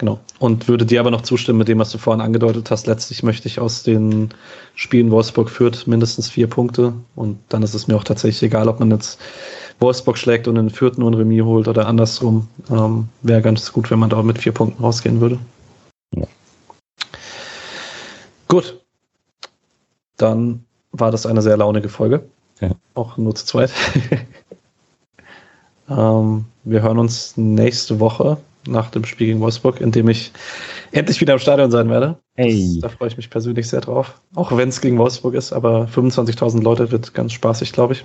Genau. 0.00 0.18
Und 0.38 0.66
würde 0.66 0.86
dir 0.86 0.98
aber 0.98 1.10
noch 1.10 1.20
zustimmen 1.20 1.58
mit 1.58 1.68
dem, 1.68 1.78
was 1.78 1.90
du 1.90 1.98
vorhin 1.98 2.22
angedeutet 2.22 2.70
hast. 2.70 2.86
Letztlich 2.86 3.22
möchte 3.22 3.48
ich 3.48 3.60
aus 3.60 3.82
den 3.82 4.30
Spielen 4.74 5.10
Wolfsburg 5.10 5.50
führt 5.50 5.86
mindestens 5.86 6.30
vier 6.30 6.46
Punkte. 6.46 6.94
Und 7.16 7.38
dann 7.50 7.62
ist 7.62 7.74
es 7.74 7.86
mir 7.86 7.96
auch 7.96 8.04
tatsächlich 8.04 8.42
egal, 8.42 8.68
ob 8.68 8.80
man 8.80 8.90
jetzt 8.90 9.20
Wolfsburg 9.78 10.16
schlägt 10.16 10.48
und 10.48 10.54
den 10.54 10.70
vierten 10.70 11.02
und 11.02 11.12
Remis 11.12 11.44
holt 11.44 11.68
oder 11.68 11.86
andersrum. 11.86 12.48
Ähm, 12.70 13.08
Wäre 13.20 13.42
ganz 13.42 13.70
gut, 13.72 13.90
wenn 13.90 13.98
man 13.98 14.08
da 14.08 14.22
mit 14.22 14.38
vier 14.38 14.52
Punkten 14.52 14.82
rausgehen 14.82 15.20
würde. 15.20 15.38
Gut. 18.50 18.80
Dann 20.16 20.64
war 20.90 21.12
das 21.12 21.24
eine 21.24 21.40
sehr 21.40 21.56
launige 21.56 21.88
Folge. 21.88 22.28
Ja. 22.60 22.72
Auch 22.94 23.16
nur 23.16 23.34
zu 23.34 23.46
zweit. 23.46 23.70
ähm, 25.88 26.44
wir 26.64 26.82
hören 26.82 26.98
uns 26.98 27.36
nächste 27.36 28.00
Woche 28.00 28.38
nach 28.66 28.90
dem 28.90 29.04
Spiel 29.04 29.28
gegen 29.28 29.40
Wolfsburg, 29.40 29.80
in 29.80 29.92
dem 29.92 30.08
ich 30.08 30.32
endlich 30.90 31.20
wieder 31.20 31.32
im 31.32 31.38
Stadion 31.38 31.70
sein 31.70 31.88
werde. 31.88 32.18
Hey. 32.34 32.80
Das, 32.80 32.90
da 32.90 32.96
freue 32.96 33.08
ich 33.08 33.16
mich 33.16 33.30
persönlich 33.30 33.68
sehr 33.68 33.80
drauf. 33.80 34.20
Auch 34.34 34.54
wenn 34.56 34.68
es 34.68 34.80
gegen 34.80 34.98
Wolfsburg 34.98 35.34
ist, 35.34 35.52
aber 35.52 35.84
25.000 35.84 36.60
Leute 36.60 36.90
wird 36.90 37.14
ganz 37.14 37.32
spaßig, 37.32 37.72
glaube 37.72 37.94
ich. 37.94 38.04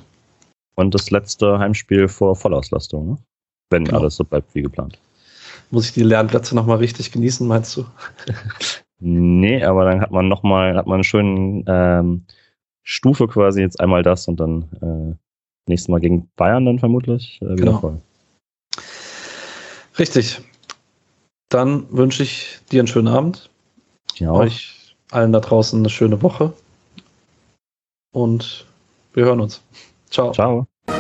Und 0.76 0.94
das 0.94 1.10
letzte 1.10 1.58
Heimspiel 1.58 2.08
vor 2.08 2.36
Vollauslastung, 2.36 3.10
ne? 3.10 3.18
wenn 3.72 3.86
genau. 3.86 4.00
alles 4.00 4.16
so 4.16 4.24
bleibt 4.24 4.54
wie 4.54 4.62
geplant. 4.62 5.00
Muss 5.72 5.88
ich 5.88 5.94
die 5.94 6.04
Lernplätze 6.04 6.56
nochmal 6.56 6.78
richtig 6.78 7.12
genießen, 7.12 7.48
meinst 7.48 7.76
du? 7.76 7.86
Nee, 9.00 9.64
aber 9.64 9.86
dann 9.86 10.02
hat 10.02 10.12
man 10.12 10.28
nochmal, 10.28 10.76
hat 10.76 10.88
man 10.88 10.96
eine 10.96 11.04
schöne 11.04 11.64
ähm, 11.68 12.26
Stufe 12.84 13.28
quasi, 13.28 13.62
jetzt 13.62 13.80
einmal 13.80 14.04
das 14.04 14.28
und 14.28 14.40
dann 14.40 14.70
äh, 14.82 15.16
nächstes 15.70 15.90
Mal 15.90 16.00
gegen 16.00 16.30
Bayern 16.36 16.66
dann 16.66 16.80
vermutlich 16.80 17.42
äh, 17.42 17.50
wieder 17.50 17.56
genau. 17.56 17.80
voll. 17.80 18.02
Richtig. 19.98 20.42
Dann 21.50 21.86
wünsche 21.92 22.24
ich 22.24 22.60
dir 22.72 22.82
einen 22.82 22.88
schönen 22.88 23.08
Abend. 23.08 23.50
Ja. 24.16 24.32
Euch 24.32 24.96
allen 25.12 25.32
da 25.32 25.40
draußen 25.40 25.80
eine 25.80 25.90
schöne 25.90 26.22
Woche. 26.22 26.54
Und 28.12 28.66
wir 29.14 29.26
hören 29.26 29.42
uns. 29.42 29.62
Ciao. 30.10 30.32
Ciao. 30.32 30.68
So 30.88 30.96